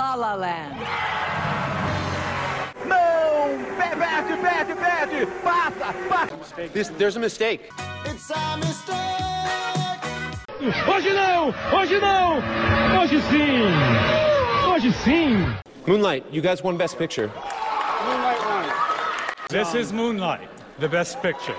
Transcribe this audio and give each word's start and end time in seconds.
La 0.00 0.14
La 0.14 0.34
Land. 0.34 0.76
Não! 2.86 3.66
Perde, 3.76 4.36
perde, 4.40 4.74
perde! 4.74 5.26
Passa, 5.44 5.92
passa! 6.08 6.68
This, 6.72 6.88
there's 6.96 7.16
a 7.16 7.20
mistake. 7.20 7.70
Hoje 10.88 11.12
não! 11.12 11.54
Hoje 11.70 12.00
não! 12.00 12.38
Hoje 12.98 13.20
sim! 13.28 13.66
Hoje 14.66 14.90
sim! 15.04 15.54
Moonlight, 15.86 16.24
you 16.32 16.40
guys 16.40 16.62
won 16.62 16.78
Best 16.78 16.96
Picture. 16.96 17.30
This 19.50 19.74
is 19.74 19.92
Moonlight, 19.92 20.48
the 20.78 20.88
best 20.88 21.20
picture. 21.20 21.56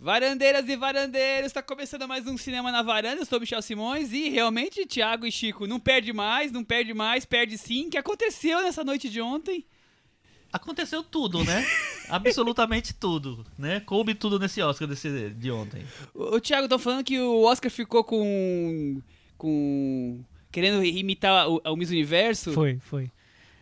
Varandeiras 0.00 0.66
e 0.66 0.76
varandeiros, 0.76 1.48
está 1.48 1.62
começando 1.62 2.08
mais 2.08 2.26
um 2.26 2.34
Cinema 2.34 2.72
na 2.72 2.80
Varanda, 2.80 3.20
eu 3.20 3.26
sou 3.26 3.36
o 3.36 3.40
Michel 3.42 3.60
Simões 3.60 4.14
e 4.14 4.30
realmente 4.30 4.86
Thiago 4.86 5.26
e 5.26 5.30
Chico 5.30 5.66
não 5.66 5.78
perde 5.78 6.10
mais, 6.10 6.50
não 6.50 6.64
perde 6.64 6.94
mais, 6.94 7.26
perde 7.26 7.58
sim. 7.58 7.86
O 7.86 7.90
que 7.90 7.98
aconteceu 7.98 8.62
nessa 8.62 8.82
noite 8.82 9.10
de 9.10 9.20
ontem? 9.20 9.62
Aconteceu 10.50 11.02
tudo, 11.02 11.44
né? 11.44 11.66
Absolutamente 12.08 12.94
tudo, 12.94 13.44
né? 13.58 13.80
Coube 13.80 14.14
tudo 14.14 14.38
nesse 14.38 14.62
Oscar 14.62 14.88
desse, 14.88 15.34
de 15.34 15.50
ontem. 15.50 15.84
O, 16.14 16.36
o 16.36 16.40
Thiago 16.40 16.66
tá 16.66 16.78
falando 16.78 17.04
que 17.04 17.20
o 17.20 17.42
Oscar 17.42 17.70
ficou 17.70 18.02
com. 18.02 19.02
com. 19.36 20.24
querendo 20.50 20.82
imitar 20.82 21.46
o, 21.46 21.60
o 21.62 21.76
Miss 21.76 21.90
Universo. 21.90 22.54
Foi, 22.54 22.78
foi. 22.78 23.10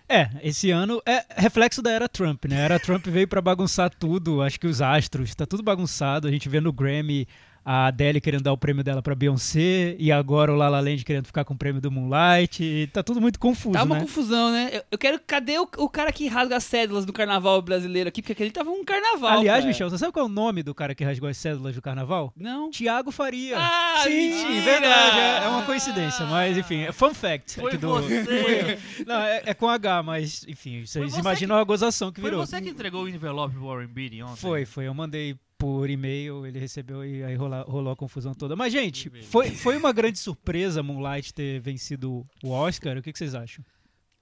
É, 0.09 0.31
esse 0.43 0.71
ano 0.71 1.03
é 1.05 1.23
reflexo 1.37 1.83
da 1.83 1.91
era 1.91 2.09
Trump, 2.09 2.47
né? 2.47 2.57
A 2.57 2.65
era 2.65 2.81
Trump 2.81 3.07
veio 3.07 3.29
pra 3.29 3.43
bagunçar 3.43 3.91
tudo, 3.91 4.41
acho 4.41 4.59
que 4.59 4.67
os 4.67 4.81
astros, 4.81 5.35
tá 5.35 5.45
tudo 5.45 5.63
bagunçado. 5.63 6.27
A 6.27 6.31
gente 6.31 6.49
vê 6.49 6.61
no 6.61 6.73
Grammy 6.73 7.29
a 7.71 7.89
Adele 7.89 8.19
querendo 8.19 8.45
dar 8.45 8.53
o 8.55 8.57
prêmio 8.57 8.83
dela 8.83 9.03
pra 9.03 9.15
Beyoncé 9.15 9.95
e 9.99 10.11
agora 10.11 10.51
o 10.51 10.57
La 10.57 10.71
La 10.71 10.81
Land 10.81 11.05
querendo 11.05 11.27
ficar 11.27 11.45
com 11.45 11.53
o 11.53 11.57
prêmio 11.59 11.83
do 11.83 11.91
Moonlight. 11.91 12.65
E 12.65 12.87
tá 12.87 13.03
tudo 13.03 13.21
muito 13.21 13.39
confuso, 13.39 13.75
Tá 13.75 13.83
uma 13.83 13.97
né? 13.97 14.01
confusão, 14.01 14.51
né? 14.51 14.71
Eu, 14.73 14.83
eu 14.93 14.97
quero. 14.97 15.21
Cadê 15.27 15.59
o, 15.59 15.69
o 15.77 15.87
cara 15.87 16.11
que 16.11 16.27
rasga 16.29 16.57
as 16.57 16.65
cédulas 16.65 17.05
do 17.05 17.13
carnaval 17.13 17.61
brasileiro 17.61 18.09
aqui? 18.09 18.23
Porque 18.23 18.33
aquele 18.33 18.51
tava 18.51 18.71
um 18.71 18.83
carnaval. 18.83 19.39
Aliás, 19.41 19.59
cara. 19.59 19.69
Michel, 19.69 19.91
você 19.91 19.99
sabe 19.99 20.13
qual 20.15 20.25
é 20.25 20.29
o 20.29 20.33
nome 20.33 20.63
do 20.63 20.75
cara 20.75 20.95
que 20.95 21.05
rasgou 21.05 21.29
as 21.29 21.37
cédulas 21.37 21.75
do 21.75 21.83
carnaval? 21.83 22.33
Não. 22.35 22.71
Tiago 22.71 23.11
Faria. 23.11 23.59
Ah, 23.59 24.01
Sim, 24.03 24.31
mentira! 24.31 24.63
verdade. 24.63 25.19
É, 25.19 25.45
é 25.45 25.49
uma 25.49 25.63
coincidência, 25.65 26.25
mas 26.25 26.57
enfim, 26.57 26.85
é 26.85 26.93
fun 26.93 27.13
fact. 27.13 27.61
Foi 27.61 27.69
aqui 27.73 27.77
do... 27.77 27.89
você! 27.89 28.79
Não, 29.07 29.21
é, 29.21 29.43
é 29.45 29.53
com 29.53 29.69
H, 29.69 30.03
mas 30.03 30.47
enfim, 30.49 30.87
vocês 30.87 31.13
você 31.13 31.21
imaginam 31.21 31.57
a 31.57 31.65
gozação 31.65 32.11
que 32.11 32.19
Foi 32.19 32.31
virou. 32.31 32.47
você 32.47 32.63
que 32.63 32.71
entregou 32.71 33.05
o 33.05 33.09
envelope 33.11 33.55
pro 33.55 33.67
Warren 33.67 33.89
Beatty 33.89 34.23
ontem? 34.23 34.37
Foi, 34.41 34.65
foi. 34.65 34.87
Eu 34.87 34.95
mandei 34.95 35.37
por 35.59 35.91
e-mail, 35.91 36.47
ele 36.47 36.59
recebeu 36.59 37.05
e 37.05 37.23
aí 37.25 37.35
rola- 37.35 37.63
rolou 37.69 37.93
a 37.93 37.97
confusão 37.97 38.33
toda. 38.33 38.55
Mas, 38.55 38.73
gente, 38.73 39.11
foi, 39.25 39.51
foi 39.51 39.77
uma 39.77 39.93
grande 39.93 40.19
surpresa 40.19 40.83
Moonlight 40.83 41.35
ter 41.35 41.61
vencido 41.61 42.25
o 42.43 42.51
Oscar. 42.51 42.97
O 42.97 43.03
que, 43.03 43.13
que 43.13 43.19
vocês 43.19 43.35
acham? 43.35 43.65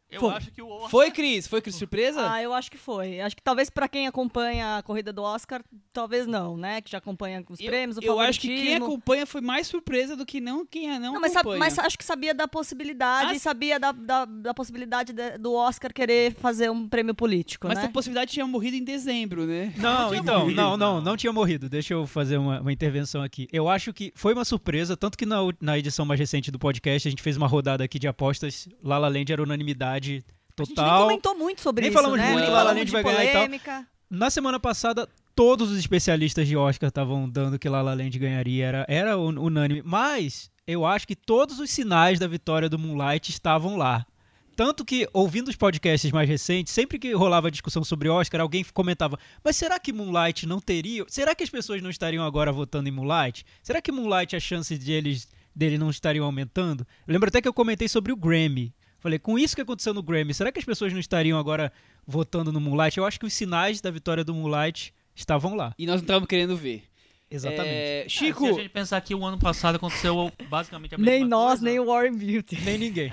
Eu 0.09 0.21
Foi. 0.21 0.35
acho 0.35 0.53
que 0.53 0.62
o 0.62 0.69
Oscar... 0.69 0.89
Foi, 0.91 1.11
Cris? 1.11 1.49
Foi, 1.49 1.61
Cris, 1.61 1.75
surpresa? 1.75 2.31
Ah, 2.31 2.41
eu 2.41 2.55
acho 2.55 2.71
que 2.71 2.79
foi. 2.79 3.21
Acho 3.21 3.35
que 3.35 3.43
talvez 3.43 3.69
pra 3.69 3.89
quem 3.89 4.07
acompanha 4.07 4.77
a 4.77 4.83
corrida 4.83 5.12
do 5.12 5.21
Oscar, 5.21 5.65
talvez 5.93 6.29
não, 6.29 6.57
né? 6.57 6.81
Que 6.81 6.93
já 6.93 6.99
acompanha 6.99 7.45
os 7.49 7.59
eu, 7.59 7.67
prêmios, 7.67 7.99
o 7.99 8.01
eu 8.03 8.21
acho 8.21 8.41
que 8.41 8.47
quem 8.47 8.77
acompanha 8.77 9.27
foi 9.27 9.41
mais 9.41 9.67
surpresa 9.67 10.15
do 10.15 10.25
que 10.25 10.41
não 10.41 10.65
quem 10.65 10.89
não, 11.01 11.15
Não, 11.15 11.21
mas, 11.21 11.34
acompanha. 11.34 11.59
mas 11.59 11.77
acho 11.81 11.99
que 11.99 12.05
sabia 12.05 12.33
da 12.33 12.47
possibilidade, 12.47 13.33
Ah, 13.34 13.39
sabia 13.41 13.81
da, 13.81 13.91
da, 13.91 14.25
da 14.25 14.55
possibilidade 14.55 15.12
de- 15.12 15.39
do 15.39 15.53
Oscar 15.55 15.93
querer 15.93 16.34
fazer 16.37 16.71
um 16.71 16.89
prêmio 16.89 17.15
político, 17.15 17.67
Mas 17.67 17.77
né? 17.77 17.83
essa 17.84 17.93
possibilidade 17.93 18.31
tinha 18.31 18.47
morrido 18.47 18.77
em 18.77 18.84
dezembro, 18.84 19.45
né? 19.45 19.73
Não, 19.77 20.15
então, 20.15 20.41
morrido, 20.43 20.57
não, 20.57 20.77
não, 20.77 21.01
não. 21.01 21.17
tinha 21.17 21.33
morrido. 21.33 21.69
Deixa 21.69 21.95
eu 21.95 22.07
fazer 22.07 22.37
uma, 22.39 22.61
uma 22.61 22.73
intervenção 22.73 23.23
aqui. 23.23 23.49
Eu 23.53 23.69
acho 23.69 23.93
que 23.93 24.12
foi 24.15 24.33
uma 24.34 24.45
surpresa, 24.45 24.97
tanto 24.97 25.19
que 25.19 25.27
na, 25.27 25.39
na 25.61 25.77
edição 25.77 26.07
mais 26.07 26.21
recente 26.21 26.51
do 26.53 26.59
podcast 26.61 27.09
a 27.09 27.11
gente 27.11 27.23
fez 27.23 27.37
uma 27.37 27.49
rodada 27.49 27.83
aqui 27.83 27.99
de 27.99 28.07
apostas. 28.07 28.69
La 28.84 28.99
La 28.99 29.09
Land 29.09 29.33
era 29.33 29.43
unanimidade 29.43 29.95
A 29.97 30.64
gente 30.64 30.75
total. 30.75 31.02
comentou 31.05 31.36
muito 31.36 31.61
sobre 31.61 31.83
Nem 31.83 31.91
isso, 31.91 31.98
falamos 31.98 32.19
né? 32.19 32.33
muito, 32.33 32.41
Nem 32.44 32.50
La 32.50 32.56
La 32.56 32.58
falamos 32.70 32.78
Land 32.80 32.86
de 32.86 32.92
vai 32.92 33.02
ganhar 33.02 33.25
e 33.25 33.33
tal. 33.33 33.42
polêmica. 33.44 33.86
Na 34.08 34.30
semana 34.30 34.61
passada, 34.61 35.08
todos 35.34 35.71
os 35.71 35.78
especialistas 35.78 36.47
de 36.47 36.56
Oscar 36.56 36.88
estavam 36.88 37.28
dando 37.28 37.59
que 37.59 37.69
La 37.69 37.82
La 37.82 37.94
Land 37.94 38.19
ganharia, 38.19 38.65
era, 38.66 38.87
era 38.88 39.19
un- 39.19 39.38
unânime. 39.38 39.82
Mas 39.84 40.50
eu 40.66 40.87
acho 40.87 41.06
que 41.06 41.16
todos 41.16 41.59
os 41.59 41.71
sinais 41.71 42.19
da 42.19 42.26
vitória 42.26 42.69
do 42.69 42.78
Moonlight 42.78 43.31
estavam 43.31 43.76
lá. 43.76 44.06
Tanto 44.54 44.87
que, 44.87 45.06
ouvindo 45.12 45.48
os 45.48 45.56
podcasts 45.56 46.10
mais 46.10 46.26
recentes, 46.26 46.72
sempre 46.72 46.98
que 46.98 47.12
rolava 47.12 47.50
discussão 47.50 47.84
sobre 47.84 48.09
Oscar, 48.09 48.41
alguém 48.41 48.65
comentava: 48.72 49.19
Mas 49.44 49.56
será 49.56 49.78
que 49.78 49.92
Moonlight 49.92 50.47
não 50.47 50.60
teria? 50.60 51.04
Será 51.09 51.34
que 51.34 51.44
as 51.44 51.50
pessoas 51.50 51.82
não 51.82 51.91
estariam 51.91 52.25
agora 52.25 52.50
votando 52.50 52.88
em 52.88 52.92
Moonlight? 52.92 53.44
Será 53.62 53.82
que 53.82 53.92
Moonlight, 53.92 54.34
a 54.34 54.41
chance 54.41 54.78
de 54.78 54.92
eles, 54.92 55.28
dele 55.54 55.76
não 55.76 55.91
estariam 55.91 56.25
aumentando? 56.25 56.87
Eu 57.06 57.12
lembro 57.12 57.28
até 57.28 57.42
que 57.42 57.48
eu 57.48 57.53
comentei 57.53 57.87
sobre 57.87 58.12
o 58.12 58.16
Grammy. 58.16 58.72
Falei, 58.99 59.19
com 59.19 59.39
isso 59.39 59.55
que 59.55 59.62
aconteceu 59.62 59.93
no 59.95 60.03
Grammy, 60.03 60.34
será 60.34 60.51
que 60.51 60.59
as 60.59 60.65
pessoas 60.65 60.93
não 60.93 61.01
estariam 61.01 61.39
agora 61.39 61.73
votando 62.07 62.53
no 62.53 62.61
Moonlight? 62.61 62.99
Eu 62.99 63.05
acho 63.05 63.19
que 63.21 63.27
os 63.27 63.33
sinais 63.33 63.81
da 63.81 63.91
vitória 63.91 64.25
do 64.25 64.34
Moonlight 64.34 64.93
estavam 65.15 65.55
lá. 65.55 65.75
E 65.79 65.87
nós 65.87 65.97
não 65.97 66.03
estávamos 66.03 66.29
querendo 66.29 66.57
ver. 66.57 66.84
Exatamente. 67.31 67.69
É, 67.69 68.05
É, 68.07 68.09
Chico, 68.09 68.47
se 68.47 68.51
a 68.53 68.55
gente 68.55 68.69
pensar 68.69 69.01
que 69.01 69.15
o 69.15 69.25
ano 69.25 69.39
passado 69.39 69.77
aconteceu 69.77 70.33
basicamente 70.49 70.95
a 70.95 70.99
mesma 70.99 71.11
Nem 71.12 71.25
nós, 71.25 71.59
coisa. 71.59 71.65
nem 71.65 71.81
o 71.81 71.87
Warren 71.87 72.17
Beauty. 72.17 72.57
Nem 72.62 72.79
ninguém. 72.79 73.12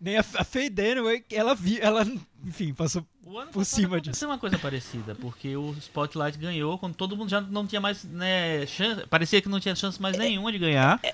Nem 0.00 0.18
a, 0.18 0.20
a 0.20 0.44
Faye 0.44 0.68
Dunaway, 0.68 1.24
ela 1.32 1.54
viu, 1.54 1.78
ela, 1.80 2.06
enfim, 2.44 2.74
passou. 2.74 3.04
O 3.24 3.38
ano 3.38 3.50
por 3.50 3.64
cima 3.64 4.00
disso. 4.00 4.24
uma 4.26 4.38
coisa 4.38 4.58
parecida, 4.58 5.14
porque 5.14 5.56
o 5.56 5.74
Spotlight 5.78 6.38
ganhou 6.38 6.78
quando 6.78 6.94
todo 6.94 7.16
mundo 7.16 7.28
já 7.28 7.40
não 7.40 7.66
tinha 7.66 7.80
mais, 7.80 8.04
né, 8.04 8.66
chance, 8.66 9.06
parecia 9.06 9.40
que 9.42 9.48
não 9.48 9.60
tinha 9.60 9.74
chance 9.74 10.00
mais 10.00 10.16
nenhuma 10.16 10.52
de 10.52 10.58
ganhar. 10.58 11.00
E 11.02 11.12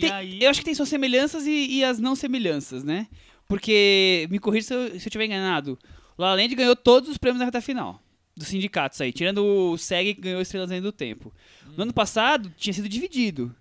tem- 0.00 0.10
aí, 0.10 0.42
eu 0.42 0.50
acho 0.50 0.60
que 0.60 0.64
tem 0.64 0.74
suas 0.74 0.88
semelhanças 0.88 1.46
e, 1.46 1.78
e 1.78 1.84
as 1.84 1.98
não 1.98 2.14
semelhanças, 2.16 2.82
né? 2.84 3.06
Porque, 3.48 4.26
me 4.30 4.38
corrija 4.38 4.66
se 4.66 4.74
eu, 4.74 4.86
se 4.88 4.94
eu 4.94 4.96
estiver 4.98 5.24
enganado, 5.26 5.78
o 6.16 6.22
La 6.22 6.28
La 6.30 6.34
Land 6.34 6.54
ganhou 6.54 6.74
todos 6.74 7.08
os 7.08 7.16
prêmios 7.18 7.38
na 7.38 7.44
reta 7.44 7.60
final 7.60 8.02
dos 8.36 8.48
sindicatos 8.48 9.00
aí, 9.00 9.12
tirando 9.12 9.42
o 9.44 9.78
SEG 9.78 10.14
que 10.14 10.20
ganhou 10.20 10.42
Estrelas 10.42 10.70
Além 10.70 10.82
do 10.82 10.92
Tempo. 10.92 11.32
No 11.76 11.84
ano 11.84 11.92
passado, 11.94 12.52
tinha 12.58 12.72
sido 12.74 12.86
dividido. 12.88 13.54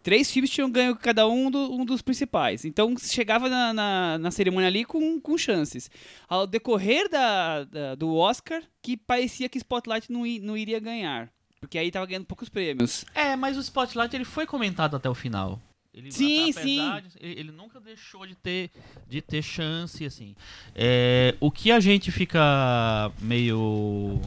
Três 0.00 0.30
filmes 0.30 0.50
tinham 0.50 0.70
ganho 0.70 0.94
cada 0.96 1.26
um, 1.28 1.50
do- 1.50 1.72
um 1.72 1.84
dos 1.84 2.02
principais. 2.02 2.64
Então, 2.64 2.94
chegava 2.98 3.48
na, 3.48 3.72
na, 3.72 4.18
na 4.18 4.30
cerimônia 4.30 4.68
ali 4.68 4.84
com, 4.84 5.20
com 5.20 5.36
chances. 5.38 5.90
Ao 6.28 6.46
decorrer 6.46 7.08
da, 7.08 7.64
da- 7.64 7.94
do 7.96 8.14
Oscar, 8.14 8.62
que 8.80 8.96
parecia 8.96 9.48
que 9.48 9.58
Spotlight 9.58 10.10
não, 10.10 10.20
não 10.40 10.56
iria 10.56 10.78
ganhar. 10.78 11.28
Porque 11.62 11.78
aí 11.78 11.92
tava 11.92 12.04
ganhando 12.04 12.26
poucos 12.26 12.48
prêmios. 12.48 13.04
É, 13.14 13.36
mas 13.36 13.56
o 13.56 13.60
Spotlight 13.60 14.14
ele 14.16 14.24
foi 14.24 14.44
comentado 14.46 14.96
até 14.96 15.08
o 15.08 15.14
final. 15.14 15.60
Ele, 15.94 16.10
Sim, 16.10 16.50
apesar 16.50 17.02
sim. 17.02 17.18
ele, 17.20 17.40
ele 17.40 17.52
nunca 17.52 17.78
deixou 17.78 18.26
de 18.26 18.34
ter, 18.34 18.70
de 19.08 19.20
ter 19.22 19.42
chance, 19.42 20.04
assim. 20.04 20.34
É, 20.74 21.36
o 21.38 21.50
que 21.50 21.70
a 21.70 21.78
gente 21.78 22.10
fica 22.10 23.12
meio... 23.20 24.20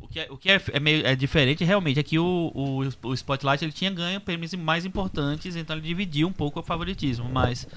O 0.00 0.08
que 0.08 0.18
é, 0.20 0.26
o 0.30 0.36
que 0.36 0.50
é, 0.50 0.60
é 0.72 0.80
meio 0.80 1.06
é 1.06 1.14
diferente 1.14 1.62
realmente 1.64 2.00
é 2.00 2.02
que 2.02 2.18
o, 2.18 2.50
o, 2.54 3.08
o 3.08 3.14
Spotlight 3.14 3.62
ele 3.64 3.72
tinha 3.72 3.90
ganho 3.90 4.20
prêmios 4.20 4.52
mais 4.54 4.84
importantes, 4.86 5.54
então 5.54 5.76
ele 5.76 5.86
dividiu 5.86 6.26
um 6.26 6.32
pouco 6.32 6.58
o 6.58 6.62
favoritismo, 6.62 7.28
mas 7.28 7.68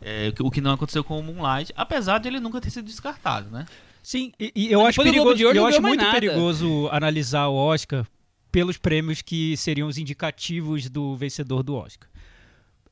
é, 0.00 0.32
o 0.40 0.50
que- 0.50 0.60
não 0.62 0.72
aconteceu 0.72 1.04
com 1.04 1.18
o 1.18 1.22
Moonlight, 1.22 1.72
apesar 1.76 2.18
de 2.18 2.28
ele 2.28 2.40
nunca 2.40 2.60
ter 2.60 2.70
sido 2.70 2.86
descartado, 2.86 3.50
né? 3.50 3.66
Sim, 4.02 4.32
e, 4.40 4.50
e 4.56 4.72
eu 4.72 4.86
acho 4.86 5.02
depois 5.02 5.14
do 5.14 5.22
Globo 5.22 5.36
perigoso, 5.36 5.58
eu 5.58 5.66
acho 5.66 5.82
muito 5.82 6.00
nada. 6.00 6.12
perigoso 6.18 6.88
analisar 6.90 7.48
o 7.48 7.54
Oscar 7.54 8.06
pelos 8.56 8.78
prêmios 8.78 9.20
que 9.20 9.54
seriam 9.54 9.86
os 9.86 9.98
indicativos 9.98 10.88
do 10.88 11.14
vencedor 11.14 11.62
do 11.62 11.74
Oscar. 11.74 12.08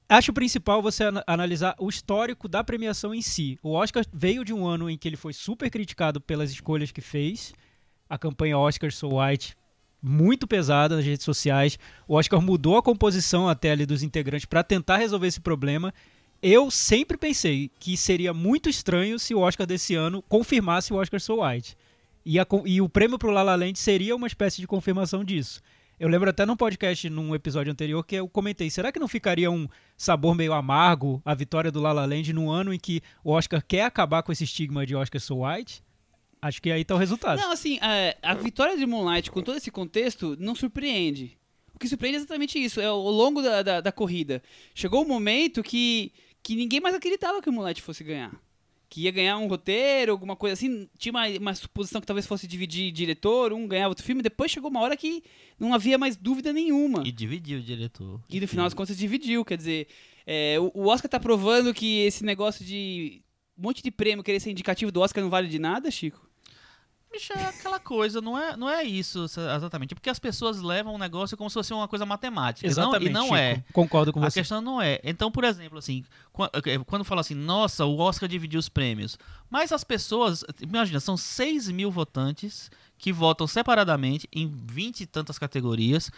Acho 0.07 0.31
principal 0.31 0.83
você 0.83 1.05
ana- 1.05 1.25
analisar 1.27 1.75
o 1.79 1.89
histórico 1.89 2.47
da 2.47 2.63
premiação 2.63 3.15
em 3.15 3.23
si. 3.23 3.59
O 3.63 3.73
Oscar 3.73 4.05
veio 4.13 4.45
de 4.45 4.53
um 4.53 4.67
ano 4.67 4.91
em 4.91 4.99
que 4.99 5.09
ele 5.09 5.17
foi 5.17 5.33
super 5.33 5.71
criticado 5.71 6.21
pelas 6.21 6.51
escolhas 6.51 6.93
que 6.93 7.01
fez. 7.01 7.55
A 8.11 8.19
campanha 8.19 8.59
Oscar 8.59 8.93
So 8.93 9.19
White 9.19 9.57
muito 10.03 10.47
pesada 10.47 10.97
nas 10.97 11.05
redes 11.07 11.25
sociais. 11.25 11.79
O 12.07 12.17
Oscar 12.17 12.43
mudou 12.43 12.77
a 12.77 12.83
composição 12.83 13.49
até 13.49 13.71
ali 13.71 13.87
dos 13.87 14.03
integrantes 14.03 14.45
para 14.45 14.63
tentar 14.63 14.99
resolver 14.99 15.29
esse 15.29 15.41
problema. 15.41 15.95
Eu 16.43 16.71
sempre 16.71 17.17
pensei 17.17 17.71
que 17.81 17.97
seria 17.97 18.35
muito 18.35 18.69
estranho 18.69 19.19
se 19.19 19.35
o 19.35 19.41
Oscar 19.41 19.67
desse 19.67 19.95
ano 19.95 20.21
confirmasse 20.29 20.93
o 20.93 20.97
Oscar 20.97 21.19
So 21.19 21.43
White. 21.43 21.75
E, 22.25 22.39
a 22.39 22.47
e 22.65 22.81
o 22.81 22.89
prêmio 22.89 23.19
pro 23.19 23.31
La 23.31 23.43
La 23.43 23.55
Land 23.55 23.79
seria 23.79 24.17
uma 24.17 24.27
espécie 24.27 24.61
de 24.61 24.67
confirmação 24.67 25.23
disso. 25.23 25.61
Eu 25.99 26.09
lembro 26.09 26.29
até 26.29 26.45
num 26.45 26.57
podcast, 26.57 27.09
num 27.09 27.35
episódio 27.35 27.71
anterior, 27.71 28.05
que 28.05 28.17
eu 28.17 28.29
comentei, 28.29 28.69
será 28.69 28.91
que 28.91 28.99
não 28.99 29.07
ficaria 29.07 29.51
um 29.51 29.69
sabor 29.97 30.35
meio 30.35 30.53
amargo 30.53 31.23
a 31.25 31.35
vitória 31.35 31.71
do 31.71 31.81
La 31.81 31.93
La 31.93 32.05
Land 32.05 32.33
no 32.33 32.51
ano 32.51 32.75
em 32.75 32.79
que 32.79 33.01
o 33.23 33.31
Oscar 33.31 33.65
quer 33.65 33.83
acabar 33.83 34.23
com 34.23 34.33
esse 34.33 34.43
estigma 34.43 34.85
de 34.85 34.97
Oscar 34.97 35.21
So 35.21 35.45
White? 35.45 35.85
Acho 36.43 36.61
que 36.61 36.71
aí 36.71 36.85
tá 36.85 36.95
o 36.95 36.99
resultado. 36.99 37.41
Não, 37.41 37.53
assim, 37.53 37.79
a, 37.81 38.31
a 38.31 38.35
vitória 38.35 38.77
de 38.77 38.85
Moonlight 38.85 39.31
com 39.31 39.41
todo 39.41 39.57
esse 39.57 39.71
contexto 39.71 40.37
não 40.39 40.55
surpreende. 40.55 41.39
O 41.73 41.79
que 41.79 41.89
surpreende 41.89 42.17
é 42.17 42.19
exatamente 42.19 42.63
isso, 42.63 42.81
é 42.81 42.87
ao 42.87 43.01
longo 43.01 43.41
da, 43.41 43.63
da, 43.63 43.81
da 43.81 43.93
corrida. 43.93 44.43
Chegou 44.75 45.03
um 45.03 45.09
momento 45.09 45.63
que, 45.63 46.13
que 46.43 46.55
ninguém 46.55 46.81
mais 46.81 46.95
acreditava 46.95 47.41
que 47.41 47.49
o 47.49 47.53
Moonlight 47.53 47.81
fosse 47.81 48.05
ganhar. 48.05 48.33
Que 48.95 49.01
ia 49.01 49.11
ganhar 49.11 49.37
um 49.39 49.49
roteiro, 49.49 50.13
alguma 50.13 50.37
coisa 50.37 50.53
assim. 50.53 50.89
Tinha 50.97 51.11
uma, 51.11 51.27
uma 51.27 51.53
suposição 51.53 52.01
que 52.01 52.07
talvez 52.07 52.29
fosse 52.29 52.47
dividir 52.47 52.93
diretor, 52.93 53.53
um 53.53 53.67
ganhava 53.67 53.89
outro 53.89 54.05
filme. 54.05 54.23
Depois 54.23 54.53
chegou 54.53 54.71
uma 54.71 54.81
hora 54.81 54.97
que 54.97 55.25
não 55.59 55.75
havia 55.75 55.99
mais 55.99 56.17
dúvida 56.17 56.53
nenhuma. 56.53 57.03
E 57.05 57.11
dividiu 57.11 57.59
o 57.59 57.61
diretor. 57.61 58.21
E 58.31 58.39
no 58.39 58.47
final 58.47 58.67
das 58.67 58.75
contas 58.75 58.97
dividiu, 58.97 59.45
quer 59.45 59.57
dizer, 59.57 59.89
É, 60.25 60.61
o, 60.61 60.71
o 60.73 60.87
Oscar 60.87 61.11
tá 61.11 61.19
provando 61.19 61.75
que 61.75 62.03
esse 62.07 62.25
negócio 62.25 62.65
de 62.65 63.21
um 63.59 63.63
monte 63.65 63.83
de 63.83 63.91
prêmio 63.91 64.23
querer 64.23 64.39
ser 64.39 64.53
indicativo 64.53 64.93
do 64.93 65.01
Oscar 65.01 65.23
não 65.25 65.29
vale 65.29 65.49
de 65.49 65.59
nada, 65.59 65.91
Chico? 65.91 66.31
Bicho, 67.15 67.33
é 67.33 67.47
aquela 67.47 67.79
coisa, 67.79 68.21
não 68.21 68.37
é, 68.37 68.57
não 68.57 68.69
é 68.69 68.83
isso 68.83 69.25
exatamente. 69.25 69.95
Porque 69.95 70.11
as 70.11 70.19
pessoas 70.19 70.61
levam 70.61 70.95
o 70.95 70.99
negócio 70.99 71.37
como 71.37 71.49
se 71.49 71.55
fosse 71.55 71.73
uma 71.73 71.87
coisa 71.87 72.05
matemática. 72.05 72.67
Exatamente. 72.67 73.11
Não, 73.13 73.27
e 73.27 73.29
não 73.31 73.37
é. 73.37 73.63
Concordo 73.73 74.13
com 74.13 74.19
A 74.21 74.29
você. 74.29 74.41
questão 74.41 74.61
não 74.61 74.83
é. 74.83 75.01
Então, 75.05 75.31
por 75.31 75.45
exemplo, 75.45 75.79
assim, 75.79 76.05
qua- 76.33 76.51
eh, 76.67 76.79
quando 76.87 77.05
fala 77.05 77.21
assim, 77.21 77.35
nossa, 77.35 77.85
o 77.85 77.99
Oscar 77.99 78.29
dividiu 78.29 78.59
os 78.59 78.69
prêmios. 78.69 79.17
Mas 79.49 79.71
as 79.71 79.85
pessoas, 79.85 80.43
imagina, 80.61 80.99
são 80.99 81.17
6 81.17 81.69
mil 81.71 81.91
votantes 81.91 82.69
que 82.99 83.13
votam 83.13 83.47
separadamente 83.47 84.29
em 84.33 84.49
20 84.49 85.03
e 85.03 85.07
tantas 85.07 85.39
categorias. 85.39 86.11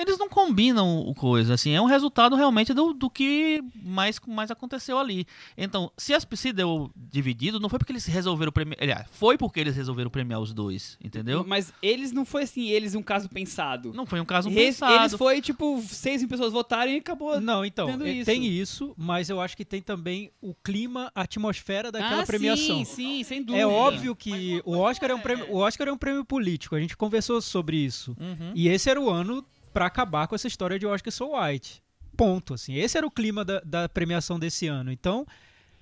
Eles 0.00 0.18
não 0.18 0.28
combinam 0.28 1.00
o 1.00 1.14
coisa, 1.14 1.54
assim, 1.54 1.72
é 1.72 1.80
um 1.80 1.86
resultado 1.86 2.36
realmente 2.36 2.72
do, 2.72 2.92
do 2.92 3.10
que 3.10 3.62
mais, 3.74 4.20
mais 4.26 4.50
aconteceu 4.50 4.98
ali. 4.98 5.26
Então, 5.56 5.90
se, 5.96 6.14
as, 6.14 6.26
se 6.34 6.52
deu 6.52 6.90
dividido, 6.96 7.58
não 7.58 7.68
foi 7.68 7.78
porque 7.78 7.92
eles 7.92 8.06
resolveram 8.06 8.52
premiar. 8.52 8.78
Aliás, 8.80 9.06
foi 9.10 9.36
porque 9.36 9.60
eles 9.60 9.74
resolveram 9.76 10.10
premiar 10.10 10.40
os 10.40 10.52
dois, 10.52 10.96
entendeu? 11.02 11.44
Mas 11.46 11.72
eles 11.82 12.12
não 12.12 12.24
foi 12.24 12.44
assim, 12.44 12.68
eles 12.68 12.94
um 12.94 13.02
caso 13.02 13.28
pensado. 13.28 13.92
Não 13.92 14.06
foi 14.06 14.20
um 14.20 14.24
caso 14.24 14.48
Eles, 14.48 14.76
pensado. 14.76 14.94
eles 14.94 15.14
foi, 15.14 15.40
tipo, 15.40 15.82
seis 15.82 16.20
mil 16.20 16.28
pessoas 16.28 16.52
votarem 16.52 16.96
e 16.96 16.98
acabou. 16.98 17.40
Não, 17.40 17.64
então, 17.64 17.86
tendo 17.86 18.06
eh, 18.06 18.12
isso. 18.12 18.26
tem 18.26 18.46
isso, 18.46 18.94
mas 18.96 19.28
eu 19.30 19.40
acho 19.40 19.56
que 19.56 19.64
tem 19.64 19.80
também 19.80 20.30
o 20.40 20.54
clima, 20.54 21.10
a 21.14 21.22
atmosfera 21.22 21.90
daquela 21.90 22.22
ah, 22.22 22.26
premiação. 22.26 22.78
Sim, 22.78 22.84
sim, 22.84 23.24
sem 23.24 23.42
dúvida. 23.42 23.62
É 23.62 23.66
óbvio 23.66 24.14
que 24.14 24.62
o 24.64 24.76
Oscar 24.76 25.10
é 25.10 25.14
um 25.14 25.20
prêmio, 25.20 25.46
o 25.50 25.56
Oscar 25.56 25.88
é 25.88 25.92
um 25.92 25.98
prêmio 25.98 26.24
político. 26.24 26.74
A 26.74 26.80
gente 26.80 26.96
conversou 26.96 27.40
sobre 27.40 27.76
isso. 27.76 28.16
Uhum. 28.18 28.52
E 28.54 28.68
esse 28.68 28.90
era 28.90 29.00
o 29.00 29.08
ano 29.10 29.44
pra 29.78 29.86
acabar 29.86 30.26
com 30.26 30.34
essa 30.34 30.48
história 30.48 30.76
de 30.76 30.84
Oscar 30.84 31.12
So 31.12 31.36
White. 31.36 31.80
Ponto, 32.16 32.54
assim. 32.54 32.74
Esse 32.74 32.98
era 32.98 33.06
o 33.06 33.10
clima 33.12 33.44
da, 33.44 33.60
da 33.60 33.88
premiação 33.88 34.36
desse 34.36 34.66
ano. 34.66 34.90
Então, 34.90 35.24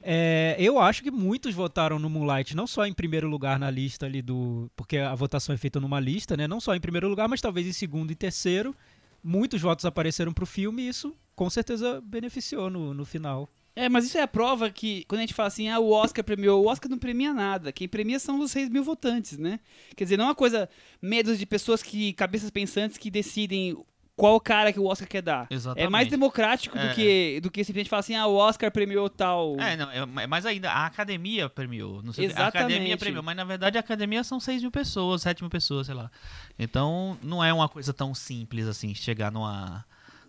é, 0.02 0.54
eu 0.58 0.78
acho 0.78 1.02
que 1.02 1.10
muitos 1.10 1.54
votaram 1.54 1.98
no 1.98 2.10
Moonlight, 2.10 2.54
não 2.54 2.66
só 2.66 2.84
em 2.84 2.92
primeiro 2.92 3.26
lugar 3.26 3.58
na 3.58 3.70
lista 3.70 4.04
ali 4.04 4.20
do. 4.20 4.70
Porque 4.76 4.98
a 4.98 5.14
votação 5.14 5.54
é 5.54 5.56
feita 5.56 5.80
numa 5.80 5.98
lista, 5.98 6.36
né? 6.36 6.46
Não 6.46 6.60
só 6.60 6.74
em 6.74 6.80
primeiro 6.80 7.08
lugar, 7.08 7.26
mas 7.26 7.40
talvez 7.40 7.66
em 7.66 7.72
segundo 7.72 8.10
e 8.10 8.14
terceiro. 8.14 8.76
Muitos 9.24 9.62
votos 9.62 9.86
apareceram 9.86 10.30
pro 10.30 10.44
filme 10.44 10.82
e 10.82 10.88
isso 10.88 11.16
com 11.34 11.48
certeza 11.48 11.98
beneficiou 12.02 12.68
no, 12.68 12.92
no 12.92 13.06
final. 13.06 13.48
É, 13.76 13.90
mas 13.90 14.06
isso 14.06 14.16
é 14.16 14.22
a 14.22 14.26
prova 14.26 14.70
que, 14.70 15.04
quando 15.06 15.18
a 15.18 15.22
gente 15.22 15.34
fala 15.34 15.48
assim, 15.48 15.68
ah, 15.68 15.78
o 15.78 15.90
Oscar 15.92 16.24
premiou, 16.24 16.64
o 16.64 16.66
Oscar 16.68 16.90
não 16.90 16.98
premia 16.98 17.34
nada. 17.34 17.70
Quem 17.70 17.86
premia 17.86 18.18
são 18.18 18.40
os 18.40 18.50
6 18.50 18.70
mil 18.70 18.82
votantes, 18.82 19.36
né? 19.36 19.60
Quer 19.94 20.04
dizer, 20.04 20.16
não 20.16 20.24
é 20.24 20.28
uma 20.28 20.34
coisa, 20.34 20.66
medos 21.00 21.38
de 21.38 21.44
pessoas 21.44 21.82
que, 21.82 22.14
cabeças 22.14 22.50
pensantes 22.50 22.96
que 22.96 23.10
decidem 23.10 23.76
qual 24.16 24.40
cara 24.40 24.72
que 24.72 24.80
o 24.80 24.86
Oscar 24.86 25.06
quer 25.06 25.20
dar. 25.20 25.46
Exatamente. 25.50 25.86
É 25.86 25.90
mais 25.90 26.08
democrático 26.08 26.78
É. 26.78 26.88
do 26.88 26.94
que 26.94 27.40
do 27.42 27.50
que 27.50 27.62
simplesmente 27.62 27.90
falar 27.90 28.00
assim, 28.00 28.14
ah, 28.16 28.26
o 28.26 28.34
Oscar 28.34 28.72
premiou 28.72 29.10
tal. 29.10 29.60
É, 29.60 29.76
não, 29.76 29.90
é, 29.90 30.22
é 30.22 30.26
mais 30.26 30.46
ainda, 30.46 30.70
a 30.70 30.86
academia 30.86 31.50
premiou. 31.50 32.02
Não 32.02 32.14
sei, 32.14 32.28
a 32.28 32.46
academia 32.46 32.76
Exatamente. 32.76 32.96
premiou, 32.98 33.22
mas 33.22 33.36
na 33.36 33.44
verdade 33.44 33.76
a 33.76 33.80
academia 33.80 34.24
são 34.24 34.40
6 34.40 34.62
mil 34.62 34.70
pessoas, 34.70 35.20
7 35.20 35.42
mil 35.42 35.50
pessoas, 35.50 35.84
sei 35.86 35.94
lá. 35.94 36.10
Então 36.58 37.18
não 37.22 37.44
é 37.44 37.52
uma 37.52 37.68
coisa 37.68 37.92
tão 37.92 38.14
simples 38.14 38.66
assim, 38.66 38.94
chegar 38.94 39.30
numa. 39.30 39.84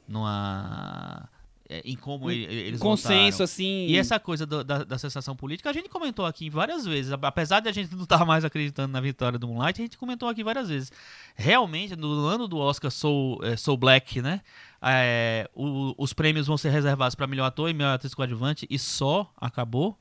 numa. 0.06 1.30
É, 1.70 1.82
em 1.86 1.96
como 1.96 2.32
ele- 2.32 2.46
eles 2.46 2.80
consenso, 2.80 3.38
votaram. 3.40 3.44
assim. 3.44 3.88
E 3.88 3.98
essa 3.98 4.20
coisa 4.20 4.46
do- 4.46 4.64
da, 4.64 4.84
da 4.84 4.98
sensação 4.98 5.36
política, 5.36 5.70
a 5.70 5.74
gente 5.74 5.90
comentou 5.90 6.26
aqui 6.26 6.50
várias 6.50 6.86
vezes. 6.86 7.12
Apesar 7.22 7.60
de 7.60 7.70
a 7.70 7.72
gente 7.72 7.94
não 7.96 8.04
estar 8.04 8.24
mais 8.26 8.46
acreditando 8.46 8.92
na 8.94 9.02
vitória 9.02 9.38
do 9.38 9.48
Moonlight, 9.48 9.82
a 9.82 9.86
gente 9.86 9.98
comentou 9.98 10.30
aqui 10.30 10.44
várias 10.44 10.70
vezes. 10.70 10.92
Realmente, 11.36 11.96
no 11.96 12.26
ano 12.26 12.48
do 12.48 12.58
Oscar 12.58 12.90
Soul, 12.92 13.40
é, 13.44 13.56
Soul 13.58 13.78
Black, 13.78 14.22
né? 14.22 14.42
é, 14.82 15.50
o- 15.56 15.96
os 15.98 16.14
prêmios 16.14 16.46
vão 16.46 16.56
ser 16.56 16.70
reservados 16.70 17.16
para 17.16 17.26
melhor 17.26 17.46
ator 17.48 17.68
e 17.70 17.74
melhor 17.74 17.96
atriz 17.96 18.14
coadjuvante 18.14 18.68
e 18.70 18.78
só 18.78 19.28
acabou, 19.36 19.98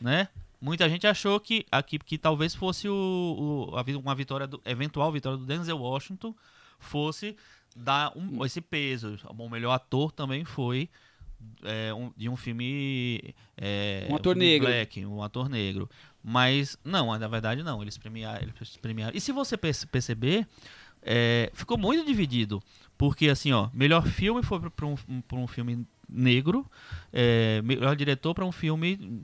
né? 0.00 0.28
Muita 0.60 0.88
gente 0.88 1.06
achou 1.06 1.38
que 1.38 1.66
aqui 1.70 1.98
que 1.98 2.16
talvez 2.16 2.54
fosse 2.54 2.88
o, 2.88 2.94
o- 2.94 3.98
uma 3.98 4.14
vitória 4.14 4.46
do, 4.46 4.60
eventual 4.64 5.10
vitória 5.12 5.36
do 5.36 5.44
Denzel 5.44 5.78
Washington 5.78 6.34
fosse 6.78 7.36
dar 7.76 8.12
um- 8.16 8.44
esse 8.44 8.60
peso. 8.60 9.18
O 9.28 9.48
melhor 9.48 9.72
ator 9.72 10.10
também 10.12 10.44
foi 10.44 10.88
é, 11.62 11.92
um- 11.92 12.10
de 12.16 12.28
um 12.30 12.36
filme 12.36 13.34
é, 13.58 14.06
Um 14.10 14.16
ator 14.16 14.34
negro. 14.34 14.66
black, 14.66 15.04
um 15.04 15.22
ator 15.22 15.48
negro. 15.50 15.88
Mas 16.24 16.78
não, 16.82 17.16
na 17.18 17.28
verdade 17.28 17.62
não. 17.62 17.82
Eles 17.82 17.98
premiaram, 17.98 18.42
eles 18.42 18.76
premiaram. 18.78 19.14
E 19.16 19.20
se 19.20 19.32
você 19.32 19.56
perce- 19.56 19.86
perceber, 19.86 20.46
é, 21.02 21.50
ficou 21.54 21.76
muito 21.76 22.04
dividido, 22.06 22.60
porque 22.96 23.28
assim, 23.28 23.52
ó, 23.52 23.68
melhor 23.72 24.06
filme 24.06 24.42
foi 24.42 24.58
para 24.70 24.86
um, 24.86 24.96
pra 25.28 25.36
um 25.38 25.46
filme 25.46 25.86
negro, 26.08 26.68
é, 27.12 27.60
melhor 27.62 27.94
diretor 27.94 28.34
para 28.34 28.44
um 28.44 28.50
filme 28.52 29.22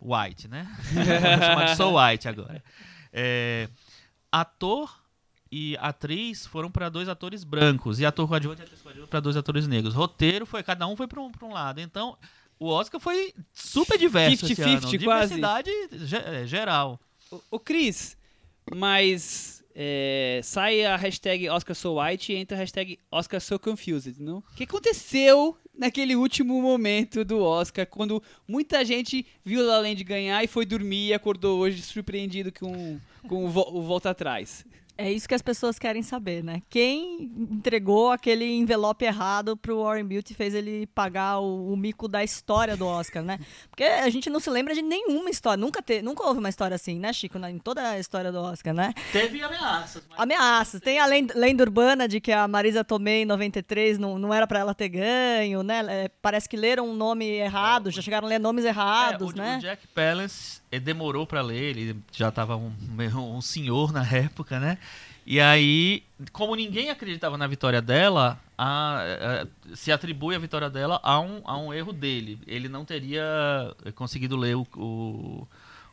white, 0.00 0.48
né? 0.48 0.66
Vou 0.92 1.04
chamar 1.04 1.64
de 1.66 1.76
So 1.76 1.94
White 1.96 2.26
agora. 2.26 2.64
É, 3.12 3.68
ator 4.32 4.98
e 5.52 5.76
atriz 5.80 6.46
foram 6.46 6.70
para 6.70 6.88
dois 6.88 7.08
atores 7.08 7.42
brancos 7.44 7.98
e 7.98 8.06
ator 8.06 8.28
coadjuvante 8.28 8.60
e 8.62 8.64
atriz 8.64 8.80
coadjuvante 8.80 9.10
para 9.10 9.20
dois 9.20 9.36
atores 9.36 9.66
negros. 9.66 9.94
Roteiro 9.94 10.46
foi 10.46 10.62
cada 10.62 10.86
um 10.86 10.96
foi 10.96 11.06
para 11.08 11.20
um, 11.20 11.30
pra 11.30 11.46
um 11.46 11.52
lado. 11.52 11.80
Então 11.80 12.16
o 12.58 12.66
Oscar 12.68 13.00
foi 13.00 13.32
super 13.52 13.98
diverso 13.98 14.44
esse 14.46 14.54
50-50 14.54 14.66
ano. 14.66 14.80
quase. 14.80 14.98
Diversidade 14.98 15.70
é, 16.26 16.46
geral. 16.46 17.00
Ô, 17.30 17.40
ô, 17.52 17.58
Cris, 17.58 18.16
mas 18.74 19.62
é, 19.74 20.40
sai 20.42 20.84
a 20.84 20.96
hashtag 20.96 21.48
Oscar 21.48 21.74
So 21.74 22.00
White 22.00 22.32
e 22.32 22.36
entra 22.36 22.56
a 22.56 22.60
hashtag 22.60 22.98
Oscar 23.10 23.40
So 23.40 23.58
Confused, 23.58 24.18
não? 24.20 24.38
O 24.38 24.42
que 24.56 24.64
aconteceu 24.64 25.56
naquele 25.76 26.14
último 26.14 26.60
momento 26.60 27.24
do 27.24 27.40
Oscar, 27.40 27.86
quando 27.86 28.22
muita 28.46 28.84
gente 28.84 29.24
viu 29.44 29.66
La 29.66 29.78
Land 29.78 30.02
ganhar 30.04 30.44
e 30.44 30.46
foi 30.46 30.66
dormir 30.66 31.08
e 31.08 31.14
acordou 31.14 31.58
hoje 31.60 31.80
surpreendido 31.82 32.52
com, 32.52 32.98
com 33.26 33.46
o, 33.46 33.48
vo- 33.48 33.70
o 33.72 33.82
Volta 33.82 34.10
Atrás? 34.10 34.64
É 35.00 35.10
isso 35.10 35.28
que 35.28 35.34
as 35.34 35.42
pessoas 35.42 35.78
querem 35.78 36.02
saber, 36.02 36.44
né? 36.44 36.60
Quem 36.68 37.22
entregou 37.50 38.10
aquele 38.10 38.44
envelope 38.44 39.04
errado 39.04 39.56
pro 39.56 39.82
Warren 39.82 40.04
Beatty 40.04 40.32
e 40.32 40.36
fez 40.36 40.54
ele 40.54 40.86
pagar 40.88 41.38
o, 41.38 41.72
o 41.72 41.76
mico 41.76 42.06
da 42.06 42.22
história 42.22 42.76
do 42.76 42.86
Oscar, 42.86 43.22
né? 43.22 43.38
Porque 43.70 43.84
a 43.84 44.08
gente 44.10 44.28
não 44.28 44.38
se 44.40 44.50
lembra 44.50 44.74
de 44.74 44.82
nenhuma 44.82 45.30
história. 45.30 45.56
Nunca, 45.56 45.80
te, 45.80 46.02
nunca 46.02 46.24
houve 46.26 46.38
uma 46.38 46.48
história 46.48 46.74
assim, 46.74 46.98
né, 46.98 47.12
Chico? 47.12 47.38
Na- 47.38 47.50
Em 47.50 47.58
toda 47.58 47.90
a 47.90 47.98
história 47.98 48.30
do 48.30 48.38
Oscar, 48.40 48.74
né? 48.74 48.92
Teve 49.12 49.42
ameaças, 49.42 50.02
mas 50.08 50.18
Ameaças. 50.20 50.80
Tem 50.80 50.98
a 50.98 51.06
lenda, 51.06 51.62
urbana 51.62 52.06
de 52.06 52.20
que 52.20 52.32
a 52.32 52.46
Marisa 52.46 52.84
Tomei, 52.84 53.22
em 53.22 53.26
93, 53.26 53.98
não, 53.98 54.18
não 54.18 54.34
era 54.34 54.46
pra 54.46 54.58
ela 54.60 54.74
ter 54.74 54.88
ganho, 54.90 55.62
né? 55.62 55.82
É, 55.88 56.08
parece 56.20 56.48
que 56.48 56.56
leram 56.56 56.88
um 56.88 56.94
nome 56.94 57.24
errado, 57.26 57.90
já 57.90 58.02
chegaram 58.02 58.26
a 58.26 58.28
ler 58.30 58.38
nomes 58.38 58.64
errados, 58.64 59.30
É, 59.30 59.32
o, 59.32 59.36
né? 59.36 59.56
o 59.56 59.60
Jack 59.60 59.86
Palance 59.88 60.59
eh, 60.70 60.80
demorou 60.80 61.26
pra 61.26 61.42
ler, 61.42 61.76
ele 61.76 61.96
já 62.12 62.28
estava 62.28 62.56
um, 62.56 62.72
um 63.16 63.40
senhor 63.40 63.92
na 63.92 64.04
época, 64.14 64.58
né? 64.60 64.78
E 65.26 65.38
aí, 65.40 66.02
como 66.32 66.56
ninguém 66.56 66.90
acreditava 66.90 67.36
na 67.38 67.46
vitória 67.46 67.80
dela, 67.80 68.40
a- 68.56 69.02
a- 69.44 69.76
se 69.76 69.92
atribui 69.92 70.34
a 70.34 70.38
vitória 70.38 70.68
dela 70.70 70.98
a 71.02 71.20
um, 71.20 71.42
a 71.44 71.56
um 71.58 71.72
erro 71.72 71.92
dele. 71.92 72.38
Ele 72.46 72.68
não 72.68 72.84
teria 72.84 73.22
eh, 73.84 73.92
conseguido 73.92 74.36
ler 74.36 74.56
o, 74.56 74.66
o, 74.76 75.46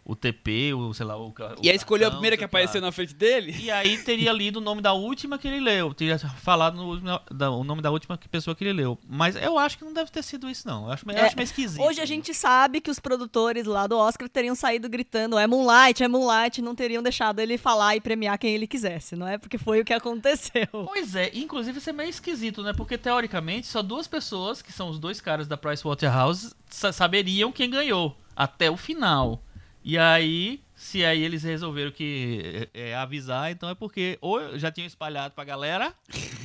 o 0.09 0.15
TP, 0.15 0.73
o, 0.73 0.93
sei 0.93 1.05
lá, 1.05 1.17
o 1.17 1.27
o 1.27 1.33
E 1.61 1.69
aí 1.69 1.75
escolheu 1.75 2.07
a 2.07 2.11
primeira 2.11 2.37
que 2.37 2.43
apareceu 2.45 2.79
na 2.79 2.93
frente 2.93 3.13
dele? 3.13 3.53
E 3.59 3.69
aí 3.69 3.97
teria 3.97 4.31
lido 4.31 4.57
o 4.57 4.61
nome 4.61 4.81
da 4.81 4.93
última 4.93 5.37
que 5.37 5.45
ele 5.49 5.59
leu. 5.59 5.93
Teria 5.93 6.17
falado 6.17 6.77
no 6.77 7.19
da- 7.29 7.51
o 7.51 7.61
nome 7.61 7.81
da 7.81 7.91
última 7.91 8.17
pessoa 8.31 8.55
que 8.55 8.63
ele 8.63 8.71
leu. 8.71 8.97
Mas 9.05 9.35
eu 9.35 9.59
acho 9.59 9.77
que 9.77 9.83
não 9.83 9.91
deve 9.91 10.09
ter 10.09 10.23
sido 10.23 10.49
isso, 10.49 10.65
não. 10.65 10.85
Eu 10.85 10.91
acho, 10.93 11.03
eu 11.09 11.17
É, 11.17 11.21
acho 11.25 11.35
meio 11.35 11.43
esquisito. 11.43 11.81
Hoje 11.83 11.99
a 11.99 12.05
gente 12.05 12.33
sabe 12.33 12.79
que 12.79 12.89
os 12.89 12.99
produtores 12.99 13.65
lá 13.65 13.85
do 13.85 13.97
Oscar 13.97 14.29
teriam 14.29 14.55
saído 14.55 14.87
gritando 14.87 15.37
é 15.37 15.45
Moonlight, 15.45 16.01
é 16.01 16.07
Moonlight, 16.07 16.61
não 16.61 16.73
teriam 16.73 17.03
deixado 17.03 17.39
ele 17.41 17.57
falar 17.57 17.97
e 17.97 17.99
premiar 18.01 18.37
quem 18.37 18.53
ele 18.55 18.65
quisesse, 18.65 19.13
não 19.17 19.27
é? 19.27 19.37
Porque 19.37 19.57
foi 19.57 19.81
o 19.81 19.85
que 19.85 19.93
aconteceu. 19.93 20.67
Pois 20.71 21.15
é, 21.15 21.31
inclusive 21.33 21.79
isso 21.79 21.89
é 21.89 21.93
meio 21.93 22.09
esquisito, 22.09 22.63
né? 22.63 22.71
Porque 22.71 22.97
teoricamente 22.97 23.67
só 23.67 23.81
duas 23.81 24.07
pessoas, 24.07 24.61
que 24.61 24.71
são 24.71 24.87
os 24.89 24.99
dois 24.99 25.19
caras 25.19 25.47
da 25.49 25.57
Pricewaterhouse, 25.57 26.53
sa 26.69 26.93
saberiam 26.93 27.51
quem 27.51 27.69
ganhou 27.69 28.15
até 28.35 28.71
o 28.71 28.77
final. 28.77 29.43
E 29.89 29.97
aí, 29.97 30.59
se 30.75 31.05
aí 31.05 31.23
eles 31.23 31.43
resolveram 31.43 31.91
que 31.91 32.67
é, 32.73 32.89
é, 32.89 32.95
avisar, 32.95 33.49
então 33.51 33.69
é 33.69 33.73
porque 33.73 34.17
ou 34.19 34.59
já 34.59 34.69
tinham 34.69 34.85
espalhado 34.85 35.33
pra 35.33 35.45
galera, 35.45 35.93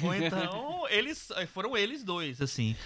ou 0.00 0.14
então 0.14 0.84
eles 0.88 1.28
foram 1.48 1.76
eles 1.76 2.04
dois, 2.04 2.40
assim. 2.40 2.76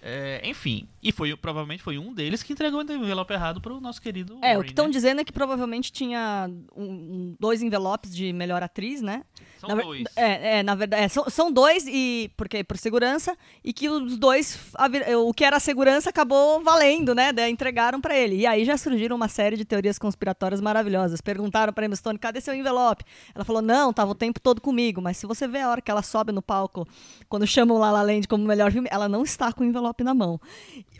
É, 0.00 0.40
enfim, 0.48 0.86
e 1.02 1.10
foi 1.10 1.34
provavelmente 1.36 1.82
foi 1.82 1.98
um 1.98 2.14
deles 2.14 2.40
que 2.40 2.52
entregou 2.52 2.84
o 2.84 2.92
envelope 2.92 3.32
errado 3.34 3.60
pro 3.60 3.80
nosso 3.80 4.00
querido 4.00 4.34
É, 4.34 4.36
o 4.36 4.40
Warren, 4.40 4.62
que 4.62 4.68
estão 4.70 4.84
né? 4.84 4.92
dizendo 4.92 5.20
é 5.22 5.24
que 5.24 5.32
provavelmente 5.32 5.90
tinha 5.90 6.48
um- 6.76 7.34
dois 7.40 7.60
envelopes 7.60 8.14
de 8.14 8.32
melhor 8.32 8.62
atriz, 8.62 9.02
né? 9.02 9.24
São 9.58 9.68
Na 9.68 9.82
dois. 9.82 10.04
É, 10.14 10.58
é, 10.58 10.62
na 10.62 10.74
verdade, 10.74 11.02
é, 11.04 11.08
são, 11.08 11.28
são 11.30 11.50
dois 11.50 11.86
e 11.86 12.30
porque 12.36 12.62
por 12.62 12.76
segurança 12.76 13.36
e 13.64 13.72
que 13.72 13.88
os 13.88 14.16
dois 14.18 14.58
a 14.74 14.86
o 15.18 15.32
que 15.32 15.44
era 15.44 15.58
segurança 15.58 16.10
acabou 16.10 16.62
valendo, 16.62 17.14
né? 17.14 17.32
Daí 17.32 17.50
entregaram 17.50 18.00
pra 18.00 18.16
ele. 18.16 18.36
E 18.36 18.46
aí 18.46 18.64
já 18.64 18.76
surgiram 18.76 19.16
uma 19.16 19.28
série 19.28 19.56
de 19.56 19.64
teorias 19.64 19.98
conspiratórias 19.98 20.60
maravilhosas. 20.60 21.20
Perguntaram 21.20 21.72
pra 21.72 21.86
Emma 21.86 21.96
Stone, 21.96 22.18
cadê 22.18 22.40
seu 22.40 22.54
envelope? 22.54 23.04
Ela 23.34 23.44
falou: 23.44 23.62
"Não, 23.62 23.92
tava 23.92 24.10
o 24.10 24.14
tempo 24.14 24.38
todo 24.40 24.60
comigo". 24.60 25.00
Mas 25.00 25.16
se 25.16 25.26
você 25.26 25.48
vê 25.48 25.60
a 25.60 25.70
hora 25.70 25.80
que 25.80 25.90
ela 25.90 26.02
sobe 26.02 26.32
no 26.32 26.42
palco, 26.42 26.86
quando 27.28 27.46
chamam 27.46 27.78
La 27.78 27.90
La 27.90 28.02
Land 28.02 28.28
como 28.28 28.44
o 28.44 28.46
melhor 28.46 28.70
filme, 28.70 28.88
ela 28.92 29.08
não 29.08 29.22
está 29.22 29.52
com 29.52 29.64
o 29.64 29.66
envelope 29.66 30.04
na 30.04 30.14
mão. 30.14 30.38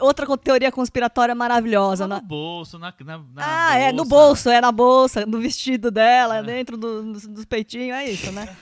Outra 0.00 0.26
teoria 0.36 0.72
conspiratória 0.72 1.34
maravilhosa, 1.34 2.04
Tá 2.04 2.08
na- 2.08 2.20
no 2.20 2.26
bolso, 2.26 2.78
na, 2.78 2.92
na, 3.04 3.18
na 3.18 3.68
ah, 3.70 3.76
é, 3.78 3.92
no 3.92 4.04
bolso, 4.04 4.50
é 4.50 4.60
na 4.60 4.72
bolsa, 4.72 5.24
no 5.26 5.40
vestido 5.40 5.90
dela, 5.90 6.42
dentro 6.42 6.76
do- 6.76 7.12
dos, 7.12 7.26
dos 7.26 7.44
peitinhos, 7.44 7.96
é 7.96 8.10
isso, 8.10 8.32
né? 8.36 8.56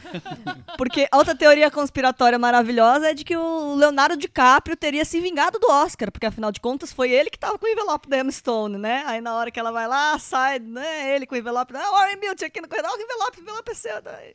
Porque 0.79 1.09
outra 1.13 1.35
teoria 1.35 1.71
conspiratória 1.71 2.39
maravilhosa 2.39 3.11
é 3.11 3.15
de 3.15 3.25
que 3.25 3.37
o 3.37 3.75
Leonardo 3.75 4.17
DiCaprio 4.17 4.77
teria 4.77 5.05
se 5.05 5.21
vingado 5.21 5.59
do 5.59 5.71
Oscar, 5.71 6.11
porque 6.11 6.27
afinal 6.27 6.53
de 6.53 6.61
contas 6.61 6.93
foi 6.93 7.11
ele 7.11 7.31
que 7.31 7.39
tava 7.39 7.59
com 7.59 7.67
o 7.67 7.69
envelope 7.69 8.09
da 8.09 8.19
Emma 8.19 8.31
Stone, 8.31 8.79
né? 8.79 9.05
Aí 9.07 9.21
na 9.21 9.35
hora 9.35 9.51
que 9.51 9.59
ela 9.59 9.73
vai 9.73 9.87
lá, 9.87 10.19
sai, 10.19 10.59
né, 10.59 11.15
ele 11.15 11.27
com 11.27 11.35
o 11.35 11.39
envelope, 11.39 11.75
ah, 11.77 11.91
Warren 11.91 12.19
Beauty 12.19 12.45
aqui 12.45 12.61
no 12.61 12.69
corredor, 12.69 12.93
o 12.93 13.01
envelope, 13.01 13.39
o 13.39 13.43
envelope 13.43 13.71
é 13.71 13.75
seu. 13.75 14.01
daí 14.01 14.35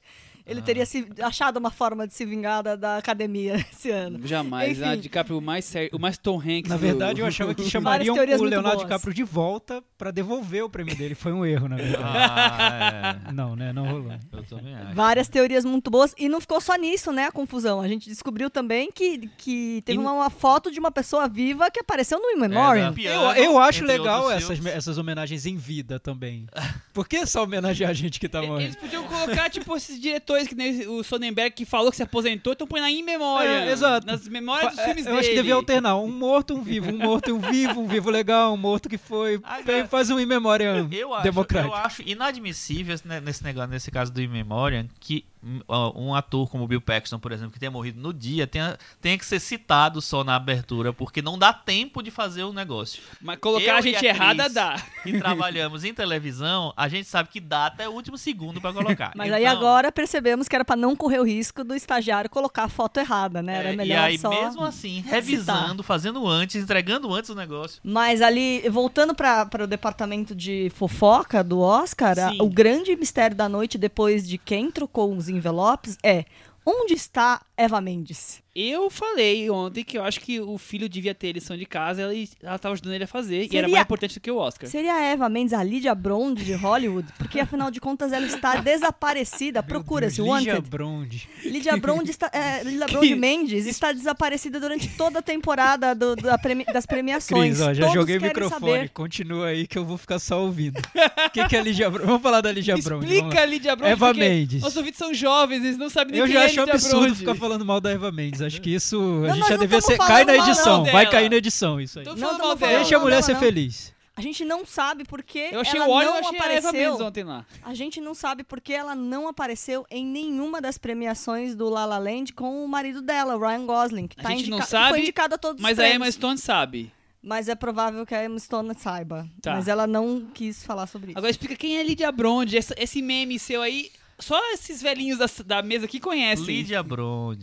Ele 0.50 0.62
teria 0.62 0.86
se 0.86 1.08
achado 1.22 1.58
uma 1.58 1.72
forma 1.72 2.08
de 2.08 2.14
se 2.14 2.26
vingar 2.26 2.64
da, 2.64 2.76
da 2.76 2.98
academia 2.98 3.56
esse 3.72 3.90
ano. 3.92 4.26
Jamais. 4.26 4.80
Enfim. 4.80 4.90
A 4.90 4.96
DiCaprio 4.96 5.38
o 5.38 5.42
mais 5.42 5.64
sério, 5.66 5.90
o 5.94 6.00
mais 6.00 6.18
Tom 6.18 6.38
Hanks. 6.40 6.70
Na 6.70 6.76
do- 6.76 6.80
verdade, 6.80 7.22
eu 7.22 7.26
achava 7.28 7.54
que 7.54 7.64
chamariam 7.70 8.16
o 8.16 8.44
Leonardo 8.44 8.78
boas. 8.78 8.80
DiCaprio 8.80 9.14
de 9.14 9.24
volta 9.24 9.84
pra 9.98 10.12
devolver 10.12 10.64
o 10.64 10.70
prêmio 10.70 10.96
dele. 10.96 11.14
Foi 11.16 11.32
um 11.32 11.46
erro, 11.46 11.68
na 11.68 11.76
verdade. 11.78 12.04
Ah, 12.04 13.18
é. 13.28 13.32
Não, 13.32 13.56
né? 13.56 13.72
Não 13.74 13.86
rolou. 13.86 14.12
Eu 14.34 14.44
também 14.44 14.74
acho. 14.76 14.94
Várias 14.96 15.28
teorias 15.28 15.64
muito 15.66 15.90
boas. 15.92 16.14
E 16.18 16.28
não 16.28 16.42
ficou 16.42 16.60
só 16.62 16.76
nisso, 16.76 17.12
né, 17.12 17.26
a 17.26 17.32
confusão. 17.32 17.82
A 17.82 17.88
gente 17.88 18.10
descobriu 18.10 18.50
também 18.50 18.92
que, 18.92 19.30
que 19.38 19.82
teve 19.86 19.98
E- 19.98 20.02
uma, 20.02 20.12
uma 20.14 20.30
foto 20.30 20.72
de 20.72 20.80
uma 20.80 20.92
pessoa 20.92 21.28
viva 21.28 21.70
que 21.70 21.80
apareceu 21.80 22.20
no 22.20 22.30
In 22.32 22.40
Memoriam. 22.40 22.94
É, 22.98 23.08
Eu, 23.38 23.44
eu 23.52 23.60
acho 23.60 23.84
legal 23.86 24.32
essas, 24.32 24.66
essas 24.66 24.98
homenagens 24.98 25.46
em 25.46 25.56
vida 25.56 26.00
também. 26.00 26.48
Por 26.94 27.08
que 27.08 27.26
só 27.26 27.44
homenagear 27.44 27.90
a 27.92 27.94
gente 27.94 28.20
que 28.20 28.28
tá 28.28 28.40
Eles 28.40 28.50
morrendo? 28.50 28.78
podiam 28.78 29.04
colocar, 29.04 29.50
tipo, 29.50 29.76
esses 29.76 30.00
diretores 30.00 30.39
que 30.48 30.56
nem 30.56 30.88
o 30.88 31.04
Sonnenberg 31.04 31.52
que 31.56 31.66
falou 31.66 31.90
que 31.92 31.98
se 31.98 32.04
aposentou, 32.04 32.54
então 32.54 32.66
põe 32.68 32.80
na 32.82 32.90
in 32.92 33.04
memória. 33.04 33.48
É, 33.50 33.72
exato. 33.72 34.06
Nas 34.08 34.28
memórias 34.28 34.72
dos 34.72 34.80
É, 34.80 34.86
filmes 34.86 35.06
eu 35.06 35.12
dele. 35.12 35.20
acho 35.20 35.30
que 35.30 35.36
devia 35.36 35.56
alternar. 35.56 35.98
Um 35.98 36.12
morto, 36.12 36.54
um 36.56 36.62
vivo. 36.62 36.92
Um 36.92 36.98
morto 36.98 37.30
e 37.30 37.34
um 37.34 37.40
vivo. 37.40 37.82
Um 37.82 37.88
vivo 37.88 38.10
legal. 38.10 38.54
Um 38.54 38.58
morto 38.58 38.88
que 38.90 38.98
foi. 38.98 39.40
Agora- 39.44 39.88
Faz 39.88 40.10
um 40.10 40.20
in 40.20 40.26
memória 40.26 40.88
Eu 40.92 41.14
acho, 41.14 41.24
democrático. 41.24 41.74
eu 41.74 41.78
acho 41.78 42.02
inadmissível 42.04 42.96
nesse 43.24 43.44
negócio, 43.44 43.70
nesse 43.70 43.92
caso 43.92 44.12
do 44.12 44.22
In 44.22 44.28
Memoriam, 44.28 44.88
que 45.00 45.26
um 45.42 46.14
ator 46.14 46.50
como 46.50 46.66
o 46.66 46.68
Bill 46.68 46.82
Paxton, 46.82 47.18
por 47.20 47.32
exemplo, 47.32 47.52
que 47.54 47.60
tenha 47.60 47.72
morrido 47.72 48.00
no 48.02 48.14
dia, 48.14 48.46
tenha, 48.46 48.78
tenha 49.02 49.18
que 49.18 49.26
ser 49.26 49.40
citado 49.40 50.02
só 50.02 50.24
na 50.24 50.36
abertura, 50.36 50.92
porque 50.92 51.22
não 51.22 51.38
dá 51.38 51.54
tempo 51.54 52.02
de 52.04 52.12
fazer 52.12 52.44
o 52.44 52.52
negócio. 52.52 53.02
Mas 53.22 53.40
colocar 53.40 53.66
Eu 53.66 53.76
a 53.76 53.80
e 53.80 53.84
gente 53.84 54.00
Cris, 54.00 54.10
errada 54.10 54.50
dá. 54.50 54.76
Que 55.04 55.18
trabalhamos 55.18 55.84
em 55.84 55.94
televisão, 55.94 56.74
a 56.76 56.88
gente 56.90 57.08
sabe 57.08 57.30
que 57.30 57.40
dá 57.40 57.68
até 57.68 57.88
o 57.88 57.94
último 57.94 58.18
segundo 58.18 58.60
pra 58.60 58.74
colocar. 58.74 59.14
Mas 59.16 59.32
aí 59.32 59.44
Então, 59.44 59.56
agora 59.58 59.92
percebemos 59.92 60.48
que 60.48 60.56
era 60.56 60.66
pra 60.66 60.76
não 60.76 60.96
correr 60.96 61.20
o 61.20 61.24
risco 61.24 61.64
do 61.64 61.74
estagiário 61.74 62.30
colocar 62.30 62.66
a 62.66 62.70
foto 62.70 63.00
errada, 63.00 63.42
né? 63.42 63.58
Era 63.60 63.70
é, 63.74 63.76
melhor 63.76 63.96
e 63.96 63.98
aí, 63.98 64.18
só. 64.18 64.30
mesmo 64.30 64.64
assim, 64.64 65.00
revisando, 65.02 65.84
fazendo 65.84 66.28
antes, 66.28 66.62
entregando 66.62 67.14
antes 67.14 67.30
o 67.30 67.36
negócio. 67.36 67.80
Mas 67.84 68.22
ali, 68.22 68.68
voltando 68.70 69.16
para 69.16 69.48
o 69.64 69.68
departamento 69.68 70.36
de 70.36 70.70
fofoca 70.76 71.44
do 71.44 71.60
Oscar, 71.62 72.18
a- 72.20 72.30
Sim. 72.32 72.42
o 72.42 72.50
grande 72.50 72.94
mistério 72.96 73.36
da 73.38 73.48
noite, 73.48 73.78
depois 73.78 74.28
de 74.28 74.38
quem 74.38 74.70
trocou 74.70 75.16
os 75.16 75.29
envelopes, 75.30 75.98
é 76.04 76.26
onde 76.66 76.94
está 76.94 77.42
Eva 77.56 77.80
Mendes? 77.80 78.44
Eu 78.62 78.90
falei 78.90 79.50
ontem 79.50 79.84
que 79.84 79.98
eu 79.98 80.04
acho 80.04 80.20
que 80.20 80.40
o 80.42 80.58
filho 80.58 80.90
devia 80.90 81.16
ter 81.16 81.32
lição 81.32 81.56
de 81.56 81.66
casa 81.66 82.02
ela, 82.02 82.14
ela 82.44 82.60
tava 82.60 82.74
ajudando 82.74 82.94
ele 82.94 83.04
a 83.06 83.08
fazer. 83.08 83.36
E 83.38 83.40
era 83.44 83.50
Seria- 83.50 83.68
mais 83.70 83.84
importante 83.84 84.16
do 84.16 84.20
que 84.22 84.30
o 84.30 84.36
Oscar. 84.38 84.70
Seria 84.70 84.94
a 84.96 85.02
Eva 85.02 85.30
Mendes 85.30 85.54
a 85.54 85.64
Lydia 85.64 85.96
Brond 85.96 86.38
de 86.44 86.54
Hollywood? 86.54 87.08
Porque, 87.18 87.40
afinal 87.40 87.72
de 87.72 87.80
contas, 87.80 88.12
ela 88.12 88.26
está 88.26 88.56
desaparecida. 88.62 89.64
Procura-se, 89.64 90.22
Wanted. 90.22 90.62
Brond. 90.70 91.28
Lydia 91.46 91.78
Brond, 91.78 92.10
está, 92.10 92.30
é, 92.34 92.64
Lydia 92.64 92.86
Brond 92.92 93.12
Mendes 93.16 93.66
está 93.66 93.92
desaparecida 93.94 94.60
durante 94.60 94.90
toda 94.90 95.20
a 95.20 95.22
temporada 95.22 95.94
do- 95.96 96.16
da 96.18 96.38
premi- 96.38 96.66
das 96.66 96.86
premiações. 96.86 97.58
Cris, 97.58 97.62
ó, 97.62 97.74
já 97.74 97.84
Todos 97.86 97.94
joguei 97.94 98.18
o 98.18 98.22
microfone. 98.22 98.60
saber. 98.74 98.90
Continua 98.90 99.48
aí 99.48 99.66
que 99.68 99.78
eu 99.78 99.86
vou 99.86 99.98
ficar 99.98 100.20
só 100.20 100.42
ouvindo. 100.42 100.78
O 100.80 101.30
que, 101.32 101.48
que 101.48 101.56
é 101.56 101.62
Lígia 101.62 101.90
Brond? 101.90 102.06
Vamos 102.06 102.22
falar 102.22 102.42
da 102.42 102.52
Brond. 102.52 102.84
vamos 102.88 103.06
Explica 103.06 103.42
a 103.42 103.46
Lídia 103.46 103.76
Brond. 103.76 103.92
Eva 103.92 104.14
Mendes. 104.14 104.62
Nossos 104.62 104.76
ouvintes 104.78 104.98
são 104.98 105.14
jovens, 105.14 105.64
eles 105.64 105.78
não 105.78 105.90
sabem 105.90 106.12
nem 106.14 106.20
Eu 106.22 106.26
quem 106.26 106.34
já 106.36 106.42
é 106.42 106.46
acho 106.46 106.60
Lídia 106.60 106.74
absurdo 106.74 107.00
Brond. 107.06 107.18
ficar 107.18 107.36
falando 107.36 107.66
mal 107.66 107.80
da 107.80 107.92
Eva 107.92 108.12
Mendes. 108.12 108.42
Acho 108.54 108.62
que 108.62 108.70
isso 108.74 108.98
a 108.98 109.00
Não, 109.02 109.28
gente 109.30 109.40
nós 109.40 109.50
já 109.50 109.58
devia 109.58 109.82
ser. 109.82 109.98
Cai 109.98 110.26
na 110.26 110.36
edição. 110.36 110.84
Vai 110.86 111.10
cair 111.10 111.30
na 111.30 111.36
edição 111.38 111.80
isso 111.82 112.00
aí. 112.00 112.06
Tô 112.06 112.16
Não, 112.16 112.38
mal 112.38 112.56
dela. 112.56 112.78
Deixa 112.80 112.98
a 112.98 113.00
mulher 113.00 113.24
ser 113.24 113.34
não. 113.34 113.40
feliz. 113.40 113.94
A 114.16 114.22
gente 114.22 114.44
não 114.44 114.66
sabe 114.66 115.06
porque 115.06 115.48
Eu 115.50 115.62
achei 115.62 115.80
ela 115.80 115.88
o 115.88 115.92
óleo, 115.94 116.08
não 116.10 116.16
eu 116.18 116.20
achei 116.28 116.38
a 116.40 116.44
apareceu. 116.44 116.96
ontem 117.06 117.24
lá. 117.24 117.46
A 117.64 117.74
gente 117.74 118.02
não 118.02 118.14
sabe 118.14 118.44
porque 118.44 118.74
ela 118.74 118.94
não 118.94 119.30
apareceu 119.30 119.86
em 119.90 120.06
nenhuma 120.06 120.60
das 120.60 120.78
premiações 120.78 121.56
do 121.56 121.70
La 121.70 121.86
La 121.86 121.98
Land 121.98 122.34
com 122.34 122.66
o 122.66 122.68
marido 122.68 123.02
dela, 123.02 123.38
o 123.38 123.40
Ryan 123.40 123.66
Gosling, 123.66 124.08
que 124.10 124.20
A 124.20 124.24
tá 124.24 124.30
gente 124.32 124.50
não 124.50 124.58
indica- 124.58 124.66
que 124.66 124.70
sabe, 124.72 124.90
foi 124.90 125.00
indicado 125.00 125.36
a 125.36 125.38
todos 125.38 125.62
Mas 125.62 125.78
os 125.78 125.84
a. 125.86 125.90
Emma 125.90 126.12
Stone 126.12 126.38
sabe. 126.38 126.92
Mas 127.24 127.48
é 127.48 127.56
provável 127.56 128.06
que 128.06 128.14
a 128.14 128.26
Emma 128.26 128.38
Stone 128.40 128.74
saiba. 128.78 129.26
Tá. 129.42 129.54
Mas 129.56 129.70
ela 129.70 129.88
não 129.88 130.28
quis 130.34 130.66
falar 130.66 130.88
sobre 130.88 131.12
isso. 131.12 131.18
Agora 131.18 131.32
explica 131.32 131.56
quem 131.56 131.78
é 131.78 131.84
Lídia 131.84 132.12
Brond. 132.12 132.54
Essa- 132.54 132.76
esse 132.78 133.02
meme 133.02 133.40
seu 133.40 133.62
aí, 133.62 133.90
só 134.18 134.38
esses 134.52 134.82
velhinhos 134.82 135.18
da, 135.18 135.28
da 135.46 135.62
mesa 135.62 135.86
aqui 135.86 135.98
conhecem. 136.00 136.46
Lídia 136.46 136.84
Brond, 136.84 137.42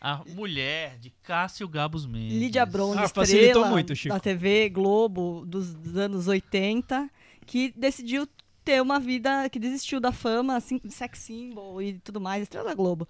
a 0.00 0.22
mulher 0.28 0.98
de 0.98 1.10
Cássio 1.22 1.68
Gabos 1.68 2.06
Mendes. 2.06 2.38
Lídia 2.38 2.64
Brond, 2.66 2.98
Ah, 2.98 3.08
facilitou 3.08 3.46
estrela 3.46 3.68
muito, 3.70 3.94
Chico. 3.96 4.14
da 4.14 4.20
TV 4.20 4.68
Globo 4.68 5.44
dos, 5.46 5.74
dos 5.74 5.96
anos 5.96 6.28
80, 6.28 7.10
que 7.46 7.72
decidiu 7.76 8.26
ter 8.64 8.82
uma 8.82 8.98
vida, 8.98 9.48
que 9.48 9.58
desistiu 9.60 10.00
da 10.00 10.10
fama, 10.10 10.56
assim, 10.56 10.80
sex 10.90 11.20
symbol 11.20 11.80
e 11.80 11.94
tudo 12.00 12.20
mais, 12.20 12.42
estrela 12.42 12.68
da 12.68 12.74
Globo. 12.74 13.08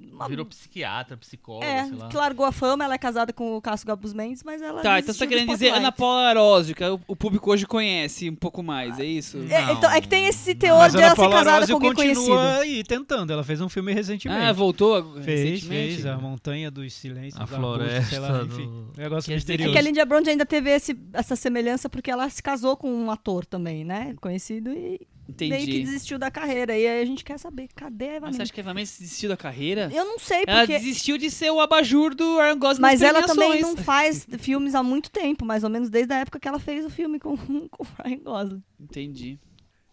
Uma- 0.00 0.28
Virou 0.28 0.46
psiquiatra, 0.46 1.16
psicóloga, 1.16 1.66
é, 1.66 1.84
sei 1.86 1.96
lá. 1.96 2.08
que 2.08 2.16
largou 2.16 2.46
a 2.46 2.52
fama, 2.52 2.84
ela 2.84 2.94
é 2.94 2.98
casada 2.98 3.32
com 3.32 3.56
o 3.56 3.60
Cássio 3.60 3.84
Gabus 3.86 4.12
Mendes, 4.12 4.44
mas 4.44 4.62
ela 4.62 4.80
Tá, 4.80 5.00
então 5.00 5.12
você 5.12 5.18
tá 5.20 5.26
querendo 5.26 5.48
dizer. 5.48 5.70
Ana 5.74 5.90
Paula 5.90 6.28
Arósio, 6.28 6.72
que 6.74 6.84
o, 6.84 7.00
o 7.08 7.16
público 7.16 7.50
hoje 7.50 7.66
conhece 7.66 8.30
um 8.30 8.34
pouco 8.36 8.62
mais, 8.62 8.98
é 9.00 9.04
isso? 9.04 9.38
É, 9.50 9.72
então, 9.72 9.90
é 9.90 10.00
que 10.00 10.06
tem 10.06 10.26
esse 10.26 10.54
teor 10.54 10.78
Mas 10.78 10.92
de 10.92 11.02
ela 11.02 11.16
ser 11.16 11.28
casada 11.28 11.50
Arósio 11.56 11.80
com 11.80 11.86
alguém 11.86 11.94
continua 12.14 12.36
conhecido. 12.36 12.62
aí 12.62 12.84
tentando. 12.84 13.32
Ela 13.32 13.42
fez 13.42 13.60
um 13.60 13.68
filme 13.68 13.92
recentemente. 13.92 14.40
Ah, 14.40 14.52
voltou 14.52 15.02
Fez, 15.20 15.40
recentemente? 15.50 15.94
fez. 15.94 16.06
A 16.06 16.16
Montanha 16.16 16.70
dos 16.70 16.92
Silêncios. 16.92 17.40
A 17.42 17.46
sei 17.46 17.56
lá, 17.56 17.62
floresta 17.62 18.42
enfim. 18.44 18.66
do- 18.66 18.70
Um 18.70 18.92
negócio 19.02 19.26
que 19.26 19.32
É 19.32 19.34
misterioso. 19.36 19.72
que 19.72 19.78
a 19.78 19.82
Lindia 19.82 20.06
Brond 20.06 20.28
ainda 20.28 20.46
teve 20.46 20.70
esse- 20.70 20.96
essa 21.12 21.34
semelhança 21.34 21.88
porque 21.88 22.10
ela 22.10 22.28
se 22.30 22.40
casou 22.42 22.76
com 22.76 22.88
um 22.88 23.10
ator 23.10 23.44
também, 23.44 23.84
né? 23.84 24.14
Conhecido 24.20 24.70
e 24.70 25.00
meio 25.28 25.50
que 25.50 25.56
Entendi. 25.56 25.82
desistiu 25.82 26.18
da 26.18 26.30
carreira. 26.30 26.76
E 26.76 26.86
aí 26.86 27.02
a 27.02 27.04
gente 27.04 27.22
quer 27.22 27.38
saber, 27.38 27.68
cadê 27.74 28.08
a 28.08 28.12
Eva 28.14 28.26
Mas 28.26 28.36
você 28.36 28.38
Mendes? 28.38 28.40
acha 28.40 28.52
que 28.52 28.60
a 28.60 28.62
Eva 28.62 28.74
Mendes 28.74 28.98
desistiu 28.98 29.28
da 29.28 29.36
carreira? 29.36 29.90
Eu 29.92 30.04
não 30.04 30.18
sei, 30.18 30.44
Ela 30.46 30.60
porque... 30.60 30.78
desistiu 30.78 31.18
de 31.18 31.30
ser 31.30 31.50
o 31.50 31.60
abajur 31.60 32.14
do 32.14 32.38
Ryan 32.38 32.58
Gosling 32.58 32.80
Mas 32.80 33.02
ela 33.02 33.22
também 33.22 33.60
não 33.60 33.76
faz 33.76 34.26
filmes 34.38 34.74
há 34.74 34.82
muito 34.82 35.10
tempo, 35.10 35.44
mais 35.44 35.62
ou 35.64 35.70
menos 35.70 35.90
desde 35.90 36.12
a 36.14 36.18
época 36.18 36.40
que 36.40 36.48
ela 36.48 36.58
fez 36.58 36.84
o 36.84 36.90
filme 36.90 37.18
com, 37.18 37.36
com 37.68 37.82
o 37.82 37.86
Ryan 38.02 38.20
Gosling. 38.20 38.62
Entendi. 38.80 39.38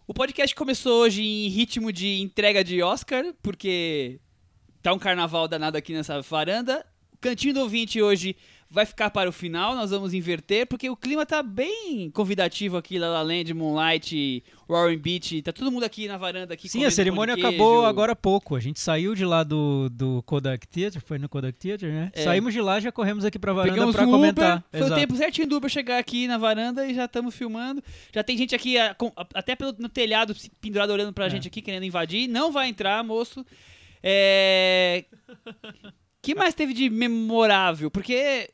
O 0.08 0.14
podcast 0.14 0.54
começou 0.54 1.02
hoje 1.02 1.22
em 1.22 1.48
ritmo 1.48 1.92
de 1.92 2.20
entrega 2.20 2.62
de 2.62 2.82
Oscar, 2.82 3.24
porque 3.42 4.20
tá 4.80 4.92
um 4.92 4.98
carnaval 4.98 5.48
danado 5.48 5.76
aqui 5.76 5.92
nessa 5.92 6.22
varanda. 6.22 6.86
O 7.12 7.18
Cantinho 7.18 7.54
do 7.54 7.60
Ouvinte 7.60 8.00
hoje 8.00 8.36
vai 8.68 8.84
ficar 8.84 9.10
para 9.10 9.28
o 9.30 9.32
final, 9.32 9.74
nós 9.74 9.90
vamos 9.90 10.12
inverter, 10.12 10.66
porque 10.66 10.90
o 10.90 10.96
clima 10.96 11.24
tá 11.24 11.42
bem 11.42 12.10
convidativo 12.10 12.76
aqui, 12.76 12.98
La 12.98 13.08
La 13.08 13.22
Land, 13.22 13.54
Moonlight, 13.54 14.42
Warren 14.68 14.98
Beach, 14.98 15.40
tá 15.42 15.52
todo 15.52 15.70
mundo 15.70 15.84
aqui 15.84 16.08
na 16.08 16.16
varanda 16.18 16.52
aqui 16.54 16.68
Sim, 16.68 16.84
a 16.84 16.90
cerimônia 16.90 17.34
acabou 17.34 17.86
agora 17.86 18.12
há 18.12 18.16
pouco. 18.16 18.56
A 18.56 18.60
gente 18.60 18.80
saiu 18.80 19.14
de 19.14 19.24
lá 19.24 19.44
do, 19.44 19.88
do 19.90 20.22
Kodak 20.24 20.66
Theater, 20.66 21.00
foi 21.00 21.18
no 21.18 21.28
Kodak 21.28 21.58
Theater, 21.58 21.90
né? 21.92 22.10
É. 22.12 22.24
Saímos 22.24 22.52
de 22.52 22.60
lá, 22.60 22.80
já 22.80 22.90
corremos 22.90 23.24
aqui 23.24 23.38
pra 23.38 23.52
varanda 23.52 23.92
pra 23.92 24.02
um 24.06 24.10
comentar. 24.10 24.56
Uber, 24.58 24.64
foi 24.70 24.80
Exato. 24.80 24.92
o 24.94 24.96
tempo 24.96 25.16
certinho 25.16 25.46
do 25.48 25.56
Uber 25.56 25.70
chegar 25.70 25.98
aqui 25.98 26.26
na 26.26 26.36
varanda 26.36 26.86
e 26.86 26.94
já 26.94 27.04
estamos 27.04 27.34
filmando. 27.34 27.82
Já 28.12 28.22
tem 28.24 28.36
gente 28.36 28.54
aqui, 28.54 28.76
a- 28.76 28.94
com- 28.94 29.12
a- 29.16 29.26
até 29.34 29.54
pelo, 29.54 29.74
no 29.78 29.88
telhado, 29.88 30.34
pendurado 30.60 30.90
olhando 30.90 31.12
pra 31.12 31.26
É. 31.26 31.30
gente 31.30 31.46
aqui, 31.48 31.62
querendo 31.62 31.84
invadir. 31.84 32.26
Não 32.28 32.50
vai 32.50 32.68
entrar, 32.68 33.02
moço. 33.04 33.44
É... 34.02 35.04
que 36.22 36.34
mais 36.34 36.54
teve 36.54 36.72
de 36.72 36.90
memorável? 36.90 37.90
Porque, 37.90 38.50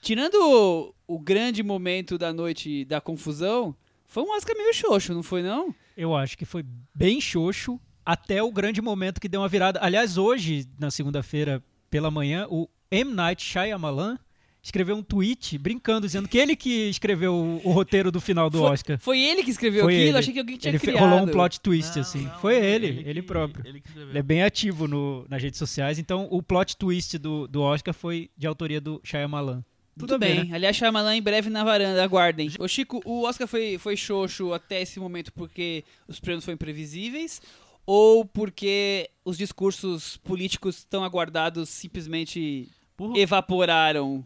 tirando 0.00 0.34
o, 0.36 0.94
o 1.06 1.18
grande 1.18 1.62
momento 1.62 2.16
da 2.18 2.32
noite 2.32 2.84
da 2.84 3.00
confusão, 3.00 3.74
foi 4.06 4.22
um 4.22 4.34
Oscar 4.34 4.56
meio 4.56 4.72
xoxo, 4.74 5.14
não 5.14 5.22
foi 5.22 5.42
não? 5.42 5.74
Eu 5.96 6.14
acho 6.16 6.36
que 6.36 6.44
foi 6.44 6.64
bem 6.94 7.20
xoxo 7.20 7.78
até 8.04 8.42
o 8.42 8.50
grande 8.50 8.80
momento 8.80 9.20
que 9.20 9.28
deu 9.28 9.40
uma 9.40 9.48
virada. 9.48 9.78
Aliás, 9.82 10.16
hoje, 10.18 10.66
na 10.78 10.90
segunda-feira 10.90 11.62
pela 11.90 12.10
manhã, 12.10 12.46
o 12.50 12.68
M. 12.90 13.12
Night 13.12 13.42
Shyamalan, 13.44 14.18
escreveu 14.62 14.94
um 14.96 15.02
tweet 15.02 15.56
brincando, 15.58 16.06
dizendo 16.06 16.28
que 16.28 16.36
ele 16.38 16.54
que 16.54 16.88
escreveu 16.90 17.34
o, 17.34 17.60
o 17.68 17.72
roteiro 17.72 18.10
do 18.12 18.20
final 18.20 18.50
do 18.50 18.58
Foi, 18.58 18.70
Oscar. 18.70 18.98
foi 18.98 19.18
ele 19.20 19.42
que 19.42 19.50
escreveu 19.50 19.84
Foi 19.84 19.94
aquilo? 19.94 20.08
ele. 20.10 20.18
Achei 20.18 20.32
que 20.32 20.38
alguém 20.38 20.56
tinha 20.56 20.70
Ele 20.72 20.78
criado. 20.78 21.00
rolou 21.08 21.24
um 21.24 21.28
plot 21.28 21.60
twist, 21.60 21.94
Não, 21.94 22.02
assim. 22.02 22.22
não, 22.26 22.38
Foi 22.40 22.58
não, 22.58 22.66
ele, 22.66 22.86
ele, 23.06 23.20
que- 23.22 23.26
próprio. 23.28 23.66
Ele 23.66 23.80
que 23.80 23.86
escreveu. 23.88 24.10
Ele 24.10 24.18
é 24.18 24.22
bem 24.22 24.42
ativo 24.42 24.86
no, 24.88 25.24
nas 25.28 25.42
redes 25.42 25.58
sociais, 25.58 25.98
então 25.98 26.26
o 26.30 26.42
plot 26.42 26.76
twist 26.76 27.16
do, 27.18 27.46
do 27.48 27.62
Oscar 27.62 27.94
foi 27.94 28.30
de 28.36 28.46
autoria 28.46 28.80
do 28.80 29.00
Shyamalan. 29.04 29.64
Tudo 30.00 30.14
a 30.14 30.18
ver, 30.18 30.34
bem. 30.36 30.44
né? 30.46 30.56
Aliás, 30.56 30.76
Shyamalan 30.76 31.16
em 31.16 31.22
breve 31.22 31.48
na 31.50 31.62
varanda, 31.64 32.02
aguardem. 32.02 32.50
Ô 32.58 32.66
Chico, 32.66 33.00
o 33.04 33.22
Oscar 33.24 33.46
foi, 33.46 33.78
foi 33.78 33.96
xoxo 33.96 34.52
até 34.52 34.82
esse 34.82 34.98
momento 34.98 35.32
porque 35.32 35.84
os 36.08 36.18
prêmios 36.20 36.44
foram 36.44 36.54
imprevisíveis 36.54 37.40
ou 37.86 38.24
porque 38.24 39.10
os 39.24 39.36
discursos 39.38 40.16
políticos 40.18 40.84
tão 40.84 41.02
aguardados 41.04 41.68
simplesmente 41.68 42.68
Por 42.96 43.16
evaporaram? 43.16 44.24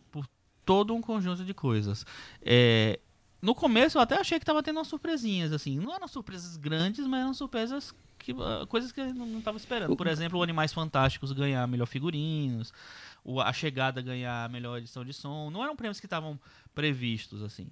todo 0.64 0.94
um 0.94 1.00
conjunto 1.00 1.44
de 1.44 1.52
coisas. 1.54 2.06
É, 2.42 2.98
no 3.44 3.54
começo 3.54 3.98
eu 3.98 4.02
até 4.02 4.18
achei 4.18 4.38
que 4.38 4.44
tava 4.44 4.62
tendo 4.62 4.78
umas 4.78 4.88
surpresinhas, 4.88 5.52
assim. 5.52 5.78
Não 5.78 5.94
eram 5.94 6.08
surpresas 6.08 6.56
grandes, 6.56 7.06
mas 7.06 7.20
eram 7.20 7.34
surpresas 7.34 7.94
que. 8.18 8.32
ah, 8.32 8.66
coisas 8.66 8.90
que 8.90 9.00
eu 9.00 9.14
não, 9.14 9.40
tava 9.40 9.56
esperando. 9.58 9.94
Por 9.96 10.06
exemplo, 10.06 10.38
o 10.38 10.42
Animais 10.42 10.72
Fantásticos 10.72 11.30
ganhar 11.32 11.66
melhor 11.68 11.86
figurinos, 11.86 12.72
A 13.44 13.52
Chegada 13.52 14.00
ganhar 14.00 14.48
melhor 14.48 14.78
edição 14.78 15.04
de 15.04 15.12
som. 15.12 15.50
Não 15.50 15.62
eram 15.62 15.76
prêmios 15.76 16.00
que 16.00 16.06
estavam 16.06 16.40
previstos, 16.74 17.42
assim. 17.42 17.68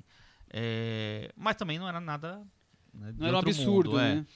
É, 0.50 1.32
mas 1.36 1.56
também 1.56 1.78
não 1.78 1.88
era 1.88 2.00
nada. 2.00 2.38
né, 2.92 3.14
Não 3.16 3.26
era 3.26 3.36
um 3.36 3.40
absurdo, 3.40 3.90
mundo, 3.92 4.00
é. 4.00 4.14
né? 4.16 4.26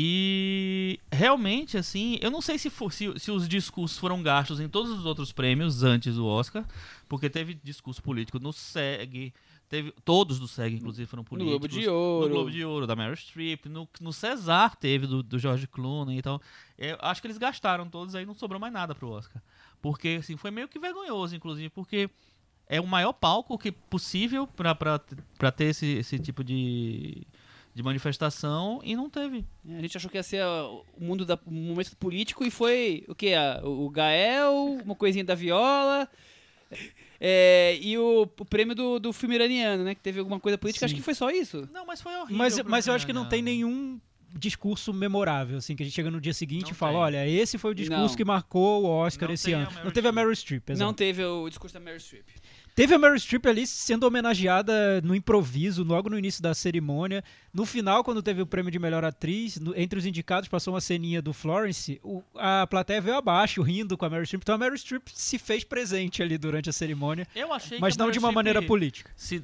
E 0.00 1.00
realmente, 1.10 1.76
assim, 1.76 2.18
eu 2.20 2.30
não 2.30 2.40
sei 2.40 2.56
se, 2.56 2.70
for- 2.70 2.92
se, 2.92 3.12
se 3.18 3.30
os 3.30 3.48
discursos 3.48 3.98
foram 3.98 4.22
gastos 4.22 4.60
em 4.60 4.68
todos 4.68 4.92
os 4.92 5.04
outros 5.04 5.32
prêmios 5.32 5.82
antes 5.82 6.14
do 6.14 6.24
Oscar, 6.24 6.64
porque 7.08 7.28
teve 7.28 7.54
discurso 7.54 8.00
político 8.00 8.38
no 8.38 8.52
SEG, 8.52 9.34
teve, 9.68 9.92
todos 10.04 10.38
do 10.38 10.48
SEG, 10.48 10.76
inclusive, 10.76 11.06
foram 11.06 11.22
No 11.22 11.28
políticos. 11.28 11.58
Globo 11.58 11.68
de 11.68 11.88
Ouro. 11.88 12.28
No 12.28 12.34
Globo 12.34 12.50
de 12.50 12.64
Ouro, 12.64 12.86
da 12.86 12.96
Meryl 12.96 13.16
Streep, 13.16 13.66
no, 13.66 13.88
no 14.00 14.12
César 14.12 14.76
teve 14.76 15.06
do, 15.06 15.22
do 15.22 15.38
George 15.38 15.66
Clooney, 15.66 16.18
então 16.18 16.40
eu 16.76 16.96
acho 17.00 17.20
que 17.20 17.26
eles 17.26 17.38
gastaram 17.38 17.88
todos 17.88 18.14
aí, 18.14 18.24
não 18.24 18.34
sobrou 18.34 18.60
mais 18.60 18.72
nada 18.72 18.94
pro 18.94 19.10
Oscar. 19.10 19.42
Porque, 19.80 20.18
assim, 20.20 20.36
foi 20.36 20.50
meio 20.50 20.68
que 20.68 20.78
vergonhoso, 20.78 21.36
inclusive, 21.36 21.68
porque 21.68 22.10
é 22.68 22.80
o 22.80 22.86
maior 22.86 23.12
palco 23.12 23.58
que 23.58 23.72
possível 23.72 24.46
pra 24.46 25.52
ter 25.52 25.64
esse, 25.66 25.86
esse 25.86 26.18
tipo 26.18 26.42
de, 26.42 27.26
de 27.74 27.82
manifestação 27.82 28.80
e 28.82 28.96
não 28.96 29.08
teve. 29.08 29.44
A 29.66 29.80
gente 29.80 29.96
achou 29.96 30.10
que 30.10 30.16
ia 30.16 30.22
ser 30.22 30.44
o 30.44 30.84
mundo 30.98 31.24
da, 31.24 31.38
o 31.46 31.52
momento 31.52 31.96
político 31.96 32.44
e 32.44 32.50
foi 32.50 33.04
o 33.08 33.14
que? 33.14 33.32
O 33.62 33.88
Gael, 33.88 34.78
uma 34.84 34.94
coisinha 34.94 35.24
da 35.24 35.34
viola. 35.34 36.08
É, 37.20 37.78
e 37.80 37.98
o, 37.98 38.22
o 38.22 38.44
prêmio 38.44 38.74
do, 38.74 38.98
do 38.98 39.12
filme 39.12 39.34
iraniano, 39.34 39.84
né? 39.84 39.94
Que 39.94 40.00
teve 40.00 40.20
alguma 40.20 40.38
coisa 40.38 40.56
política. 40.56 40.86
Acho 40.86 40.94
Sim. 40.94 40.98
que 40.98 41.04
foi 41.04 41.14
só 41.14 41.30
isso. 41.30 41.68
Não, 41.72 41.84
mas 41.84 42.00
foi 42.00 42.14
horrível. 42.14 42.36
Mas, 42.36 42.58
mas 42.62 42.86
eu 42.86 42.94
acho 42.94 43.06
que 43.06 43.12
não 43.12 43.28
tem 43.28 43.42
nenhum 43.42 43.98
discurso 44.36 44.92
memorável, 44.92 45.58
assim, 45.58 45.74
que 45.76 45.82
a 45.82 45.86
gente 45.86 45.94
chega 45.94 46.10
no 46.10 46.20
dia 46.20 46.34
seguinte 46.34 46.64
Não 46.66 46.70
e 46.72 46.74
fala, 46.74 46.92
tem. 46.92 47.00
olha, 47.00 47.28
esse 47.28 47.56
foi 47.58 47.70
o 47.70 47.74
discurso 47.74 48.02
Não. 48.08 48.14
que 48.16 48.24
marcou 48.24 48.84
o 48.84 48.86
Oscar 48.86 49.28
Não 49.28 49.34
esse 49.34 49.52
ano. 49.52 49.68
Não 49.84 49.90
teve 49.90 50.08
a. 50.08 50.12
Meryl 50.12 50.32
Streep, 50.34 50.70
exato. 50.70 50.84
Não 50.86 50.92
teve 50.94 51.24
o 51.24 51.48
discurso 51.48 51.74
da 51.74 51.80
Meryl 51.80 52.00
Streep. 52.00 52.24
Teve 52.74 52.94
a 52.94 52.98
Meryl 52.98 53.18
Streep 53.18 53.44
ali 53.46 53.66
sendo 53.66 54.04
homenageada 54.06 55.00
no 55.02 55.12
improviso, 55.14 55.82
logo 55.82 56.08
no 56.08 56.16
início 56.18 56.40
da 56.40 56.54
cerimônia. 56.54 57.24
No 57.52 57.66
final, 57.66 58.04
quando 58.04 58.22
teve 58.22 58.40
o 58.40 58.46
prêmio 58.46 58.70
de 58.70 58.78
melhor 58.78 59.04
atriz, 59.04 59.58
no- 59.58 59.76
entre 59.76 59.98
os 59.98 60.06
indicados 60.06 60.48
passou 60.48 60.74
uma 60.74 60.80
ceninha 60.80 61.20
do 61.20 61.32
Florence, 61.32 62.00
o- 62.04 62.22
a 62.36 62.66
plateia 62.68 63.00
veio 63.00 63.16
abaixo, 63.16 63.62
rindo 63.62 63.96
com 63.96 64.04
a 64.04 64.10
Meryl 64.10 64.24
Streep. 64.26 64.42
Então 64.42 64.54
a 64.54 64.58
Meryl 64.58 64.76
Streep 64.78 65.08
se 65.12 65.38
fez 65.38 65.64
presente 65.64 66.22
ali 66.22 66.38
durante 66.38 66.70
a 66.70 66.72
cerimônia, 66.72 67.26
Eu 67.34 67.52
achei 67.52 67.78
mas 67.80 67.96
não 67.96 68.10
de 68.12 68.18
uma 68.18 68.28
Streep, 68.28 68.34
maneira 68.36 68.62
política. 68.62 69.10
Se, 69.16 69.42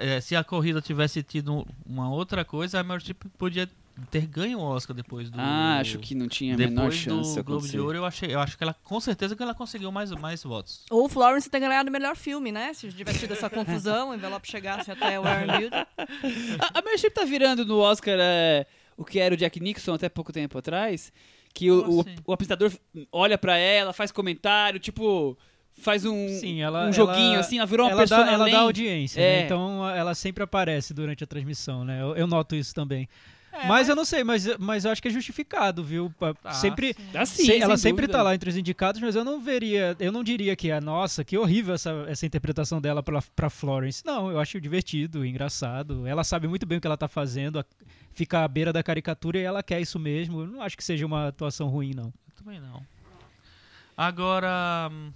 eh, 0.00 0.20
se 0.20 0.34
a 0.34 0.42
corrida 0.42 0.80
tivesse 0.82 1.22
tido 1.22 1.64
uma 1.86 2.10
outra 2.10 2.44
coisa, 2.44 2.80
a 2.80 2.82
Meryl 2.82 3.00
Streep 3.00 3.22
podia 3.38 3.68
ter 4.10 4.26
ganho 4.26 4.58
o 4.58 4.62
Oscar 4.62 4.94
depois 4.96 5.30
do. 5.30 5.38
Ah, 5.40 5.78
acho 5.80 5.98
que 5.98 6.14
não 6.14 6.26
tinha 6.28 6.54
a 6.54 6.56
menor 6.58 6.84
depois 6.90 6.94
chance. 6.96 7.34
do 7.36 7.44
Globo 7.44 7.68
de. 7.68 7.78
Ouro, 7.78 7.96
eu 7.98 8.04
achei, 8.04 8.34
eu 8.34 8.40
acho 8.40 8.56
que 8.56 8.64
ela 8.64 8.74
com 8.82 8.98
certeza 9.00 9.36
que 9.36 9.42
ela 9.42 9.54
conseguiu 9.54 9.92
mais, 9.92 10.10
mais 10.12 10.42
votos. 10.42 10.84
Ou 10.90 11.08
Florence 11.08 11.48
ter 11.50 11.60
ganhado 11.60 11.88
o 11.88 11.92
melhor 11.92 12.16
filme, 12.16 12.50
né? 12.50 12.72
Se 12.74 12.90
tivesse 12.92 13.20
tido 13.20 13.32
essa 13.32 13.50
confusão, 13.50 14.10
o 14.10 14.14
envelope 14.14 14.48
chegasse 14.50 14.90
até 14.90 15.18
o 15.20 15.24
Aaron 15.26 15.46
Beauty. 15.58 15.76
A, 15.76 16.78
a 16.78 16.82
Meryl 16.82 16.96
Streep 16.98 17.14
tá 17.14 17.24
virando 17.24 17.64
no 17.64 17.78
Oscar 17.78 18.16
é, 18.18 18.66
o 18.96 19.04
que 19.04 19.18
era 19.18 19.34
o 19.34 19.36
Jack 19.36 19.60
Nixon 19.60 19.94
até 19.94 20.08
pouco 20.08 20.32
tempo 20.32 20.56
atrás. 20.58 21.12
Que 21.54 21.70
o, 21.70 21.82
Como 21.82 21.96
o, 21.98 22.00
assim? 22.00 22.14
o 22.26 22.32
apresentador 22.32 22.72
olha 23.12 23.36
pra 23.36 23.58
ela, 23.58 23.92
faz 23.92 24.10
comentário, 24.10 24.80
tipo, 24.80 25.36
faz 25.74 26.06
um, 26.06 26.28
Sim, 26.40 26.62
ela, 26.62 26.86
um 26.88 26.92
joguinho 26.94 27.32
ela- 27.32 27.40
assim, 27.40 27.58
ela 27.58 27.66
virou 27.66 27.84
uma 27.86 27.92
ela 27.92 28.00
pessoa 28.02 28.24
dá, 28.24 28.32
ela 28.32 28.44
além. 28.44 28.54
dá 28.54 28.60
audiência, 28.60 29.20
É. 29.20 29.38
né? 29.40 29.44
então 29.44 29.86
ela 29.90 30.14
sempre 30.14 30.42
aparece 30.42 30.94
durante 30.94 31.22
a 31.22 31.26
transmissão, 31.26 31.84
né? 31.84 32.00
Eu, 32.00 32.16
eu 32.16 32.26
noto 32.26 32.56
isso 32.56 32.74
também. 32.74 33.06
É, 33.52 33.66
mas, 33.66 33.88
eu 33.88 33.94
não 33.94 34.04
sei, 34.04 34.24
mas, 34.24 34.46
mas 34.58 34.84
eu 34.86 34.90
acho 34.90 35.02
que 35.02 35.08
é 35.08 35.10
justificado, 35.10 35.84
viu? 35.84 36.12
Tá, 36.42 36.52
sempre, 36.54 36.94
sim. 36.94 37.16
Assim, 37.18 37.44
se- 37.44 37.58
ela 37.58 37.76
sempre 37.76 38.06
dúvida. 38.06 38.18
tá 38.18 38.22
lá 38.24 38.34
entre 38.34 38.48
os 38.48 38.56
indicados, 38.56 38.98
mas 39.00 39.14
eu 39.14 39.22
não 39.24 39.40
veria, 39.42 39.94
eu 40.00 40.10
não 40.10 40.24
diria 40.24 40.56
que 40.56 40.70
é, 40.70 40.80
nossa, 40.80 41.22
que 41.22 41.36
horrível 41.36 41.74
essa, 41.74 41.90
essa 42.08 42.24
interpretação 42.24 42.80
dela 42.80 43.02
pra, 43.02 43.20
pra 43.36 43.50
Florence. 43.50 44.02
Não, 44.06 44.30
eu 44.30 44.40
acho 44.40 44.58
divertido, 44.60 45.24
engraçado. 45.26 46.06
Ela 46.06 46.24
sabe 46.24 46.48
muito 46.48 46.64
bem 46.64 46.78
o 46.78 46.80
que 46.80 46.86
ela 46.86 46.96
tá 46.96 47.08
fazendo, 47.08 47.58
a- 47.58 47.64
fica 48.14 48.42
à 48.42 48.48
beira 48.48 48.72
da 48.72 48.82
caricatura 48.82 49.38
e 49.38 49.42
ela 49.42 49.62
quer 49.62 49.80
isso 49.80 49.98
mesmo. 49.98 50.40
Eu 50.40 50.46
não 50.46 50.62
acho 50.62 50.76
que 50.76 50.82
seja 50.84 51.04
uma 51.04 51.28
atuação 51.28 51.68
ruim, 51.68 51.92
não. 51.94 52.06
Eu 52.06 52.44
também 52.44 52.58
não. 52.58 52.82
Agora, 53.96 54.88
hum, 54.90 55.12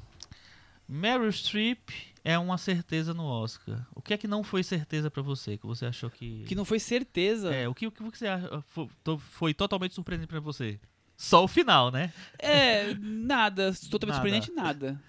Meryl 0.88 1.32
Streep 1.32 1.88
é 2.28 2.36
uma 2.38 2.58
certeza 2.58 3.14
no 3.14 3.24
Oscar. 3.24 3.86
O 3.94 4.02
que 4.02 4.12
é 4.12 4.16
que 4.18 4.26
não 4.26 4.42
foi 4.42 4.62
certeza 4.64 5.08
pra 5.10 5.22
você? 5.22 5.56
Que 5.56 5.66
você 5.66 5.86
achou 5.86 6.10
que. 6.10 6.42
Que 6.44 6.54
não 6.56 6.64
foi 6.64 6.80
certeza. 6.80 7.54
É, 7.54 7.68
o 7.68 7.74
que, 7.74 7.86
o 7.86 7.92
que 7.92 8.02
você 8.02 8.26
acha, 8.26 8.60
foi, 8.66 8.88
to- 9.04 9.18
foi 9.18 9.54
totalmente 9.54 9.94
surpreendente 9.94 10.28
pra 10.28 10.40
você? 10.40 10.80
Só 11.16 11.44
o 11.44 11.48
final, 11.48 11.90
né? 11.90 12.12
É, 12.38 12.94
nada. 12.94 13.72
Totalmente 13.90 14.02
Nada. 14.08 14.14
surpreendente, 14.14 14.52
nada. 14.52 15.00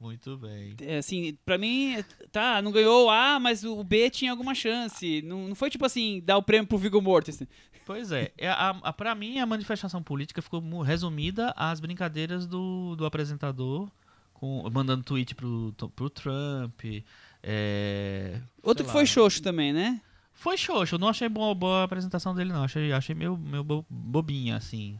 Muito 0.00 0.36
bem. 0.36 0.74
É, 0.80 0.98
assim, 0.98 1.36
pra 1.44 1.56
mim, 1.58 1.96
tá, 2.32 2.60
não 2.62 2.72
ganhou 2.72 3.06
o 3.06 3.10
A, 3.10 3.38
mas 3.38 3.62
o 3.64 3.82
B 3.84 4.08
tinha 4.10 4.30
alguma 4.30 4.54
chance. 4.54 5.20
Não, 5.22 5.48
não 5.48 5.54
foi 5.54 5.68
tipo 5.70 5.84
assim, 5.84 6.20
dar 6.24 6.36
o 6.38 6.42
prêmio 6.42 6.66
pro 6.66 6.78
Viggo 6.78 7.00
Mortensen. 7.00 7.46
Pois 7.84 8.10
é, 8.12 8.32
é 8.38 8.48
a, 8.48 8.70
a, 8.70 8.92
pra 8.92 9.14
mim 9.14 9.38
a 9.40 9.46
manifestação 9.46 10.02
política 10.02 10.40
ficou 10.42 10.60
resumida 10.82 11.52
às 11.56 11.80
brincadeiras 11.80 12.46
do, 12.46 12.94
do 12.96 13.04
apresentador, 13.04 13.88
com, 14.42 14.68
mandando 14.72 15.04
tweet 15.04 15.36
pro, 15.36 15.72
pro 15.94 16.10
Trump. 16.10 16.80
é, 17.44 18.40
Outro 18.60 18.84
que 18.84 18.90
foi 18.90 19.02
lá. 19.02 19.06
xoxo 19.06 19.40
também, 19.40 19.72
né? 19.72 20.00
Foi 20.32 20.56
xoxo, 20.56 20.96
eu 20.96 20.98
não 20.98 21.06
achei 21.08 21.28
boa, 21.28 21.54
boa 21.54 21.82
a 21.82 21.84
apresentação 21.84 22.34
dele, 22.34 22.52
não. 22.52 22.64
Achei, 22.64 22.92
achei 22.92 23.14
meio, 23.14 23.36
meio 23.36 23.62
bo- 23.62 23.86
bobinha, 23.88 24.56
assim. 24.56 24.98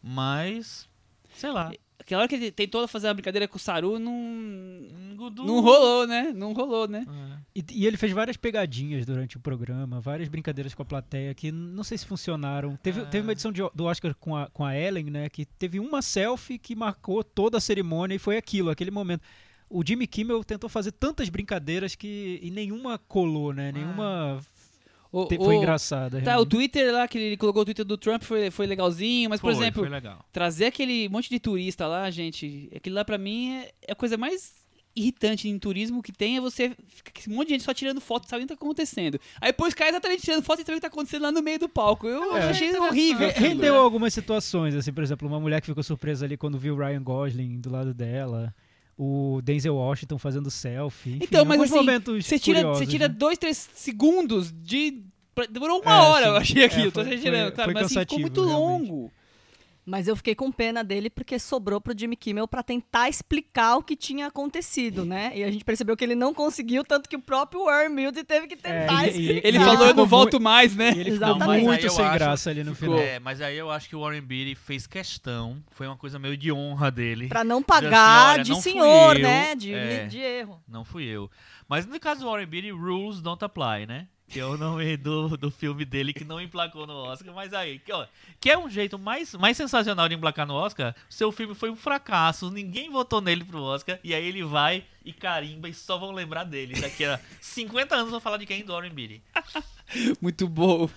Mas, 0.00 0.88
sei 1.34 1.50
lá. 1.50 1.72
Aquela 1.98 2.22
hora 2.22 2.28
que 2.28 2.34
ele 2.34 2.50
tentou 2.50 2.86
fazer 2.88 3.08
a 3.08 3.14
brincadeira 3.14 3.46
com 3.48 3.56
o 3.56 3.60
Saru, 3.60 3.98
não, 3.98 5.14
Gudu- 5.16 5.44
não 5.44 5.60
rolou, 5.60 6.06
né? 6.06 6.32
Não 6.34 6.52
rolou, 6.52 6.88
né? 6.88 7.06
É. 7.08 7.38
E, 7.60 7.64
e 7.82 7.86
ele 7.86 7.96
fez 7.96 8.12
várias 8.12 8.36
pegadinhas 8.36 9.06
durante 9.06 9.36
o 9.36 9.40
programa, 9.40 10.00
várias 10.00 10.28
brincadeiras 10.28 10.74
com 10.74 10.82
a 10.82 10.84
plateia 10.84 11.32
que 11.34 11.50
não 11.52 11.84
sei 11.84 11.96
se 11.96 12.04
funcionaram. 12.06 12.76
Teve, 12.76 13.00
É. 13.00 13.04
teve 13.04 13.26
uma 13.26 13.32
edição 13.32 13.52
de- 13.52 13.62
do 13.74 13.84
Oscar 13.84 14.14
com 14.16 14.36
a, 14.36 14.48
com 14.50 14.64
a 14.64 14.76
Ellen, 14.76 15.04
né? 15.10 15.28
Que 15.28 15.44
teve 15.46 15.78
uma 15.80 16.02
selfie 16.02 16.58
que 16.58 16.74
marcou 16.74 17.22
toda 17.22 17.58
a 17.58 17.60
cerimônia 17.60 18.16
e 18.16 18.18
foi 18.18 18.36
aquilo, 18.36 18.70
aquele 18.70 18.90
momento. 18.90 19.22
O 19.70 19.82
Jimmy 19.84 20.06
Kimmel 20.06 20.44
tentou 20.44 20.68
fazer 20.68 20.92
tantas 20.92 21.28
brincadeiras 21.28 21.94
que 21.94 22.38
e 22.42 22.50
nenhuma 22.50 22.98
colou, 22.98 23.52
né? 23.52 23.72
Nenhuma 23.72 24.40
O- 25.22 25.26
foi 25.28 25.38
o- 25.38 25.58
engraçada. 25.58 26.20
Tá, 26.22 26.38
o. 26.38 26.44
Twitter 26.46 26.92
lá, 26.92 27.06
que 27.06 27.16
ele 27.18 27.36
colocou 27.36 27.62
o 27.62 27.64
Twitter 27.64 27.84
do 27.84 27.96
Trump 27.96 28.22
foi, 28.22 28.50
foi 28.50 28.66
legalzinho, 28.66 29.30
mas, 29.30 29.40
por 29.40 29.52
Foi, 29.52 29.62
exemplo, 29.62 29.82
foi 29.82 29.88
legal. 29.90 30.24
trazer 30.32 30.66
aquele 30.66 31.08
monte 31.08 31.28
de 31.30 31.38
turista 31.38 31.86
lá, 31.86 32.10
gente, 32.10 32.70
aquilo 32.74 32.96
lá 32.96 33.04
pra 33.04 33.16
mim 33.18 33.52
é, 33.54 33.72
é 33.88 33.92
a 33.92 33.94
coisa 33.94 34.16
mais 34.16 34.62
irritante 34.96 35.48
em 35.48 35.58
turismo 35.58 36.00
que 36.00 36.12
tem, 36.12 36.36
é 36.36 36.40
você 36.40 36.70
ficar 36.88 37.10
com 37.12 37.18
esse 37.18 37.28
monte 37.28 37.48
de 37.48 37.54
gente 37.54 37.64
só 37.64 37.74
tirando 37.74 38.00
foto, 38.00 38.28
sabe 38.28 38.44
o 38.44 38.46
que 38.46 38.54
tá 38.54 38.54
acontecendo. 38.54 39.18
Aí 39.40 39.50
depois 39.50 39.74
cai 39.74 39.88
exatamente 39.88 40.22
tirando 40.22 40.44
foto 40.44 40.60
e 40.60 40.64
sabe 40.64 40.72
o 40.72 40.76
que 40.76 40.82
tá 40.82 40.86
acontecendo 40.86 41.22
lá 41.22 41.32
no 41.32 41.42
meio 41.42 41.58
do 41.58 41.68
palco. 41.68 42.06
Eu 42.06 42.36
É. 42.36 42.50
achei 42.50 42.76
horrível. 42.78 43.26
Re- 43.26 43.32
aquilo. 43.32 43.48
Rendeu 43.48 43.74
algumas 43.74 44.14
situações, 44.14 44.72
assim, 44.74 44.92
por 44.92 45.02
exemplo, 45.02 45.26
uma 45.26 45.40
mulher 45.40 45.60
que 45.60 45.66
ficou 45.66 45.82
surpresa 45.82 46.24
ali 46.24 46.36
quando 46.36 46.58
viu 46.60 46.74
o 46.74 46.78
Ryan 46.78 47.02
Gosling 47.02 47.60
do 47.60 47.70
lado 47.72 47.92
dela, 47.92 48.54
o 48.96 49.40
Denzel 49.42 49.74
Washington 49.74 50.18
fazendo 50.18 50.50
selfie. 50.50 51.10
Enfim, 51.16 51.24
Então, 51.24 51.44
mas 51.44 51.60
assim, 51.60 51.74
momentos 51.74 52.26
Você 52.26 52.38
tira, 52.38 52.58
curiosos, 52.60 52.78
você 52.78 52.86
tira 52.90 53.08
né? 53.08 53.14
dois, 53.16 53.38
três 53.38 53.68
segundos 53.74 54.52
de. 54.52 55.02
Demorou 55.50 55.80
uma 55.82 55.92
É, 55.92 56.00
hora, 56.00 56.24
sim. 56.26 56.30
eu 56.30 56.36
achei 56.36 56.64
aquilo. 56.64 56.88
É, 56.88 56.90
tô 56.92 57.04
foi- 57.04 57.18
foi- 57.18 57.50
cara, 57.52 57.64
foi 57.64 57.74
mas 57.74 57.86
assim, 57.86 58.00
ficou 58.00 58.18
muito 58.20 58.44
realmente. 58.46 58.88
longo. 58.90 59.12
Mas 59.86 60.08
eu 60.08 60.16
fiquei 60.16 60.34
com 60.34 60.50
pena 60.50 60.82
dele 60.82 61.10
porque 61.10 61.38
sobrou 61.38 61.78
pro 61.78 61.92
Jimmy 61.96 62.16
Kimmel 62.16 62.48
pra 62.48 62.62
tentar 62.62 63.08
explicar 63.10 63.76
o 63.76 63.82
que 63.82 63.94
tinha 63.94 64.26
acontecido, 64.28 65.04
né? 65.04 65.30
E 65.34 65.44
a 65.44 65.50
gente 65.50 65.62
percebeu 65.64 65.94
que 65.94 66.02
ele 66.02 66.14
não 66.14 66.32
conseguiu, 66.32 66.82
tanto 66.82 67.06
que 67.08 67.16
o 67.16 67.20
próprio 67.20 67.66
Warren 67.66 67.90
Mills 67.90 68.24
teve 68.24 68.46
que 68.46 68.56
tentar 68.56 69.06
e- 69.06 69.10
explicar. 69.10 69.46
Ele 69.48 69.58
falou, 69.58 69.86
eu 69.88 69.94
não 69.94 70.06
volto 70.06 70.40
mais, 70.40 70.74
né? 70.74 70.86
E 70.96 71.00
ele 71.00 71.10
ficou 71.12 71.28
Exatamente. 71.28 71.64
muito 71.64 71.90
sem 71.90 72.04
acho- 72.04 72.14
graça 72.14 72.48
ali 72.50 72.64
no 72.64 72.74
final. 72.74 72.98
É, 72.98 73.18
mas 73.18 73.42
aí 73.42 73.58
eu 73.58 73.70
acho 73.70 73.88
que 73.88 73.94
o 73.94 74.00
Warren 74.00 74.22
Beatty 74.22 74.54
fez 74.54 74.86
questão, 74.86 75.62
foi 75.70 75.86
uma 75.86 75.96
coisa 75.98 76.18
meio 76.18 76.36
de 76.36 76.50
honra 76.50 76.90
dele. 76.90 77.28
Pra 77.28 77.44
não 77.44 77.58
assim, 77.58 77.64
pagar 77.66 78.42
de 78.42 78.52
não 78.52 78.62
fui 78.62 78.72
senhor, 78.72 79.16
eu, 79.16 79.22
né? 79.22 79.54
De, 79.54 79.74
é. 79.74 80.06
de 80.06 80.18
erro. 80.18 80.62
Não 80.66 80.84
fui 80.84 81.04
eu. 81.04 81.30
Mas 81.68 81.84
no 81.84 82.00
caso 82.00 82.20
do 82.20 82.26
Warren 82.30 82.46
Beatty, 82.46 82.70
rules 82.70 83.20
don't 83.20 83.44
apply, 83.44 83.86
né? 83.86 84.06
Que 84.26 84.40
é 84.40 84.44
o 84.46 84.56
nome 84.56 84.96
do, 84.96 85.36
do 85.36 85.50
filme 85.50 85.84
dele 85.84 86.12
que 86.12 86.24
não 86.24 86.40
emplacou 86.40 86.86
no 86.86 86.94
Oscar. 86.94 87.32
Mas 87.34 87.52
aí, 87.52 87.78
que, 87.78 87.92
ó, 87.92 88.06
que 88.40 88.50
é 88.50 88.58
um 88.58 88.68
jeito 88.68 88.98
mais, 88.98 89.34
mais 89.34 89.56
sensacional 89.56 90.08
de 90.08 90.14
emplacar 90.14 90.46
no 90.46 90.54
Oscar. 90.54 90.94
Seu 91.08 91.30
filme 91.30 91.54
foi 91.54 91.70
um 91.70 91.76
fracasso, 91.76 92.50
ninguém 92.50 92.90
votou 92.90 93.20
nele 93.20 93.44
pro 93.44 93.62
Oscar. 93.62 93.98
E 94.02 94.14
aí 94.14 94.26
ele 94.26 94.42
vai 94.42 94.82
e 95.04 95.12
carimba 95.12 95.68
e 95.68 95.74
só 95.74 95.98
vão 95.98 96.10
lembrar 96.10 96.44
dele. 96.44 96.80
Daqui 96.80 97.04
a 97.04 97.20
50 97.40 97.94
anos 97.94 98.10
vão 98.10 98.18
falar 98.18 98.38
de 98.38 98.46
quem? 98.46 98.64
Do 98.64 98.72
Warren 98.72 98.90
Beatty. 98.94 99.22
Muito 100.20 100.48
bom. 100.48 100.88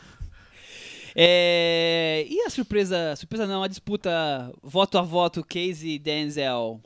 É, 1.15 2.25
E 2.29 2.41
a 2.41 2.49
surpresa, 2.49 3.15
surpresa 3.15 3.45
não, 3.45 3.61
a 3.61 3.67
disputa 3.67 4.09
voto 4.63 4.97
a 4.97 5.01
voto 5.01 5.43
Casey 5.43 5.95
e 5.95 5.99
Denzel. 5.99 6.81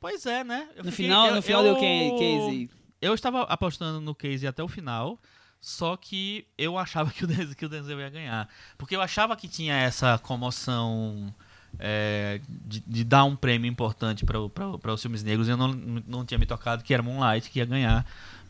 Pois 0.00 0.24
é, 0.26 0.44
né? 0.44 0.68
Eu 0.76 0.84
No 0.84 0.90
fiquei- 0.92 1.06
final, 1.06 1.26
eu- 1.28 1.34
no 1.34 1.42
final 1.42 1.64
eu- 1.64 1.72
deu 1.72 1.80
quem, 1.80 2.10
Casey? 2.12 2.70
Eu 3.00 3.14
estava 3.14 3.42
apostando 3.42 4.00
no 4.00 4.14
Casey 4.14 4.46
até 4.46 4.62
o 4.62 4.68
final, 4.68 5.18
só 5.60 5.96
que 5.96 6.46
eu 6.56 6.76
achava 6.78 7.10
que 7.14 7.24
o 7.24 7.26
Denzel, 7.26 7.54
que 7.54 7.66
o 7.66 7.68
Denzel 7.68 8.00
ia 8.00 8.10
ganhar. 8.10 8.48
Porque 8.76 8.94
eu 8.96 9.00
achava 9.00 9.36
que 9.36 9.48
tinha 9.48 9.74
essa 9.76 10.18
comoção 10.18 11.32
é, 11.78 12.40
de, 12.48 12.80
de 12.86 13.04
dar 13.04 13.24
um 13.24 13.36
prêmio 13.36 13.68
importante 13.68 14.24
para 14.24 14.40
os 14.92 15.02
filmes 15.02 15.22
negros. 15.22 15.48
e 15.48 15.50
Eu 15.52 15.56
não, 15.56 15.68
não 16.06 16.24
tinha 16.24 16.38
me 16.38 16.46
tocado 16.46 16.82
que 16.82 16.92
era 16.94 17.02
Moonlight 17.02 17.50
que 17.50 17.58
ia 17.58 17.64
ganhar 17.64 18.04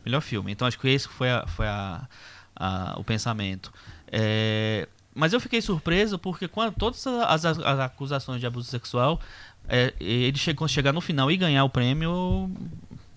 melhor 0.05 0.21
filme. 0.21 0.51
Então 0.51 0.67
acho 0.67 0.79
que 0.79 0.87
esse 0.87 1.07
foi, 1.07 1.29
a- 1.29 1.45
foi 1.47 1.67
a- 1.67 2.07
a- 2.55 2.95
o 2.97 3.03
pensamento. 3.03 3.71
É, 4.11 4.87
mas 5.13 5.33
eu 5.33 5.39
fiquei 5.39 5.61
surpreso 5.61 6.17
porque 6.17 6.47
quando 6.47 6.73
todas 6.73 7.05
as, 7.05 7.45
as- 7.45 7.59
acusações 7.59 8.39
de 8.39 8.47
abuso 8.47 8.69
sexual, 8.69 9.19
é, 9.67 9.93
ele 9.99 10.37
chegou 10.37 10.67
chegar 10.67 10.93
no 10.93 11.01
final 11.01 11.29
e 11.29 11.37
ganhar 11.37 11.63
o 11.63 11.69
prêmio, 11.69 12.49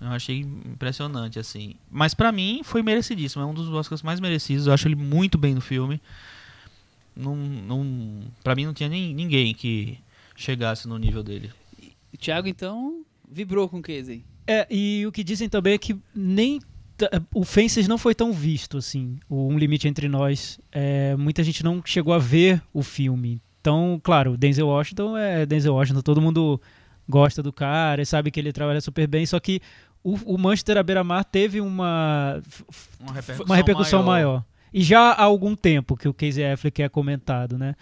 eu 0.02 0.10
achei 0.10 0.40
impressionante, 0.40 1.38
assim. 1.38 1.74
Mas 1.90 2.14
pra 2.14 2.32
mim 2.32 2.60
foi 2.64 2.82
merecidíssimo. 2.82 3.42
É 3.42 3.46
um 3.46 3.54
dos 3.54 3.68
Oscars 3.68 4.02
mais 4.02 4.20
merecidos. 4.20 4.66
Eu 4.66 4.72
acho 4.72 4.88
ele 4.88 4.96
muito 4.96 5.38
bem 5.38 5.54
no 5.54 5.60
filme. 5.60 6.00
Não, 7.14 7.36
não, 7.36 8.20
pra 8.42 8.54
mim 8.54 8.64
não 8.64 8.72
tinha 8.72 8.88
nem, 8.88 9.14
ninguém 9.14 9.54
que 9.54 9.98
chegasse 10.34 10.88
no 10.88 10.96
nível 10.98 11.22
dele. 11.22 11.50
O 12.12 12.16
Thiago, 12.16 12.48
então, 12.48 13.04
vibrou 13.30 13.68
com 13.68 13.78
o 13.78 13.82
Casey. 13.82 14.24
É, 14.46 14.66
e 14.70 15.04
o 15.06 15.12
que 15.12 15.22
dizem 15.22 15.48
também 15.48 15.74
é 15.74 15.78
que 15.78 15.96
nem 16.14 16.58
t- 16.96 17.10
o 17.34 17.44
Fences 17.44 17.86
não 17.86 17.98
foi 17.98 18.14
tão 18.14 18.32
visto 18.32 18.78
assim, 18.78 19.18
o 19.28 19.46
Um 19.48 19.58
Limite 19.58 19.86
Entre 19.86 20.08
Nós. 20.08 20.58
É, 20.72 21.14
muita 21.16 21.44
gente 21.44 21.62
não 21.62 21.82
chegou 21.84 22.12
a 22.14 22.18
ver 22.18 22.62
o 22.72 22.82
filme. 22.82 23.40
Então, 23.60 24.00
claro, 24.02 24.36
Denzel 24.36 24.66
Washington 24.66 25.16
é 25.16 25.46
Denzel 25.46 25.74
Washington, 25.74 26.00
todo 26.00 26.20
mundo 26.20 26.60
gosta 27.08 27.42
do 27.42 27.52
cara, 27.52 28.04
sabe 28.04 28.30
que 28.30 28.40
ele 28.40 28.52
trabalha 28.52 28.80
super 28.80 29.06
bem, 29.06 29.24
só 29.26 29.38
que 29.38 29.60
o, 30.04 30.34
o 30.34 30.38
Manchester 30.38 30.76
à 30.76 30.82
beira-mar 30.82 31.24
teve 31.24 31.60
uma, 31.60 32.42
Uma 33.00 33.12
repercussão, 33.12 33.46
uma 33.46 33.56
repercussão 33.56 34.02
maior. 34.02 34.44
E 34.72 34.82
já 34.82 35.10
há 35.10 35.22
algum 35.22 35.54
tempo 35.54 35.96
que 35.96 36.08
o 36.08 36.14
Casey 36.14 36.44
Affleck 36.44 36.82
é 36.82 36.88
comentado, 36.88 37.58
né? 37.58 37.74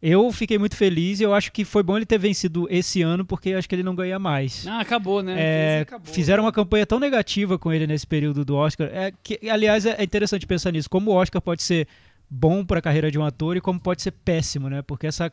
Eu 0.00 0.30
fiquei 0.30 0.58
muito 0.58 0.76
feliz 0.76 1.20
e 1.20 1.22
eu 1.22 1.34
acho 1.34 1.50
que 1.50 1.64
foi 1.64 1.82
bom 1.82 1.96
ele 1.96 2.06
ter 2.06 2.18
vencido 2.18 2.68
esse 2.70 3.02
ano, 3.02 3.24
porque 3.24 3.54
acho 3.54 3.68
que 3.68 3.74
ele 3.74 3.82
não 3.82 3.94
ganha 3.94 4.18
mais. 4.18 4.66
Ah, 4.66 4.80
acabou, 4.80 5.22
né? 5.22 5.34
É, 5.36 5.80
acabou. 5.80 6.12
fizeram 6.12 6.44
uma 6.44 6.52
campanha 6.52 6.86
tão 6.86 7.00
negativa 7.00 7.58
com 7.58 7.72
ele 7.72 7.86
nesse 7.86 8.06
período 8.06 8.44
do 8.44 8.54
Oscar. 8.54 8.88
É, 8.92 9.12
que, 9.22 9.48
aliás, 9.48 9.86
é 9.86 10.02
interessante 10.02 10.46
pensar 10.46 10.70
nisso. 10.70 10.88
Como 10.88 11.10
o 11.10 11.14
Oscar 11.14 11.40
pode 11.40 11.62
ser 11.62 11.88
bom 12.28 12.64
para 12.64 12.78
a 12.78 12.82
carreira 12.82 13.10
de 13.10 13.18
um 13.18 13.24
ator 13.24 13.56
e 13.56 13.60
como 13.60 13.80
pode 13.80 14.02
ser 14.02 14.12
péssimo, 14.12 14.68
né? 14.68 14.82
Porque 14.82 15.06
essa 15.06 15.32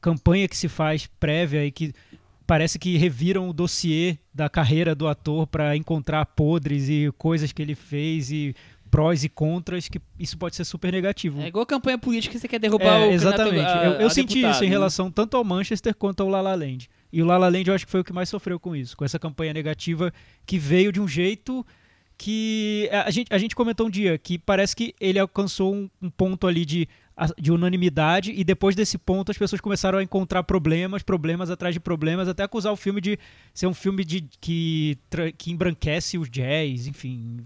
campanha 0.00 0.46
que 0.46 0.56
se 0.56 0.68
faz 0.68 1.08
prévia 1.18 1.64
e 1.64 1.70
que 1.70 1.92
parece 2.46 2.78
que 2.78 2.96
reviram 2.96 3.48
o 3.48 3.52
dossiê 3.52 4.18
da 4.32 4.48
carreira 4.48 4.94
do 4.94 5.08
ator 5.08 5.46
para 5.46 5.76
encontrar 5.76 6.24
podres 6.26 6.88
e 6.88 7.12
coisas 7.18 7.52
que 7.52 7.60
ele 7.62 7.74
fez 7.74 8.30
e 8.30 8.54
prós 8.90 9.24
e 9.24 9.28
contras, 9.28 9.88
que 9.88 10.00
isso 10.18 10.38
pode 10.38 10.54
ser 10.54 10.64
super 10.64 10.92
negativo. 10.92 11.40
É 11.42 11.48
igual 11.48 11.64
a 11.64 11.66
campanha 11.66 11.98
política 11.98 12.32
que 12.32 12.38
você 12.38 12.46
quer 12.46 12.60
derrubar 12.60 13.00
É, 13.00 13.08
o 13.08 13.10
exatamente. 13.10 13.66
a- 13.66 13.84
eu 13.84 13.92
eu 14.02 14.06
a 14.06 14.10
senti 14.10 14.34
deputado, 14.34 14.54
isso 14.54 14.64
em 14.64 14.68
né? 14.68 14.72
relação 14.72 15.10
tanto 15.10 15.36
ao 15.36 15.42
Manchester 15.44 15.94
quanto 15.94 16.22
ao 16.22 16.28
La 16.28 16.40
La 16.40 16.54
Land. 16.54 16.88
E 17.12 17.20
o 17.20 17.26
La 17.26 17.36
La 17.36 17.48
Land 17.48 17.68
eu 17.68 17.74
acho 17.74 17.84
que 17.84 17.90
foi 17.90 18.00
o 18.00 18.04
que 18.04 18.12
mais 18.12 18.28
sofreu 18.28 18.60
com 18.60 18.76
isso, 18.76 18.96
com 18.96 19.04
essa 19.04 19.18
campanha 19.18 19.52
negativa 19.52 20.12
que 20.46 20.56
veio 20.56 20.92
de 20.92 21.00
um 21.00 21.08
jeito 21.08 21.66
que 22.18 22.88
a 22.92 23.10
gente, 23.10 23.32
a 23.32 23.38
gente 23.38 23.54
comentou 23.54 23.86
um 23.88 23.90
dia 23.90 24.16
que 24.16 24.38
parece 24.38 24.74
que 24.74 24.94
ele 25.00 25.18
alcançou 25.18 25.74
um, 25.74 25.90
um 26.00 26.08
ponto 26.08 26.46
ali 26.46 26.64
de, 26.64 26.88
de 27.38 27.50
unanimidade 27.50 28.32
e 28.32 28.44
depois 28.44 28.76
desse 28.76 28.98
ponto 28.98 29.30
as 29.30 29.38
pessoas 29.38 29.60
começaram 29.60 29.98
a 29.98 30.02
encontrar 30.02 30.42
problemas, 30.42 31.02
problemas 31.02 31.50
atrás 31.50 31.74
de 31.74 31.80
problemas, 31.80 32.28
até 32.28 32.42
acusar 32.42 32.72
o 32.72 32.76
filme 32.76 33.00
de 33.00 33.18
ser 33.54 33.66
um 33.66 33.74
filme 33.74 34.04
de, 34.04 34.28
que, 34.40 34.98
que 35.38 35.50
embranquece 35.50 36.18
os 36.18 36.28
jazz, 36.28 36.86
enfim. 36.86 37.42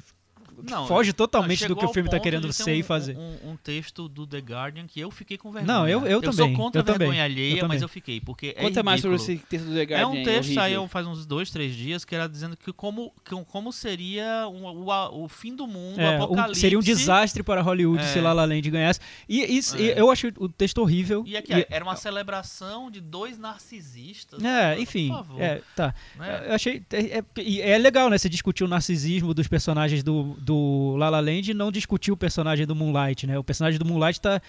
Não, 0.69 0.87
foge 0.87 1.13
totalmente 1.13 1.67
do 1.67 1.77
que 1.77 1.85
o 1.85 1.93
filme 1.93 2.09
está 2.09 2.19
querendo 2.21 2.53
ser 2.53 2.75
e 2.77 2.81
um- 2.81 2.85
fazer. 2.85 3.17
Um, 3.17 3.51
um 3.53 3.57
texto 3.57 4.09
do 4.09 4.27
The 4.27 4.39
Guardian 4.39 4.87
que 4.87 4.99
eu 5.01 5.11
fiquei 5.11 5.37
com 5.39 5.51
vergonha. 5.53 5.73
Não, 5.81 5.89
eu- 5.89 6.07
eu 6.07 6.23
sou 6.33 6.33
também, 6.45 6.57
contra 6.57 6.81
eu 6.81 6.85
também, 6.85 6.99
vergonha 6.99 7.21
eu 7.21 7.25
alheia, 7.25 7.53
mas 7.55 7.61
também. 7.63 7.83
eu 7.83 7.89
fiquei, 7.89 8.21
porque 8.21 8.55
é 8.57 8.63
Conta 8.63 8.83
mais 8.83 9.01
sobre 9.01 9.17
esse 9.17 9.37
texto 9.39 9.65
do 9.67 9.75
The 9.75 9.81
É 9.81 9.85
Guardian. 9.85 10.09
um 10.09 10.25
texto, 10.25 10.39
horrível. 10.47 10.55
saiu 10.55 10.89
faz 10.89 11.07
uns 11.07 11.25
dois, 11.27 11.51
três 11.51 11.75
dias, 11.75 12.05
que 12.05 12.15
era 12.15 12.29
dizendo 12.29 12.57
que 12.57 12.73
como, 12.73 13.13
que- 13.25 13.45
como 13.47 13.73
seria 13.73 14.47
um- 14.49 14.85
o, 14.85 14.91
a- 14.93 15.11
o 15.11 15.29
fim 15.29 15.55
do 15.55 15.67
mundo, 15.67 15.99
o 15.99 16.01
É, 16.01 16.19
um- 16.19 16.23
apocalipse. 16.25 16.61
seria 16.61 16.79
um 16.79 16.83
desastre 16.83 17.43
para 17.43 17.61
Hollywood 17.63 18.03
É. 18.03 18.07
se 18.07 18.21
La 18.21 18.33
La 18.33 18.45
Land 18.45 18.71
ganhasse. 18.71 19.01
E, 19.29 19.41
isso- 19.57 19.77
e 19.79 19.91
É. 19.91 20.01
eu 20.01 20.11
acho 20.11 20.29
o 20.39 20.49
texto 20.49 20.79
horrível. 20.79 21.23
E 21.27 21.37
aqui, 21.37 21.53
E- 21.53 21.67
era 21.71 21.85
uma 21.85 21.97
celebração 21.97 22.91
de 22.91 23.01
dois 23.01 23.39
narcisistas. 23.39 24.43
É, 24.43 24.75
Por 24.75 24.83
enfim. 24.83 25.09
favor. 25.09 25.41
É, 25.41 25.63
tá. 25.77 25.95
né? 26.17 26.45
Eu 26.49 26.55
achei. 26.55 26.83
É, 26.93 27.19
é- 27.19 27.25
e 27.43 27.61
é 27.61 27.79
legal, 27.79 28.09
né? 28.11 28.19
Você 28.19 28.29
discutir 28.29 28.65
o 28.65 28.69
narcisismo 28.69 29.33
dos 29.35 29.47
personagens 29.49 30.03
do, 30.03 30.35
do 30.39 30.50
La 30.99 31.09
La 31.11 31.21
Land 31.21 31.51
e 31.51 31.55
não 31.55 31.71
discutir 31.73 32.13
o 32.13 32.17
personagem 32.17 32.67
do 32.67 32.75
Moonlight, 32.75 33.27
né? 33.27 33.39
O 33.39 33.45
personagem 33.45 33.79
do 33.79 33.85
Moonlight 33.85 34.21
tá, 34.21 34.41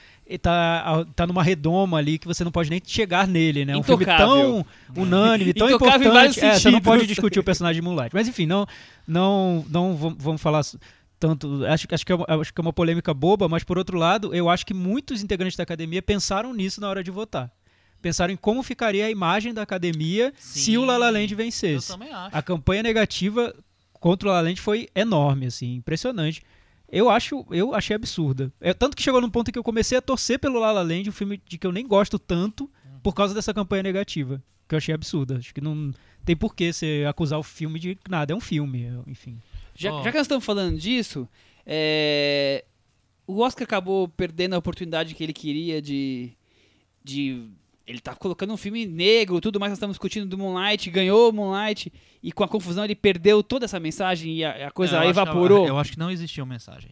tá, 0.42 1.06
tá 1.16 1.28
numa 1.28 1.44
redoma 1.44 1.98
ali 1.98 2.18
que 2.18 2.28
você 2.28 2.44
não 2.44 2.52
pode 2.52 2.70
nem 2.70 2.82
chegar 2.86 3.28
nele, 3.28 3.66
né? 3.66 3.76
Um 3.76 3.84
filme 3.84 4.06
tão 4.06 4.66
unânime, 4.96 5.54
tão 5.54 5.68
Intocável 5.70 6.10
importante. 6.10 6.40
É, 6.40 6.60
você 6.60 6.72
não 6.72 6.82
pode 6.82 7.06
discutir 7.08 7.40
o 7.40 7.44
personagem 7.44 7.82
de 7.82 7.86
Moonlight. 7.88 8.14
Mas 8.14 8.28
enfim, 8.28 8.46
não, 8.46 8.66
não, 9.08 9.66
não 9.70 9.96
vam- 9.96 10.16
vamos 10.18 10.42
falar 10.42 10.62
tanto. 11.20 11.66
Acho, 11.66 11.88
acho, 11.92 12.06
que 12.06 12.12
é 12.12 12.16
uma, 12.16 12.26
acho 12.42 12.54
que 12.54 12.60
é 12.60 12.64
uma 12.64 12.74
polêmica 12.74 13.14
boba, 13.14 13.48
mas 13.48 13.64
por 13.64 13.78
outro 13.78 13.98
lado, 13.98 14.34
eu 14.34 14.50
acho 14.50 14.66
que 14.66 14.74
muitos 14.74 15.22
integrantes 15.22 15.56
da 15.58 15.64
academia 15.64 16.02
pensaram 16.02 16.54
nisso 16.54 16.82
na 16.82 16.90
hora 16.90 17.04
de 17.04 17.12
votar. 17.12 17.52
Pensaram 18.02 18.34
em 18.34 18.38
como 18.38 18.64
ficaria 18.64 19.06
a 19.06 19.12
imagem 19.12 19.54
da 19.54 19.62
academia 19.62 20.34
se 20.36 20.60
Sim, 20.62 20.78
o 20.78 20.86
La 20.86 20.98
La 20.98 21.12
Land 21.12 21.32
Eu 21.32 21.38
vencesse. 21.38 21.88
também 21.90 22.12
acho. 22.12 22.36
A 22.36 22.42
campanha 22.42 22.82
negativa 22.82 23.54
contra 24.02 24.28
o 24.28 24.32
La 24.32 24.42
La 24.42 24.48
Land 24.48 24.60
foi 24.60 24.90
enorme, 24.94 25.46
assim, 25.46 25.76
impressionante. 25.76 26.44
Eu 26.92 27.10
acho, 27.10 27.46
eu 27.52 27.74
achei 27.74 27.96
absurda. 27.96 28.52
É, 28.60 28.74
tanto 28.74 28.98
que 28.98 29.04
chegou 29.04 29.22
num 29.22 29.30
ponto 29.30 29.48
em 29.48 29.52
que 29.54 29.60
eu 29.60 29.64
comecei 29.64 29.98
a 29.98 30.02
torcer 30.02 30.38
pelo 30.40 30.60
La 30.60 30.74
La 30.74 30.82
Land, 30.82 31.10
um 31.10 31.14
filme 31.14 31.42
de 31.46 31.58
que 31.58 31.66
eu 31.66 31.72
nem 31.72 31.88
gosto 31.88 32.20
tanto, 32.20 32.70
por 33.02 33.14
causa 33.14 33.34
dessa 33.34 33.54
campanha 33.54 33.84
negativa, 33.84 34.44
que 34.68 34.76
eu 34.76 34.78
achei 34.78 34.94
absurda. 34.94 35.38
Acho 35.38 35.54
que 35.54 35.62
não 35.62 35.94
tem 36.26 36.36
por 36.36 36.54
que 36.54 36.74
você 36.74 37.06
acusar 37.08 37.40
o 37.40 37.44
filme 37.44 37.80
de 37.80 37.98
nada, 38.10 38.34
é 38.34 38.36
um 38.36 38.42
filme, 38.42 38.88
enfim. 39.08 39.40
Já, 39.74 39.94
Ó. 39.94 40.04
já 40.04 40.12
que 40.12 40.18
nós 40.18 40.26
estamos 40.26 40.44
falando 40.44 40.78
disso, 40.78 41.30
é, 41.66 42.66
o 43.26 43.40
Oscar 43.40 43.64
acabou 43.64 44.08
perdendo 44.10 44.56
a 44.56 44.58
oportunidade 44.58 45.16
que 45.16 45.24
ele 45.24 45.34
queria 45.34 45.82
de. 45.82 46.34
de 47.04 47.48
ele 47.88 48.00
tá 48.00 48.16
colocando 48.16 48.54
um 48.54 48.58
filme 48.58 48.86
negro, 48.86 49.42
tudo 49.42 49.60
mais, 49.60 49.72
nós 49.72 49.78
estamos 49.78 49.96
discutindo 49.96 50.26
do 50.28 50.38
Moonlight, 50.38 50.90
ganhou 50.90 51.30
o 51.30 51.34
Moonlight, 51.34 51.92
e 52.24 52.32
com 52.32 52.44
a 52.44 52.48
confusão 52.48 52.84
ele 52.84 52.96
perdeu 52.96 53.42
toda 53.44 53.66
essa 53.66 53.80
mensagem 53.80 54.36
e 54.36 54.44
a, 54.46 54.68
a 54.68 54.72
coisa 54.72 54.96
É, 54.98 55.00
eu 55.00 55.04
que- 55.04 55.10
evaporou. 55.10 55.68
eu 55.68 55.78
acho 55.80 55.92
que 55.92 56.00
não 56.00 56.10
existiu 56.12 56.46
mensagem. 56.46 56.92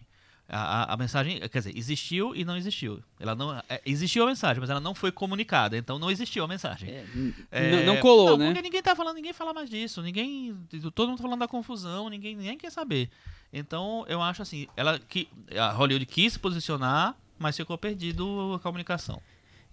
A, 0.52 0.58
a- 0.92 0.94
a 0.94 0.98
mensagem, 0.98 1.40
quer 1.42 1.60
dizer, 1.60 1.78
existiu 1.78 2.36
e 2.36 2.44
não 2.44 2.58
existiu. 2.58 3.04
Ela 3.20 3.36
não 3.36 3.56
é, 3.70 3.82
existiu 3.86 4.24
a 4.24 4.26
mensagem, 4.26 4.60
mas 4.60 4.68
ela 4.72 4.80
não 4.80 4.96
foi 4.96 5.12
comunicada, 5.12 5.78
então 5.78 6.00
não 6.00 6.10
existiu 6.10 6.44
a 6.44 6.48
mensagem. 6.48 6.90
É, 6.90 7.06
É, 7.52 7.72
não, 7.86 7.94
não 7.94 8.02
colou, 8.02 8.32
não, 8.32 8.38
né? 8.38 8.46
Porque 8.48 8.62
ninguém 8.64 8.82
tá 8.82 8.96
falando, 8.96 9.16
ninguém 9.18 9.32
fala 9.32 9.54
mais 9.54 9.70
disso, 9.70 10.02
ninguém, 10.02 10.58
todo 10.96 11.10
mundo 11.10 11.18
tá 11.18 11.24
falando 11.24 11.40
da 11.40 11.48
confusão, 11.48 12.10
ninguém 12.10 12.36
nem 12.36 12.58
quer 12.58 12.72
saber. 12.72 13.12
Então, 13.54 14.04
eu 14.08 14.22
acho 14.24 14.42
assim, 14.42 14.68
ela 14.76 14.98
que 14.98 15.28
a 15.56 15.70
Hollywood 15.72 16.06
quis 16.08 16.34
se 16.34 16.40
posicionar, 16.40 17.16
mas 17.38 17.56
ficou 17.56 17.78
perdido 17.78 18.54
a 18.56 18.60
comunicação. 18.60 19.22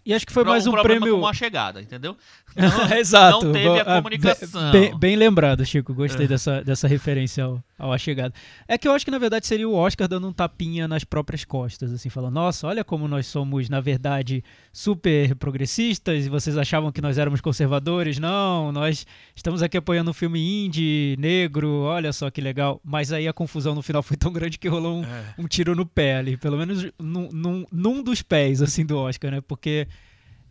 E 0.07 0.15
acho 0.15 0.25
que 0.25 0.33
foi 0.33 0.45
mais 0.45 0.69
um 0.69 0.71
problema 0.71 1.01
prêmio. 1.01 1.19
com 1.19 1.27
uma 1.27 1.35
chegada, 1.35 1.83
entendeu? 1.83 2.17
Exato. 2.97 3.45
Não 3.45 3.53
teve 3.53 3.81
a 3.81 3.83
ah, 3.83 3.97
comunicação. 3.97 4.71
Bem, 4.71 4.97
bem 4.97 5.17
lembrado, 5.17 5.67
Chico. 5.67 5.93
Gostei 5.93 6.27
É. 6.27 6.29
dessa, 6.29 6.63
dessa 6.63 6.87
referência 6.87 7.43
ao 7.43 7.61
A 7.79 7.99
Chegada. 7.99 8.33
É 8.67 8.79
que 8.79 8.89
eu 8.89 8.93
acho 8.93 9.05
que 9.05 9.11
na 9.11 9.19
verdade 9.19 9.47
seria 9.47 9.69
o 9.69 9.75
Oscar 9.75 10.09
dando 10.09 10.27
um 10.27 10.33
tapinha 10.33 10.89
nas 10.89 11.05
próprias 11.05 11.45
costas, 11.45 11.93
assim, 11.93 12.09
falando: 12.09 12.33
nossa, 12.35 12.67
olha 12.67 12.83
como 12.83 13.07
nós 13.07 13.27
somos, 13.27 13.69
na 13.69 13.81
verdade, 13.81 14.43
super 14.73 15.35
progressistas 15.37 16.25
e 16.27 16.29
vocês 16.29 16.57
achavam 16.57 16.91
que 16.91 17.01
nós 17.03 17.19
éramos 17.19 17.41
conservadores. 17.41 18.19
Não, 18.19 18.73
nós 18.73 19.07
estamos 19.35 19.63
aqui 19.63 19.77
apoiando 19.77 20.11
um 20.11 20.15
filme 20.15 20.65
indie, 20.67 21.17
negro, 21.19 21.69
olha 21.83 22.13
só 22.13 22.31
que 22.31 22.41
legal. 22.41 22.81
Mas 22.85 23.13
aí 23.13 23.29
a 23.29 23.33
confusão 23.33 23.75
no 23.75 23.83
final 23.83 24.03
foi 24.03 24.17
tão 24.17 24.33
grande 24.33 24.59
que 24.59 24.69
rolou 24.69 25.01
um, 25.01 25.05
É. 25.05 25.35
um 25.39 25.47
tiro 25.47 25.75
no 25.75 25.85
pé 25.85 26.17
ali, 26.17 26.37
pelo 26.37 26.57
menos 26.57 26.87
num, 26.99 27.29
num, 27.31 27.65
num 27.71 28.03
dos 28.03 28.23
pés, 28.23 28.63
assim, 28.63 28.87
do 28.87 28.97
Oscar, 28.99 29.31
né? 29.31 29.41
Porque. 29.41 29.87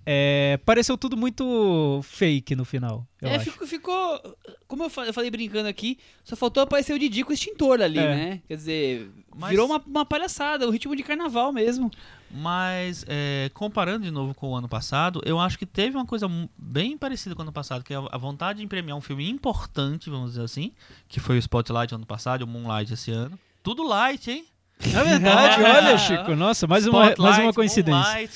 É, 0.06 0.60
pareceu 0.65 0.98
tudo 0.98 1.18
muito 1.18 2.00
fake 2.04 2.56
no 2.56 2.63
final, 2.63 3.06
eu 3.22 3.30
é, 3.30 3.36
acho. 3.38 3.52
ficou, 3.52 3.68
ficou- 3.68 4.38
Como 4.68 4.84
eu 4.84 4.89
fa- 4.89 5.06
eu 5.06 5.13
falei 5.13 5.30
brincando 5.32 5.68
aqui, 5.70 5.98
só 6.24 6.36
faltou 6.36 6.62
aparecer 6.63 6.94
o 6.94 7.00
Didi 7.00 7.24
com 7.24 7.32
o 7.32 7.34
extintor 7.34 7.82
ali, 7.82 8.00
É. 8.00 8.15
né? 8.15 8.41
Quer 8.48 8.56
dizer, 8.58 9.12
Mas- 9.36 9.52
virou 9.52 9.65
uma, 9.68 9.82
uma 9.86 10.06
palhaçada, 10.06 10.68
o 10.68 10.72
ritmo 10.72 10.96
de 10.96 11.04
carnaval 11.04 11.52
mesmo. 11.54 11.89
Mas, 12.32 13.06
é, 13.08 13.50
comparando 13.54 14.04
de 14.04 14.12
novo 14.12 14.34
com 14.34 14.50
o 14.50 14.56
ano 14.56 14.68
passado, 14.68 15.22
eu 15.26 15.39
acho 15.39 15.58
que 15.58 15.65
teve 15.65 15.96
uma 15.96 16.06
coisa 16.06 16.28
bem 16.58 16.98
parecida 16.98 17.34
com 17.36 17.41
o 17.41 17.44
ano 17.44 17.52
passado, 17.54 17.84
que 17.84 17.94
é 17.94 17.98
a 17.98 18.18
vontade 18.18 18.60
de 18.60 18.68
premiar 18.68 18.98
um 18.98 19.02
filme 19.02 19.30
importante, 19.30 20.10
vamos 20.10 20.32
dizer 20.32 20.44
assim, 20.44 20.74
que 21.08 21.20
foi 21.20 21.38
o 21.38 21.39
Spotlight 21.39 21.94
ano 21.96 22.06
passado, 22.06 22.41
o 22.41 22.48
Moonlight 22.48 22.91
esse 22.94 23.12
ano. 23.12 23.39
Tudo 23.63 23.84
light, 23.88 24.30
hein? 24.30 24.46
É 24.82 25.04
verdade, 25.04 25.62
olha, 25.63 25.98
Chico. 25.98 26.36
Nossa, 26.36 26.68
mais 26.68 26.86
uma, 26.86 27.13
mais 27.18 27.38
uma 27.39 27.54
coincidência. 27.54 28.02
Moonlight. 28.04 28.34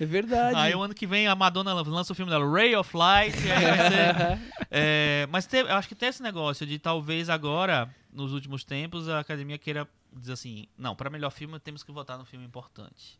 É 0.00 0.06
verdade. 0.06 0.56
Aí 0.56 0.74
o 0.74 0.80
ano 0.82 0.94
que 0.94 1.06
vem 1.06 1.28
a 1.28 1.34
Madonna 1.34 1.74
lança 1.74 2.12
o 2.12 2.16
filme 2.16 2.30
dela, 2.32 2.50
Ray 2.50 2.74
of 2.74 2.96
Light. 2.96 3.36
e 3.46 3.50
aí 3.52 3.64
vai 3.64 3.88
ser- 3.90 4.50
É, 4.72 5.26
mas 5.30 5.46
teve- 5.46 5.68
eu 5.70 5.74
acho 5.76 5.86
que 5.88 5.94
tem 5.94 6.08
esse 6.08 6.22
negócio 6.22 6.64
de 6.66 6.78
talvez 6.78 7.28
agora, 7.28 7.94
nos 8.12 8.32
últimos 8.32 8.64
tempos, 8.64 9.08
a 9.08 9.18
academia 9.20 9.58
queira 9.58 9.86
dizer 10.12 10.32
assim: 10.32 10.66
não, 10.78 10.94
para 10.96 11.10
melhor 11.10 11.30
filme 11.30 11.58
temos 11.60 11.82
que 11.82 11.92
votar 11.92 12.16
no 12.16 12.24
filme 12.24 12.46
importante. 12.46 13.18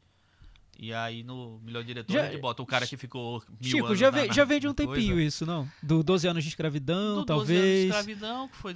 E 0.83 0.95
aí 0.95 1.23
no 1.23 1.61
melhor 1.63 1.85
diretor 1.85 2.11
Já- 2.15 2.23
a 2.23 2.31
gente 2.31 2.41
bota 2.41 2.63
o 2.63 2.67
cara 2.67 2.87
que 2.87 2.97
ficou 2.97 3.43
mil 3.61 3.71
Chico, 3.71 3.95
já, 3.95 4.11
na- 4.11 4.27
já 4.33 4.45
vem 4.47 4.59
de 4.59 4.67
um 4.67 4.73
tempinho 4.73 5.13
coisa. 5.15 5.23
isso, 5.23 5.45
não? 5.45 5.69
Do 5.83 6.03
12 6.03 6.27
anos 6.27 6.43
de 6.43 6.49
escravidão, 6.49 7.17
Do 7.17 7.25
12 7.27 7.29
anos 7.29 7.47
de 7.49 7.55
talvez. 7.55 7.85
escravidão, 7.85 8.49
que 8.49 8.57
foi 8.57 8.73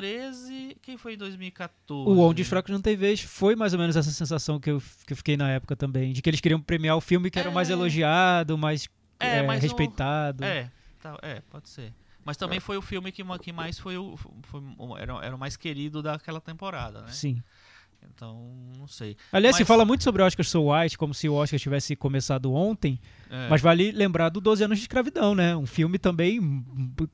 2013. 0.00 0.76
Quem 0.82 0.96
foi 0.98 1.14
em 1.14 1.16
2014? 1.16 2.10
O 2.10 2.18
Onde 2.20 2.42
os 2.42 2.48
Fracos 2.48 2.70
Não 2.70 2.80
Tem 2.80 2.96
Vez 2.96 3.20
foi 3.22 3.56
mais 3.56 3.72
ou 3.72 3.78
menos 3.78 3.96
essa 3.96 4.10
sensação 4.10 4.60
que 4.60 4.70
eu, 4.70 4.82
que 5.06 5.12
eu 5.12 5.16
fiquei 5.16 5.36
na 5.36 5.48
época 5.50 5.74
também. 5.74 6.12
De 6.12 6.20
que 6.20 6.28
eles 6.28 6.40
queriam 6.40 6.60
premiar 6.60 6.96
o 6.96 7.00
filme 7.00 7.30
que 7.30 7.38
era 7.38 7.48
o 7.48 7.54
mais 7.54 7.70
É. 7.70 7.72
elogiado, 7.72 8.58
mais 8.58 8.86
É, 9.18 9.38
é, 9.38 9.42
mas 9.42 9.60
o- 9.60 9.62
respeitado. 9.62 10.44
É, 10.44 10.70
tá- 11.00 11.18
é, 11.22 11.40
pode 11.50 11.68
ser. 11.70 11.92
Mas 12.24 12.36
também 12.36 12.58
foi 12.58 12.76
o 12.76 12.82
filme 12.82 13.12
que, 13.12 13.22
que 13.40 13.52
mais 13.52 13.78
foi 13.78 13.96
o. 13.96 14.16
Foi, 14.16 14.60
era, 14.98 15.12
era 15.24 15.36
o 15.36 15.38
mais 15.38 15.56
querido 15.56 16.02
daquela 16.02 16.40
temporada, 16.40 17.02
né? 17.02 17.12
Sim. 17.12 17.40
Então, 18.14 18.50
não 18.78 18.86
sei. 18.86 19.16
Aliás, 19.30 19.56
se 19.56 19.62
Mas- 19.62 19.68
fala 19.68 19.84
muito 19.84 20.02
sobre 20.02 20.22
Oscar 20.22 20.44
So 20.46 20.72
White, 20.72 20.96
como 20.96 21.12
se 21.12 21.28
o 21.28 21.34
Oscar 21.34 21.60
tivesse 21.60 21.94
começado 21.94 22.52
ontem, 22.52 22.98
É. 23.30 23.48
mas 23.48 23.60
vale 23.60 23.92
lembrar 23.92 24.30
do 24.30 24.40
12 24.40 24.64
anos 24.64 24.78
de 24.78 24.84
escravidão, 24.84 25.34
né? 25.34 25.54
Um 25.54 25.66
filme 25.66 25.98
também 25.98 26.40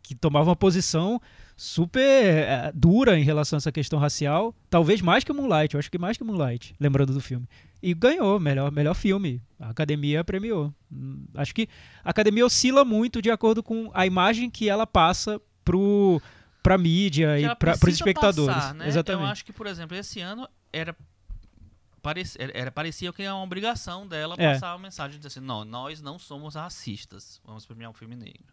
que 0.03 0.15
tomava 0.15 0.51
uma 0.51 0.57
posição 0.57 1.21
super 1.57 2.01
eh, 2.03 2.73
dura 2.75 3.19
em 3.19 3.23
relação 3.25 3.57
a 3.57 3.59
essa 3.59 3.73
questão 3.73 3.99
racial, 3.99 4.55
talvez 4.71 5.01
mais 5.01 5.23
que 5.25 5.33
Moonlight, 5.33 5.75
eu 5.75 5.79
acho 5.79 5.91
que 5.91 5.99
mais 5.99 6.17
que 6.17 6.25
Moonlight, 6.25 6.75
lembrando 6.81 7.13
do 7.13 7.21
filme. 7.21 7.47
E 7.83 7.93
ganhou, 7.95 8.39
melhor, 8.39 8.71
melhor 8.71 8.95
filme. 8.95 9.43
A 9.59 9.71
academia 9.71 10.23
premiou. 10.23 10.73
Hum, 10.91 11.25
Acho 11.35 11.53
que 11.55 11.69
a 12.05 12.11
academia 12.11 12.47
oscila 12.47 12.85
muito 12.85 13.21
de 13.21 13.31
acordo 13.31 13.63
com 13.63 13.91
a 13.93 14.07
imagem 14.07 14.49
que 14.49 14.69
ela 14.69 14.87
passa 14.87 15.41
pro, 15.65 16.21
pra 16.63 16.79
mídia 16.79 17.37
que 17.39 17.45
e 17.47 17.55
para 17.57 17.73
os 17.75 17.83
espectadores. 17.95 18.55
passar, 18.55 18.75
né? 18.75 18.87
Exatamente. 18.89 19.25
Eu 19.27 19.33
acho 19.33 19.45
que, 19.45 19.53
por 19.53 19.67
exemplo, 19.67 19.97
esse 19.97 20.21
ano 20.21 20.49
era. 20.73 20.97
Parece, 22.01 22.41
era, 22.43 22.59
era- 22.59 22.71
parecia 22.73 23.13
que 23.13 23.23
era 23.23 23.35
uma 23.35 23.45
obrigação 23.45 24.07
dela 24.09 24.35
É. 24.37 24.55
passar 24.55 24.73
a 24.73 24.79
mensagem 24.79 25.21
de 25.21 25.27
assim, 25.27 25.39
não, 25.39 25.65
nós 25.65 26.01
não 26.01 26.19
somos 26.19 26.57
racistas, 26.57 27.41
vamos 27.45 27.65
premiar 27.65 27.91
um 27.91 27.95
filme 27.95 28.17
negro. 28.17 28.53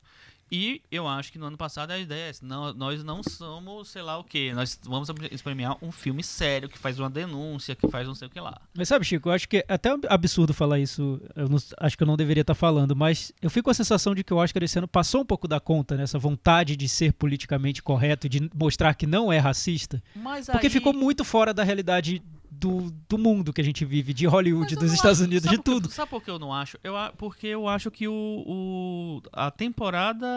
E 0.52 0.82
eu 0.92 1.08
acho 1.08 1.32
que 1.32 1.38
no 1.38 1.46
ano 1.46 1.58
passado 1.58 1.92
a 1.92 2.00
ideia 2.00 2.26
é 2.26 2.30
essa, 2.30 2.46
não, 2.46 2.74
nós 2.74 3.04
não 3.04 3.22
somos, 3.24 3.90
sei 3.90 4.02
lá 4.02 4.18
o 4.18 4.24
que, 4.24 4.52
nós 4.54 4.80
vamos 4.84 5.10
premiar 5.44 5.78
um 5.82 5.92
filme 5.92 6.24
sério, 6.24 6.68
que 6.68 6.78
faz 6.78 7.00
uma 7.00 7.10
denúncia, 7.10 7.76
que 7.76 7.88
faz 7.88 8.08
não 8.08 8.16
sei 8.16 8.28
o 8.28 8.32
que 8.32 8.40
lá. 8.40 8.60
Mas 8.76 8.88
sabe, 8.88 9.06
Chico, 9.06 9.30
eu 9.30 9.34
acho 9.34 9.48
que 9.48 9.58
é 9.58 9.66
até 9.68 9.90
absurdo 10.08 10.54
falar 10.54 10.80
isso. 10.80 11.22
Eu 11.36 11.48
não- 11.48 11.60
acho 11.80 11.98
que 11.98 12.04
eu 12.04 12.08
não 12.08 12.18
deveria 12.18 12.42
estar 12.42 12.56
falando, 12.56 12.96
mas 12.96 13.32
eu 13.42 13.50
fico 13.50 13.66
com 13.66 13.72
a 13.72 13.74
sensação 13.76 14.16
de 14.16 14.24
que 14.24 14.34
o 14.34 14.38
Oscar 14.38 14.64
esse 14.64 14.78
ano 14.78 14.88
passou 14.88 15.22
um 15.22 15.26
pouco 15.26 15.48
da 15.48 15.60
conta 15.60 15.96
nessa 15.96 16.18
vontade 16.18 16.76
de 16.76 16.90
ser 16.90 17.14
politicamente 17.14 17.84
correto 17.84 18.26
e 18.26 18.30
de 18.30 18.50
mostrar 18.56 18.94
que 18.96 19.06
não 19.06 19.32
é 19.32 19.38
racista. 19.38 20.02
Mas 20.16 20.48
Porque 20.48 20.68
aí- 20.68 20.72
ficou 20.74 20.94
muito 20.94 21.24
fora 21.24 21.54
da 21.54 21.64
realidade 21.64 22.22
do, 22.52 22.92
do 23.08 23.18
mundo 23.18 23.54
que 23.54 23.62
a 23.62 23.64
gente 23.64 23.86
vive, 23.86 24.14
de 24.14 24.26
Hollywood, 24.26 24.76
dos 24.76 24.92
Estados 24.94 25.20
acho- 25.20 25.28
Unidos, 25.30 25.50
de 25.50 25.56
por 25.58 25.64
que- 25.64 25.72
tudo. 25.72 25.92
Sabe 25.92 26.10
por 26.10 26.22
que 26.24 26.30
eu 26.32 26.40
não 26.40 26.54
acho? 26.54 26.78
Eu, 26.84 26.94
porque 27.18 27.48
eu 27.48 27.68
acho 27.68 27.90
que 27.92 28.08
o, 28.08 28.14
o- 28.14 29.22
a 29.32 29.50
temporada 29.52 30.28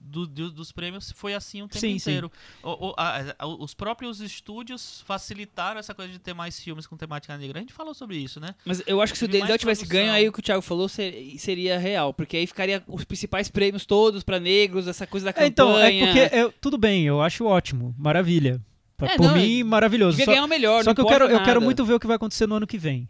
do- 0.00 0.26
do- 0.26 0.50
dos 0.50 0.72
prêmios 0.72 1.12
foi 1.12 1.34
assim 1.34 1.60
o 1.62 1.68
tempo 1.68 1.80
Sim, 1.80 1.98
sim. 1.98 2.10
inteiro. 2.10 2.32
O- 2.62 2.88
o- 2.88 2.94
a- 2.96 3.34
a- 3.38 3.46
os 3.46 3.74
próprios 3.74 4.20
estúdios 4.20 5.02
facilitaram 5.06 5.78
essa 5.78 5.94
coisa 5.94 6.12
de 6.12 6.18
ter 6.18 6.34
mais 6.34 6.58
filmes 6.58 6.86
com 6.86 6.96
temática 6.96 7.36
negra. 7.36 7.58
A 7.58 7.60
gente 7.62 7.72
falou 7.72 7.92
sobre 7.94 8.16
isso, 8.16 8.40
né? 8.40 8.54
Mas 8.64 8.82
eu 8.86 9.00
acho 9.02 9.12
que 9.12 9.18
se 9.18 9.24
o 9.24 9.28
Denzel 9.28 9.58
tivesse 9.58 9.82
produção. 9.82 10.00
ganho, 10.06 10.12
aí 10.12 10.28
o 10.28 10.32
que 10.32 10.40
o 10.40 10.42
Thiago 10.42 10.62
falou 10.62 10.88
ser- 10.88 11.34
seria 11.38 11.78
real. 11.78 12.12
Porque 12.14 12.36
aí 12.36 12.46
ficaria 12.46 12.82
os 12.88 13.04
principais 13.04 13.48
prêmios 13.50 13.84
todos 13.84 14.22
pra 14.24 14.40
negros, 14.40 14.86
essa 14.88 15.06
coisa 15.06 15.24
da 15.24 15.30
É, 15.30 15.32
campanha. 15.32 15.48
então, 15.50 15.78
é 15.78 16.00
porque 16.28 16.36
eu- 16.36 16.52
tudo 16.60 16.78
bem, 16.78 17.04
eu 17.06 17.20
acho 17.20 17.44
ótimo, 17.44 17.94
maravilha. 17.98 18.60
É, 19.00 19.16
Por 19.16 19.26
não, 19.26 19.34
mim, 19.36 19.62
maravilhoso. 19.62 20.18
Só- 20.18 20.26
ganhar 20.26 20.44
o 20.44 20.48
melhor, 20.48 20.82
Só 20.84 20.92
que 20.94 21.00
eu 21.00 21.06
quero, 21.06 21.24
eu 21.26 21.42
quero 21.42 21.60
muito 21.60 21.84
ver 21.84 21.94
o 21.94 22.00
que 22.00 22.06
vai 22.06 22.16
acontecer 22.16 22.46
no 22.46 22.56
ano 22.56 22.66
que 22.66 22.78
vem. 22.78 23.08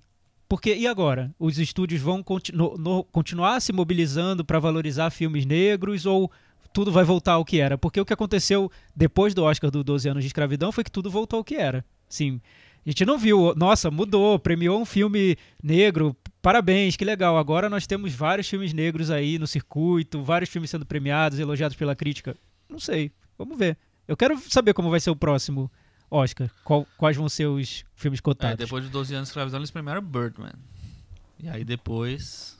Porque, 0.48 0.74
e 0.74 0.86
agora? 0.86 1.34
Os 1.38 1.58
estúdios 1.58 2.00
vão 2.00 2.22
continu- 2.22 2.74
no- 2.78 3.04
continuar 3.04 3.60
se 3.60 3.72
mobilizando 3.72 4.44
para 4.44 4.58
valorizar 4.58 5.10
filmes 5.10 5.44
negros 5.44 6.06
ou 6.06 6.30
tudo 6.72 6.90
vai 6.92 7.04
voltar 7.04 7.32
ao 7.32 7.44
que 7.44 7.60
era? 7.60 7.76
Porque 7.78 8.00
o 8.00 8.04
que 8.04 8.12
aconteceu 8.12 8.70
depois 8.94 9.34
do 9.34 9.44
Oscar 9.44 9.70
do 9.70 9.82
12 9.84 10.08
anos 10.08 10.22
de 10.22 10.26
escravidão 10.28 10.72
foi 10.72 10.84
que 10.84 10.90
tudo 10.90 11.10
voltou 11.10 11.38
ao 11.38 11.44
que 11.44 11.54
era. 11.54 11.84
Sim. 12.08 12.40
A 12.86 12.90
gente 12.90 13.04
não 13.04 13.18
viu, 13.18 13.54
nossa, 13.56 13.90
mudou, 13.90 14.38
premiou 14.38 14.80
um 14.80 14.84
filme 14.86 15.36
negro, 15.62 16.16
parabéns, 16.40 16.96
que 16.96 17.04
legal. 17.04 17.36
Agora 17.36 17.68
nós 17.68 17.86
temos 17.86 18.14
vários 18.14 18.48
filmes 18.48 18.72
negros 18.72 19.10
aí 19.10 19.38
no 19.38 19.46
circuito, 19.46 20.22
vários 20.22 20.48
filmes 20.48 20.70
sendo 20.70 20.86
premiados, 20.86 21.38
elogiados 21.38 21.76
pela 21.76 21.94
crítica. 21.94 22.34
Não 22.68 22.78
sei, 22.78 23.10
vamos 23.36 23.58
ver. 23.58 23.76
Eu 24.08 24.16
quero 24.16 24.36
saber 24.50 24.72
como 24.74 24.90
vai 24.90 24.98
ser 25.00 25.10
o 25.10 25.16
próximo 25.16 25.70
Oscar, 26.10 26.50
qual- 26.64 26.86
quais 26.96 27.16
vão 27.16 27.28
ser 27.28 27.46
os 27.46 27.84
filmes 27.94 28.18
É, 28.18 28.22
cotados. 28.22 28.56
depois 28.56 28.82
de 28.82 28.90
12 28.90 29.14
anos 29.14 29.28
de 29.28 29.30
escravidão, 29.30 29.60
eles 29.60 29.70
premiaram 29.70 30.00
Birdman. 30.02 30.54
E 31.38 31.48
aí 31.48 31.62
depois 31.64 32.58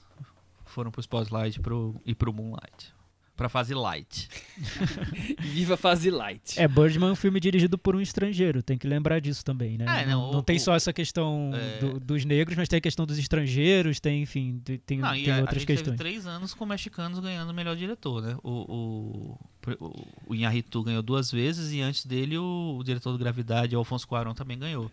foram 0.67 0.91
pro 0.91 1.01
Spotlight 1.01 1.59
pro, 1.61 1.99
e 2.05 2.15
pro 2.15 2.33
Moonlight. 2.33 2.93
Pra 3.39 3.49
fase 3.49 3.73
light. 3.73 4.29
Viva 5.41 5.75
a 5.75 5.77
fase 5.77 6.11
light. 6.11 6.59
É, 6.61 6.67
Birdman 6.67 7.11
é 7.11 7.13
um 7.13 7.15
filme 7.15 7.39
dirigido 7.39 7.79
por 7.79 7.95
um 7.95 8.01
estrangeiro, 8.01 8.63
tem 8.65 8.77
que 8.77 8.87
lembrar 8.87 9.21
disso 9.21 9.45
também, 9.45 9.79
né? 9.79 9.85
É, 10.03 10.05
não, 10.07 10.33
não 10.33 10.39
o- 10.41 10.43
tem 10.43 10.59
só 10.59 10.75
essa 10.75 10.93
questão 10.93 11.53
é. 11.55 11.79
do- 11.79 12.01
dos 12.01 12.25
negros, 12.25 12.57
mas 12.59 12.69
tem 12.69 12.79
a 12.79 12.81
questão 12.81 13.07
dos 13.07 13.17
estrangeiros, 13.17 14.01
tem, 14.01 14.23
enfim, 14.23 14.61
tem, 14.85 14.99
Não, 14.99 15.13
tem 15.13 15.31
a, 15.31 15.37
a 15.37 15.41
outras 15.43 15.61
gente 15.61 15.67
questões. 15.69 15.97
teve 15.97 16.11
três 16.11 16.27
anos 16.27 16.53
com 16.53 16.67
mexicanos 16.67 17.21
ganhando 17.21 17.51
o 17.51 17.55
melhor 17.55 17.77
diretor, 17.77 18.21
né? 18.23 18.37
O, 18.43 18.51
o, 18.51 19.39
o, 19.81 20.07
o 20.27 20.35
Inharritu 20.35 20.83
ganhou 20.83 21.01
duas 21.03 21.31
vezes 21.31 21.73
e 21.73 21.81
antes 21.81 22.05
dele 22.05 22.37
o, 22.37 22.77
o 22.79 22.83
diretor 22.83 23.13
do 23.13 23.19
Gravidade, 23.19 23.77
o 23.77 23.79
Alfonso 23.79 24.07
Cuarón, 24.09 24.35
também 24.35 24.59
ganhou. 24.59 24.91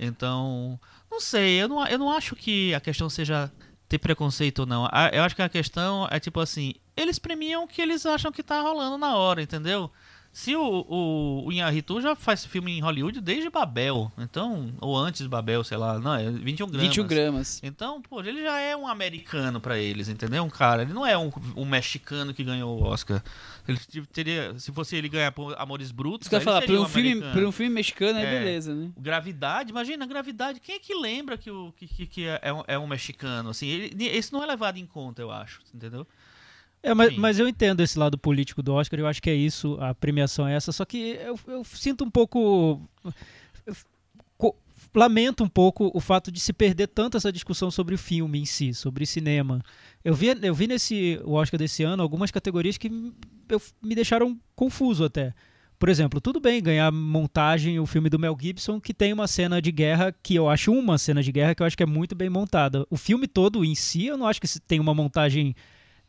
Então, 0.00 0.78
não 1.10 1.20
sei, 1.20 1.62
eu 1.62 1.68
não, 1.68 1.86
eu 1.86 1.98
não 1.98 2.10
acho 2.10 2.34
que 2.36 2.74
a 2.74 2.80
questão 2.80 3.08
seja 3.08 3.50
ter 3.88 3.98
preconceito 3.98 4.60
ou 4.60 4.66
não. 4.66 4.86
A- 4.92 5.10
Eu 5.12 5.22
acho 5.22 5.34
que 5.34 5.42
a 5.42 5.48
questão 5.48 6.06
é 6.10 6.20
tipo 6.20 6.38
assim, 6.40 6.74
eles 7.00 7.18
premiam 7.18 7.64
o 7.64 7.68
que 7.68 7.80
eles 7.80 8.04
acham 8.04 8.32
que 8.32 8.42
tá 8.42 8.60
rolando 8.60 8.98
na 8.98 9.16
hora, 9.16 9.42
entendeu? 9.42 9.90
Se 10.30 10.54
o, 10.54 10.84
o, 10.88 11.46
o 11.46 11.52
Inharritu 11.52 12.00
já 12.00 12.14
faz 12.14 12.44
filme 12.44 12.78
em 12.78 12.80
Hollywood 12.80 13.20
desde 13.20 13.50
Babel, 13.50 14.12
então, 14.16 14.72
ou 14.80 14.96
antes 14.96 15.22
de 15.22 15.28
Babel, 15.28 15.64
sei 15.64 15.76
lá, 15.76 15.98
não, 15.98 16.14
é 16.14 16.30
21 16.30 16.68
gramas. 16.68 16.86
21 16.88 17.06
gramas. 17.06 17.60
Então, 17.62 18.00
pô, 18.02 18.20
ele 18.20 18.42
já 18.42 18.58
é 18.60 18.76
um 18.76 18.86
americano 18.86 19.60
pra 19.60 19.78
eles, 19.78 20.08
entendeu? 20.08 20.44
Um 20.44 20.50
cara, 20.50 20.82
ele 20.82 20.92
não 20.92 21.04
é 21.04 21.16
um, 21.18 21.32
um 21.56 21.64
mexicano 21.64 22.32
que 22.32 22.44
ganhou 22.44 22.78
o 22.78 22.84
Oscar. 22.84 23.22
Ele 23.66 23.80
teria, 24.12 24.56
se 24.58 24.70
fosse 24.70 24.94
ele 24.96 25.08
ganhar 25.08 25.32
por 25.32 25.58
Amores 25.58 25.90
Brutos, 25.90 26.26
Isso 26.26 26.36
aí 26.36 26.42
falar, 26.42 26.60
seria 26.60 26.80
um, 26.80 26.86
filme, 26.86 27.20
por 27.32 27.42
um 27.42 27.52
filme 27.52 27.74
mexicano, 27.74 28.18
aí 28.18 28.24
É. 28.24 28.38
beleza, 28.38 28.74
né? 28.74 28.90
Gravidade, 28.96 29.70
imagina, 29.70 30.06
Gravidade, 30.06 30.60
quem 30.60 30.76
é 30.76 30.78
que 30.78 30.94
lembra 30.94 31.36
que, 31.36 31.50
o, 31.50 31.72
que, 31.76 31.88
que, 31.88 32.06
que 32.06 32.26
é, 32.26 32.52
um, 32.52 32.62
é 32.68 32.78
um 32.78 32.86
mexicano? 32.86 33.50
Assim, 33.50 33.66
ele, 33.66 34.06
esse 34.06 34.32
não 34.32 34.42
é 34.42 34.46
levado 34.46 34.76
em 34.76 34.86
conta, 34.86 35.20
eu 35.20 35.30
acho, 35.30 35.60
entendeu? 35.74 36.06
É, 36.82 36.94
mas, 36.94 37.16
mas 37.16 37.38
eu 37.38 37.48
entendo 37.48 37.82
esse 37.82 37.98
lado 37.98 38.16
político 38.16 38.62
do 38.62 38.72
Oscar, 38.74 38.98
eu 39.00 39.06
acho 39.06 39.20
que 39.20 39.28
é 39.30 39.34
isso, 39.34 39.76
a 39.80 39.94
premiação 39.94 40.46
é 40.46 40.54
essa, 40.54 40.70
só 40.72 40.84
que 40.84 41.18
eu, 41.20 41.38
eu 41.48 41.64
sinto 41.64 42.04
um 42.04 42.10
pouco. 42.10 42.80
lamento 44.94 45.44
um 45.44 45.48
pouco 45.48 45.90
o 45.94 46.00
fato 46.00 46.32
de 46.32 46.40
se 46.40 46.52
perder 46.52 46.88
tanto 46.88 47.16
essa 47.16 47.30
discussão 47.30 47.70
sobre 47.70 47.94
o 47.94 47.98
filme 47.98 48.40
em 48.40 48.44
si, 48.44 48.74
sobre 48.74 49.06
cinema. 49.06 49.62
Eu 50.04 50.14
vi, 50.14 50.28
eu 50.42 50.54
vi 50.54 50.66
nesse 50.66 51.20
Oscar 51.24 51.58
desse 51.58 51.82
ano 51.84 52.02
algumas 52.02 52.30
categorias 52.30 52.76
que 52.76 52.88
me- 52.88 53.12
eu- 53.48 53.62
me 53.82 53.94
deixaram 53.94 54.36
confuso 54.56 55.04
até. 55.04 55.34
Por 55.78 55.88
exemplo, 55.88 56.20
tudo 56.20 56.40
bem 56.40 56.60
ganhar 56.60 56.90
montagem 56.90 57.78
o 57.78 57.86
filme 57.86 58.08
do 58.10 58.18
Mel 58.18 58.36
Gibson, 58.40 58.80
que 58.80 58.92
tem 58.92 59.12
uma 59.12 59.28
cena 59.28 59.62
de 59.62 59.70
guerra 59.70 60.12
que 60.22 60.34
eu 60.34 60.48
acho 60.48 60.72
uma 60.72 60.98
cena 60.98 61.22
de 61.22 61.30
guerra 61.30 61.54
que 61.54 61.62
eu 61.62 61.66
acho 61.66 61.76
que 61.76 61.82
é 61.84 61.86
muito 61.86 62.16
bem 62.16 62.28
montada. 62.28 62.84
O 62.90 62.96
filme 62.96 63.28
todo 63.28 63.64
em 63.64 63.76
si, 63.76 64.06
eu 64.06 64.16
não 64.16 64.26
acho 64.26 64.40
que 64.40 64.48
tem 64.66 64.80
uma 64.80 64.94
montagem 64.94 65.54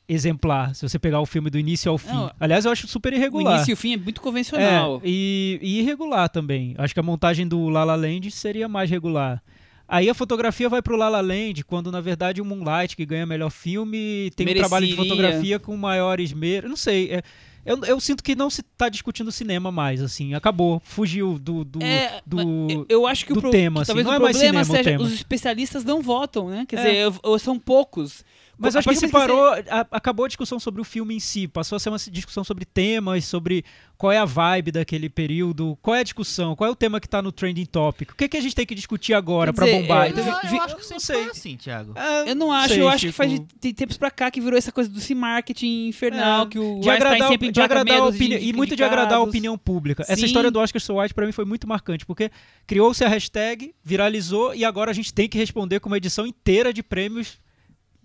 exemplar, 0.09 0.73
se 0.75 0.81
você 0.87 0.97
pegar 0.97 1.21
o 1.21 1.25
filme 1.25 1.49
do 1.49 1.59
início 1.59 1.91
ao 1.91 1.97
fim. 1.97 2.07
Não, 2.13 2.31
Aliás, 2.39 2.65
eu 2.65 2.71
acho 2.71 2.87
super 2.87 3.13
O 3.13 3.15
irregular. 3.15 3.55
início 3.57 3.71
e 3.71 3.73
o 3.73 3.77
fim 3.77 3.93
é 3.93 3.97
muito 3.97 4.19
convencional. 4.19 4.95
É, 4.97 5.01
e, 5.07 5.59
e 5.61 5.79
irregular 5.79 6.27
também. 6.27 6.73
Acho 6.77 6.93
que 6.93 6.99
a 6.99 7.03
montagem 7.03 7.47
do 7.47 7.69
La 7.69 7.83
La 7.83 7.95
Land 7.95 8.31
seria 8.31 8.67
mais 8.67 8.89
regular. 8.89 9.41
Aí 9.87 10.09
a 10.09 10.13
fotografia 10.13 10.67
vai 10.69 10.81
pro 10.81 10.95
La 10.95 11.09
La 11.09 11.21
Land, 11.21 11.63
quando 11.63 11.91
na 11.91 12.01
verdade 12.01 12.41
o 12.41 12.45
Moonlight, 12.45 12.95
que 12.95 13.05
ganha 13.05 13.25
melhor 13.25 13.49
filme, 13.49 14.31
tem 14.35 14.47
um 14.49 14.53
trabalho 14.55 14.85
de 14.87 14.95
fotografia 14.95 15.59
com 15.59 15.75
maior 15.77 16.19
esmero. 16.19 16.67
Não 16.69 16.75
sei, 16.75 17.11
é- 17.11 17.23
eu, 17.65 17.77
eu 17.85 17.99
sinto 17.99 18.23
que 18.23 18.35
não 18.35 18.49
se 18.49 18.61
tá 18.63 18.87
discutindo 18.87 19.31
cinema 19.31 19.71
mais, 19.71 20.01
assim. 20.01 20.33
Acabou, 20.33 20.81
fugiu 20.85 21.37
do, 21.37 21.63
do, 21.65 21.83
É, 21.83 22.21
do- 22.25 22.85
eu- 22.87 23.05
acho 23.05 23.25
que 23.25 23.33
do 23.33 23.39
o 23.39 23.41
pro- 23.41 23.51
tema, 23.51 23.79
que 23.79 23.81
assim, 23.81 23.87
talvez 23.87 24.05
não 24.05 24.13
o 24.13 24.15
é 24.15 24.19
mais 24.19 24.37
problema 24.37 24.63
cinema 24.63 24.79
o 24.79 24.83
seja 24.83 24.97
tema. 24.97 25.03
os 25.07 25.13
especialistas 25.13 25.83
não 25.83 26.01
votam, 26.01 26.49
né? 26.49 26.65
Quer 26.67 26.77
É. 26.77 26.83
dizer, 26.83 26.95
eu- 26.97 27.15
eu- 27.31 27.39
são 27.39 27.59
poucos. 27.59 28.23
Mas 28.59 28.75
acho 28.75 28.89
que 28.89 28.95
se 28.95 29.07
parou, 29.07 29.45
a- 29.45 29.87
acabou 29.91 30.25
a 30.25 30.27
discussão 30.27 30.59
sobre 30.59 30.81
o 30.81 30.83
filme 30.83 31.15
em 31.15 31.19
si, 31.19 31.47
passou 31.47 31.75
a 31.75 31.79
ser 31.79 31.89
uma 31.89 31.97
discussão 31.97 32.43
sobre 32.43 32.65
temas, 32.65 33.23
sobre 33.25 33.63
qual 33.97 34.11
é 34.11 34.17
a 34.17 34.25
vibe 34.25 34.71
daquele 34.71 35.09
período, 35.09 35.77
qual 35.81 35.95
é 35.95 35.99
a 35.99 36.03
discussão, 36.03 36.55
qual 36.55 36.67
é 36.69 36.71
o 36.71 36.75
tema 36.75 36.99
que 36.99 37.07
tá 37.07 37.21
no 37.21 37.31
trending 37.31 37.65
topic, 37.65 38.11
o 38.11 38.15
que, 38.15 38.27
que 38.29 38.37
a 38.37 38.41
gente 38.41 38.55
tem 38.55 38.65
que 38.65 38.75
discutir 38.75 39.13
agora 39.13 39.51
dizer, 39.51 39.81
bombar? 39.81 40.05
eu- 40.07 40.11
Então, 40.11 40.25
Eu, 40.27 40.49
vi- 40.49 40.57
eu 40.57 40.61
acho 40.63 40.75
que 40.77 40.89
não 40.91 40.99
sei. 40.99 41.15
foi 41.23 41.31
assim, 41.31 41.57
Thiago. 41.57 41.93
ah, 41.95 42.23
Eu 42.27 42.35
não 42.35 42.51
acho, 42.51 42.73
sei, 42.73 42.81
eu 42.81 42.89
acho 42.89 43.05
que 43.07 43.11
faz 43.11 43.29
de, 43.31 43.37
Chico. 43.37 43.47
tem 43.59 43.73
tempos 43.73 43.97
pra 43.97 44.11
cá 44.11 44.29
que 44.29 44.39
virou 44.41 44.57
essa 44.57 44.71
coisa 44.71 44.89
do 44.89 44.99
marketing 45.15 45.87
infernal, 45.87 46.43
É, 46.45 46.47
que 46.47 46.59
o 46.59 46.79
de 46.79 46.89
agradar, 46.89 47.27
sempre 47.29 47.51
de 47.51 47.61
agradar 47.61 48.01
de 48.01 48.07
opinião, 48.15 48.39
e 48.39 48.53
muito 48.53 48.75
de 48.75 48.83
agradar 48.83 49.17
a 49.17 49.21
opinião 49.21 49.57
pública. 49.57 50.03
Essa 50.03 50.17
Sim. 50.17 50.25
história 50.25 50.51
do 50.51 50.59
Oscar 50.59 50.81
So 50.81 50.99
White 50.99 51.13
pra 51.13 51.25
mim 51.25 51.31
foi 51.31 51.45
muito 51.45 51.67
marcante, 51.67 52.05
porque 52.05 52.31
criou-se 52.67 53.03
a 53.03 53.07
hashtag, 53.09 53.73
viralizou 53.83 54.53
e 54.53 54.63
agora 54.65 54.91
a 54.91 54.93
gente 54.93 55.13
tem 55.13 55.27
que 55.27 55.37
responder 55.37 55.79
com 55.79 55.89
uma 55.89 55.97
edição 55.97 56.25
inteira 56.25 56.71
de 56.73 56.81
prêmios 56.83 57.39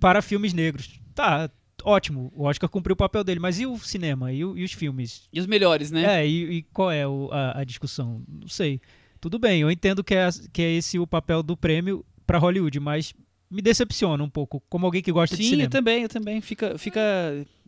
para 0.05 0.21
filmes 0.21 0.53
negros. 0.53 1.01
Tá, 1.15 1.49
ótimo, 1.83 2.31
o 2.37 2.45
Oscar 2.45 2.69
cumpriu 2.69 2.93
o 2.93 2.97
papel 2.97 3.25
dele, 3.25 3.41
mas 3.41 3.59
e 3.59 3.65
o 3.65 3.79
cinema? 3.79 4.31
E, 4.31 4.45
o- 4.45 4.55
e 4.59 4.63
os 4.63 4.73
filmes? 4.73 5.29
E 5.33 5.41
os 5.41 5.47
melhores, 5.47 5.91
né? 5.91 6.21
É, 6.21 6.27
e, 6.29 6.59
e 6.59 6.63
qual 6.75 6.91
é 6.91 7.07
o- 7.09 7.31
a, 7.33 7.61
a 7.61 7.65
discussão? 7.65 8.23
Não 8.29 8.47
sei. 8.47 8.83
Tudo 9.19 9.39
bem, 9.39 9.63
eu 9.63 9.71
entendo 9.71 10.05
que 10.05 10.15
é, 10.15 10.29
que 10.53 10.61
é 10.61 10.71
esse 10.73 10.99
o 10.99 11.07
papel 11.07 11.43
do 11.43 11.57
prêmio 11.57 12.05
pra 12.27 12.37
Hollywood, 12.37 12.79
mas 12.81 13.15
me 13.51 13.63
decepciona 13.63 14.23
um 14.23 14.29
pouco, 14.29 14.61
como 14.69 14.85
alguém 14.85 15.01
que 15.01 15.11
gosta 15.11 15.37
de 15.39 15.43
Sim, 15.43 15.51
cinema. 15.51 15.67
eu 15.69 15.71
também, 15.71 16.03
eu 16.03 16.09
também. 16.11 16.41
Fica, 16.43 16.77
fica 16.77 17.01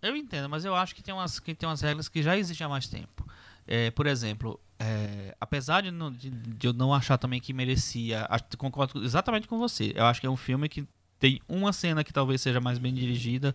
Eu 0.02 0.14
entendo, 0.14 0.46
mas 0.50 0.62
eu 0.66 0.74
acho 0.74 0.94
que 0.94 1.02
tem 1.02 1.14
umas, 1.14 1.40
que 1.40 1.54
tem 1.54 1.66
umas 1.66 1.80
regras 1.80 2.06
que 2.06 2.22
já 2.22 2.36
existem 2.36 2.66
há 2.66 2.68
mais 2.68 2.86
tempo. 2.86 3.26
É, 3.66 3.90
por 3.92 4.06
exemplo, 4.06 4.60
é, 4.78 5.34
apesar 5.40 5.80
de, 5.80 5.90
não- 5.90 6.12
de- 6.12 6.28
de 6.30 6.66
eu 6.66 6.74
não 6.74 6.92
achar 6.92 7.16
também 7.16 7.40
que 7.40 7.54
merecia, 7.54 8.26
acho- 8.28 8.44
concordo 8.58 9.02
exatamente 9.02 9.48
com 9.48 9.58
você. 9.58 9.92
Eu 9.96 10.04
acho 10.04 10.20
que 10.20 10.26
é 10.26 10.30
um 10.30 10.36
filme 10.36 10.68
que 10.68 10.86
tem 11.18 11.40
uma 11.48 11.72
cena 11.72 12.02
que 12.04 12.12
talvez 12.12 12.40
seja 12.40 12.60
mais 12.60 12.78
bem 12.78 12.92
dirigida 12.94 13.54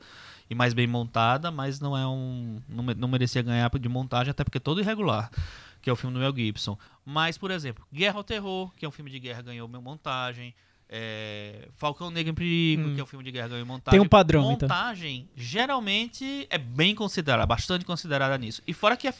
e 0.50 0.56
mais 0.56 0.74
bem 0.74 0.88
montada, 0.88 1.50
mas 1.52 1.80
não 1.80 1.96
é 1.98 2.06
um. 2.08 2.60
Não, 2.68 2.84
me- 2.84 2.96
não 2.96 3.08
merecia 3.08 3.42
ganhar 3.42 3.70
de 3.70 3.90
montagem, 3.90 4.32
até 4.32 4.44
porque 4.44 4.58
é 4.58 4.62
todo 4.62 4.82
irregular, 4.82 5.30
que 5.82 5.90
é 5.90 5.94
o 5.94 5.96
filme 5.96 6.14
do 6.14 6.20
Mel 6.20 6.36
Gibson. 6.36 6.78
Mas, 7.06 7.38
por 7.38 7.52
exemplo, 7.52 7.86
Guerra 7.94 8.18
ao 8.18 8.24
Terror, 8.24 8.72
que 8.76 8.86
é 8.86 8.88
um 8.88 8.92
filme 8.92 9.10
de 9.12 9.20
guerra, 9.20 9.42
ganhou 9.42 9.68
montagem. 9.68 10.54
É, 10.94 11.70
Falcão 11.78 12.12
Negro 12.12 12.32
em 12.32 12.36
Perigo, 12.36 12.90
Hum. 12.90 12.96
que 12.96 13.00
é 13.00 13.04
um 13.04 13.08
filme 13.08 13.24
de 13.24 13.32
guerra, 13.32 13.48
ganhou 13.48 13.66
montagem. 13.66 13.98
Tem 13.98 14.06
um 14.06 14.10
padrão, 14.10 14.52
então. 14.52 14.68
Montagem, 14.68 15.30
geralmente, 15.38 16.46
é 16.50 16.58
bem 16.58 16.94
considerada, 16.94 17.46
bastante 17.46 17.86
considerada 17.86 18.38
nisso. 18.38 18.62
E 18.68 18.74
fora 18.74 18.98
que, 18.98 19.08
é, 19.08 19.14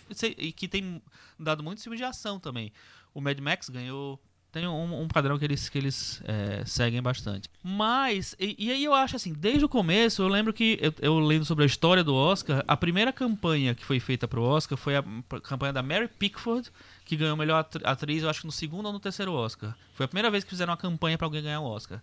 que 0.54 0.68
tem 0.68 1.02
dado 1.40 1.64
muitos 1.64 1.82
filmes 1.82 1.98
de 1.98 2.04
ação 2.04 2.40
também. 2.42 2.74
O 3.14 3.22
Mad 3.22 3.40
Max 3.40 3.70
ganhou. 3.70 4.20
Tem 4.52 4.68
um, 4.68 5.02
um 5.04 5.08
padrão 5.08 5.40
que 5.40 5.46
eles, 5.46 5.70
que 5.70 5.78
eles 5.78 6.22
é, 6.26 6.66
seguem 6.66 7.02
bastante. 7.02 7.50
Mas, 7.64 8.36
e, 8.38 8.56
e 8.60 8.72
aí 8.72 8.84
eu 8.84 8.94
acho 8.94 9.16
assim, 9.16 9.32
desde 9.32 9.64
o 9.64 9.70
começo, 9.70 10.22
eu 10.22 10.28
lembro 10.28 10.52
que, 10.52 10.78
eu, 10.82 10.94
eu 11.02 11.20
lendo 11.20 11.46
sobre 11.46 11.64
a 11.64 11.68
história 11.68 12.04
do 12.04 12.14
Oscar, 12.14 12.62
a 12.68 12.76
primeira 12.76 13.14
campanha 13.14 13.74
que 13.74 13.86
foi 13.86 14.00
feita 14.00 14.28
pro 14.28 14.44
Oscar 14.44 14.78
foi 14.78 14.98
a 14.98 15.04
campanha 15.42 15.72
da 15.72 15.82
Mary 15.82 16.10
Pickford, 16.10 16.70
que 17.06 17.16
ganhou 17.16 17.38
melhor 17.38 17.60
atri- 17.60 17.82
atriz, 17.86 18.24
eu 18.24 18.30
acho 18.30 18.42
que 18.42 18.46
no 18.46 18.52
segundo 18.52 18.88
ou 18.88 18.92
no 18.94 19.00
terceiro 19.00 19.32
Oscar. 19.32 19.74
Foi 19.94 20.04
a 20.06 20.08
primeira 20.08 20.30
vez 20.30 20.44
que 20.44 20.50
fizeram 20.50 20.72
uma 20.72 20.78
campanha 20.78 21.18
pra 21.18 21.28
alguém 21.28 21.42
ganhar 21.42 21.62
o 21.62 21.66
Oscar. 21.66 22.02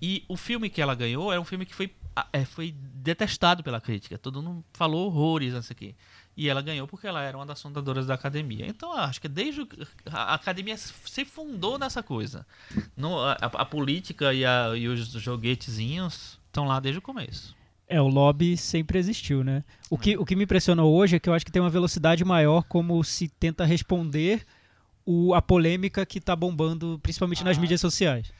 E 0.00 0.24
o 0.28 0.36
filme 0.36 0.70
que 0.70 0.80
ela 0.80 0.94
ganhou 0.94 1.32
era 1.32 1.40
um 1.40 1.44
filme 1.44 1.66
que 1.66 1.74
foi, 1.74 1.92
é, 2.32 2.44
foi 2.44 2.72
detestado 2.94 3.64
pela 3.64 3.80
crítica. 3.80 4.16
Todo 4.16 4.40
mundo 4.40 4.64
falou 4.72 5.06
horrores, 5.06 5.68
o 5.68 5.74
quê. 5.74 5.96
E 6.40 6.48
ela 6.48 6.62
ganhou 6.62 6.86
porque 6.86 7.04
ela 7.04 7.20
era 7.20 7.36
uma 7.36 7.44
das 7.44 7.60
fundadoras 7.60 8.06
da 8.06 8.14
academia. 8.14 8.64
Então, 8.68 8.92
acho 8.92 9.20
que 9.20 9.26
desde. 9.26 9.62
o- 9.62 9.68
A 10.06 10.34
academia 10.34 10.76
se 10.76 11.24
fundou 11.24 11.76
nessa 11.76 12.00
coisa. 12.00 12.46
No- 12.96 13.18
a, 13.20 13.32
a 13.40 13.64
política 13.64 14.32
e, 14.32 14.44
a- 14.44 14.72
e 14.76 14.86
os 14.86 15.08
joguetezinhos 15.08 16.38
estão 16.46 16.64
lá 16.66 16.78
desde 16.78 17.00
o 17.00 17.02
começo. 17.02 17.56
É, 17.88 18.00
o 18.00 18.06
lobby 18.06 18.56
sempre 18.56 18.98
existiu, 19.00 19.42
né? 19.42 19.64
O 19.90 19.98
que, 19.98 20.16
o 20.16 20.24
que 20.24 20.36
me 20.36 20.44
impressionou 20.44 20.94
hoje 20.94 21.16
é 21.16 21.18
que 21.18 21.28
eu 21.28 21.34
acho 21.34 21.44
que 21.44 21.50
tem 21.50 21.60
uma 21.60 21.70
velocidade 21.70 22.24
maior 22.24 22.62
como 22.64 23.02
se 23.02 23.28
tenta 23.28 23.64
responder 23.64 24.44
o, 25.04 25.34
a 25.34 25.40
polêmica 25.42 26.04
que 26.06 26.20
tá 26.20 26.36
bombando, 26.36 27.00
principalmente 27.02 27.42
nas 27.42 27.56
Ah, 27.56 27.60
mídias 27.60 27.80
sociais. 27.80 28.30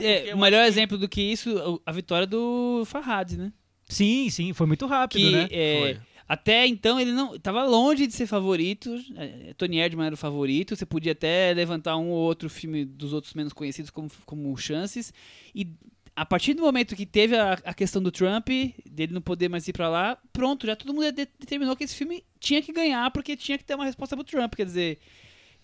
É, 0.00 0.34
o 0.34 0.38
melhor 0.38 0.64
exemplo 0.66 0.98
do 0.98 1.08
que 1.08 1.22
isso, 1.22 1.80
a 1.86 1.92
vitória 1.92 2.26
do 2.26 2.82
Farhad, 2.86 3.32
né? 3.36 3.52
Sim, 3.88 4.28
sim, 4.30 4.52
foi 4.52 4.66
muito 4.66 4.86
rápido, 4.86 5.20
Que 5.20 5.30
né? 5.30 5.48
é, 5.50 5.78
Foi. 5.80 6.13
Até 6.28 6.66
então 6.66 6.98
ele 6.98 7.12
não 7.12 7.38
tava 7.38 7.64
longe 7.64 8.06
de 8.06 8.14
ser 8.14 8.26
favorito. 8.26 8.94
é, 9.16 9.52
Tony 9.54 9.78
Erdmann 9.78 10.06
era 10.06 10.14
o 10.14 10.18
favorito. 10.18 10.74
Você 10.74 10.86
podia 10.86 11.12
até 11.12 11.52
levantar 11.54 11.96
um 11.96 12.08
ou 12.10 12.18
outro 12.18 12.48
filme 12.48 12.84
dos 12.84 13.12
outros 13.12 13.34
menos 13.34 13.52
conhecidos 13.52 13.90
como, 13.90 14.10
como 14.24 14.56
chances. 14.56 15.12
E 15.54 15.68
a 16.16 16.24
partir 16.24 16.54
do 16.54 16.62
momento 16.62 16.94
que 16.96 17.04
teve 17.04 17.36
a, 17.36 17.52
a 17.64 17.74
questão 17.74 18.00
do 18.02 18.10
Trump, 18.10 18.48
dele 18.88 19.12
não 19.12 19.20
poder 19.20 19.48
mais 19.48 19.66
ir 19.68 19.72
pra 19.72 19.88
lá, 19.88 20.16
pronto, 20.32 20.66
já 20.66 20.76
todo 20.76 20.94
mundo 20.94 21.10
de- 21.12 21.28
determinou 21.38 21.76
que 21.76 21.84
esse 21.84 21.94
filme 21.94 22.24
tinha 22.38 22.62
que 22.62 22.72
ganhar 22.72 23.10
porque 23.10 23.36
tinha 23.36 23.58
que 23.58 23.64
ter 23.64 23.74
uma 23.74 23.84
resposta 23.84 24.16
pro 24.16 24.24
Trump. 24.24 24.54
Quer 24.54 24.64
dizer, 24.66 24.98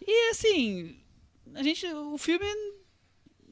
e 0.04 0.30
assim, 0.30 0.96
a 1.54 1.62
gente, 1.62 1.86
o 1.86 2.18
filme 2.18 2.44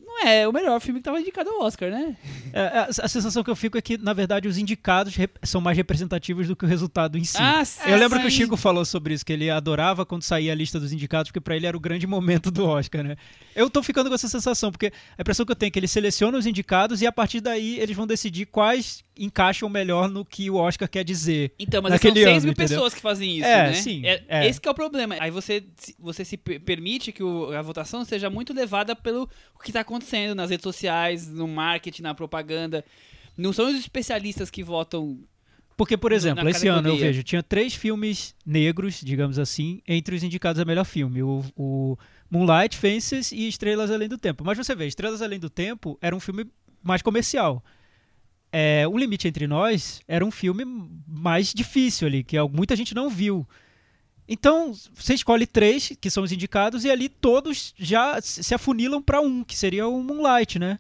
não 0.01 0.27
é 0.27 0.49
o 0.49 0.53
melhor 0.53 0.81
filme 0.81 1.01
que 1.01 1.05
tava 1.05 1.21
indicado 1.21 1.51
ao 1.51 1.62
Oscar, 1.62 1.90
né? 1.90 2.16
É, 2.59 2.79
a, 2.79 2.85
a 3.05 3.09
sensação 3.09 3.42
que 3.44 3.51
eu 3.51 3.57
fico 3.57 3.77
é 3.79 3.81
que, 3.81 3.97
na 3.99 4.12
verdade, 4.12 4.49
os 4.49 4.59
indicados 4.59 5.14
são 5.44 5.61
mais 5.61 5.77
representativos 5.77 6.47
do 6.49 6.57
que 6.57 6.64
o 6.64 6.68
resultado 6.68 7.16
em 7.18 7.25
si. 7.25 7.37
Ah, 7.38 7.62
Eu 7.87 7.97
lembro 7.97 8.18
que 8.21 8.27
o 8.27 8.31
Chico 8.31 8.57
falou 8.57 8.85
sobre 8.85 9.14
isso, 9.14 9.25
que 9.25 9.33
ele 9.33 9.49
adorava 9.51 10.05
quando 10.05 10.23
saía 10.23 10.53
a 10.53 10.55
lista 10.55 10.81
dos 10.81 10.92
indicados, 10.92 11.31
porque 11.31 11.40
pra 11.40 11.57
ele 11.57 11.66
era 11.66 11.77
o 11.77 11.81
grande 11.81 12.07
momento 12.07 12.51
do 12.51 12.64
Oscar, 12.66 13.03
né? 13.05 13.16
Eu 13.55 13.68
tô 13.71 13.83
ficando 13.83 14.09
com 14.09 14.14
essa 14.14 14.29
sensação, 14.29 14.71
porque 14.71 14.92
a 15.16 15.21
impressão 15.23 15.44
que 15.47 15.53
eu 15.53 15.57
tenho 15.57 15.68
é 15.68 15.71
que 15.71 15.79
ele 15.79 15.88
seleciona 15.88 16.37
os 16.38 16.47
indicados 16.47 17.03
e 17.03 17.07
a 17.07 17.12
partir 17.12 17.40
daí 17.40 17.79
eles 17.81 17.97
vão 17.97 18.07
decidir 18.07 18.47
quais 18.47 19.05
encaixam 19.21 19.68
melhor 19.68 20.09
no 20.09 20.25
que 20.25 20.49
o 20.49 20.55
Oscar 20.55 20.88
quer 20.88 21.03
dizer. 21.03 21.53
Então, 21.59 21.83
mas 21.83 22.01
são 22.01 22.12
6 22.12 22.16
ano, 22.27 22.35
mil 22.42 22.53
entendeu? 22.53 22.55
pessoas 22.68 22.94
que 22.94 23.01
fazem 23.01 23.37
isso, 23.38 23.47
É, 23.49 23.66
né? 23.66 23.73
sim, 23.75 24.07
É, 24.07 24.23
é. 24.29 24.47
Esse 24.49 24.61
que 24.61 24.68
é 24.68 24.71
o 24.71 24.75
problema. 24.75 25.16
Aí 25.18 25.31
você, 25.31 25.64
se- 25.77 25.94
você 25.99 26.25
se 26.25 26.37
per- 26.37 26.61
permite 26.61 27.11
que 27.11 27.23
o- 27.23 27.53
a 27.53 27.61
votação 27.61 28.05
seja 28.05 28.31
muito 28.31 28.53
levada 28.53 28.94
pelo 28.94 29.29
o 29.55 29.59
que 29.59 29.71
está 29.71 29.81
acontecendo 29.81 30.37
nas 30.37 30.51
redes 30.51 30.62
sociais, 30.62 31.27
no 31.27 31.49
marketing, 31.49 32.03
na 32.03 32.14
propaganda. 32.14 32.48
Não 33.37 33.53
são 33.53 33.69
os 33.69 33.79
especialistas 33.79 34.51
que 34.51 34.63
votam. 34.63 35.19
Porque, 35.77 35.97
por 35.97 36.11
exemplo, 36.11 36.49
esse 36.49 36.67
ano 36.67 36.89
eu 36.89 36.97
vejo, 36.97 37.23
tinha 37.23 37.43
três 37.43 37.73
filmes 37.73 38.35
negros, 38.45 39.01
digamos 39.01 39.39
assim, 39.39 39.81
entre 39.87 40.17
os 40.17 40.25
indicados 40.25 40.61
a 40.61 40.65
melhor 40.65 40.85
filme. 40.85 41.23
O, 41.23 41.45
o 41.57 41.97
Moonlight, 42.29 42.77
Fences 42.77 43.31
e 43.31 43.47
Estrelas 43.47 43.91
Além 43.91 44.09
do 44.09 44.19
Tempo. 44.19 44.45
Mas 44.45 44.59
você 44.59 44.75
vê, 44.75 44.87
Estrelas 44.89 45.23
Além 45.23 45.39
do 45.39 45.49
Tempo 45.49 45.97
era 46.03 46.17
um 46.17 46.21
filme 46.21 46.47
mais 46.83 47.01
comercial. 47.01 47.63
É, 48.51 48.89
o 48.89 48.97
Limite 48.97 49.29
Entre 49.29 49.47
Nós 49.47 50.01
era 50.09 50.25
um 50.25 50.31
filme 50.31 50.65
mais 51.07 51.53
difícil 51.53 52.09
ali, 52.09 52.25
que 52.25 52.37
muita 52.49 52.75
gente 52.75 52.95
não 52.95 53.09
viu. 53.09 53.47
Então, 54.29 54.75
você 54.95 55.15
escolhe 55.15 55.47
três, 55.47 55.93
que 56.01 56.11
são 56.11 56.23
os 56.23 56.33
indicados, 56.33 56.85
e 56.85 56.91
ali 56.91 57.09
todos 57.09 57.75
já 57.79 58.21
se 58.21 58.55
afunilam 58.55 59.01
para 59.01 59.21
um, 59.21 59.43
que 59.43 59.57
seria 59.57 59.87
o 59.87 60.03
Moonlight, 60.03 60.59
né? 60.59 60.79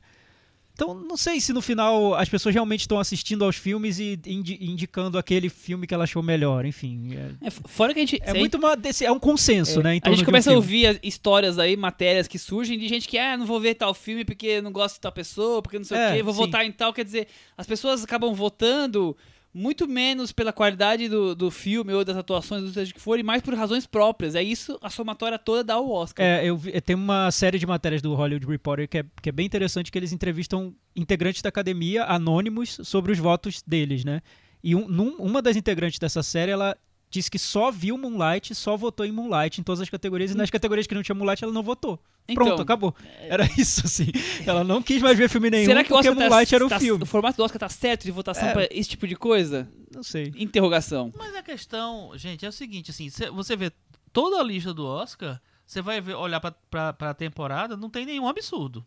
Então, 0.80 0.94
não 0.94 1.16
sei 1.16 1.40
se 1.40 1.52
no 1.52 1.60
final 1.60 2.14
as 2.14 2.28
pessoas 2.28 2.54
realmente 2.54 2.82
estão 2.82 3.00
assistindo 3.00 3.44
aos 3.44 3.56
filmes 3.56 3.98
e 3.98 4.16
indi- 4.24 4.58
indicando 4.60 5.18
aquele 5.18 5.48
filme 5.48 5.88
que 5.88 5.92
ela 5.92 6.04
achou 6.04 6.22
melhor. 6.22 6.64
Enfim, 6.64 7.16
é, 7.16 7.48
É, 7.48 7.50
fora 7.50 7.92
que 7.92 7.98
a 7.98 8.06
gente. 8.06 8.20
é 8.22 8.32
muito 8.32 8.56
uma, 8.58 8.76
desse- 8.76 9.04
é 9.04 9.10
um 9.10 9.18
consenso, 9.18 9.82
né? 9.82 9.96
em 9.96 10.00
A 10.04 10.08
gente 10.10 10.18
de 10.18 10.22
um 10.22 10.26
começa 10.26 10.52
a 10.52 10.54
ouvir 10.54 10.86
as 10.86 10.98
histórias 11.02 11.58
aí, 11.58 11.76
matérias 11.76 12.28
que 12.28 12.38
surgem 12.38 12.78
de 12.78 12.86
gente 12.86 13.08
que, 13.08 13.18
ah, 13.18 13.36
não 13.36 13.44
vou 13.44 13.58
ver 13.58 13.74
tal 13.74 13.92
filme 13.92 14.24
porque 14.24 14.60
não 14.60 14.70
gosto 14.70 14.94
de 14.94 15.00
tal 15.00 15.10
pessoa, 15.10 15.60
porque 15.60 15.78
não 15.78 15.84
sei 15.84 15.98
É, 15.98 16.10
o 16.12 16.14
quê, 16.14 16.22
vou 16.22 16.32
sim. 16.32 16.38
votar 16.40 16.64
em 16.64 16.70
tal. 16.70 16.92
Quer 16.92 17.04
dizer, 17.04 17.26
as 17.56 17.66
pessoas 17.66 18.04
acabam 18.04 18.32
votando 18.32 19.16
muito 19.52 19.88
menos 19.88 20.30
pela 20.30 20.52
qualidade 20.52 21.08
do, 21.08 21.34
do 21.34 21.50
filme 21.50 21.92
ou 21.92 22.04
das 22.04 22.16
atuações, 22.16 22.62
ou 22.64 22.68
seja 22.70 22.92
que 22.92 23.00
for, 23.00 23.18
e 23.18 23.22
mais 23.22 23.42
por 23.42 23.54
razões 23.54 23.86
próprias. 23.86 24.34
É 24.34 24.42
isso, 24.42 24.78
a 24.82 24.90
somatória 24.90 25.38
toda 25.38 25.64
dá 25.64 25.78
o 25.80 25.90
Oscar. 25.90 26.24
É, 26.24 26.44
eu 26.44 26.56
vi- 26.56 26.78
tem 26.80 26.94
uma 26.94 27.30
série 27.30 27.58
de 27.58 27.66
matérias 27.66 28.02
do 28.02 28.14
Hollywood 28.14 28.46
Reporter 28.46 28.88
que 28.88 28.98
é, 28.98 29.04
que 29.22 29.28
é 29.28 29.32
bem 29.32 29.46
interessante, 29.46 29.90
que 29.90 29.98
eles 29.98 30.12
entrevistam 30.12 30.74
integrantes 30.94 31.42
da 31.42 31.48
academia 31.48 32.04
anônimos 32.04 32.78
sobre 32.84 33.10
os 33.12 33.18
votos 33.18 33.62
deles, 33.66 34.04
né? 34.04 34.20
E 34.62 34.74
um- 34.74 34.88
num- 34.88 35.16
uma 35.16 35.40
das 35.40 35.56
integrantes 35.56 35.98
dessa 35.98 36.22
série, 36.22 36.50
ela 36.52 36.76
disse 37.10 37.30
que 37.30 37.38
só 37.38 37.70
viu 37.70 37.96
Moonlight, 37.98 38.54
só 38.54 38.76
votou 38.76 39.04
em 39.06 39.12
Moonlight 39.12 39.60
em 39.60 39.64
todas 39.64 39.80
as 39.80 39.88
categorias, 39.90 40.30
e 40.30 40.34
nas 40.36 40.50
categorias 40.50 40.86
que 40.86 40.94
não 40.94 41.02
tinha 41.02 41.14
Moonlight 41.14 41.42
ela 41.44 41.52
não 41.52 41.62
votou. 41.62 41.98
Então, 42.28 42.44
Pronto, 42.44 42.60
acabou. 42.62 42.94
Era 43.20 43.44
isso, 43.58 43.82
assim. 43.86 44.08
Ela 44.46 44.62
não 44.62 44.82
quis 44.82 45.00
mais 45.00 45.16
ver 45.16 45.30
filme 45.30 45.48
nenhum 45.50 45.64
Será 45.66 45.82
que 45.82 45.90
o 45.92 45.96
porque 45.96 46.08
Oscar 46.10 46.28
Moonlight 46.28 46.50
tá, 46.50 46.56
era 46.56 46.66
um 46.66 46.68
tá- 46.68 46.78
filme. 46.78 47.02
o 47.02 47.06
formato 47.06 47.36
do 47.38 47.42
Oscar 47.44 47.58
tá 47.58 47.68
certo 47.70 48.04
de 48.04 48.10
votação 48.10 48.48
É. 48.48 48.52
pra 48.52 48.68
esse 48.70 48.90
tipo 48.90 49.06
de 49.08 49.16
coisa? 49.16 49.66
Não 49.94 50.02
sei. 50.02 50.32
Interrogação. 50.36 51.10
Mas 51.16 51.34
a 51.34 51.42
questão, 51.42 52.12
gente, 52.16 52.44
é 52.44 52.48
o 52.48 52.52
seguinte, 52.52 52.90
assim, 52.90 53.08
cê- 53.08 53.30
você 53.30 53.56
vê 53.56 53.72
toda 54.12 54.38
a 54.38 54.42
lista 54.42 54.74
do 54.74 54.84
Oscar, 54.84 55.40
você 55.66 55.80
vai 55.80 56.00
ver, 56.02 56.14
olhar 56.14 56.40
pra, 56.40 56.50
pra, 56.70 56.92
pra 56.92 57.14
temporada, 57.14 57.76
não 57.78 57.88
tem 57.88 58.04
nenhum 58.04 58.28
absurdo. 58.28 58.84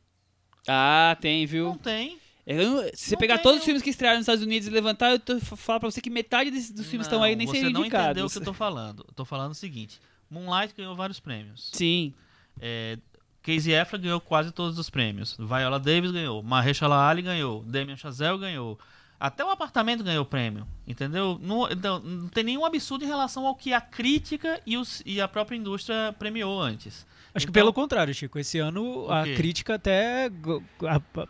Ah, 0.68 1.18
tem, 1.20 1.46
viu? 1.48 1.66
Não 1.70 1.78
tem. 1.78 2.20
Eu 2.46 2.70
não- 2.72 2.84
se 2.84 2.92
você 2.96 3.16
Não 3.16 3.20
pegar 3.20 3.36
tem 3.36 3.44
todos 3.44 3.60
os 3.60 3.66
filmes 3.66 3.84
que 3.84 3.89
estrearam 3.89 4.18
nos 4.18 4.24
Estados 4.24 4.44
Unidos 4.44 4.68
e 4.68 4.72
levantar, 4.72 5.12
eu 5.12 5.20
tô 5.20 5.39
falar 5.39 5.80
pra 5.80 5.89
você 5.92 6.02
que 6.02 6.10
metade 6.10 6.50
desses, 6.52 6.72
dos 6.72 6.88
filmes 6.88 7.06
estão 7.08 7.22
aí 7.22 7.36
nem 7.36 7.46
você 7.48 7.58
seriam 7.58 7.72
não 7.72 7.82
entendeu 7.86 8.06
o 8.06 8.10
indicados. 8.10 8.34
que 8.34 8.39
eu 8.39 8.44
tô 8.44 8.54
falando. 8.54 9.06
Eu 9.08 9.14
tô 9.14 9.24
falando 9.26 9.52
o 9.52 9.56
seguinte, 9.56 10.00
Moonlight 10.30 10.74
ganhou 10.76 10.96
vários 10.96 11.20
prêmios. 11.20 11.70
Sim. 11.72 12.14
É, 12.60 12.98
Casey 13.44 13.76
Affleck 13.76 14.04
ganhou 14.04 14.20
quase 14.22 14.52
todos 14.52 14.78
os 14.78 14.89
prêmios. 14.89 15.36
Viola 15.39 15.80
Davis 15.80 16.12
ganhou. 16.12 16.42
Mahershala 16.44 17.08
Ali 17.08 17.22
ganhou. 17.22 17.64
Damien 17.64 17.98
Chazelle 17.98 18.38
ganhou. 18.38 18.78
Até 19.22 19.46
o 19.46 19.50
apartamento 19.52 20.04
ganhou 20.04 20.26
prêmio, 20.26 20.66
entendeu? 20.88 21.40
Não, 21.42 21.70
então, 21.70 22.00
não 22.00 22.28
tem 22.28 22.44
nenhum 22.44 22.66
absurdo 22.66 23.06
em 23.06 23.08
relação 23.08 23.46
ao 23.46 23.54
que 23.56 23.72
a 23.72 23.80
crítica 23.80 24.60
e, 24.66 24.76
os- 24.78 25.04
e 25.06 25.22
a 25.22 25.28
própria 25.28 25.56
indústria 25.56 26.14
premiou 26.18 26.60
antes. 26.60 27.06
Acho 27.34 27.46
que 27.46 27.52
Então- 27.52 27.62
pelo 27.62 27.72
contrário, 27.72 28.14
Chico. 28.14 28.38
Esse 28.40 28.58
ano 28.60 29.10
a 29.10 29.24
crítica 29.24 29.76
até 29.76 30.30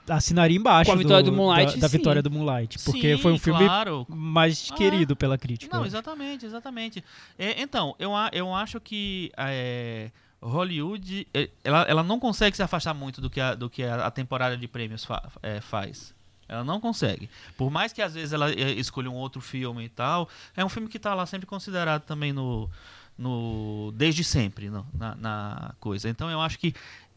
assinaria 0.10 0.58
embaixo 0.58 0.89
Com 0.89 0.96
a 0.96 1.00
vitória 1.00 1.24
do 1.24 1.32
Moonlight, 1.32 1.74
da, 1.76 1.82
da 1.82 1.88
vitória 1.88 2.22
do 2.24 2.32
Moonlight. 2.32 2.80
Porque 2.86 3.16
Sim, 3.18 3.22
foi 3.22 3.34
um 3.34 3.38
filme 3.38 3.66
claro. 3.66 4.06
mais 4.10 4.70
Ah, 4.72 4.76
querido 4.76 5.16
pela 5.16 5.38
crítica. 5.38 5.76
Não, 5.78 5.86
exatamente, 5.86 6.46
exatamente. 6.46 7.04
É, 7.38 7.62
então, 7.62 7.96
eu, 8.00 8.12
eu 8.32 8.54
acho 8.56 8.80
que 8.80 9.32
é, 9.38 10.10
Hollywood 10.42 11.28
é, 11.34 11.50
ela, 11.64 11.82
ela 11.84 12.04
não 12.04 12.20
consegue 12.20 12.56
se 12.56 12.64
afastar 12.64 12.94
muito 12.94 13.22
do 13.22 13.30
que 13.30 13.39
a, 13.39 13.54
do 13.54 13.70
que 13.70 13.84
a, 13.84 14.08
a 14.08 14.12
temporada 14.12 14.58
de 14.58 14.68
prêmios 14.68 15.04
fa- 15.06 15.30
é, 15.44 15.62
faz. 15.62 16.14
Ela 16.52 16.64
não 16.66 16.82
consegue. 16.82 17.30
Por 17.58 17.72
mais 17.72 17.93
que 17.93 18.02
às 18.02 18.14
vezes 18.14 18.34
ela 18.34 18.52
é, 18.52 18.72
escolha 18.72 19.10
um 19.10 19.16
outro 19.16 19.39
filme 19.39 19.86
e 19.86 19.89
tal, 19.89 20.28
é 20.56 20.64
um 20.66 20.70
filme 20.70 20.88
que 20.89 20.97
está 20.97 21.14
lá 21.16 21.26
sempre 21.26 21.47
considerado 21.47 22.04
também 22.04 22.34
no. 22.34 22.70
no 23.18 23.91
desde 23.95 24.24
sempre 24.24 24.70
no- 24.70 24.86
na, 24.93 25.16
na 25.16 25.74
coisa. 25.80 26.10
Então 26.10 26.30
eu 26.30 26.41
acho 26.41 26.60
que 26.60 26.74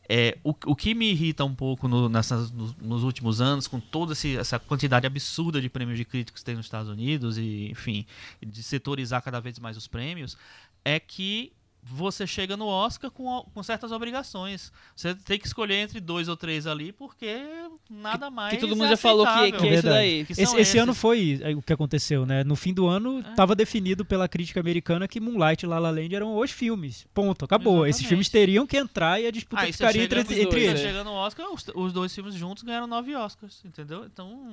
é, 0.08 0.36
o, 0.44 0.50
o 0.66 0.76
que 0.76 0.94
me 0.94 1.10
irrita 1.10 1.44
um 1.44 1.54
pouco 1.54 1.88
no- 1.88 2.08
nessas, 2.10 2.50
nos, 2.50 2.76
nos 2.76 3.02
últimos 3.02 3.40
anos, 3.40 3.66
com 3.66 3.80
toda 3.80 4.12
esse- 4.12 4.36
essa 4.36 4.58
quantidade 4.58 5.06
absurda 5.06 5.60
de 5.60 5.68
prêmios 5.70 5.96
de 5.98 6.04
críticos 6.04 6.40
que 6.42 6.44
tem 6.46 6.54
nos 6.56 6.66
Estados 6.66 6.90
Unidos, 6.90 7.38
e 7.38 7.70
enfim, 7.70 8.04
de 8.44 8.62
setorizar 8.62 9.22
cada 9.22 9.40
vez 9.40 9.58
mais 9.58 9.76
os 9.78 9.86
prêmios, 9.86 10.36
é 10.84 11.00
que 11.00 11.52
você 11.86 12.26
chega 12.26 12.56
no 12.56 12.66
Oscar 12.66 13.10
com, 13.10 13.44
com 13.52 13.62
certas 13.62 13.92
obrigações. 13.92 14.72
Você 14.96 15.14
tem 15.14 15.38
que 15.38 15.46
escolher 15.46 15.74
entre 15.76 16.00
dois 16.00 16.28
ou 16.28 16.36
três 16.36 16.66
ali, 16.66 16.92
porque 16.92 17.42
nada 17.90 18.30
mais. 18.30 18.54
que 18.54 18.60
todo 18.60 18.72
é 18.72 18.76
mundo 18.76 18.88
já 18.88 18.96
falou 18.96 19.26
que, 19.26 19.32
aceitável. 19.32 19.60
que 19.60 19.68
é 19.68 19.74
isso 19.74 19.82
daí. 19.82 20.24
Que 20.24 20.32
Esse, 20.32 20.56
esse 20.56 20.78
ano 20.78 20.94
foi 20.94 21.40
é, 21.42 21.54
o 21.54 21.60
que 21.60 21.72
aconteceu, 21.72 22.24
né? 22.24 22.42
No 22.42 22.56
fim 22.56 22.72
do 22.72 22.86
ano, 22.86 23.22
É. 23.26 23.30
estava 23.30 23.54
definido 23.54 24.04
pela 24.04 24.26
crítica 24.26 24.60
americana 24.60 25.06
que 25.06 25.20
Moonlight 25.20 25.64
e 25.64 25.68
La 25.68 25.78
La 25.78 25.90
Land 25.90 26.14
eram 26.14 26.36
os 26.38 26.50
filmes. 26.50 27.06
Ponto, 27.12 27.44
acabou. 27.44 27.74
Exatamente. 27.74 27.90
Esses 27.96 28.06
filmes 28.06 28.28
teriam 28.30 28.66
que 28.66 28.76
entrar 28.78 29.20
e 29.20 29.26
a 29.26 29.30
disputa 29.30 29.62
Aí 29.62 29.66
você 29.72 29.78
ficaria 29.78 30.04
entre, 30.04 30.20
entre 30.20 30.42
dois, 30.46 30.54
eles. 30.56 30.80
é. 30.80 30.84
Chega 30.84 31.04
no 31.04 31.12
Oscar, 31.12 31.46
os, 31.52 31.66
os 31.74 31.92
dois 31.92 32.14
filmes 32.14 32.34
juntos 32.34 32.62
ganharam 32.62 32.86
nove 32.86 33.14
Oscars, 33.14 33.60
entendeu? 33.64 34.04
Então. 34.06 34.48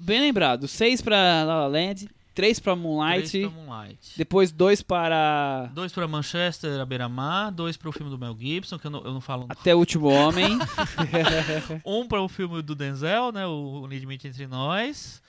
Bem 0.00 0.20
lembrado. 0.20 0.66
Seis 0.66 1.00
pra 1.02 1.44
La 1.44 1.60
La 1.60 1.66
Land, 1.66 2.08
três 2.38 2.60
pra 2.60 2.72
Três 2.74 2.82
Moonlight, 2.86 3.40
pra 3.40 3.50
Moonlight. 3.50 4.12
depois 4.16 4.52
dois 4.52 4.80
para 4.80 5.68
Dois 5.74 5.92
pra 5.92 6.06
Manchester, 6.06 6.80
a 6.80 6.86
beira-mar, 6.86 7.50
dois 7.50 7.76
pro 7.76 7.90
filme 7.90 8.10
do 8.10 8.16
Mel 8.16 8.36
Gibson, 8.38 8.78
que 8.78 8.86
eu 8.86 8.90
não, 8.92 9.04
eu 9.04 9.12
não 9.12 9.20
falo. 9.20 9.46
Até 9.50 9.74
o 9.74 9.78
Último 9.78 10.06
Homem. 10.08 10.56
Um 11.84 12.06
para 12.06 12.20
o 12.22 12.28
filme 12.28 12.62
do 12.62 12.74
Denzel, 12.74 13.32
né? 13.32 13.44
O 13.46 13.80
O 13.82 13.86
Limite 13.88 14.28
Entre 14.28 14.46
Nós. 14.46 15.20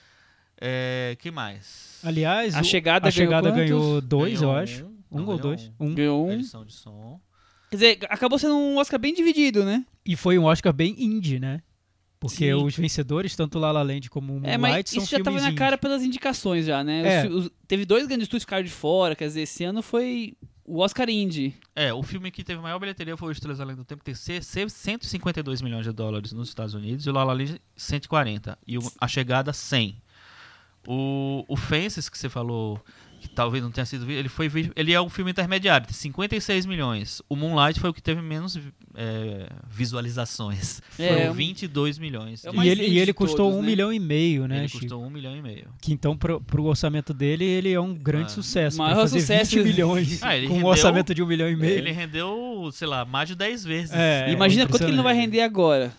É, 0.60 1.16
que 1.18 1.30
mais? 1.30 1.98
Aliás, 2.04 2.54
A 2.54 2.60
o- 2.60 2.64
Chegada 2.64 3.08
a 3.08 3.10
ganhou 3.10 3.26
chegada 3.26 3.50
ganhou 3.50 4.00
dois, 4.00 4.40
Ganhou 4.40 4.54
eu 4.54 4.58
acho. 4.60 4.84
Um 5.10 5.18
Não, 5.18 5.26
ou 5.26 5.38
dois. 5.38 5.70
Um. 5.80 5.94
Ganhou 5.94 6.28
um. 6.28 6.32
Edição 6.32 6.64
de 6.64 6.72
som. 6.72 7.18
Quer 7.70 7.76
dizer, 7.76 7.98
acabou 8.08 8.38
sendo 8.38 8.54
um 8.54 8.76
Oscar 8.78 9.00
bem 9.00 9.12
dividido, 9.14 9.64
né? 9.64 9.84
E 10.06 10.14
foi 10.16 10.38
um 10.38 10.44
Oscar 10.44 10.72
bem 10.72 10.94
indie, 10.98 11.38
né? 11.40 11.60
Porque 12.20 12.36
Sim. 12.44 12.52
os 12.52 12.76
vencedores, 12.76 13.34
tanto 13.34 13.58
La 13.58 13.72
La 13.72 13.82
Land 13.82 14.10
como 14.10 14.34
o 14.34 14.36
É, 14.44 14.58
Moonlight, 14.58 14.60
mas 14.60 14.90
são 14.90 15.02
isso 15.02 15.10
já 15.10 15.18
tava 15.24 15.38
filmes 15.38 15.42
na 15.54 15.58
cara 15.58 15.78
pelas 15.78 16.02
indicações 16.02 16.66
já, 16.66 16.84
né? 16.84 17.00
Os 17.00 17.06
É. 17.08 17.22
fi- 17.22 17.28
os- 17.28 17.50
teve 17.66 17.86
dois 17.86 18.06
grandes 18.06 18.24
estúdios 18.24 18.44
que 18.44 18.48
ficaram 18.50 18.64
de 18.64 18.70
fora, 18.70 19.16
quer 19.16 19.26
dizer, 19.26 19.40
esse 19.40 19.64
ano 19.64 19.80
foi 19.82 20.34
o 20.66 20.80
Oscar 20.80 21.08
Indie. 21.08 21.54
É, 21.74 21.94
o 21.94 22.02
filme 22.02 22.30
que 22.30 22.44
teve 22.44 22.60
maior 22.60 22.78
bilheteria 22.78 23.16
foi 23.16 23.30
o 23.30 23.32
Estrelas 23.32 23.58
Além 23.58 23.74
do 23.74 23.84
Tempo, 23.86 24.02
C- 24.14 24.42
152 24.42 25.62
milhões 25.62 25.86
de 25.86 25.92
dólares 25.92 26.32
nos 26.32 26.48
Estados 26.50 26.74
Unidos, 26.74 27.06
e 27.06 27.10
o 27.10 27.12
La 27.14 27.24
La 27.24 27.32
Land 27.32 27.58
140. 27.74 28.58
E 28.66 28.76
o- 28.76 28.92
a 29.00 29.08
chegada 29.08 29.52
100. 29.54 29.96
O, 30.86 31.44
o 31.48 31.56
Fences, 31.56 32.08
que 32.08 32.18
você 32.18 32.28
falou 32.28 32.80
que 33.20 33.28
talvez 33.28 33.62
não 33.62 33.70
tenha 33.70 33.84
sido 33.84 34.06
visto, 34.06 34.18
ele 34.18 34.28
foi 34.28 34.50
ele 34.74 34.92
é 34.92 35.00
um 35.00 35.08
filme 35.08 35.30
intermediário, 35.30 35.86
tem 35.86 35.94
56 35.94 36.64
milhões. 36.66 37.20
O 37.28 37.36
Moonlight 37.36 37.78
foi 37.78 37.90
o 37.90 37.92
que 37.94 38.02
teve 38.02 38.20
menos 38.22 38.58
é, 38.96 39.46
visualizações. 39.70 40.80
É, 40.98 41.08
Foram 41.14 41.30
um- 41.30 41.34
22 41.34 41.98
milhões. 41.98 42.44
É 42.44 42.50
o 42.50 42.52
de- 42.52 42.58
E 42.60 42.68
ele, 42.68 42.82
e 42.86 42.96
ele 42.98 43.06
de 43.06 43.12
custou 43.14 43.46
todos, 43.46 43.54
um 43.58 43.60
né? 43.60 43.66
milhão 43.66 43.92
e 43.92 43.98
meio, 44.00 44.46
né, 44.48 44.58
ele 44.58 44.68
Chico? 44.68 44.80
custou 44.80 45.04
um 45.04 45.10
milhão 45.10 45.36
e 45.36 45.42
meio. 45.42 45.68
Que 45.80 45.92
então, 45.92 46.16
pro, 46.16 46.40
pro 46.40 46.64
orçamento 46.64 47.12
dele, 47.14 47.44
ele 47.44 47.72
é 47.72 47.80
um 47.80 47.94
grande 47.94 48.26
Ah. 48.26 48.30
sucesso. 48.30 48.78
Maior 48.78 49.06
sucesso. 49.06 49.56
20 49.56 49.64
milhões 49.68 50.22
Ah, 50.22 50.36
ele 50.36 50.46
com 50.46 50.54
um 50.54 50.56
rendeu- 50.56 50.70
orçamento 50.70 51.14
de 51.14 51.22
um 51.22 51.26
milhão 51.26 51.48
e 51.48 51.56
meio. 51.56 51.78
Ele 51.78 51.92
rendeu, 51.92 52.70
sei 52.72 52.88
lá, 52.88 53.04
mais 53.04 53.28
de 53.28 53.34
10 53.34 53.64
vezes. 53.64 53.92
É, 53.92 54.30
Imagina 54.32 54.66
quanto 54.66 54.78
que 54.84 54.90
ele 54.90 54.96
não 54.96 55.04
vai 55.04 55.14
render 55.14 55.42
agora. 55.42 55.92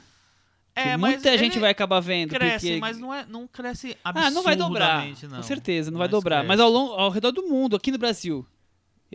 É, 0.75 0.91
Que 0.91 0.97
muita 0.97 1.37
gente 1.37 1.59
vai 1.59 1.71
acabar 1.71 1.99
vendo. 1.99 2.29
Cresce, 2.29 2.67
porque... 2.67 2.79
mas 2.79 2.97
não, 2.97 3.13
é, 3.13 3.25
não 3.27 3.45
cresce 3.47 3.97
Ah, 4.03 4.09
absurdamente, 4.09 4.35
não 4.35 4.43
vai 4.43 4.55
dobrar. 4.55 5.05
não. 5.29 5.37
Com 5.37 5.43
certeza, 5.43 5.91
não 5.91 5.97
vai 5.97 6.07
Mas 6.07 6.11
dobrar. 6.11 6.35
cresce. 6.37 6.47
Mas 6.47 6.59
ao, 6.59 6.69
longo, 6.69 6.93
ao 6.93 7.09
redor 7.09 7.31
do 7.31 7.43
mundo, 7.43 7.75
aqui 7.75 7.91
no 7.91 7.97
Brasil, 7.97 8.45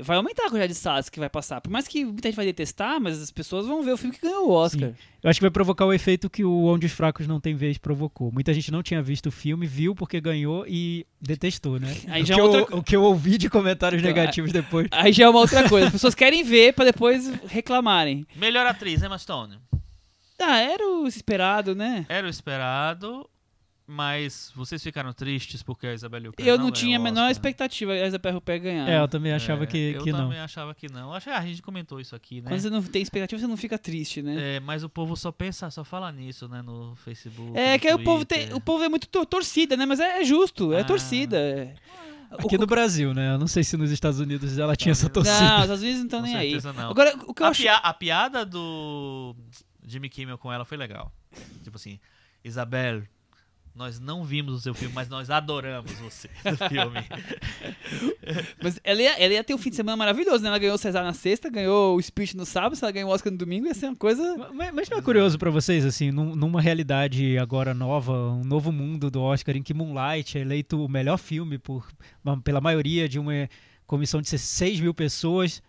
vai 0.03 0.19
aumentar 0.19 0.43
a 0.43 0.47
quantidade 0.51 0.75
de 0.75 0.79
salas 0.79 1.09
que 1.09 1.19
vai 1.19 1.31
passar. 1.31 1.63
Por 1.63 1.71
mais 1.71 1.89
que 1.89 2.05
muita 2.05 2.29
gente 2.29 2.37
vai 2.37 2.45
detestar, 2.45 3.01
mas 3.01 3.23
as 3.23 3.31
pessoas 3.31 3.67
vão 3.67 3.83
ver 3.83 3.93
o 3.93 3.97
filme 3.97 4.15
que 4.15 4.21
ganhou 4.21 4.49
o 4.49 4.53
Oscar. 4.53 4.93
Eu 5.23 5.31
acho 5.31 5.39
que 5.41 5.45
vai 5.45 5.51
provocar 5.51 5.87
o 5.87 5.93
efeito 5.95 6.29
que 6.29 6.45
o 6.45 6.65
Onde 6.67 6.85
os 6.85 6.93
Fracos 6.93 7.27
Não 7.27 7.41
Tem 7.41 7.55
Vez 7.55 7.79
provocou. 7.79 8.31
Muita 8.31 8.53
gente 8.53 8.71
não 8.71 8.83
tinha 8.83 9.01
visto 9.03 9.27
o 9.29 9.33
filme, 9.33 9.67
viu 9.67 9.95
porque 9.95 10.21
ganhou 10.21 10.67
e 10.69 11.07
detestou, 11.19 11.81
né? 11.81 11.97
Aí 12.09 12.23
o, 12.23 12.27
já 12.27 12.35
que 12.35 12.41
é 12.41 12.45
outra 12.45 12.61
eu, 12.75 12.79
o 12.79 12.83
que 12.83 12.95
eu 12.95 13.03
ouvi 13.03 13.39
de 13.39 13.49
comentários 13.49 14.03
Então, 14.03 14.15
negativos 14.15 14.53
depois. 14.53 14.89
Aí 14.93 15.11
já 15.11 15.25
é 15.25 15.29
uma 15.31 15.41
outra 15.41 15.67
coisa. 15.67 15.87
As 15.87 15.93
pessoas 15.95 16.15
querem 16.15 16.45
ver 16.45 16.75
pra 16.75 16.85
depois 16.85 17.33
reclamarem. 17.47 18.27
Melhor 18.37 18.67
atriz, 18.67 19.03
Emma 19.03 19.17
Stone. 19.17 19.57
Ah, 20.39 20.59
era 20.59 20.87
o 20.87 21.07
esperado, 21.07 21.74
né? 21.74 22.05
Era 22.09 22.26
o 22.26 22.30
esperado, 22.30 23.28
mas 23.87 24.51
vocês 24.55 24.82
ficaram 24.82 25.12
tristes 25.12 25.62
porque 25.62 25.87
a 25.87 25.95
Isabelle 25.95 26.28
Huppert 26.28 26.47
Eu 26.47 26.55
não 26.57 26.64
ganhou 26.64 26.72
tinha 26.72 26.99
a 26.99 27.01
menor 27.01 27.30
expectativa 27.30 27.93
a 27.93 28.07
Isabelle 28.07 28.37
Huppert 28.39 28.61
ganhar. 28.62 28.89
É, 28.89 28.99
eu 29.01 29.07
também 29.09 29.32
achava 29.32 29.62
É, 29.64 29.66
que, 29.66 29.93
eu 29.93 30.03
que 30.03 30.11
não. 30.12 30.18
também 30.24 30.39
achava 30.41 30.74
que 30.74 30.91
não. 30.93 31.12
Acho 31.14 31.26
que 31.26 31.30
a 31.30 31.41
gente 31.41 31.62
comentou 31.62 32.01
isso 32.01 32.14
aqui, 32.16 32.41
né? 32.43 32.51
Quando 32.51 32.61
você 32.61 32.68
não 32.70 32.82
tem 32.82 33.01
expectativa, 33.01 33.41
você 33.41 33.47
não 33.47 33.57
fica 33.57 33.78
triste, 33.78 34.22
né? 34.22 34.57
É, 34.57 34.61
mas 34.61 34.82
o 34.82 34.89
povo 34.89 35.16
só 35.16 35.30
pensa, 35.30 35.70
só 35.70 35.84
fala 35.84 36.11
nisso, 36.11 36.49
né, 36.49 36.61
no 36.62 36.95
Facebook. 36.97 37.57
É, 37.57 37.74
no 37.74 37.78
que 37.78 37.89
aí 37.89 37.95
o 37.95 38.03
povo, 38.03 38.24
tem, 38.24 38.39
Twitter. 38.41 38.57
o 38.57 38.61
povo 38.61 38.82
é 38.84 38.89
muito 38.89 39.07
tor- 39.09 39.24
torcida, 39.26 39.76
né? 39.76 39.87
Mas 39.87 40.01
é, 40.01 40.20
é 40.20 40.24
justo, 40.24 40.72
é 40.72 40.80
Ah. 40.80 40.84
torcida. 40.84 41.39
é. 41.39 41.74
Aqui 42.28 42.57
O- 42.57 42.59
no 42.59 42.66
Brasil, 42.66 43.14
né? 43.14 43.34
Eu 43.34 43.39
não 43.39 43.47
sei 43.47 43.62
se 43.62 43.76
nos 43.76 43.91
Estados 43.93 44.18
Unidos 44.18 44.59
ela 44.59 44.74
tinha 44.74 44.91
essa 44.91 45.09
torcida. 45.09 45.39
Não, 45.41 45.57
os 45.59 45.62
Estados 45.62 45.80
Unidos 45.82 45.99
não 46.01 46.07
estão 46.07 46.22
nem 46.22 46.34
aí. 46.37 46.59
não. 46.76 46.91
Agora, 46.91 47.16
o 47.24 47.32
que 47.32 47.41
eu 47.41 47.47
A, 47.47 47.51
acho. 47.51 47.62
pia- 47.62 47.76
a 47.76 47.95
piada 47.95 48.45
do 48.45 49.34
Jimmy 49.87 50.09
Kimmel 50.09 50.37
com 50.39 50.53
ela 50.53 50.64
foi 50.64 50.76
legal. 50.76 51.12
Tipo 51.62 51.76
assim, 51.76 51.99
Isabelle, 52.45 53.09
nós 53.74 54.01
não 54.01 54.24
vimos 54.24 54.55
o 54.55 54.61
seu 54.61 54.74
filme, 54.74 54.95
mas 54.95 55.09
nós 55.09 55.28
adoramos 55.30 55.93
você 55.93 56.28
do 56.45 56.57
filme. 56.68 57.05
Mas 58.62 58.80
ela 58.82 59.01
ia, 59.03 59.12
ela 59.22 59.34
ia 59.34 59.45
ter 59.45 59.55
um 59.55 59.59
fim 59.59 59.70
de 59.70 59.76
semana 59.76 59.97
maravilhoso, 59.97 60.43
né? 60.43 60.49
Ela 60.49 60.59
ganhou 60.59 60.74
o 60.74 60.78
César 60.78 61.03
na 61.03 61.12
sexta, 61.12 61.49
ganhou 61.49 61.97
o 61.97 62.03
Spirit 62.03 62.37
no 62.37 62.45
sábado, 62.45 62.74
se 62.74 62.82
ela 62.84 62.91
ganhou 62.91 63.11
o 63.11 63.12
Oscar 63.14 63.30
no 63.32 63.39
domingo, 63.39 63.66
ia 63.66 63.74
ser 63.74 63.87
uma 63.87 63.97
coisa. 63.97 64.51
Mas, 64.53 64.72
mas 64.74 64.89
não 64.89 64.99
é 64.99 65.03
curioso 65.03 65.39
pra 65.39 65.51
vocês, 65.51 65.84
assim, 65.84 66.11
num- 66.11 66.34
numa 66.34 66.61
realidade 66.61 67.39
agora 67.39 67.72
nova, 67.74 68.12
um 68.32 68.43
novo 68.45 68.72
mundo 68.72 69.11
do 69.11 69.20
Oscar, 69.22 69.57
em 69.57 69.62
que 69.62 69.72
Moonlight 69.74 70.39
é 70.39 70.41
eleito 70.41 70.82
o 70.84 70.89
melhor 70.89 71.18
filme 71.18 71.59
por, 71.59 71.87
pela 72.43 72.61
maioria 72.61 73.09
de 73.09 73.18
uma 73.18 73.49
comissão 73.87 74.20
de 74.20 74.28
6 74.37 74.80
mil 74.80 74.93
pessoas, 74.95 75.62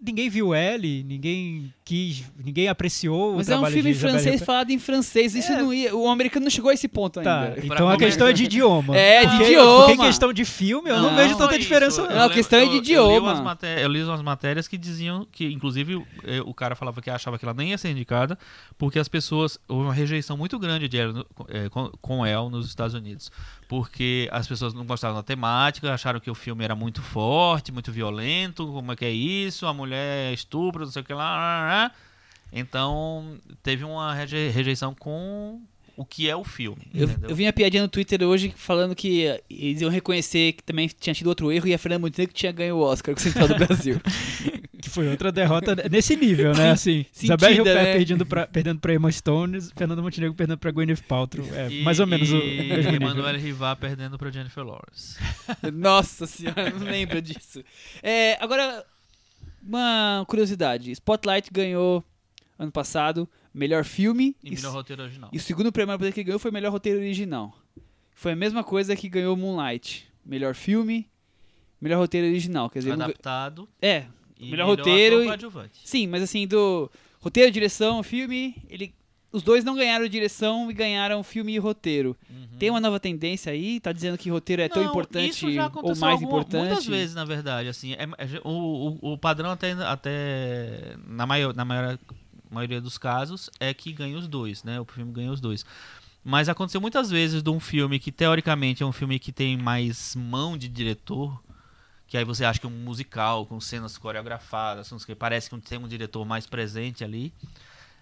ninguém 0.00 0.28
viu 0.28 0.54
L, 0.54 1.02
ninguém 1.04 1.72
quis, 1.84 2.24
ninguém 2.44 2.68
apreciou 2.68 3.36
Mas 3.36 3.46
o 3.48 3.52
é 3.52 3.54
um 3.54 3.58
trabalho 3.58 3.74
filme 3.74 3.92
de 3.92 3.98
francês 3.98 4.42
falado 4.42 4.70
em 4.70 4.78
francês. 4.78 5.34
Isso 5.34 5.52
É. 5.52 5.56
não 5.62 5.72
ia. 5.72 5.94
O 5.94 6.08
americano 6.08 6.44
não 6.44 6.50
chegou 6.50 6.70
a 6.70 6.74
esse 6.74 6.88
ponto 6.88 7.20
Tá, 7.20 7.42
ainda. 7.42 7.60
então 7.64 7.88
a 7.88 7.96
questão 7.96 8.26
é 8.26 8.32
de 8.32 8.44
idioma. 8.44 8.96
É, 8.96 9.20
de 9.24 9.28
Porque- 9.28 9.44
idioma. 9.44 9.86
Porque 9.86 10.02
questão 10.06 10.32
de 10.32 10.44
filme, 10.44 10.90
eu 10.90 10.96
não, 10.96 11.10
Não, 11.10 11.16
vejo 11.16 11.36
tanta 11.36 11.52
isso. 11.52 11.60
diferença. 11.60 12.00
Eu 12.00 12.08
não. 12.08 12.16
Não, 12.16 12.22
a 12.24 12.30
questão 12.30 12.58
é 12.58 12.62
de 12.62 12.68
eu- 12.68 12.72
Eu 12.72 12.80
li, 12.80 12.84
idioma. 13.16 13.20
umas 13.32 13.40
maté- 13.40 13.84
eu 13.84 13.88
li 13.88 14.02
umas 14.02 14.22
matérias 14.22 14.66
que 14.66 14.76
diziam 14.78 15.26
que, 15.30 15.46
inclusive, 15.52 16.04
eh, 16.24 16.40
o 16.44 16.52
cara 16.54 16.74
falava 16.74 17.00
que 17.00 17.08
achava 17.10 17.38
que 17.38 17.44
ela 17.44 17.54
nem 17.54 17.70
ia 17.70 17.78
ser 17.78 17.90
indicada, 17.90 18.38
porque 18.78 18.98
as 18.98 19.08
pessoas. 19.08 19.58
Houve 19.68 19.84
uma 19.84 19.94
rejeição 19.94 20.36
muito 20.36 20.58
grande 20.58 20.88
de 20.88 20.96
eh, 20.98 21.68
com, 21.70 21.90
com 22.00 22.24
Elle 22.26 22.48
nos 22.50 22.66
Estados 22.66 22.94
Unidos. 22.94 23.30
Porque 23.68 24.28
as 24.30 24.46
pessoas 24.46 24.72
não 24.72 24.84
gostavam 24.86 25.16
da 25.16 25.24
temática, 25.24 25.92
acharam 25.92 26.20
que 26.20 26.30
o 26.30 26.34
filme 26.36 26.62
era 26.64 26.76
muito 26.76 27.02
forte, 27.02 27.72
muito 27.72 27.90
violento, 27.90 28.64
como 28.66 28.92
é 28.92 28.96
que 28.96 29.04
é 29.04 29.10
isso? 29.10 29.65
A 29.66 29.74
mulher 29.74 30.32
estupra, 30.32 30.84
não 30.84 30.90
sei 30.92 31.02
o 31.02 31.04
que 31.04 31.12
lá. 31.14 31.90
Então, 32.52 33.38
teve 33.62 33.84
uma 33.84 34.14
reje- 34.14 34.48
rejeição 34.48 34.94
com 34.94 35.60
o 35.96 36.04
que 36.04 36.28
é 36.28 36.36
o 36.36 36.44
filme. 36.44 36.82
Eu, 36.94 37.08
eu 37.28 37.34
vi 37.34 37.44
uma 37.44 37.52
piadinha 37.52 37.82
no 37.82 37.88
Twitter 37.88 38.22
hoje 38.22 38.52
falando 38.56 38.94
que 38.94 39.40
eles 39.48 39.80
iam 39.80 39.90
reconhecer 39.90 40.52
que 40.52 40.62
também 40.62 40.88
tinha 40.88 41.14
tido 41.14 41.26
outro 41.28 41.50
erro 41.50 41.66
e 41.66 41.74
a 41.74 41.78
Fernanda 41.78 42.00
Montenegro 42.00 42.34
tinha 42.34 42.52
ganho 42.52 42.76
o 42.76 42.80
Oscar 42.80 43.14
com 43.14 43.20
o 43.20 43.22
Central 43.22 43.48
do 43.48 43.54
Brasil. 43.66 43.98
Que 44.80 44.90
foi 44.90 45.08
outra 45.08 45.32
derrota 45.32 45.74
nesse 45.90 46.14
nível, 46.14 46.52
né? 46.54 46.70
Assim, 46.72 47.04
Isabelle 47.20 47.60
Huppert 47.62 47.76
né? 47.76 47.92
perdendo 47.94 48.26
pra, 48.26 48.46
perdendo 48.46 48.78
pra 48.78 48.94
Emma 48.94 49.10
Stone, 49.10 49.58
Fernando 49.74 50.02
Montenegro 50.02 50.34
perdendo 50.36 50.58
pra 50.58 50.70
Gwyneth 50.70 51.02
Paltrow. 51.08 51.46
É, 51.54 51.68
E- 51.70 51.82
mais 51.82 51.98
ou 51.98 52.06
menos 52.06 52.30
o 52.30 52.36
e 52.36 52.68
mesmo. 52.68 52.94
Emmanuel 52.94 53.36
Rivar 53.38 53.74
perdendo 53.76 54.18
pra 54.18 54.30
Jennifer 54.30 54.62
Lawrence. 54.64 55.18
Nossa 55.72 56.26
senhora, 56.26 56.70
não 56.70 56.86
lembro 56.86 57.20
disso. 57.22 57.64
É, 58.02 58.36
agora, 58.38 58.84
uma 59.66 60.24
curiosidade: 60.28 60.90
Spotlight 60.92 61.50
ganhou 61.52 62.02
ano 62.58 62.72
passado 62.72 63.28
melhor 63.52 63.84
filme 63.84 64.36
E 64.42 64.50
melhor 64.50 64.72
roteiro 64.72 65.02
original. 65.02 65.30
e 65.32 65.36
o 65.36 65.40
segundo 65.40 65.72
prêmio 65.72 65.98
que 65.98 66.04
ele 66.04 66.24
ganhou 66.24 66.38
foi 66.38 66.50
melhor 66.50 66.70
roteiro 66.72 66.98
original. 66.98 67.56
Foi 68.14 68.32
a 68.32 68.36
mesma 68.36 68.62
coisa 68.64 68.94
que 68.96 69.08
ganhou 69.08 69.36
Moonlight: 69.36 70.06
melhor 70.24 70.54
filme, 70.54 71.08
melhor 71.80 71.98
roteiro 71.98 72.26
original. 72.26 72.68
Quer 72.70 72.80
dizer, 72.80 72.96
não 72.96 73.04
Adaptado. 73.06 73.68
é, 73.80 74.06
E 74.38 74.50
Melhor 74.50 74.66
roteiro 74.66 75.24
e- 75.24 75.68
sim, 75.84 76.06
mas 76.06 76.22
assim, 76.22 76.46
do 76.46 76.90
roteiro, 77.20 77.50
direção, 77.50 78.02
filme, 78.02 78.54
ele. 78.68 78.94
Os 79.36 79.42
dois 79.42 79.62
não 79.64 79.74
ganharam 79.76 80.08
direção 80.08 80.70
e 80.70 80.72
ganharam 80.72 81.22
filme 81.22 81.52
e 81.54 81.58
roteiro. 81.58 82.16
Tem 82.58 82.70
uma 82.70 82.80
nova 82.80 82.98
tendência 82.98 83.52
aí? 83.52 83.78
Tá 83.78 83.92
dizendo 83.92 84.16
que 84.16 84.30
roteiro 84.30 84.62
é 84.62 84.68
tão 84.68 84.82
Não, 84.82 84.88
importante 84.90 85.28
isso 85.30 85.52
já 85.52 85.62
ou 85.64 85.66
aconteceu 85.68 86.00
mais 86.00 86.14
alguma- 86.14 86.30
importante? 86.40 86.66
Muitas 86.68 86.86
vezes, 86.86 87.14
na 87.14 87.24
verdade, 87.26 87.68
assim, 87.68 87.92
é- 87.92 88.08
é- 88.16 88.40
o, 88.42 88.98
o, 89.02 89.12
o 89.12 89.18
padrão 89.18 89.50
até, 89.50 89.72
até 89.72 90.96
na, 91.06 91.26
maior, 91.26 91.54
na 91.54 91.66
maior, 91.66 91.98
maioria 92.50 92.80
dos 92.80 92.96
casos 92.96 93.50
é 93.60 93.74
que 93.74 93.92
ganha 93.92 94.16
os 94.16 94.26
dois, 94.26 94.64
né? 94.64 94.80
O 94.80 94.86
filme 94.86 95.12
ganha 95.12 95.30
os 95.30 95.38
dois. 95.40 95.66
Mas 96.24 96.48
aconteceu 96.48 96.80
muitas 96.80 97.10
vezes 97.10 97.42
de 97.42 97.50
um 97.50 97.60
filme 97.60 97.98
que 97.98 98.10
teoricamente 98.10 98.82
é 98.82 98.86
um 98.86 98.92
filme 98.92 99.18
que 99.18 99.32
tem 99.32 99.54
mais 99.58 100.16
mão 100.16 100.56
de 100.56 100.66
diretor, 100.66 101.38
que 102.08 102.16
aí 102.16 102.24
você 102.24 102.42
acha 102.42 102.58
que 102.58 102.64
é 102.64 102.68
um 102.70 102.72
musical 102.72 103.44
com 103.44 103.60
cenas 103.60 103.98
coreografadas, 103.98 104.90
não 104.90 104.98
sei 104.98 105.04
o 105.04 105.06
que, 105.08 105.14
parece 105.14 105.50
que 105.50 105.58
tem 105.60 105.78
um 105.78 105.86
diretor 105.86 106.24
mais 106.24 106.46
presente 106.46 107.04
ali. 107.04 107.34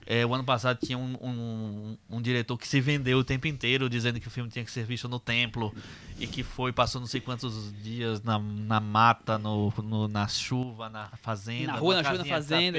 É, 0.06 0.24
o 0.26 0.34
ano 0.34 0.44
passado 0.44 0.78
tinha 0.84 0.98
um, 0.98 1.16
um, 1.22 1.96
um 2.10 2.20
diretor 2.22 2.56
que 2.58 2.68
se 2.68 2.80
vendeu 2.80 3.18
o 3.18 3.24
tempo 3.24 3.46
inteiro 3.46 3.88
dizendo 3.88 4.20
que 4.20 4.28
o 4.28 4.30
filme 4.30 4.50
tinha 4.50 4.64
que 4.64 4.70
ser 4.70 4.84
visto 4.84 5.08
no 5.08 5.18
templo 5.18 5.74
e 6.18 6.26
que 6.26 6.42
foi, 6.42 6.72
passou 6.72 7.00
não 7.00 7.08
sei 7.08 7.20
quantos 7.20 7.72
dias 7.82 8.22
na, 8.22 8.38
na 8.38 8.80
mata, 8.80 9.38
no, 9.38 9.72
no- 9.82 10.08
na 10.08 10.28
chuva, 10.28 10.88
na 10.88 11.08
fazenda. 11.22 11.68
Na 11.72 11.78
rua, 11.78 11.94
na 11.96 12.04
chuva, 12.04 12.18
na 12.18 12.24
fazenda. 12.24 12.78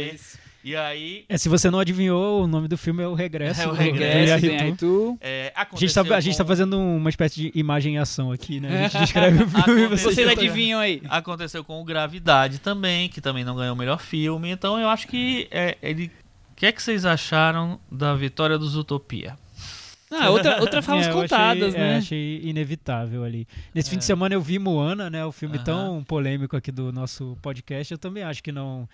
E 0.64 0.76
aí. 0.76 1.26
É, 1.30 1.38
se 1.38 1.48
você 1.48 1.70
não 1.70 1.78
adivinhou, 1.78 2.44
o 2.44 2.48
nome 2.48 2.68
do 2.68 2.76
filme 2.76 3.04
é 3.04 3.08
O 3.08 3.14
Regresso. 3.14 3.62
É 3.62 3.68
O 3.68 3.72
Regresso, 3.72 4.46
aí 4.48 4.76
tu. 4.76 5.16
É, 5.22 5.54
A 5.56 5.62
gente, 5.78 5.94
tá, 5.94 6.02
aconteceu 6.02 6.16
a 6.16 6.20
gente 6.20 6.38
tá 6.38 6.44
com- 6.44 6.48
fazendo 6.48 6.80
uma 6.80 7.10
espécie 7.10 7.36
de 7.40 7.52
imagem 7.60 7.96
e 7.96 7.98
ação 8.00 8.32
aqui, 8.32 8.60
né? 8.60 8.86
A 8.86 8.88
gente 8.88 8.98
descreve 9.06 9.44
o 9.44 9.48
filme 9.48 9.60
e 9.60 9.62
Aconteceu- 9.86 9.90
você 9.90 10.16
Vocês 10.16 10.26
tá- 10.28 10.32
adivinham 10.34 10.80
aí. 10.80 11.04
Aconteceu 11.08 11.64
com 11.64 11.80
o 11.80 11.86
Gravidade 11.86 12.58
também, 12.58 13.10
que 13.10 13.22
também 13.22 13.44
não 13.44 13.56
ganhou 13.56 13.76
o 13.76 13.78
melhor 13.78 14.00
filme. 14.00 14.50
Então 14.50 14.80
eu 14.80 14.90
acho 14.90 15.08
que 15.08 15.48
é, 15.52 15.78
ele. 15.84 16.12
O 16.56 16.58
que 16.58 16.66
é 16.66 16.72
que 16.72 16.82
vocês 16.82 17.04
acharam 17.06 17.80
da 17.92 18.16
vitória 18.16 18.58
dos 18.58 18.76
Utopia? 18.78 19.38
Ah, 20.10 20.30
outra, 20.30 20.62
outra 20.62 20.82
favas 20.84 21.06
É, 21.08 21.10
eu 21.10 21.14
contadas, 21.14 21.74
achei, 21.76 21.80
né? 21.86 21.94
É, 21.94 21.98
achei 21.98 22.42
inevitável 22.44 23.24
ali. 23.26 23.46
Nesse 23.74 23.90
fim 23.90 23.98
de 23.98 24.06
semana 24.06 24.34
eu 24.36 24.42
vi 24.42 24.58
Moana, 24.58 25.10
né? 25.10 25.26
O 25.26 25.32
filme 25.34 25.56
Aham. 25.58 25.64
tão 25.66 26.04
polêmico 26.04 26.56
aqui 26.56 26.72
do 26.72 26.94
nosso 26.94 27.38
podcast. 27.42 27.92
Eu 27.92 27.98
também 27.98 28.24
acho 28.24 28.42
que 28.42 28.52
não, 28.54 28.88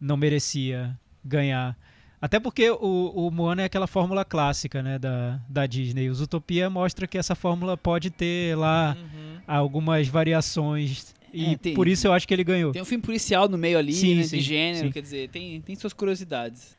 não 0.00 0.16
merecia 0.16 0.98
ganhar. 1.22 1.76
Até 2.20 2.40
porque 2.40 2.70
o, 2.70 3.12
o 3.14 3.30
Moana 3.30 3.62
é 3.62 3.64
aquela 3.66 3.86
fórmula 3.88 4.24
clássica, 4.24 4.82
né? 4.82 4.98
Da, 4.98 5.38
da 5.48 5.66
Disney. 5.66 6.08
Os 6.08 6.20
Utopia 6.22 6.70
mostra 6.70 7.06
que 7.06 7.18
essa 7.18 7.34
fórmula 7.34 7.76
pode 7.76 8.08
ter 8.08 8.56
lá 8.56 8.96
algumas 9.46 10.08
variações. 10.08 11.14
E 11.34 11.46
É, 11.52 11.56
tem- 11.58 11.74
por 11.74 11.88
isso 11.88 12.06
eu 12.06 12.12
acho 12.12 12.26
que 12.28 12.32
ele 12.32 12.44
ganhou. 12.44 12.72
Tem 12.72 12.80
um 12.80 12.86
filme 12.86 13.02
policial 13.02 13.48
no 13.48 13.58
meio 13.58 13.76
ali, 13.78 13.92
Sim, 13.92 14.16
né, 14.16 14.22
sim, 14.22 14.36
de 14.36 14.42
gênero, 14.42 14.86
sim. 14.86 14.92
quer 14.92 15.00
dizer, 15.02 15.28
tem, 15.30 15.60
tem 15.62 15.74
suas 15.76 15.92
curiosidades. 15.92 16.76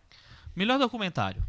Melhor 0.55 0.77
documentário. 0.79 1.41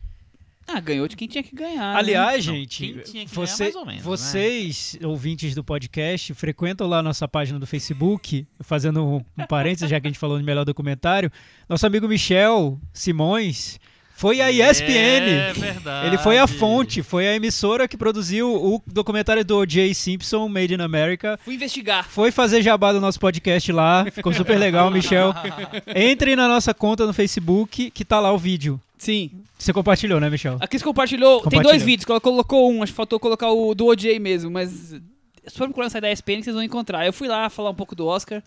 Ah, 0.67 0.81
ganhou 0.81 1.07
de 1.07 1.15
quem 1.15 1.29
tinha 1.29 1.43
que 1.45 1.55
ganhar. 1.55 1.93
né? 1.93 1.99
Aliás, 1.99 2.47
Não, 2.47 2.55
gente, 2.55 2.79
quem 2.95 3.03
tinha 3.03 3.27
que 3.27 3.35
você- 3.35 3.65
ganhar 3.65 3.75
mais 3.75 3.77
ou 3.77 3.85
menos, 3.87 4.03
né? 4.03 4.09
vocês, 4.09 4.99
ouvintes 5.05 5.55
do 5.55 5.63
podcast, 5.63 6.33
frequentam 6.33 6.87
lá 6.87 7.03
nossa 7.03 7.29
página 7.29 7.59
do 7.59 7.67
Facebook, 7.67 8.47
fazendo 8.61 9.05
um, 9.05 9.17
um 9.17 9.47
parênteses, 9.47 9.91
já 9.91 10.01
que 10.01 10.07
a 10.07 10.11
gente 10.11 10.19
falou 10.19 10.39
de 10.39 10.45
melhor 10.45 10.65
documentário. 10.65 11.31
Nosso 11.69 11.87
amigo 11.87 12.09
Michel 12.09 12.81
Simões 12.95 13.79
foi 14.15 14.41
a 14.41 14.51
ESPN. 14.51 15.29
É 15.29 15.53
verdade. 15.53 16.07
Ele 16.07 16.19
foi 16.19 16.39
a 16.39 16.47
fonte, 16.47 17.03
foi 17.03 17.27
a 17.27 17.35
emissora 17.35 17.87
que 17.89 17.97
produziu 17.97 18.55
o 18.55 18.81
documentário 18.87 19.45
do 19.45 19.59
O.J. 19.59 19.93
Simpson, 19.93 20.49
Made 20.49 20.73
in 20.75 20.81
America. 20.81 21.39
Fui 21.45 21.55
investigar. 21.55 22.09
Foi 22.09 22.31
fazer 22.31 22.63
jabá 22.63 22.93
do 22.93 23.01
nosso 23.01 23.19
podcast 23.19 23.71
lá, 23.73 24.07
ficou 24.11 24.33
super 24.33 24.59
legal, 24.59 24.91
Michel. 24.91 25.35
Entre 25.95 26.37
na 26.37 26.49
nossa 26.49 26.73
conta 26.73 27.07
no 27.07 27.13
Facebook, 27.13 27.91
que 27.91 28.05
tá 28.05 28.21
lá 28.21 28.33
o 28.33 28.39
vídeo. 28.39 28.81
Sim. 28.97 29.31
Você 29.59 29.73
compartilhou, 29.73 30.21
né, 30.21 30.31
Michel? 30.31 30.57
A 30.61 30.67
Cris 30.67 30.83
compartilhou. 30.83 31.35
Tem 31.41 31.45
Compartilhou. 31.45 31.73
dois 31.73 31.83
vídeos, 31.83 32.09
ela 32.09 32.21
colocou 32.21 32.71
um, 32.73 32.83
acho 32.83 32.93
que 32.93 32.97
faltou 32.97 33.19
colocar 33.19 33.51
o 33.51 33.75
do 33.75 33.87
OJ 33.87 34.19
mesmo, 34.19 34.51
mas 34.51 34.71
se 34.71 35.59
for 35.59 35.67
procurar 35.67 35.87
no 35.87 35.91
site 35.91 36.03
da 36.03 36.13
ESPN 36.13 36.43
vocês 36.43 36.55
vão 36.55 36.63
encontrar. 36.63 37.05
Eu 37.05 37.13
fui 37.13 37.29
lá 37.29 37.51
falar 37.51 37.71
um 37.71 37.75
pouco 37.75 37.95
do 37.95 38.07
Oscar, 38.07 38.43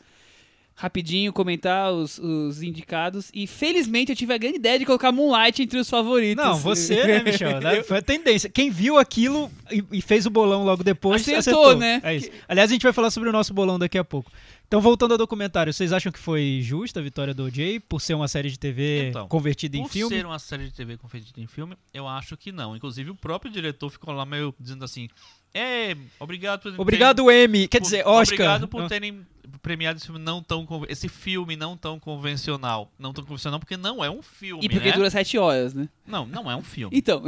rapidinho, 0.79 1.33
comentar 1.33 1.91
os, 1.91 2.19
os 2.19 2.61
indicados, 2.61 3.31
e 3.33 3.47
felizmente 3.47 4.11
eu 4.11 4.15
tive 4.15 4.31
a 4.31 4.37
grande 4.37 4.57
ideia 4.57 4.77
de 4.77 4.85
colocar 4.85 5.11
Moonlight 5.11 5.63
entre 5.63 5.79
os 5.79 5.89
favoritos. 5.89 6.45
Não, 6.45 6.55
você, 6.55 7.03
né, 7.03 7.23
Michel? 7.25 7.59
né? 7.59 7.81
Foi 7.81 7.97
a 7.97 8.01
tendência. 8.01 8.47
Quem 8.47 8.69
viu 8.69 8.95
aquilo 8.99 9.51
e, 9.71 9.83
e 9.93 10.01
fez 10.03 10.27
o 10.27 10.29
bolão 10.29 10.63
logo 10.63 10.83
depois, 10.83 11.23
Acertou, 11.23 11.39
acertou. 11.63 11.77
né? 11.79 11.99
É 12.03 12.15
isso. 12.15 12.29
Aliás, 12.47 12.69
a 12.69 12.73
gente 12.73 12.83
vai 12.83 12.93
falar 12.93 13.09
sobre 13.09 13.27
o 13.27 13.31
nosso 13.31 13.55
bolão 13.55 13.79
daqui 13.79 13.97
a 13.97 14.03
pouco. 14.03 14.31
Então, 14.67 14.79
voltando 14.79 15.13
ao 15.13 15.17
documentário, 15.17 15.73
vocês 15.73 15.91
acham 15.91 16.11
que 16.11 16.19
foi 16.19 16.59
justa 16.61 16.99
a 16.99 17.03
vitória 17.03 17.33
do 17.33 17.45
OJ 17.45 17.79
por 17.89 17.99
ser 17.99 18.13
uma 18.13 18.27
série 18.27 18.51
de 18.51 18.59
TV 18.59 19.09
Então, 19.09 19.27
convertida 19.27 19.77
em 19.77 19.81
Por 19.81 19.89
filme? 19.89 20.15
ser 20.15 20.25
uma 20.27 20.37
série 20.37 20.65
de 20.65 20.73
TV 20.73 20.95
convertida 20.97 21.41
em 21.41 21.47
filme, 21.47 21.75
eu 21.91 22.07
acho 22.07 22.37
que 22.37 22.51
não. 22.51 22.75
Inclusive, 22.75 23.09
o 23.09 23.15
próprio 23.15 23.51
diretor 23.51 23.89
ficou 23.89 24.13
lá 24.13 24.25
meio 24.25 24.53
dizendo 24.59 24.83
assim: 24.85 25.07
É, 25.53 25.95
obrigado 26.19 26.61
por 26.61 26.81
Obrigado, 26.81 27.31
Emmy. 27.31 27.67
Quer 27.67 27.79
por- 27.79 27.85
dizer, 27.85 27.99
Oscar. 28.05 28.21
Obrigado 28.35 28.67
por 28.67 28.87
terem 28.89 29.25
premiado 29.61 29.97
esse 29.97 30.05
filme 30.05 30.21
não 30.21 30.41
tão 30.41 30.67
esse 30.89 31.07
filme 31.09 31.55
não 31.55 31.75
tão 31.77 31.99
convencional, 31.99 32.91
não 32.97 33.13
tão 33.13 33.23
convencional 33.23 33.59
porque 33.59 33.75
não 33.77 34.03
é 34.03 34.09
um 34.09 34.21
filme, 34.21 34.65
E 34.65 34.69
porque 34.69 34.89
né? 34.89 34.95
dura 34.95 35.09
sete 35.09 35.37
horas, 35.37 35.73
né? 35.73 35.87
Não, 36.05 36.25
não 36.25 36.49
é 36.49 36.55
um 36.55 36.63
filme. 36.63 36.95
Então, 36.97 37.23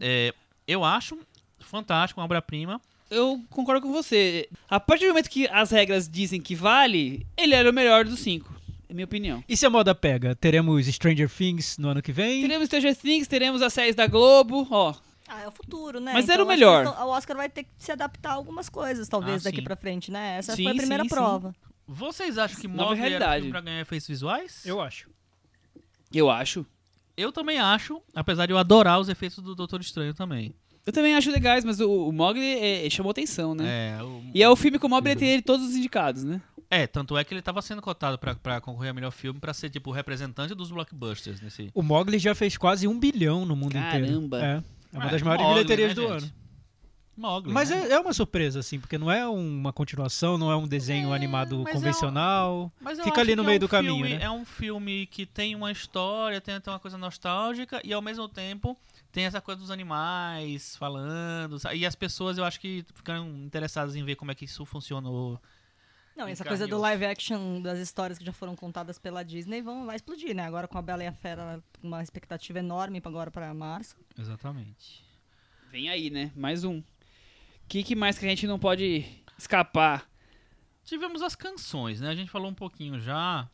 É, 0.00 0.34
eu 0.66 0.84
acho 0.84 1.18
fantástico, 1.60 2.20
uma 2.20 2.24
obra-prima. 2.24 2.80
eu 3.10 3.40
concordo 3.50 3.80
com 3.86 3.92
você. 3.92 4.48
A 4.68 4.78
partir 4.80 5.04
do 5.06 5.08
momento 5.08 5.30
que 5.30 5.46
as 5.48 5.70
regras 5.70 6.08
dizem 6.08 6.40
que 6.40 6.54
vale, 6.54 7.26
ele 7.36 7.54
era 7.54 7.70
o 7.70 7.72
melhor 7.72 8.04
dos 8.04 8.20
cinco. 8.20 8.52
É 8.88 8.92
minha 8.94 9.04
opinião. 9.04 9.42
E 9.48 9.56
se 9.56 9.64
a 9.64 9.70
moda 9.70 9.94
pega? 9.94 10.34
Teremos 10.34 10.86
Stranger 10.86 11.28
Things 11.30 11.78
no 11.78 11.88
ano 11.88 12.02
que 12.02 12.12
vem? 12.12 12.42
Teremos 12.42 12.66
Stranger 12.66 12.94
Things, 12.96 13.26
teremos 13.26 13.62
as 13.62 13.72
séries 13.72 13.94
da 13.94 14.06
Globo, 14.06 14.66
ó. 14.70 14.94
Ah, 15.26 15.40
é 15.42 15.48
o 15.48 15.50
futuro, 15.52 16.00
né? 16.00 16.12
Mas 16.12 16.28
era 16.28 16.42
o 16.42 16.46
que 16.46 16.52
melhor. 16.52 16.86
O 16.86 17.08
Oscar 17.08 17.36
vai 17.36 17.48
ter 17.48 17.64
que 17.64 17.70
se 17.78 17.90
adaptar 17.90 18.30
a 18.30 18.34
algumas 18.34 18.68
coisas, 18.68 19.08
talvez, 19.08 19.42
Ah, 19.42 19.44
daqui 19.44 19.58
sim. 19.58 19.64
pra 19.64 19.74
frente, 19.76 20.10
né? 20.10 20.36
Essa 20.38 20.54
Sim, 20.54 20.64
foi 20.64 20.72
a 20.72 20.76
primeira 20.76 21.02
sim, 21.04 21.08
sim. 21.08 21.14
prova. 21.14 21.54
Vocês 21.86 22.36
acham 22.38 22.60
que 22.60 22.68
Nova 22.68 22.82
Mogli 22.90 22.98
um 22.98 23.00
realidade. 23.00 23.36
filme 23.40 23.50
pra 23.50 23.60
ganhar 23.60 23.80
efeitos 23.80 24.06
visuais? 24.08 24.64
Eu 24.66 24.80
acho. 24.80 25.08
Eu 26.12 26.30
acho. 26.30 26.64
Eu 27.16 27.30
também 27.32 27.58
acho, 27.58 28.00
apesar 28.14 28.46
de 28.46 28.52
eu 28.52 28.58
adorar 28.58 28.98
os 29.00 29.08
efeitos 29.08 29.38
do 29.42 29.54
Doutor 29.54 29.80
Estranho 29.80 30.12
também. 30.14 30.54
Eu 30.86 30.92
também 30.92 31.14
acho 31.14 31.30
legais, 31.30 31.64
mas 31.64 31.80
o, 31.80 32.08
o 32.08 32.12
Mogli 32.12 32.44
é- 32.58 32.90
chamou 32.90 33.10
atenção, 33.10 33.54
né? 33.54 33.96
É, 33.98 34.02
o- 34.02 34.22
E 34.34 34.42
é 34.42 34.48
o 34.48 34.56
filme 34.56 34.78
com 34.78 34.86
o 34.86 34.90
maior 34.90 35.00
bilheteria 35.00 35.36
de 35.36 35.42
todos 35.42 35.66
os 35.66 35.74
indicados, 35.76 36.24
né? 36.24 36.40
é, 36.70 36.86
tanto 36.88 37.16
é 37.16 37.22
que 37.22 37.32
ele 37.32 37.40
tava 37.42 37.62
sendo 37.62 37.80
cotado 37.80 38.18
pra, 38.18 38.34
pra 38.34 38.60
concorrer 38.60 38.90
a 38.90 38.94
melhor 38.94 39.12
filme 39.12 39.38
pra 39.38 39.54
ser 39.54 39.70
tipo 39.70 39.90
o 39.90 39.92
representante 39.92 40.54
dos 40.54 40.70
blockbusters 40.72 41.40
nesse. 41.40 41.70
O 41.72 41.82
Mogli 41.82 42.18
já 42.18 42.34
fez 42.34 42.56
quase 42.56 42.88
um 42.88 42.98
bilhão 42.98 43.46
no 43.46 43.54
mundo 43.54 43.78
inteiro. 43.78 44.06
Caramba. 44.06 44.44
É. 44.44 44.62
É 44.94 44.98
uma 44.98 45.08
É, 45.08 45.10
das 45.10 45.22
maiores 45.22 45.44
Mogli, 45.44 45.64
bilheterias 45.64 45.88
né, 45.88 45.94
do 45.94 46.02
gente? 46.02 46.24
ano. 46.24 46.32
Mas 47.46 47.70
né? 47.70 47.88
é, 47.88 47.92
é 47.92 48.00
uma 48.00 48.12
surpresa, 48.12 48.58
assim, 48.58 48.80
porque 48.80 48.98
não 48.98 49.08
é 49.10 49.24
uma 49.28 49.72
continuação, 49.72 50.36
não 50.36 50.50
é 50.50 50.56
um 50.56 50.66
desenho 50.66 51.12
É, 51.12 51.16
animado 51.16 51.58
mas 51.58 51.66
é 51.66 51.70
um- 51.70 51.72
convencional. 51.74 52.72
Mas 52.80 53.00
Fica 53.00 53.20
ali 53.20 53.36
no 53.36 53.42
que 53.42 53.46
meio 53.46 53.54
é 53.54 53.58
um 53.58 53.60
do 53.60 53.68
caminho, 53.68 53.94
filme- 53.94 54.18
né? 54.18 54.24
É 54.24 54.30
um 54.30 54.44
filme 54.44 55.06
que 55.06 55.24
tem 55.24 55.54
uma 55.54 55.70
história, 55.70 56.40
tem 56.40 56.56
até 56.56 56.70
uma 56.72 56.80
coisa 56.80 56.98
nostálgica 56.98 57.80
e 57.84 57.92
ao 57.92 58.02
mesmo 58.02 58.28
tempo 58.28 58.76
tem 59.12 59.26
essa 59.26 59.40
coisa 59.40 59.60
dos 59.60 59.70
animais 59.70 60.74
falando. 60.76 61.56
E 61.72 61.86
as 61.86 61.94
pessoas 61.94 62.36
eu 62.36 62.44
acho 62.44 62.58
que 62.58 62.84
ficaram 62.94 63.28
interessadas 63.44 63.94
em 63.94 64.04
ver 64.04 64.16
como 64.16 64.32
é 64.32 64.34
que 64.34 64.44
isso 64.44 64.64
funcionou. 64.64 65.40
Não, 66.16 66.28
essa 66.28 66.44
coisa 66.44 66.66
do 66.66 66.78
live 66.78 67.04
action 67.04 67.60
das 67.60 67.78
histórias 67.78 68.18
que 68.18 68.24
já 68.24 68.32
foram 68.32 68.54
contadas 68.54 68.98
pela 68.98 69.24
Disney 69.24 69.60
vão, 69.60 69.84
vai 69.86 69.96
explodir, 69.96 70.34
né? 70.34 70.44
Agora 70.44 70.68
com 70.68 70.78
a 70.78 70.82
Bela 70.82 71.02
e 71.02 71.06
a 71.08 71.12
Fera, 71.12 71.62
uma 71.82 72.02
expectativa 72.02 72.60
enorme 72.60 73.00
agora 73.04 73.30
para 73.30 73.52
março. 73.52 73.96
Exatamente. 74.18 75.04
Vem 75.72 75.88
aí, 75.90 76.10
né? 76.10 76.30
Mais 76.36 76.62
um. 76.62 76.78
O 76.78 76.84
que, 77.68 77.82
que 77.82 77.96
mais 77.96 78.16
que 78.18 78.24
a 78.24 78.28
gente 78.28 78.46
não 78.46 78.58
pode 78.58 79.04
escapar? 79.36 80.08
Tivemos 80.84 81.20
as 81.22 81.34
canções, 81.34 82.00
né? 82.00 82.10
A 82.10 82.14
gente 82.14 82.30
falou 82.30 82.48
um 82.50 82.54
pouquinho 82.54 83.00
já. 83.00 83.48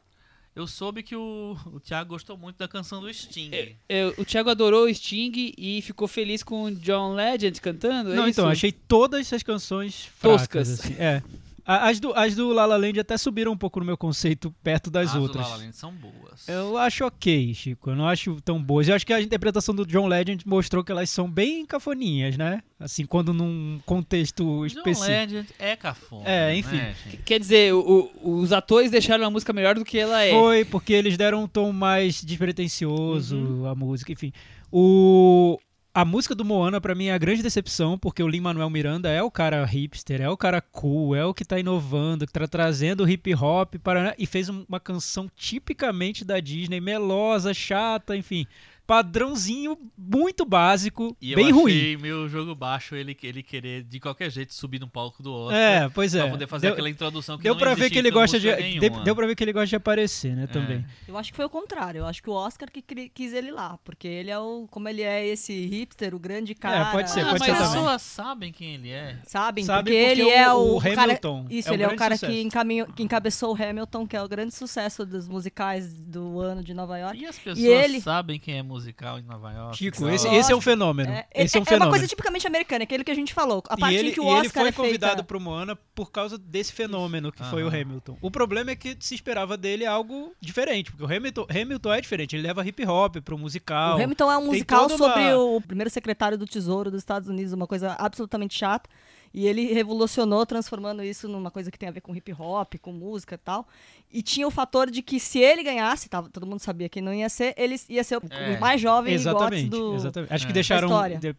Eu 0.55 0.67
soube 0.67 1.03
que 1.03 1.15
o, 1.15 1.57
o 1.67 1.79
Thiago 1.81 2.11
gostou 2.11 2.37
muito 2.37 2.57
da 2.59 2.67
canção 2.69 3.01
do 3.01 3.13
Sting. 3.15 3.51
Eu- 3.89 4.13
o 4.19 4.25
Thiago 4.25 4.51
adorou 4.51 4.85
o 4.85 4.93
Sting 4.95 5.55
e 5.57 5.81
ficou 5.81 6.09
feliz 6.09 6.43
com 6.43 6.65
o 6.65 6.75
John 6.75 7.15
Legend 7.15 7.59
cantando? 7.61 8.13
é 8.13 8.17
Não, 8.17 8.29
então, 8.29 8.45
isso? 8.47 8.53
achei 8.53 8.73
todas 8.73 9.33
as 9.33 9.43
canções 9.45 10.11
Toscas. 10.21 10.69
fracas, 10.69 10.71
assim. 10.81 10.95
É. 10.99 11.23
As 11.79 12.01
do, 12.01 12.13
as 12.15 12.35
do 12.35 12.53
La 12.53 12.67
La 12.67 12.77
Land 12.77 12.99
até 12.99 13.17
subiram 13.17 13.53
um 13.53 13.57
pouco 13.57 13.79
no 13.81 13.87
meu 13.87 13.97
conceito 13.97 14.53
perto 14.63 14.91
das 14.91 15.09
As 15.09 15.15
do 15.15 15.23
outras. 15.23 15.45
La 15.45 15.51
La 15.53 15.57
Land 15.63 15.77
são 15.77 15.93
boas. 15.93 16.49
Eu 16.49 16.77
acho 16.77 17.05
ok, 17.05 17.55
Chico. 17.55 17.91
Eu 17.91 17.97
não 17.97 18.09
acho 18.09 18.41
tão 18.41 18.61
boas. 18.63 18.89
Eu 18.89 18.95
acho 18.97 19.07
que 19.07 19.13
a 19.13 19.21
interpretação 19.21 19.75
do 19.75 19.87
John 19.87 20.07
Legend 20.09 20.43
mostrou 20.49 20.83
que 20.83 20.91
elas 20.91 21.09
são 21.11 21.31
bem 21.31 21.65
cafoninhas, 21.65 22.37
né? 22.37 22.63
Assim, 22.79 23.05
quando 23.07 23.33
num 23.33 23.79
contexto 23.87 24.43
John 24.43 24.67
específico. 24.67 25.07
Legend 25.07 25.49
é 25.59 25.77
cafona. 25.77 26.25
É, 26.27 26.57
enfim. 26.57 26.77
né? 26.77 26.95
Quer 27.25 27.39
dizer, 27.39 27.73
o- 27.75 28.11
o- 28.23 28.41
os 28.41 28.53
atores 28.53 28.91
deixaram 28.91 29.25
a 29.25 29.31
música 29.31 29.53
melhor 29.53 29.75
do 29.75 29.85
que 29.85 29.99
ela 29.99 30.25
é. 30.25 30.31
Foi, 30.31 30.65
porque 30.65 30.93
eles 30.93 31.17
deram 31.17 31.45
um 31.45 31.49
tom 31.49 31.73
mais 31.73 32.23
despretensioso 32.25 33.37
Uhum. 33.37 33.67
à 33.67 33.75
música, 33.75 34.11
enfim. 34.13 34.33
O... 34.73 35.59
A 35.93 36.05
música 36.05 36.37
do 36.37 36.45
Moana, 36.45 36.81
pra 36.81 36.95
mim, 36.95 37.07
é 37.07 37.13
a 37.13 37.19
grande 37.19 37.43
decepção, 37.43 37.99
porque 37.99 38.23
o 38.23 38.29
Lin-Manuel 38.29 38.71
Miranda 38.71 39.09
é 39.11 39.21
o 39.25 39.31
cara 39.31 39.65
hipster, 39.65 40.21
é 40.23 40.29
o 40.31 40.37
cara 40.37 40.61
cool, 40.61 41.17
é 41.17 41.25
o 41.25 41.35
que 41.35 41.45
tá 41.45 41.59
inovando, 41.59 42.25
que 42.29 42.33
tá 42.33 42.47
trazendo 42.47 43.03
o 43.03 43.09
hip 43.09 43.35
hop 43.35 43.75
para... 43.83 44.15
e 44.17 44.25
fez 44.25 44.49
um- 44.49 44.65
uma 44.69 44.79
canção 44.79 45.29
tipicamente 45.35 46.25
da 46.25 46.39
Disney, 46.39 46.81
melosa, 46.81 47.53
chata, 47.53 48.17
enfim. 48.17 48.47
Padrãozinho 48.91 49.79
muito 49.97 50.45
básico, 50.45 51.17
E 51.21 51.35
bem 51.35 51.51
eu 51.51 51.55
ruim. 51.55 51.73
achei 51.73 51.97
meu 51.97 52.29
jogo 52.29 52.55
baixo 52.55 52.97
ele, 52.97 53.17
ele 53.23 53.43
querer, 53.43 53.85
de 53.85 54.01
qualquer 54.01 54.31
jeito, 54.31 54.53
subir 54.53 54.81
no 54.81 54.89
palco 54.89 55.23
do 55.23 55.33
Oscar. 55.33 55.57
É, 55.59 55.89
pois 55.89 56.15
é. 56.15 56.23
Pra 56.23 56.31
poder 56.33 56.47
fazer 56.49 56.67
Deu- 56.67 56.73
aquela 56.73 56.91
introdução 56.91 57.37
que 57.37 57.45
Deu 57.45 57.55
não 57.55 57.59
pra 57.61 57.75
ver 57.75 57.89
que 57.89 57.99
ele 57.99 58.11
gosta 58.11 58.39
de. 58.41 58.55
nenhuma. 58.55 59.05
Deu 59.05 59.15
pra 59.15 59.27
ver 59.27 59.37
que 59.37 59.45
ele 59.45 59.53
gosta 59.53 59.69
de 59.69 59.77
aparecer, 59.77 60.35
né? 60.35 60.45
É. 60.45 60.47
Também. 60.49 60.85
Eu 61.07 61.17
acho 61.17 61.31
que 61.31 61.37
foi 61.37 61.45
o 61.45 61.49
contrário. 61.51 62.01
Eu 62.01 62.07
acho 62.07 62.23
que 62.23 62.29
o 62.29 62.33
Oscar 62.33 62.69
que 62.71 62.83
quis 63.09 63.33
ele 63.33 63.51
lá. 63.53 63.79
Porque 63.85 64.09
ele 64.09 64.31
é 64.31 64.39
o. 64.39 64.67
Como 64.71 64.89
ele 64.89 65.03
é 65.03 65.27
esse 65.27 65.53
hipster, 65.67 66.15
o 66.15 66.19
grande 66.19 66.55
cara. 66.55 66.91
pode 66.91 67.11
ser, 67.11 67.21
Ah, 67.21 67.27
pode 67.31 67.39
mas 67.41 67.47
ser 67.47 67.51
as 67.53 67.59
também. 67.59 67.73
pessoas 67.83 68.03
sabem 68.03 68.53
quem 68.53 68.75
ele 68.75 68.91
é. 68.91 69.19
Sabem? 69.25 69.65
Sabe 69.65 69.91
porque, 69.91 70.05
porque 70.07 70.21
ele 70.23 70.31
é 70.31 70.53
o- 70.53 70.57
o, 70.57 70.77
o 70.79 70.81
cara- 70.83 71.03
Hamilton 71.05 71.47
Isso, 71.49 71.71
é 71.71 71.75
ele 71.75 71.83
é 71.85 71.89
o 71.89 71.97
cara 71.97 72.17
sucesso. 72.17 72.33
que, 72.33 72.41
encaminhou, 72.43 72.87
que 72.89 73.03
encabeçou 73.03 73.55
o 73.57 73.63
Hamilton, 73.63 74.07
que 74.07 74.17
é 74.17 74.23
o 74.23 74.29
grande 74.29 74.55
sucesso 74.55 75.07
dos 75.07 75.29
musicais 75.29 75.93
do 75.95 76.41
ano 76.41 76.63
de 76.65 76.75
Nova 76.75 76.99
York. 76.99 77.19
E 77.21 77.27
as 77.27 77.39
pessoas 77.39 77.59
ele- 77.65 78.01
sabem 78.01 78.39
quem 78.39 78.59
é 78.59 78.63
musical 78.81 79.19
em 79.19 79.23
Nova 79.23 79.53
York. 79.53 79.77
Chico, 79.77 80.09
esse, 80.09 80.27
esse 80.29 80.53
é 80.53 80.57
um 80.57 80.61
fenômeno. 80.61 81.11
É, 81.11 81.27
esse 81.35 81.57
é 81.57 81.61
um 81.61 81.63
é 81.63 81.67
fenômeno. 81.67 81.87
uma 81.87 81.91
coisa 81.91 82.07
tipicamente 82.07 82.47
americana, 82.47 82.85
aquele 82.85 83.05
que 83.05 83.11
a 83.11 83.15
gente 83.15 83.33
falou. 83.33 83.63
A 83.69 83.75
e 83.75 83.81
partir 83.81 83.97
ele, 83.97 84.13
que 84.13 84.21
o 84.21 84.25
e 84.25 84.29
ele 84.29 84.47
Oscar 84.47 84.63
foi 84.63 84.69
é 84.69 84.73
convidado 84.73 85.13
feita... 85.13 85.25
pro 85.25 85.41
Moana 85.41 85.77
por 85.95 86.11
causa 86.11 86.37
desse 86.37 86.73
fenômeno 86.73 87.31
que 87.31 87.45
foi 87.45 87.63
o. 87.63 87.69
Hamilton. 87.69 88.19
O 88.21 88.31
problema 88.31 88.73
é 88.73 88.77
que 88.77 88.97
se 88.99 89.15
esperava 89.15 89.57
dele 89.57 89.87
algo 89.87 90.33
diferente, 90.41 90.91
porque 90.91 91.05
o 91.05 91.17
Hamilton, 91.17 91.47
Hamilton 91.49 91.93
é 91.93 92.01
diferente, 92.01 92.35
ele 92.35 92.43
leva 92.43 92.67
hip 92.67 92.85
hop 92.85 93.17
pro 93.19 93.39
musical. 93.39 93.99
O 93.99 94.03
Hamilton 94.03 94.33
é 94.33 94.39
um 94.39 94.47
musical 94.47 94.89
toda 94.89 94.95
uma- 94.97 95.15
sobre 95.15 95.35
o 95.35 95.61
primeiro 95.61 95.91
secretário 95.91 96.37
do 96.37 96.47
Tesouro 96.47 96.91
dos 96.91 97.01
Estados 97.01 97.29
Unidos, 97.29 97.53
uma 97.53 97.67
coisa 97.67 97.95
absolutamente 97.99 98.59
chata. 98.59 98.89
E 99.33 99.47
ele 99.47 99.73
revolucionou, 99.73 100.45
transformando 100.45 101.05
isso 101.05 101.29
numa 101.29 101.51
coisa 101.53 101.71
que 101.71 101.79
tem 101.79 101.89
a 101.89 101.93
ver 101.93 102.01
com 102.01 102.15
hip 102.17 102.33
hop, 102.37 102.75
com 102.83 102.93
música 102.93 103.37
e 103.37 103.39
tal. 103.39 103.67
E 104.13 104.23
tinha 104.23 104.47
o 104.47 104.51
fator 104.51 104.91
de 104.91 105.03
que 105.03 105.21
se 105.21 105.39
ele 105.39 105.63
ganhasse, 105.63 106.09
tava, 106.09 106.29
todo 106.29 106.45
mundo 106.45 106.59
sabia 106.59 106.89
que 106.89 107.01
não 107.01 107.15
ia 107.15 107.29
ser, 107.29 107.55
ele 107.57 107.77
ia 107.89 108.03
ser 108.03 108.17
o, 108.17 108.23
É. 108.29 108.57
o 108.57 108.61
mais 108.61 108.81
jovem 108.81 109.15
Exatamente, 109.15 109.69
do. 109.71 109.95
exatamente. 109.95 110.33
Acho 110.35 110.47
que 110.47 110.51
É. 110.51 110.55
deixaram. 110.55 110.89
da 110.89 110.95
história. 110.95 111.19
de- 111.21 111.37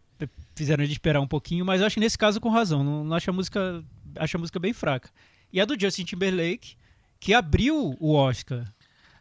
fizeram 0.54 0.82
ele 0.84 0.92
esperar 0.92 1.20
um 1.20 1.26
pouquinho, 1.26 1.64
mas 1.66 1.82
acho 1.82 1.94
que 1.94 2.00
nesse 2.00 2.16
caso 2.16 2.40
com 2.40 2.48
razão. 2.48 2.82
Não, 2.82 3.04
não 3.04 3.16
acho 3.16 3.28
a 3.28 3.32
música. 3.32 3.84
Acho 4.16 4.36
a 4.36 4.40
música 4.40 4.58
bem 4.58 4.72
fraca. 4.72 5.10
E 5.52 5.60
a 5.60 5.64
do 5.66 5.78
Justin 5.78 6.04
Timberlake, 6.04 6.76
que 7.20 7.34
abriu 7.34 7.94
o 8.00 8.14
Oscar. 8.14 8.64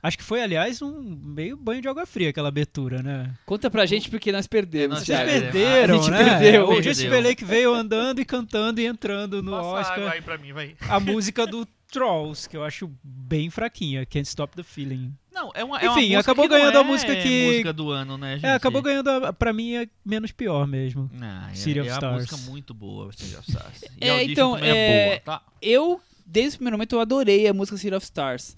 Acho 0.04 0.18
que 0.18 0.24
foi, 0.24 0.42
aliás, 0.42 0.82
um 0.82 1.00
meio 1.02 1.56
banho 1.56 1.82
de 1.82 1.88
água 1.88 2.06
fria 2.08 2.30
aquela 2.30 2.48
abertura, 2.50 3.04
né? 3.04 3.34
Conta 3.46 3.70
pra 3.70 3.86
gente 3.86 4.10
porque 4.10 4.32
nós 4.32 4.48
perdemos, 4.48 4.98
Nós 5.00 5.06
Vocês 5.06 5.20
perderam, 5.20 5.96
A 5.96 5.98
gente 6.00 6.12
né? 6.12 6.40
perdeu. 6.40 6.70
O. 6.70 6.82
Justin 6.82 7.04
Timberlake 7.04 7.46
veio 7.46 7.74
andando 7.74 8.20
e 8.20 8.26
cantando 8.26 8.82
e 8.82 8.86
entrando 8.88 9.44
no 9.44 9.52
Passa 9.52 9.68
Oscar. 9.68 9.98
água 10.00 10.12
aí 10.14 10.22
pra 10.22 10.38
mim, 10.38 10.54
vai. 10.54 10.76
A 10.90 11.00
música 11.00 11.46
do 11.46 11.68
Trolls, 11.92 12.50
que 12.50 12.56
eu 12.58 12.64
acho 12.64 12.90
bem 13.04 13.50
fraquinha. 13.50 14.06
Can't 14.06 14.28
Stop 14.28 14.56
the 14.56 14.64
Feeling. 14.64 15.14
Não, 15.32 15.52
é 15.54 15.64
uma, 15.64 15.80
é 15.80 15.88
uma 15.88 15.92
Enfim, 16.00 16.02
música 16.16 16.20
acabou 16.20 16.46
que 16.46 16.52
não 16.52 16.58
ganhando 16.60 16.78
a 16.78 16.82
é 16.82 16.84
música 16.84 17.16
que- 17.16 17.46
música 17.48 17.74
do 17.74 17.90
ano, 17.92 18.18
né, 18.18 18.36
gente? 18.36 18.46
É, 18.46 18.54
acabou 18.54 18.82
ganhando, 18.82 19.10
a, 19.10 19.32
pra 19.34 19.54
mim, 19.54 19.76
é 19.76 19.88
menos 20.06 20.32
pior 20.32 20.66
mesmo. 20.66 21.10
Não, 21.14 21.48
é, 21.50 21.54
City 21.54 21.80
of 21.80 21.90
é 21.90 21.92
uma 21.92 21.98
Stars. 21.98 22.16
música 22.32 22.38
muito 22.52 22.74
boa, 22.74 23.12
City 23.12 23.36
of 23.36 23.48
Stars. 23.50 23.82
E 24.02 24.08
É, 24.08 24.10
a 24.12 24.24
então, 24.24 24.58
é, 24.58 24.70
é 24.70 25.06
boa, 25.10 25.20
tá? 25.20 25.42
Eu, 25.62 26.02
desde 26.26 26.56
o 26.56 26.58
primeiro 26.60 26.78
momento, 26.78 26.96
eu 26.96 27.00
adorei 27.02 27.48
a 27.48 27.54
música 27.54 27.78
City 27.78 27.94
of 27.94 28.04
Stars. 28.04 28.56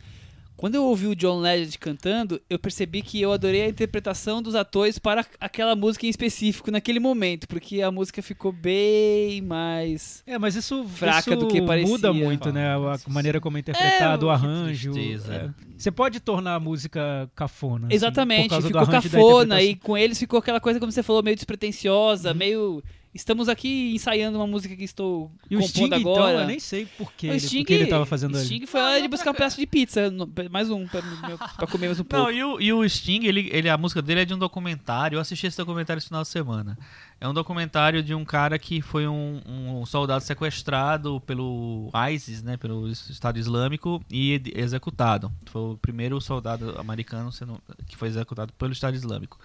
Quando 0.56 0.76
eu 0.76 0.84
ouvi 0.86 1.08
o 1.08 1.16
John 1.16 1.40
Legend 1.40 1.78
cantando, 1.78 2.42
eu 2.50 2.58
percebi 2.58 3.02
que 3.02 3.22
eu 3.22 3.34
adorei 3.34 3.64
a 3.64 3.68
interpretação 3.68 4.42
dos 4.42 4.56
atores 4.56 4.98
para 4.98 5.26
aquela 5.40 5.76
música 5.76 6.06
em 6.06 6.10
específico 6.10 6.72
naquele 6.72 7.00
momento, 7.00 7.48
porque 7.48 7.82
a 7.82 7.92
música 7.92 8.22
ficou 8.22 8.52
bem 8.52 9.42
mais. 9.42 10.24
É, 10.26 10.38
mas 10.38 10.56
isso, 10.56 10.86
Fraca 10.86 11.32
isso 11.32 11.40
do 11.40 11.48
que 11.48 11.62
parecia. 11.62 11.90
muda 11.90 12.14
muito, 12.14 12.52
né? 12.54 12.76
A 12.76 12.98
maneira 13.10 13.42
como 13.42 13.58
é 13.58 13.60
interpretado, 13.60 14.26
É, 14.26 14.30
o 14.30 14.32
arranjo. 14.32 14.92
tristeza. 14.94 15.34
é. 15.60 15.74
Você 15.78 15.92
pode 15.92 16.20
tornar 16.20 16.56
a 16.56 16.60
música 16.60 17.30
cafona. 17.36 17.88
assim, 17.88 17.96
Exatamente, 17.96 18.44
por 18.44 18.50
causa 18.52 18.70
do 18.70 19.02
ficou 19.02 19.02
cafona 19.02 19.62
e 19.62 19.76
com 19.76 19.98
eles 19.98 20.18
ficou 20.18 20.40
aquela 20.40 20.62
coisa, 20.62 20.80
como 20.80 20.92
você 20.92 21.04
falou, 21.04 21.22
meio 21.24 21.36
despretensiosa, 21.36 22.34
meio. 22.34 22.82
Estamos 23.14 23.48
aqui 23.48 23.94
ensaiando 23.94 24.40
uma 24.40 24.48
música 24.48 24.76
que 24.76 24.84
estou 24.84 25.32
E 25.50 25.56
o 25.56 25.60
compondo 25.60 25.70
Sting, 25.70 25.94
agora. 25.94 26.32
então, 26.32 26.42
eu 26.42 26.48
nem 26.48 26.60
sei 26.60 26.86
por 26.98 27.14
que, 27.14 27.28
O 27.28 27.32
ele, 27.32 27.40
Sting, 27.40 27.60
por 27.60 27.68
que 27.68 27.74
ele 27.74 27.86
tava 27.86 28.06
fazendo 28.08 28.34
o 28.34 28.38
ali. 28.38 28.46
Sting 28.46 28.66
foi 28.66 28.82
lá 28.82 29.00
de 29.00 29.08
buscar 29.08 29.30
um 29.30 29.34
pedaço 29.36 29.58
de 29.60 29.68
pizza, 29.68 30.02
mais 30.50 30.72
um, 30.72 30.88
pra, 30.88 31.02
meu- 31.02 31.38
pra 31.38 31.68
comer 31.68 31.88
mais 31.88 32.00
um 32.00 32.04
pouco. 32.04 32.26
Não, 32.26 32.32
e 32.32 32.44
o, 32.44 32.60
e 32.60 32.74
o 32.74 32.90
Sting, 32.90 33.26
ele, 33.26 33.50
ele, 33.54 33.70
a 33.70 33.78
música 33.78 34.02
dele 34.02 34.22
é 34.22 34.26
de 34.26 34.34
um 34.34 34.38
documentário. 34.40 35.18
Eu 35.18 35.20
assisti 35.22 35.46
esse 35.46 35.58
documentário 35.58 36.00
esse 36.00 36.08
final 36.08 36.24
de 36.24 36.28
semana. 36.30 36.76
É 37.22 37.28
um 37.28 37.34
documentário 37.34 38.02
de 38.02 38.16
um 38.16 38.26
cara 38.26 38.58
que 38.58 38.82
foi 38.82 39.08
um, 39.08 39.42
um 39.46 39.86
soldado 39.86 40.24
sequestrado 40.24 41.22
pelo 41.22 41.90
ISIS, 42.12 42.42
né, 42.42 42.58
pelo 42.58 42.90
Estado 42.90 43.38
Islâmico, 43.38 44.04
e 44.12 44.42
executado. 44.56 45.32
Foi 45.46 45.62
o 45.74 45.78
primeiro 45.78 46.20
soldado 46.20 46.76
americano 46.80 47.32
sendo, 47.32 47.62
que 47.88 47.96
foi 47.96 48.08
executado 48.10 48.52
pelo 48.54 48.74
Estado 48.74 48.96
Islâmico. 48.96 49.40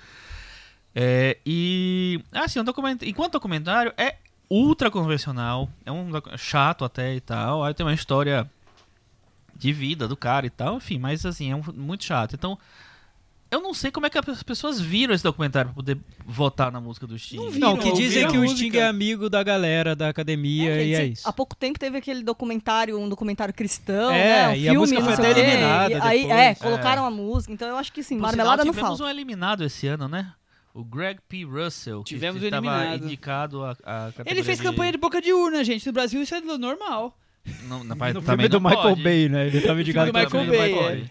É, 1.00 1.36
e, 1.46 2.20
assim, 2.32 2.58
um 2.58 2.64
document, 2.64 2.98
enquanto 3.02 3.34
documentário, 3.34 3.92
é 3.96 4.16
ultra 4.50 4.90
convencional, 4.90 5.70
é 5.86 5.92
um 5.92 6.10
chato 6.36 6.84
até 6.84 7.14
e 7.14 7.20
tal. 7.20 7.62
Aí 7.62 7.72
tem 7.72 7.86
uma 7.86 7.94
história 7.94 8.50
de 9.54 9.72
vida 9.72 10.08
do 10.08 10.16
cara 10.16 10.44
e 10.46 10.50
tal, 10.50 10.76
enfim, 10.78 10.98
mas 10.98 11.24
assim, 11.24 11.52
é 11.52 11.54
um- 11.56 11.62
muito 11.72 12.02
chato. 12.04 12.34
Então, 12.34 12.58
eu 13.48 13.60
não 13.60 13.72
sei 13.72 13.92
como 13.92 14.06
é 14.06 14.10
que 14.10 14.18
as 14.18 14.42
pessoas 14.42 14.80
viram 14.80 15.14
esse 15.14 15.22
documentário 15.22 15.68
pra 15.70 15.74
poder 15.76 15.98
votar 16.26 16.72
na 16.72 16.80
música 16.80 17.06
do 17.06 17.16
Sting. 17.16 17.36
Não 17.36 17.44
Não, 17.44 17.76
que 17.76 17.84
Viram, 17.84 17.96
dizem 17.96 18.24
ouviram 18.24 18.30
que 18.32 18.36
a 18.36 18.40
o 18.40 18.42
música. 18.42 18.58
Sting 18.68 18.76
é 18.78 18.86
amigo 18.88 19.30
da 19.30 19.42
galera 19.44 19.94
da 19.94 20.08
academia 20.08 20.70
É, 20.70 20.84
e 20.86 20.94
é 20.94 21.04
isso. 21.06 21.28
Há 21.28 21.32
pouco 21.32 21.54
tempo 21.54 21.78
teve 21.78 21.96
aquele 21.96 22.24
documentário, 22.24 22.98
um 22.98 23.08
documentário 23.08 23.54
cristão, 23.54 24.10
É, 24.10 24.14
né? 24.14 24.48
Um 24.48 24.54
e 24.54 24.68
a 24.68 24.72
filme, 24.72 24.78
música 24.78 25.00
não 25.00 25.06
foi 25.06 25.14
até 25.14 25.28
o 25.28 25.30
eliminada 25.44 26.04
aí, 26.04 26.20
depois. 26.22 26.38
É, 26.40 26.54
colocaram 26.56 27.04
a 27.06 27.10
música. 27.10 27.52
Então 27.52 27.68
eu 27.68 27.76
acho 27.76 27.92
que 27.92 28.02
sim, 28.02 28.16
Por 28.16 28.22
marmelada 28.22 28.62
sinal, 28.62 28.66
não 28.66 28.72
tivemos 28.72 28.98
falta. 28.98 29.04
um 29.04 29.08
eliminado 29.16 29.62
esse 29.64 29.86
ano, 29.86 30.08
né? 30.08 30.32
O 30.74 30.84
Greg 30.84 31.20
P. 31.28 31.44
Russell, 31.44 32.02
que 32.02 32.10
Tivemos 32.10 32.42
um 32.42 32.44
estava 32.46 32.96
indicado 32.96 33.64
a, 33.64 33.76
a 33.84 34.12
Ele 34.26 34.42
fez 34.42 34.60
campanha 34.60 34.92
de 34.92 34.98
boca 34.98 35.20
de 35.20 35.32
urna, 35.32 35.64
gente. 35.64 35.86
No 35.86 35.92
Brasil 35.92 36.22
isso 36.22 36.34
é 36.34 36.40
normal. 36.40 37.18
Não, 37.64 37.82
na, 37.82 37.94
No 37.94 38.22
também 38.22 38.22
filme 38.22 38.48
do 38.48 38.60
Michael 38.60 38.82
pode. 38.82 39.02
Bay, 39.02 39.28
né? 39.28 39.46
Ele 39.46 39.60
tava 39.60 39.80
indicado 39.80 40.06
do 40.06 40.12
pra 40.12 40.24
Michael 40.24 40.46
Bay, 40.46 40.72
Michael 40.72 40.90
é. 40.90 41.10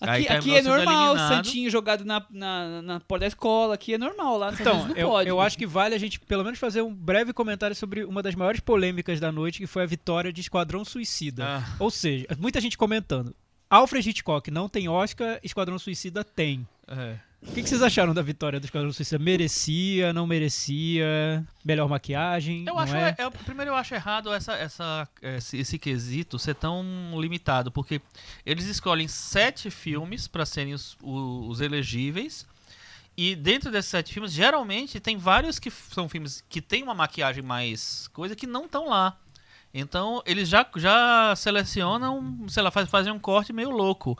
Aqui, 0.00 0.28
aqui 0.28 0.56
é 0.56 0.62
normal. 0.62 1.16
Santinho 1.16 1.70
jogado 1.70 2.04
na, 2.04 2.24
na, 2.30 2.82
na 2.82 3.00
porta 3.00 3.20
da 3.20 3.28
escola, 3.28 3.74
aqui 3.74 3.94
é 3.94 3.98
normal, 3.98 4.36
lá 4.36 4.52
Então, 4.52 4.88
não 4.88 4.96
eu, 4.96 5.08
pode. 5.08 5.28
eu 5.28 5.40
acho 5.40 5.56
que 5.56 5.66
vale 5.66 5.94
a 5.94 5.98
gente 5.98 6.18
pelo 6.20 6.44
menos 6.44 6.58
fazer 6.58 6.82
um 6.82 6.92
breve 6.92 7.32
comentário 7.32 7.74
sobre 7.76 8.04
uma 8.04 8.22
das 8.22 8.34
maiores 8.34 8.60
polêmicas 8.60 9.20
da 9.20 9.30
noite, 9.30 9.58
que 9.60 9.66
foi 9.66 9.82
a 9.82 9.86
vitória 9.86 10.32
de 10.32 10.40
Esquadrão 10.40 10.84
Suicida. 10.84 11.44
Ah. 11.44 11.76
Ou 11.78 11.90
seja, 11.90 12.26
muita 12.38 12.60
gente 12.60 12.76
comentando. 12.76 13.34
Alfred 13.70 14.08
Hitchcock 14.10 14.50
não 14.50 14.68
tem 14.68 14.88
Oscar, 14.88 15.38
Esquadrão 15.42 15.78
Suicida 15.78 16.22
tem. 16.22 16.66
É. 16.86 17.16
O 17.46 17.52
que, 17.54 17.62
que 17.62 17.68
vocês 17.68 17.82
acharam 17.82 18.12
da 18.12 18.22
vitória 18.22 18.58
do 18.58 18.64
Esquadrão 18.64 18.92
Suicida? 18.92 19.22
Merecia, 19.22 20.12
não 20.12 20.26
merecia? 20.26 21.44
Melhor 21.64 21.88
maquiagem? 21.88 22.64
Eu 22.66 22.78
acho, 22.78 22.96
é? 22.96 23.14
é- 23.16 23.30
primeiro 23.30 23.70
eu 23.70 23.76
acho 23.76 23.94
errado 23.94 24.32
essa, 24.32 24.54
essa, 24.54 25.08
esse, 25.22 25.58
esse 25.58 25.78
quesito 25.78 26.38
ser 26.38 26.54
tão 26.54 26.84
limitado, 27.20 27.70
porque 27.70 28.00
eles 28.44 28.64
escolhem 28.66 29.06
sete 29.06 29.70
filmes 29.70 30.26
para 30.26 30.44
serem 30.44 30.74
os, 30.74 30.96
os 31.00 31.60
elegíveis, 31.60 32.46
e 33.16 33.36
dentro 33.36 33.70
desses 33.70 33.90
sete 33.90 34.12
filmes, 34.12 34.32
geralmente 34.32 34.98
tem 34.98 35.16
vários 35.16 35.58
que 35.60 35.70
são 35.70 36.08
filmes 36.08 36.42
que 36.48 36.60
tem 36.60 36.82
uma 36.82 36.94
maquiagem 36.94 37.42
mais 37.42 38.08
coisa 38.08 38.34
que 38.34 38.46
não 38.46 38.64
estão 38.64 38.88
lá. 38.88 39.16
Então 39.72 40.22
eles 40.24 40.48
já, 40.48 40.64
já 40.76 41.34
selecionam, 41.36 42.46
sei 42.48 42.62
lá, 42.62 42.70
faz, 42.70 42.88
fazem 42.88 43.12
um 43.12 43.18
corte 43.18 43.52
meio 43.52 43.70
louco. 43.70 44.16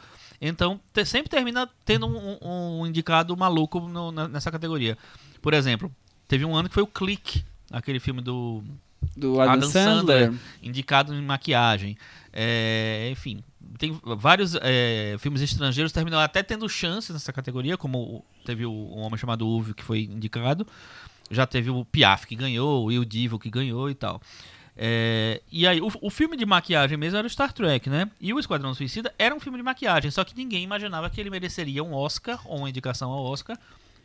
Então 0.49 0.81
te- 0.93 1.05
sempre 1.05 1.29
termina 1.31 1.69
tendo 1.85 2.07
um, 2.07 2.39
um- 2.43 2.81
um 2.81 2.87
indicado 2.87 3.37
maluco 3.37 3.81
no- 3.81 4.13
na- 4.13 4.29
nessa 4.29 4.51
categoria. 4.51 4.97
Por 5.41 5.55
exemplo, 5.55 5.91
teve 6.29 6.45
um 6.45 6.55
ano 6.57 6.69
que 6.69 6.75
foi 6.75 6.83
o 6.83 6.87
Clique, 6.87 7.45
aquele 7.71 7.99
filme 8.01 8.21
do 8.21 8.63
Do 9.17 9.41
Adam, 9.41 9.53
Adam 9.55 9.71
Sandler. 9.71 10.25
Sandler, 10.27 10.41
indicado 10.63 11.15
em 11.15 11.23
maquiagem. 11.23 11.97
É, 12.33 13.09
enfim, 13.13 13.43
tem 13.79 13.99
vários 14.17 14.55
é, 14.61 15.17
filmes 15.19 15.41
estrangeiros 15.41 15.93
terminaram 15.93 16.25
até 16.25 16.43
tendo 16.43 16.69
chances 16.69 17.11
nessa 17.11 17.33
categoria, 17.33 17.77
como 17.77 18.25
teve 18.45 18.67
o, 18.67 18.73
um 18.73 19.01
homem 19.01 19.17
chamado 19.19 19.47
Uve 19.47 19.73
que 19.75 19.85
foi 19.85 20.03
indicado. 20.03 20.67
Já 21.31 21.47
teve 21.47 21.71
o 21.71 21.85
Piaf 21.87 22.27
que 22.27 22.37
ganhou, 22.37 22.83
o 22.83 22.85
Will 22.87 23.05
Divo 23.05 23.39
que 23.39 23.49
ganhou 23.51 23.89
e 23.89 23.95
tal. 23.95 24.21
É, 24.77 25.41
e 25.53 25.67
aí, 25.67 25.81
o, 25.81 25.89
o 26.03 26.11
filme 26.11 26.37
de 26.37 26.45
maquiagem 26.45 26.97
mesmo 26.99 27.17
era 27.17 27.27
o 27.27 27.31
Star 27.31 27.53
Trek, 27.53 27.89
né? 27.89 28.11
E 28.21 28.33
o 28.35 28.39
Esquadrão 28.41 28.75
Suicida 28.75 29.15
era 29.19 29.35
um 29.35 29.39
filme 29.41 29.57
de 29.59 29.63
maquiagem, 29.65 30.11
só 30.11 30.25
que 30.25 30.37
ninguém 30.37 30.65
imaginava 30.65 31.09
que 31.09 31.21
ele 31.21 31.31
mereceria 31.31 31.83
um 31.85 31.95
Oscar 31.95 32.41
ou 32.45 32.59
uma 32.59 32.69
indicação 32.69 33.11
ao 33.13 33.25
Oscar 33.25 33.57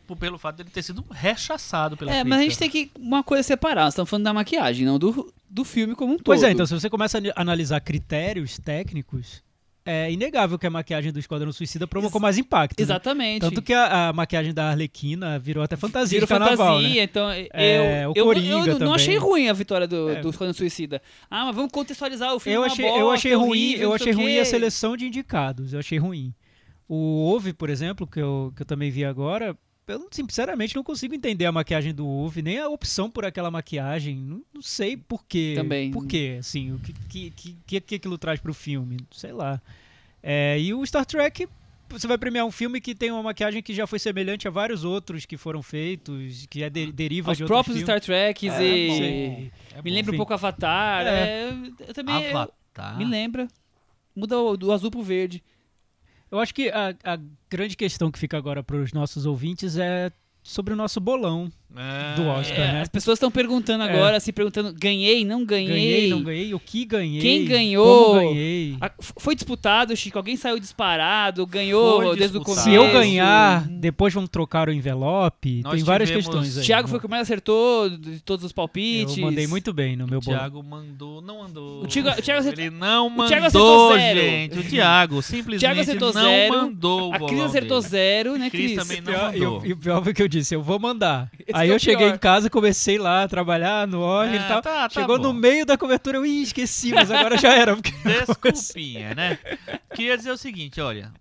por- 0.07 0.15
pelo 0.17 0.37
fato 0.37 0.57
dele 0.57 0.69
ter 0.71 0.83
sido 0.83 1.03
rechaçado 1.09 1.97
pela 1.97 2.11
É, 2.11 2.15
crítica. 2.21 2.29
mas 2.29 2.39
a 2.39 2.43
gente 2.43 2.57
tem 2.59 2.69
que 2.69 2.91
uma 2.99 3.23
coisa 3.23 3.41
separar. 3.43 3.85
Nós 3.85 3.93
estamos 3.93 4.09
falando 4.09 4.25
da 4.25 4.33
maquiagem, 4.33 4.85
não 4.85 4.99
do, 4.99 5.33
do 5.49 5.63
filme 5.65 5.95
como 5.95 6.13
um 6.13 6.17
todo. 6.17 6.25
Pois 6.25 6.43
é, 6.43 6.51
então 6.51 6.65
se 6.67 6.73
você 6.73 6.89
começa 6.89 7.17
a 7.17 7.41
analisar 7.41 7.79
critérios 7.81 8.59
técnicos, 8.59 9.41
é 9.89 10.11
inegável 10.11 10.59
que 10.59 10.67
a 10.67 10.69
maquiagem 10.69 11.11
do 11.11 11.19
Esquadrão 11.19 11.51
Suicida 11.51 11.87
provocou 11.87 12.17
Ex- 12.19 12.21
mais 12.21 12.37
impacto. 12.37 12.79
né? 12.79 12.83
Exatamente. 12.83 13.41
Tanto 13.41 13.61
que 13.61 13.73
a, 13.73 14.09
a 14.09 14.13
maquiagem 14.13 14.53
da 14.53 14.69
Arlequina 14.69 15.39
virou 15.39 15.63
até 15.63 15.75
fantasia 15.75 16.19
Virou 16.19 16.27
de 16.27 16.29
carnaval, 16.45 16.77
fantasia, 16.77 16.95
né? 16.95 17.03
então 17.03 17.33
eu, 17.33 17.47
É, 17.53 18.07
o 18.07 18.13
eu, 18.15 18.25
Coringa 18.25 18.49
eu 18.51 18.65
não 18.67 18.77
também. 18.79 18.93
achei 18.95 19.17
ruim 19.17 19.49
a 19.49 19.53
vitória 19.53 19.87
do, 19.87 20.09
É. 20.09 20.21
do 20.21 20.29
Esquadrão 20.29 20.53
Suicida. 20.53 21.01
Ah, 21.29 21.45
mas 21.45 21.55
vamos 21.55 21.71
contextualizar 21.71 22.33
o 22.35 22.39
filme. 22.39 22.55
Eu 22.57 22.63
é 22.63 22.67
achei, 22.67 22.85
eu 22.85 23.11
achei 23.11 23.33
ruim, 23.33 23.47
horrível, 23.49 23.81
eu 23.83 23.87
não 23.89 23.95
achei 23.95 24.11
ruim 24.11 24.37
a 24.37 24.45
seleção 24.45 24.95
de 24.95 25.05
indicados. 25.07 25.73
Eu 25.73 25.79
achei 25.79 25.97
ruim. 25.97 26.33
O 26.87 27.31
Ove, 27.33 27.53
por 27.53 27.69
exemplo, 27.69 28.07
que 28.07 28.19
eu, 28.19 28.51
que 28.55 28.61
eu 28.61 28.65
também 28.65 28.89
vi 28.89 29.05
agora, 29.05 29.55
eu 29.89 30.07
sinceramente 30.11 30.75
não 30.75 30.83
consigo 30.83 31.13
entender 31.15 31.45
a 31.45 31.51
maquiagem 31.51 31.93
do 31.93 32.07
Ove, 32.07 32.41
nem 32.41 32.59
a 32.59 32.67
opção 32.69 33.09
por 33.09 33.25
aquela 33.25 33.49
maquiagem. 33.51 34.15
Não, 34.17 34.41
não 34.53 34.61
sei 34.61 34.95
por 34.97 35.25
quê. 35.25 35.53
Também. 35.55 35.91
Por 35.91 36.05
quê, 36.07 36.37
assim, 36.39 36.71
o 36.73 36.79
que, 36.79 36.93
que, 36.93 37.29
que, 37.31 37.57
que, 37.65 37.81
que 37.81 37.95
aquilo 37.95 38.17
traz 38.17 38.39
pro 38.39 38.53
filme? 38.53 38.97
Sei 39.11 39.31
lá. 39.31 39.61
É, 40.21 40.59
e 40.59 40.73
o 40.73 40.85
Star 40.85 41.05
Trek, 41.05 41.47
você 41.89 42.07
vai 42.07 42.17
premiar 42.17 42.45
um 42.45 42.51
filme 42.51 42.79
que 42.79 42.93
tem 42.93 43.09
uma 43.11 43.23
maquiagem 43.23 43.61
que 43.63 43.73
já 43.73 43.87
foi 43.87 43.97
semelhante 43.99 44.47
a 44.47 44.51
vários 44.51 44.83
outros 44.83 45.25
que 45.25 45.37
foram 45.37 45.63
feitos, 45.63 46.45
que 46.49 46.61
é 46.63 46.69
de, 46.69 46.91
deriva 46.91 47.31
Os 47.31 47.37
de 47.37 47.43
outros 47.43 47.55
próprios 47.55 47.77
filmes. 47.77 47.83
Star 47.89 48.01
Treks 48.01 48.53
É, 48.53 48.63
e... 48.67 48.87
não 48.87 48.95
sei. 48.97 49.51
Me 49.83 49.91
lembra 49.91 50.13
um 50.13 50.17
pouco 50.17 50.33
Avatar. 50.33 51.07
É. 51.07 51.09
é, 51.09 51.49
eu 51.87 51.93
também... 51.93 52.21
eu- 52.23 52.37
Avatar. 52.37 52.97
me 52.97 53.05
lembra. 53.05 53.47
Muda 54.15 54.37
o- 54.37 54.57
do 54.57 54.71
azul 54.71 54.91
pro 54.91 55.01
verde. 55.01 55.41
Eu 56.31 56.39
acho 56.39 56.53
que 56.53 56.69
a, 56.69 56.95
a 57.03 57.19
grande 57.49 57.75
questão 57.75 58.11
que 58.11 58.19
fica 58.19 58.37
agora 58.37 58.63
para 58.63 58.77
os 58.77 58.93
nossos 58.93 59.25
ouvintes 59.25 59.77
é 59.77 60.11
sobre 60.43 60.73
o 60.73 60.77
nosso 60.77 60.99
bolão 60.99 61.51
É. 61.75 62.15
do 62.15 62.25
Oscar, 62.27 62.59
É, 62.59 62.71
né? 62.73 62.81
As 62.81 62.89
pessoas 62.89 63.17
estão 63.17 63.29
perguntando 63.29 63.83
É. 63.83 63.89
agora, 63.93 64.19
se 64.19 64.31
perguntando, 64.31 64.73
ganhei, 64.73 65.23
não 65.23 65.45
ganhei? 65.45 65.67
Ganhei, 65.69 66.09
não 66.09 66.23
ganhei, 66.23 66.53
o 66.53 66.59
que 66.59 66.83
ganhei? 66.83 67.21
Quem 67.21 67.45
ganhou? 67.45 68.05
Como 68.05 68.19
ganhei? 68.21 68.75
A- 68.81 68.91
foi 69.19 69.35
disputado, 69.35 69.95
Chico? 69.95 70.17
Alguém 70.17 70.35
saiu 70.35 70.59
disparado? 70.59 71.45
Ganhou 71.45 72.01
Foi 72.01 72.17
desde 72.17 72.37
o 72.37 72.41
começo? 72.41 72.63
Se 72.63 72.73
eu 72.73 72.91
ganhar, 72.91 73.67
depois 73.69 74.11
vão 74.13 74.25
trocar 74.25 74.67
o 74.67 74.71
envelope. 74.73 75.61
Nós 75.63 75.75
Tem 75.75 75.83
várias 75.83 76.09
tivemos- 76.09 76.25
questões 76.27 76.57
aí. 76.57 76.65
Thiago 76.65 76.87
foi 76.87 76.97
o 76.97 77.01
que 77.01 77.07
mais 77.07 77.21
acertou 77.21 77.89
de 77.89 78.19
todos 78.21 78.43
os 78.43 78.51
palpites. 78.51 79.15
Eu 79.17 79.25
mandei 79.25 79.45
muito 79.45 79.71
bem 79.71 79.95
no 79.95 80.07
meu 80.07 80.19
O 80.19 80.21
bolão. 80.21 80.39
Thiago 80.39 80.63
mandou, 80.63 81.21
não 81.21 81.39
mandou. 81.43 81.83
O 81.83 81.87
Thiago- 81.87 82.09
o 82.19 82.21
Thiago 82.21 82.39
acertou- 82.41 82.63
Ele 82.63 82.75
não 82.75 83.07
o 83.07 83.09
mandou, 83.11 83.27
Thiago 83.27 83.45
acertou 83.45 83.93
zero. 83.95 84.19
gente. 84.19 84.59
O 84.59 84.63
Thiago 84.63 85.21
simplesmente 85.21 85.59
Thiago 85.59 85.79
acertou 85.81 86.13
não 86.13 86.21
zero. 86.23 86.53
mandou 86.57 87.09
o 87.11 87.13
A 87.13 87.19
Cris 87.27 87.41
acertou 87.41 87.77
dele. 87.79 87.89
zero, 87.91 88.37
né, 88.37 88.49
Cris 88.49 88.73
Cris? 88.73 88.75
também 88.87 89.01
não 89.01 89.13
E, 89.13 89.39
mandou. 89.39 89.61
o- 89.61 89.65
e 89.67 89.73
o 89.73 89.77
pior 89.77 90.03
foi 90.03 90.13
que 90.13 90.21
eu 90.23 90.27
disse, 90.27 90.55
eu 90.55 90.63
vou 90.63 90.79
mandar. 90.79 91.29
Aí 91.59 91.69
é 91.69 91.71
eu 91.71 91.75
o 91.75 91.79
cheguei 91.79 92.05
pior. 92.07 92.15
em 92.15 92.17
casa, 92.17 92.49
comecei 92.49 92.97
lá 92.97 93.23
a 93.23 93.27
trabalhar 93.27 93.87
no 93.87 94.05
Ah, 94.19 94.25
e 94.27 94.39
tal. 94.39 94.61
tá, 94.61 94.87
tá 94.87 94.89
Chegou 94.89 95.17
bom. 95.17 95.23
no 95.25 95.33
meio 95.33 95.65
da 95.65 95.77
cobertura, 95.77 96.17
eu 96.17 96.25
Ih, 96.25 96.41
esqueci, 96.43 96.91
mas 96.93 97.09
agora 97.11 97.37
já 97.37 97.53
era. 97.53 97.75
Desculpinha, 98.03 99.13
né? 99.15 99.37
Queria 99.93 100.17
dizer 100.17 100.31
o 100.31 100.37
seguinte, 100.37 100.79
olha. 100.81 101.11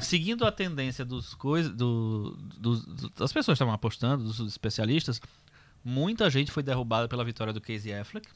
Seguindo 0.00 0.44
a 0.46 0.52
tendência 0.52 1.04
dos 1.04 1.34
coisas, 1.34 1.72
do, 1.72 2.36
dos- 2.58 2.84
do- 2.84 3.08
das 3.10 3.32
pessoas 3.32 3.46
que 3.46 3.62
estavam 3.62 3.72
apostando, 3.74 4.22
dos 4.24 4.38
especialistas, 4.40 5.20
muita 5.84 6.28
gente 6.28 6.52
foi 6.52 6.62
derrubada 6.62 7.08
pela 7.08 7.24
vitória 7.24 7.52
do 7.54 7.60
Casey 7.60 7.92
Affleck 7.94 8.28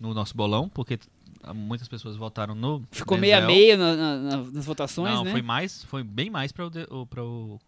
no 0.00 0.12
nosso 0.12 0.36
bolão, 0.36 0.68
porque 0.68 0.98
muitas 1.54 1.86
pessoas 1.88 2.16
votaram 2.16 2.54
no 2.54 2.82
Ficou 2.90 3.16
Denzel. 3.16 3.20
meio 3.20 3.44
a 3.44 3.46
meio 3.46 3.78
na- 3.78 3.96
na- 3.96 4.16
na- 4.18 4.50
nas 4.50 4.64
votações, 4.66 5.14
Não, 5.14 5.24
né? 5.24 5.30
foi 5.30 5.40
mais, 5.40 5.84
foi 5.84 6.02
bem 6.02 6.28
mais 6.30 6.50
para 6.50 6.66
o, 6.66 6.70
de- 6.70 6.86
o- 6.90 7.06
pra 7.06 7.22
o 7.22 7.60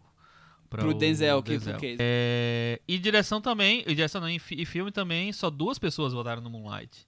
pra 0.68 0.82
Pro 0.82 0.90
o 0.90 0.94
Denzel 0.94 1.42
que 1.42 1.58
pro 1.58 1.72
Casey. 1.72 1.96
É, 1.98 2.80
e 2.86 2.98
direção 2.98 3.40
também, 3.40 3.82
e 3.86 3.94
direção 3.94 4.20
não, 4.20 4.28
e 4.28 4.38
fi- 4.38 4.60
e 4.60 4.64
filme 4.64 4.90
também, 4.92 5.32
só 5.32 5.48
duas 5.50 5.78
pessoas 5.78 6.12
votaram 6.12 6.42
no 6.42 6.50
Moonlight, 6.50 7.06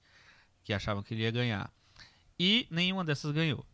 que 0.64 0.72
achavam 0.72 1.02
que 1.02 1.14
ele 1.14 1.22
ia 1.22 1.30
ganhar. 1.30 1.70
E 2.38 2.66
nenhuma 2.70 3.04
dessas 3.04 3.32
ganhou. 3.32 3.64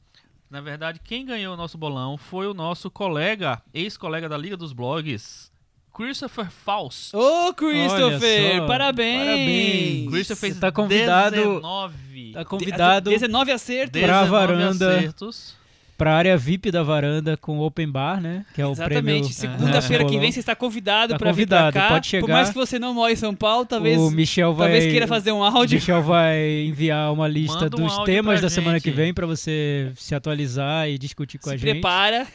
Na 0.51 0.61
verdade, 0.61 1.01
quem 1.03 1.25
ganhou 1.27 1.55
o 1.55 1.57
nosso 1.57 1.77
bolão 1.77 2.17
foi 2.17 2.47
o 2.47 2.55
nosso 2.55 2.91
colega, 2.91 3.61
ex-colega 3.75 4.29
da 4.29 4.37
Liga 4.39 4.57
dos 4.57 4.73
Blogs, 4.73 5.51
Christopher 5.93 6.51
Faust. 6.51 7.17
Ô, 7.17 7.53
Christopher, 7.55 8.51
Olha 8.53 8.61
só, 8.61 8.67
parabéns! 8.67 9.19
parabéns. 9.25 10.11
Christopher 10.11 10.37
fez 10.41 10.55
Você 10.55 10.61
tá 10.61 10.71
convidado- 10.73 11.37
19, 11.37 12.33
Tá 12.33 12.45
convidado 12.45 13.11
19 13.11 13.51
acertos. 13.53 14.01
Pra 14.03 14.23
19 14.25 14.31
varanda. 14.31 14.97
acertos. 14.99 15.57
Pra 15.97 16.15
área 16.15 16.37
VIP 16.37 16.71
da 16.71 16.83
varanda 16.83 17.37
com 17.37 17.59
Open 17.59 17.89
Bar, 17.89 18.21
né? 18.21 18.45
Que 18.55 18.61
é 18.61 18.67
o 18.67 18.75
prêmio. 18.75 18.93
Exatamente. 18.99 19.35
Segunda-feira 19.35 20.03
nosso 20.05 20.15
que 20.15 20.21
vem 20.21 20.31
você 20.33 20.41
está 20.41 20.55
convidado 20.55 21.13
Tá 21.15 21.19
pra 21.19 21.31
vir 21.33 21.37
convidado, 21.47 21.73
cá. 21.75 21.89
pode 21.89 22.07
Por 22.07 22.11
chegar. 22.11 22.33
mais 22.33 22.49
que 22.51 22.55
você 22.55 22.79
não 22.79 22.93
mora 22.95 23.13
em 23.13 23.17
São 23.17 23.35
Paulo, 23.35 23.65
talvez, 23.65 23.99
o 23.99 24.11
Michel 24.11 24.53
vai 24.55 24.69
talvez 24.69 24.91
queira 24.91 25.07
fazer 25.07 25.33
um 25.33 25.39
O 25.39 25.45
áudio. 25.45 25.77
Michel 25.77 26.03
vai 26.03 26.65
enviar 26.67 27.13
uma 27.13 27.27
lista 27.27 27.61
Manda 27.61 27.77
um 27.81 27.87
dos 27.87 27.99
temas 28.05 28.41
da 28.41 28.51
semana 28.51 28.79
que 28.81 28.91
gente. 28.91 28.97
vem 28.97 29.15
pra 29.15 29.27
você 29.27 29.91
se 29.97 30.15
atualizar 30.15 30.89
e 30.89 30.99
discutir 30.99 31.39
com 31.39 31.49
Se 31.49 31.55
a 31.55 31.57
gente. 31.57 31.71
prepara. 31.71 32.27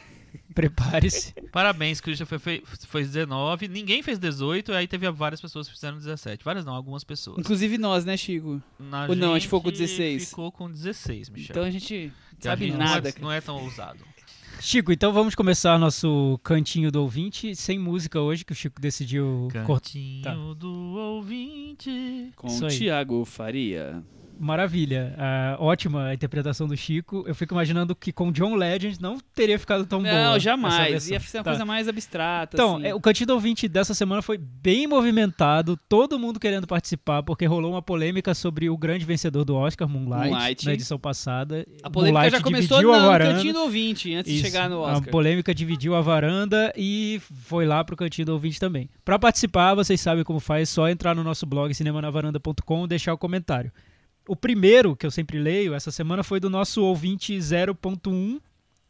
Prepare-se. 0.56 1.34
Parabéns, 1.52 2.00
Christopher 2.02 2.40
fe- 2.40 2.64
fez 2.88 3.08
19. 3.12 3.68
Ninguém 3.68 4.02
fez 4.04 4.18
18, 4.20 4.72
aí 4.74 4.88
teve 4.88 5.10
várias 5.12 5.40
pessoas 5.42 5.68
que 5.68 5.74
fizeram 5.74 5.98
17. 5.98 6.44
Várias 6.44 6.66
não, 6.66 6.74
algumas 6.74 7.04
pessoas. 7.04 7.38
Inclusive 7.40 7.78
nós, 7.78 8.06
né, 8.06 8.16
Chico? 8.18 8.62
Na 8.80 9.08
Ou 9.08 9.16
não, 9.16 9.32
a 9.32 9.40
gente 9.40 9.48
ficou 9.48 9.62
com 9.62 9.72
16. 9.72 10.30
Ficou 10.30 10.52
com 10.52 10.70
16, 10.70 11.30
Michel. 11.30 11.54
Então 11.54 11.64
a 11.64 11.70
gente 11.72 12.12
Que 12.40 12.48
a 12.48 12.52
sabe 12.52 12.66
gente 12.68 12.78
nada. 12.78 13.10
Não 13.10 13.18
é, 13.18 13.22
não 13.22 13.32
é 13.32 13.42
tão 13.42 13.64
ousado. 13.64 14.00
Chico, 14.60 14.92
então 14.92 15.12
vamos 15.12 15.34
começar 15.34 15.80
nosso 15.80 16.40
cantinho 16.44 16.92
do 16.92 17.02
ouvinte 17.02 17.56
sem 17.56 17.80
música 17.80 18.20
hoje, 18.22 18.46
que 18.46 18.52
o 18.52 18.56
Chico 18.56 18.80
decidiu 18.80 19.48
cortar. 19.66 19.86
Cantinho 19.86 20.22
Tá. 20.22 20.34
do 20.56 20.70
ouvinte. 20.98 22.32
Com. 22.36 22.68
Tiago 22.68 23.26
Faria. 23.26 24.04
Maravilha. 24.42 25.14
Ah, 25.18 25.56
ótima 25.60 26.06
a 26.08 26.14
interpretação 26.14 26.68
do 26.68 26.76
Chico. 26.76 27.24
Eu 27.28 27.36
fico 27.36 27.54
imaginando 27.54 27.96
que 27.96 28.12
com 28.12 28.32
John 28.32 28.56
Legend 28.56 29.00
não 29.02 29.18
teria 29.36 29.60
ficado 29.60 29.86
tão 29.86 30.02
boa. 30.02 30.12
Não, 30.14 30.40
jamais. 30.40 31.10
Ia 31.10 31.20
ser 31.20 31.38
uma 31.38 31.44
Tá. 31.44 31.50
coisa 31.52 31.66
mais 31.66 31.88
abstrata. 31.88 32.56
Então, 32.56 32.78
assim. 32.78 32.88
é, 32.88 32.96
o 32.96 33.00
Cantinho 33.00 33.28
do 33.28 33.34
Ouvinte 33.34 33.68
dessa 33.68 33.94
semana 33.94 34.22
foi 34.22 34.38
bem 34.38 34.88
movimentado, 34.88 35.78
todo 35.88 36.18
mundo 36.18 36.40
querendo 36.40 36.66
participar, 36.66 37.22
porque 37.24 37.46
rolou 37.46 37.72
uma 37.72 37.82
polêmica 37.82 38.34
sobre 38.34 38.70
o 38.70 38.78
grande 38.78 39.06
vencedor 39.06 39.46
do 39.46 39.56
Oscar, 39.56 39.88
Moonlight, 39.88 40.30
Moonlight. 40.32 40.66
na 40.66 40.74
edição 40.74 40.98
passada. 40.98 41.66
A 41.84 41.90
polêmica 41.90 42.20
Moonlight 42.20 42.38
já 42.38 42.44
começou 42.44 42.78
dividiu 42.80 42.94
a 42.94 43.00
no 43.02 43.08
varanda. 43.08 43.34
cantinho 43.36 43.54
do 43.54 43.60
ouvinte, 43.62 44.14
antes 44.16 44.32
Isso, 44.34 44.44
de 44.44 44.50
chegar 44.50 44.70
no 44.70 44.84
A 44.86 44.94
Oscar. 44.94 45.12
polêmica 45.12 45.54
dividiu 45.54 45.96
a 45.96 46.02
varanda 46.02 46.74
e 46.76 47.22
foi 47.48 47.66
lá 47.66 47.84
pro 47.84 47.96
Cantinho 47.96 48.26
do 48.26 48.34
Ouvinte 48.34 48.60
também. 48.60 48.90
Para 49.06 49.20
participar, 49.20 49.76
vocês 49.76 50.02
sabem 50.02 50.24
como 50.24 50.40
faz, 50.40 50.62
é 50.62 50.66
só 50.72 50.90
entrar 50.90 51.14
no 51.16 51.24
nosso 51.24 51.46
blog 51.46 51.74
cinemanavaranda.com 51.74 52.86
e 52.86 52.88
deixar 52.88 53.14
o 53.14 53.18
comentário. 53.18 53.72
O 54.28 54.36
primeiro 54.36 54.96
que 54.96 55.06
eu 55.06 55.12
sempre 55.12 55.40
leio 55.40 55.74
essa 55.74 55.92
semana 55.92 56.24
foi 56.24 56.40
do 56.40 56.50
nosso 56.50 56.84
ouvinte 56.84 57.36
0.1, 57.38 58.40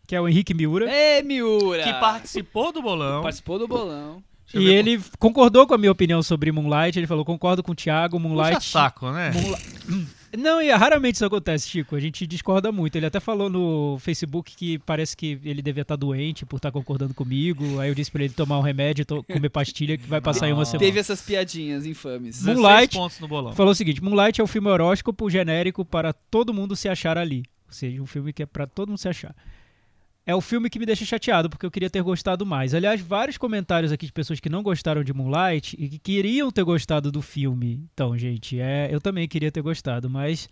que 0.08 0.16
é 0.16 0.22
o 0.22 0.28
Henrique 0.28 0.54
Miura. 0.54 0.90
Ê, 0.92 1.22
Miura! 1.24 1.84
Que 1.84 1.94
participou 1.94 2.72
do 2.72 2.82
bolão. 2.82 3.22
Participou 3.24 3.58
do 3.58 3.68
bolão. 3.68 4.22
E 4.54 4.68
ele 4.68 5.02
concordou 5.18 5.66
com 5.66 5.74
a 5.74 5.78
minha 5.78 5.92
opinião 5.92 6.22
sobre 6.22 6.52
Moonlight. 6.52 7.00
Ele 7.00 7.08
falou: 7.08 7.24
concordo 7.24 7.64
com 7.64 7.72
o 7.72 7.76
Thiago, 7.76 8.18
Puxa 8.20 8.28
Moonlight. 8.28 8.66
saco, 8.66 9.10
né? 9.12 9.32
Moonla- 9.32 9.60
Não, 10.38 10.62
e 10.62 10.72
raramente 10.72 11.16
isso 11.16 11.26
acontece, 11.26 11.68
Chico. 11.70 11.96
A 11.96 12.00
gente 12.00 12.26
discorda 12.26 12.72
muito. 12.72 12.96
Ele 12.96 13.06
até 13.06 13.20
falou 13.20 13.50
no 13.50 13.98
Facebook 14.00 14.56
que 14.56 14.80
parece 14.80 15.16
que 15.16 15.40
ele 15.44 15.62
devia 15.62 15.82
estar 15.82 15.96
doente 15.96 16.46
por 16.46 16.58
estar 16.58 16.72
concordando 16.72 17.14
comigo. 17.14 17.80
Aí 17.80 17.90
eu 17.90 17.96
disse 17.96 18.10
pra 18.12 18.24
ele 18.24 18.34
tomar 18.34 18.58
um 18.58 18.62
remédio, 18.62 19.06
comer 19.06 19.50
pastilha 19.50 19.98
que 19.98 20.08
vai 20.08 20.22
passar 20.22 20.48
em 20.48 20.54
uma 20.54 20.64
semana. 20.66 20.80
Teve 20.88 21.00
essas 21.00 21.22
piadinhas 21.22 21.86
infames. 21.86 22.38
16 22.44 22.58
Moonlight- 22.58 22.96
pontos 22.98 23.20
no 23.20 23.28
bolão. 23.28 23.54
Falou 23.54 23.72
o 23.72 23.76
seguinte: 23.76 24.02
Moonlight 24.04 24.40
é 24.40 24.44
o 24.44 24.48
filme 24.48 24.70
horóscopo 24.70 25.30
genérico 25.30 25.84
para 25.84 26.14
todo 26.14 26.54
mundo 26.54 26.76
se 26.76 26.88
achar 26.88 27.18
ali. 27.18 27.44
Ou 27.68 27.74
seja, 27.74 28.02
um 28.02 28.06
filme 28.06 28.32
que 28.34 28.44
é 28.44 28.46
para 28.46 28.66
todo 28.68 28.90
mundo 28.90 28.98
se 28.98 29.10
achar. 29.10 29.36
É 30.32 30.36
o 30.36 30.40
filme 30.40 30.70
que 30.70 30.80
me 30.80 30.86
deixa 30.86 31.04
chateado, 31.04 31.50
porque 31.50 31.66
eu 31.66 31.70
queria 31.70 31.90
ter 31.90 32.02
gostado 32.02 32.46
mais. 32.46 32.74
Aliás, 32.74 33.02
vários 33.02 33.38
comentários 33.38 33.92
aqui 33.92 34.06
de 34.06 34.14
pessoas 34.14 34.40
que 34.40 34.48
não 34.48 34.64
gostaram 34.64 35.04
de 35.04 35.12
Moonlight 35.14 35.76
e 35.78 35.90
que 35.90 36.00
queriam 36.00 36.50
ter 36.50 36.64
gostado 36.64 37.12
do 37.12 37.22
filme. 37.22 37.86
Então, 37.94 38.18
gente, 38.18 38.58
é, 38.58 38.88
eu 38.90 39.02
também 39.02 39.28
queria 39.28 39.52
ter 39.52 39.62
gostado, 39.62 40.10
mas 40.10 40.48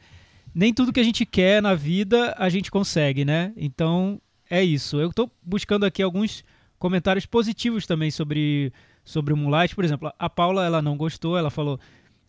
nem 0.54 0.74
tudo 0.74 0.92
que 0.92 1.00
a 1.00 1.04
gente 1.04 1.26
quer 1.26 1.62
na 1.62 1.76
vida 1.76 2.36
a 2.38 2.50
gente 2.50 2.70
consegue, 2.70 3.24
né? 3.24 3.54
Então, 3.56 4.20
é 4.50 4.62
isso. 4.62 5.00
Eu 5.00 5.14
tô 5.14 5.32
buscando 5.42 5.86
aqui 5.86 6.04
alguns 6.04 6.44
comentários 6.78 7.26
positivos 7.26 7.88
também 7.88 8.12
sobre, 8.12 8.74
sobre 9.06 9.34
o 9.34 9.38
Moonlight. 9.38 9.74
Por 9.74 9.86
exemplo, 9.86 10.12
a 10.20 10.30
Paula, 10.30 10.66
ela 10.66 10.82
não 10.82 10.98
gostou, 10.98 11.38
ela 11.38 11.50
falou... 11.50 11.80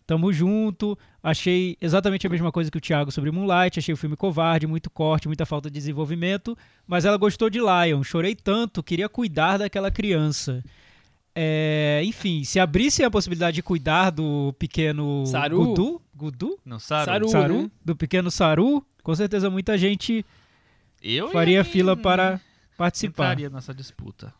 Tamo 0.07 0.33
junto. 0.33 0.97
Achei 1.23 1.77
exatamente 1.79 2.25
a 2.27 2.29
mesma 2.29 2.51
coisa 2.51 2.69
que 2.71 2.77
o 2.77 2.81
Thiago 2.81 3.11
sobre 3.11 3.31
Moonlight. 3.31 3.79
Achei 3.79 3.93
o 3.93 3.97
filme 3.97 4.15
covarde, 4.15 4.67
muito 4.67 4.89
corte, 4.89 5.27
muita 5.27 5.45
falta 5.45 5.69
de 5.69 5.75
desenvolvimento. 5.75 6.57
Mas 6.87 7.05
ela 7.05 7.17
gostou 7.17 7.49
de 7.49 7.59
Lion. 7.59 8.03
Chorei 8.03 8.35
tanto, 8.35 8.81
queria 8.83 9.07
cuidar 9.07 9.57
daquela 9.57 9.89
criança. 9.91 10.63
É, 11.33 12.01
enfim, 12.03 12.43
se 12.43 12.59
abrissem 12.59 13.05
a 13.05 13.11
possibilidade 13.11 13.55
de 13.55 13.63
cuidar 13.63 14.09
do 14.09 14.53
pequeno 14.59 15.25
Saru? 15.25 15.65
Gudu, 15.67 16.01
Gudu? 16.13 16.59
Não, 16.65 16.77
Saru. 16.77 17.05
Saru. 17.05 17.29
Saru? 17.29 17.61
né? 17.63 17.71
Do 17.85 17.95
pequeno 17.95 18.29
Saru, 18.29 18.85
com 19.01 19.15
certeza 19.15 19.49
muita 19.49 19.77
gente 19.77 20.25
Eu 21.01 21.29
faria 21.31 21.59
ia- 21.59 21.63
fila 21.63 21.95
para 21.95 22.41
participar. 22.77 23.23
entraria 23.31 23.49
nessa 23.49 23.73
disputa. 23.73 24.33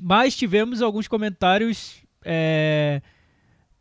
Mas 0.00 0.34
tivemos 0.34 0.82
alguns 0.82 1.06
comentários 1.06 2.02
é, 2.24 3.00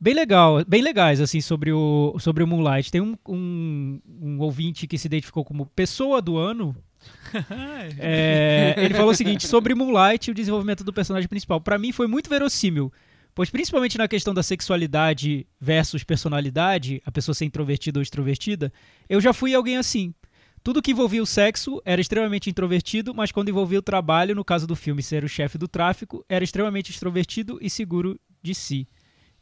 bem 0.02 0.16
legal, 0.16 0.66
bem 0.68 0.82
legais 0.82 1.22
assim 1.22 1.40
sobre 1.40 1.72
o 1.72 2.18
sobre 2.20 2.44
o 2.44 2.48
Moonlight. 2.48 2.92
Tem 2.92 3.00
um, 3.00 3.16
um, 3.30 4.02
um 4.08 4.40
ouvinte 4.40 4.88
que 4.88 4.98
se 4.98 5.08
identificou 5.08 5.46
como 5.46 5.68
pessoa 5.68 6.20
do 6.22 6.38
ano. 6.38 6.76
É, 7.98 8.76
ele 8.78 8.94
falou 8.94 9.12
o 9.12 9.16
seguinte 9.16 9.48
sobre 9.48 9.74
Moonlight 9.74 10.30
e 10.30 10.32
o 10.32 10.36
desenvolvimento 10.36 10.84
do 10.84 10.94
personagem 10.94 11.28
principal. 11.28 11.60
Pra 11.60 11.80
mim 11.80 11.92
foi 11.92 12.06
muito 12.06 12.30
verossímil, 12.30 12.94
pois 13.34 13.50
principalmente 13.50 13.98
na 13.98 14.08
questão 14.08 14.34
da 14.34 14.44
sexualidade 14.44 15.48
versus 15.60 16.04
personalidade, 16.04 17.02
a 17.04 17.12
pessoa 17.12 17.34
ser 17.34 17.46
introvertida 17.46 17.98
ou 17.98 18.04
extrovertida, 18.04 18.72
eu 19.10 19.20
já 19.20 19.34
fui 19.34 19.56
alguém 19.56 19.78
assim. 19.78 20.14
Tudo 20.64 20.82
que 20.82 20.92
envolvia 20.92 21.24
o 21.24 21.26
sexo 21.26 21.82
era 21.84 22.00
extremamente 22.00 22.50
introvertido, 22.50 23.16
mas 23.16 23.32
quando 23.32 23.50
envolvia 23.50 23.80
o 23.80 23.84
trabalho, 23.84 24.36
no 24.36 24.46
caso 24.46 24.68
do 24.68 24.76
filme 24.76 25.02
ser 25.02 25.24
o 25.24 25.30
chefe 25.30 25.58
do 25.58 25.68
tráfico, 25.68 26.24
era 26.30 26.44
extremamente 26.44 26.92
extrovertido 26.92 27.58
e 27.62 27.70
seguro 27.70 28.20
de 28.44 28.54
si. 28.54 28.88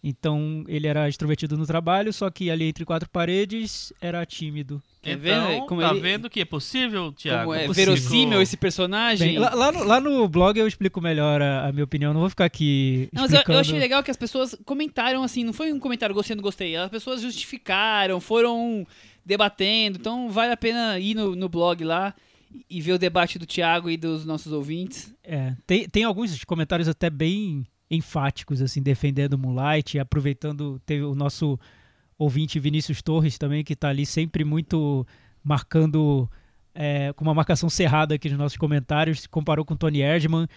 Então 0.02 0.64
ele 0.68 0.88
era 0.88 1.10
extrovertido 1.10 1.58
no 1.58 1.66
trabalho, 1.66 2.14
só 2.14 2.30
que 2.30 2.50
ali 2.50 2.66
entre 2.66 2.86
quatro 2.86 3.10
paredes 3.10 3.91
era 4.00 4.26
tímido. 4.26 4.82
Tá 5.02 5.12
então, 5.12 5.22
vendo? 5.22 5.66
Como 5.66 5.82
tá 5.82 5.91
ele- 5.91 6.00
vendo 6.00 6.30
que 6.30 6.39
é 6.39 6.45
possível, 6.45 7.12
Thiago? 7.12 7.43
Como 7.43 7.54
é 7.54 7.68
possível. 7.68 7.93
verossímil 7.95 8.41
esse 8.41 8.56
personagem. 8.56 9.30
Bem, 9.30 9.39
lá, 9.39 9.54
lá 9.54 9.72
no, 9.72 9.84
lá 9.84 10.00
no 10.00 10.28
blog 10.28 10.58
eu 10.58 10.68
explico 10.68 11.02
melhor 11.02 11.41
a, 11.41 11.68
a 11.68 11.72
minha 11.72 11.84
opinião, 11.84 12.14
não 12.14 12.22
vou 12.22 12.30
ficar 12.30 12.45
aqui 12.45 13.10
Não, 13.12 13.24
mas 13.24 13.32
eu, 13.32 13.38
explicando. 13.38 13.58
eu 13.58 13.62
achei 13.62 13.80
legal 13.80 14.02
que 14.02 14.12
as 14.12 14.18
pessoas 14.18 14.56
comentaram 14.66 15.22
assim, 15.24 15.43
não 15.43 15.54
foi 15.54 15.72
um 15.74 15.80
comentário 15.80 16.16
gostei 16.16 16.36
não 16.36 16.43
gostei, 16.43 16.76
as 16.78 16.89
pessoas 16.89 17.22
justificaram, 17.22 18.22
foram 18.22 18.86
debatendo, 19.26 19.97
então 20.00 20.30
vale 20.30 20.54
a 20.54 20.58
pena 20.58 20.97
ir 20.97 21.14
no, 21.14 21.36
no 21.36 21.50
blog 21.50 21.84
lá 21.84 22.14
e 22.70 22.82
ver 22.82 22.93
o 22.93 22.97
debate 22.97 23.38
do 23.38 23.45
Thiago 23.45 23.89
e 23.89 23.97
dos 23.97 24.26
nossos 24.26 24.52
ouvintes. 24.52 25.14
É, 25.24 25.54
tem, 25.68 25.88
tem 25.88 26.04
alguns 26.04 26.43
comentários 26.45 26.88
até 26.88 27.10
bem 27.10 27.66
enfáticos, 27.90 28.62
assim, 28.62 28.82
defendendo 28.82 29.34
o 29.34 29.38
Moonlight, 29.38 29.98
e 29.98 30.00
aproveitando, 30.00 30.80
teve 30.86 31.04
o 31.04 31.16
nosso 31.16 31.60
ouvinte 32.18 32.60
Vinícius 32.60 33.02
Torres 33.02 33.38
também, 33.38 33.64
que 33.64 33.76
tá 33.76 33.90
ali 33.90 34.06
sempre 34.06 34.44
muito 34.44 35.06
marcando, 35.44 36.30
é, 36.76 37.14
com 37.14 37.24
uma 37.24 37.34
marcação 37.34 37.70
cerrada 37.70 38.16
aqui 38.16 38.30
nos 38.30 38.38
nossos 38.38 38.58
comentários, 38.58 39.26
comparou 39.26 39.66
com 39.66 39.76
Tony 39.76 40.02
Erdman, 40.02 40.48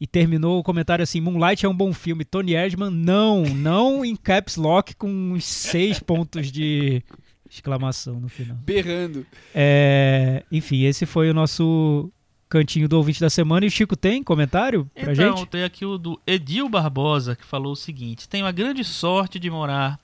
e 0.00 0.06
terminou 0.06 0.58
o 0.58 0.62
comentário 0.62 1.02
assim, 1.02 1.20
Moonlight 1.20 1.66
é 1.66 1.68
um 1.68 1.76
bom 1.76 1.92
filme, 1.92 2.24
Tony 2.24 2.54
Erdman, 2.54 2.90
não, 2.90 3.42
não 3.42 4.02
em 4.02 4.16
caps 4.16 4.56
lock 4.56 4.96
com 4.96 5.08
uns 5.08 5.44
seis 5.44 6.00
pontos 6.00 6.50
de 6.50 7.02
exclamação 7.50 8.18
no 8.18 8.28
final. 8.28 8.56
Berrando. 8.56 9.26
É, 9.54 10.42
enfim, 10.50 10.84
esse 10.84 11.04
foi 11.04 11.28
o 11.28 11.34
nosso 11.34 12.10
cantinho 12.50 12.88
do 12.88 12.96
ouvinte 12.98 13.20
da 13.20 13.30
semana. 13.30 13.64
E 13.64 13.68
o 13.68 13.70
Chico 13.70 13.96
tem 13.96 14.22
comentário 14.22 14.90
pra 14.94 15.12
Então, 15.12 15.36
gente? 15.36 15.46
tem 15.46 15.62
aqui 15.64 15.86
o 15.86 15.96
do 15.96 16.20
Edil 16.26 16.68
Barbosa, 16.68 17.34
que 17.36 17.46
falou 17.46 17.72
o 17.72 17.76
seguinte: 17.76 18.28
Tenho 18.28 18.44
a 18.44 18.52
grande 18.52 18.84
sorte 18.84 19.38
de 19.38 19.48
morar 19.48 19.98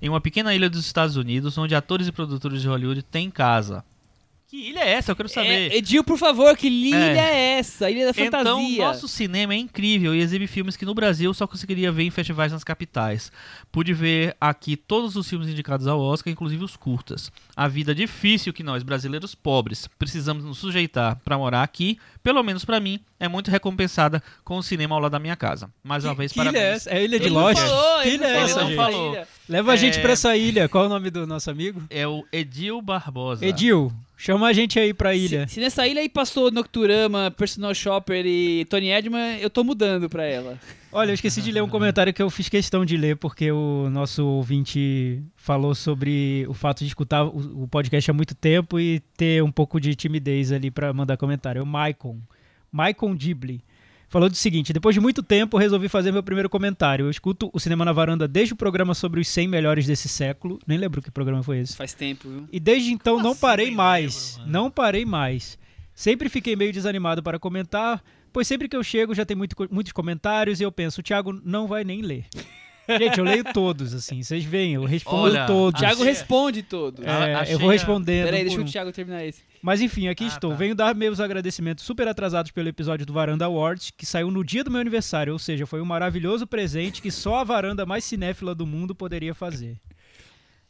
em 0.00 0.08
uma 0.08 0.20
pequena 0.20 0.54
ilha 0.54 0.70
dos 0.70 0.84
Estados 0.86 1.16
Unidos, 1.16 1.58
onde 1.58 1.74
atores 1.74 2.06
e 2.06 2.12
produtores 2.12 2.62
de 2.62 2.68
Hollywood 2.68 3.02
têm 3.02 3.30
casa. 3.30 3.82
Que 4.48 4.70
ilha 4.70 4.80
é 4.80 4.92
essa? 4.92 5.12
Eu 5.12 5.16
quero 5.16 5.28
saber. 5.28 5.70
É, 5.70 5.76
Edil, 5.76 6.02
por 6.02 6.16
favor, 6.16 6.56
que 6.56 6.68
ilha 6.68 6.96
É. 6.96 7.18
é 7.18 7.58
essa? 7.58 7.90
Ilha 7.90 8.06
da 8.06 8.14
fantasia. 8.14 8.40
Então, 8.40 8.86
nosso 8.86 9.06
cinema 9.06 9.52
é 9.52 9.58
incrível 9.58 10.14
e 10.14 10.20
exibe 10.20 10.46
filmes 10.46 10.74
que 10.74 10.86
no 10.86 10.94
Brasil 10.94 11.34
só 11.34 11.46
conseguiria 11.46 11.92
ver 11.92 12.04
em 12.04 12.10
festivais 12.10 12.50
nas 12.50 12.64
capitais. 12.64 13.30
Pude 13.70 13.92
ver 13.92 14.34
aqui 14.40 14.74
todos 14.74 15.16
os 15.16 15.28
filmes 15.28 15.48
indicados 15.50 15.86
ao 15.86 16.00
Oscar, 16.00 16.32
inclusive 16.32 16.64
os 16.64 16.76
curtas. 16.76 17.30
A 17.54 17.68
vida 17.68 17.94
difícil 17.94 18.50
que 18.54 18.62
nós, 18.62 18.82
brasileiros 18.82 19.34
pobres, 19.34 19.86
precisamos 19.98 20.42
nos 20.46 20.56
sujeitar 20.56 21.16
para 21.22 21.36
morar 21.36 21.62
aqui, 21.62 21.98
pelo 22.22 22.42
menos 22.42 22.64
para 22.64 22.80
mim, 22.80 23.00
é 23.20 23.28
muito 23.28 23.50
recompensada 23.50 24.22
com 24.44 24.56
o 24.56 24.62
cinema 24.62 24.94
ao 24.94 25.00
lado 25.02 25.12
da 25.12 25.18
minha 25.18 25.36
casa. 25.36 25.70
Mais 25.84 26.06
uma 26.06 26.14
vez, 26.14 26.32
que 26.32 26.40
ilha 26.40 26.48
é 26.48 26.52
parabéns. 26.52 26.76
essa? 26.86 26.90
É 26.90 26.96
a 26.96 27.02
Ilha 27.02 27.20
de 27.20 27.26
Ele 27.26 27.34
Lost? 27.34 27.58
falou, 27.60 28.02
que 28.02 28.08
ilha 28.08 28.24
é 28.26 28.36
essa, 28.44 28.66
falou. 28.74 29.18
Leva 29.46 29.72
a 29.72 29.76
gente 29.76 29.98
É. 29.98 30.00
pra 30.00 30.12
essa 30.12 30.34
ilha. 30.38 30.70
Qual 30.70 30.84
é 30.84 30.86
o 30.86 30.90
nome 30.90 31.10
do 31.10 31.26
nosso 31.26 31.50
amigo? 31.50 31.82
É 31.90 32.06
o 32.08 32.24
Edil 32.32 32.80
Barbosa. 32.80 33.44
Edil, 33.44 33.92
chama 34.18 34.48
a 34.48 34.52
gente 34.52 34.78
aí 34.78 34.92
pra 34.92 35.14
ilha. 35.14 35.46
Se, 35.48 35.54
se 35.54 35.60
nessa 35.60 35.86
ilha 35.86 36.02
aí 36.02 36.08
passou 36.08 36.50
Nocturama, 36.50 37.30
Personal 37.30 37.74
Shopper 37.74 38.26
e 38.26 38.66
Tony 38.66 38.90
Edman, 38.90 39.38
eu 39.38 39.48
tô 39.48 39.64
mudando 39.64 40.10
pra 40.10 40.24
ela. 40.24 40.58
Olha, 40.90 41.10
eu 41.10 41.14
esqueci 41.14 41.40
de 41.40 41.52
ler 41.52 41.62
um 41.62 41.68
comentário 41.68 42.12
que 42.12 42.22
eu 42.22 42.28
fiz 42.28 42.48
questão 42.48 42.84
de 42.84 42.96
ler, 42.96 43.16
porque 43.16 43.50
o 43.52 43.88
nosso 43.90 44.26
ouvinte 44.26 45.22
falou 45.36 45.74
sobre 45.74 46.44
o 46.48 46.54
fato 46.54 46.80
de 46.80 46.86
escutar 46.86 47.24
o, 47.24 47.64
o 47.64 47.68
podcast 47.68 48.10
há 48.10 48.14
muito 48.14 48.34
tempo 48.34 48.80
e 48.80 49.00
ter 49.16 49.42
um 49.42 49.52
pouco 49.52 49.80
de 49.80 49.94
timidez 49.94 50.50
ali 50.50 50.70
pra 50.70 50.92
mandar 50.92 51.16
comentário. 51.16 51.60
É 51.60 51.62
o 51.62 51.66
Maicon. 51.66 52.18
Maicon 52.72 53.14
Dibley. 53.14 53.60
Falou 54.08 54.28
do 54.28 54.36
seguinte: 54.36 54.72
depois 54.72 54.94
de 54.94 55.00
muito 55.00 55.22
tempo, 55.22 55.58
resolvi 55.58 55.88
fazer 55.88 56.10
meu 56.12 56.22
primeiro 56.22 56.48
comentário. 56.48 57.06
Eu 57.06 57.10
escuto 57.10 57.50
o 57.52 57.60
Cinema 57.60 57.84
na 57.84 57.92
Varanda 57.92 58.26
desde 58.26 58.54
o 58.54 58.56
programa 58.56 58.94
sobre 58.94 59.20
os 59.20 59.28
100 59.28 59.48
melhores 59.48 59.86
desse 59.86 60.08
século. 60.08 60.58
Nem 60.66 60.78
lembro 60.78 61.02
que 61.02 61.10
programa 61.10 61.42
foi 61.42 61.58
esse. 61.58 61.76
Faz 61.76 61.92
tempo, 61.92 62.28
viu? 62.28 62.48
E 62.50 62.58
desde 62.58 62.90
então 62.90 63.14
Como 63.14 63.24
não 63.24 63.32
assim, 63.32 63.40
parei 63.40 63.66
nem 63.66 63.74
mais. 63.76 64.36
lembro, 64.38 64.52
não 64.52 64.70
parei 64.70 65.04
mais. 65.04 65.58
Sempre 65.94 66.28
fiquei 66.28 66.56
meio 66.56 66.72
desanimado 66.72 67.22
para 67.22 67.38
comentar, 67.38 68.02
pois 68.32 68.46
sempre 68.46 68.68
que 68.68 68.76
eu 68.76 68.82
chego 68.84 69.14
já 69.14 69.26
tem 69.26 69.36
muito 69.36 69.54
muitos 69.70 69.92
comentários 69.92 70.60
e 70.60 70.62
eu 70.62 70.72
penso, 70.72 71.00
o 71.00 71.02
Thiago 71.02 71.38
não 71.44 71.66
vai 71.66 71.84
nem 71.84 72.00
ler. 72.00 72.24
Gente, 72.98 73.18
eu 73.18 73.24
leio 73.24 73.44
todos, 73.52 73.92
assim, 73.92 74.22
vocês 74.22 74.42
veem, 74.44 74.72
eu 74.72 74.84
respondo 74.84 75.24
Olha, 75.24 75.44
todos. 75.44 75.78
Thiago 75.78 75.96
Achei- 76.00 76.06
responde 76.06 76.62
todos. 76.62 77.04
É, 77.04 77.52
eu 77.52 77.58
vou 77.58 77.68
respondendo. 77.68 78.24
Peraí, 78.24 78.44
deixa 78.44 78.58
o. 78.58 78.64
Thiago 78.64 78.90
terminar 78.92 79.22
esse. 79.26 79.42
Mas 79.62 79.80
enfim, 79.80 80.08
aqui 80.08 80.24
Ah, 80.24 80.28
estou. 80.28 80.50
tá. 80.50 80.56
Venho 80.56 80.74
dar 80.74 80.94
meus 80.94 81.18
agradecimentos 81.20 81.84
super 81.84 82.06
atrasados 82.06 82.50
pelo 82.52 82.68
episódio 82.68 83.04
do 83.04 83.12
Varanda 83.12 83.44
Awards, 83.44 83.90
que 83.96 84.06
saiu 84.06 84.30
no 84.30 84.44
dia 84.44 84.62
do 84.62 84.70
meu 84.70 84.80
aniversário, 84.80 85.32
ou 85.32 85.38
seja, 85.38 85.66
foi 85.66 85.80
um 85.80 85.84
maravilhoso 85.84 86.46
presente 86.46 87.02
que 87.02 87.10
só 87.10 87.36
a 87.38 87.44
varanda 87.44 87.84
mais 87.84 88.04
cinéfila 88.04 88.54
do 88.54 88.66
mundo 88.66 88.94
poderia 88.94 89.34
fazer. 89.34 89.76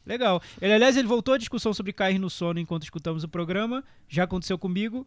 Legal. 0.05 0.41
Ele, 0.59 0.73
aliás, 0.73 0.97
ele 0.97 1.07
voltou 1.07 1.35
à 1.35 1.37
discussão 1.37 1.73
sobre 1.73 1.93
cair 1.93 2.17
no 2.17 2.29
sono 2.29 2.59
enquanto 2.59 2.83
escutamos 2.83 3.23
o 3.23 3.27
programa. 3.29 3.83
Já 4.07 4.23
aconteceu 4.23 4.57
comigo. 4.57 5.05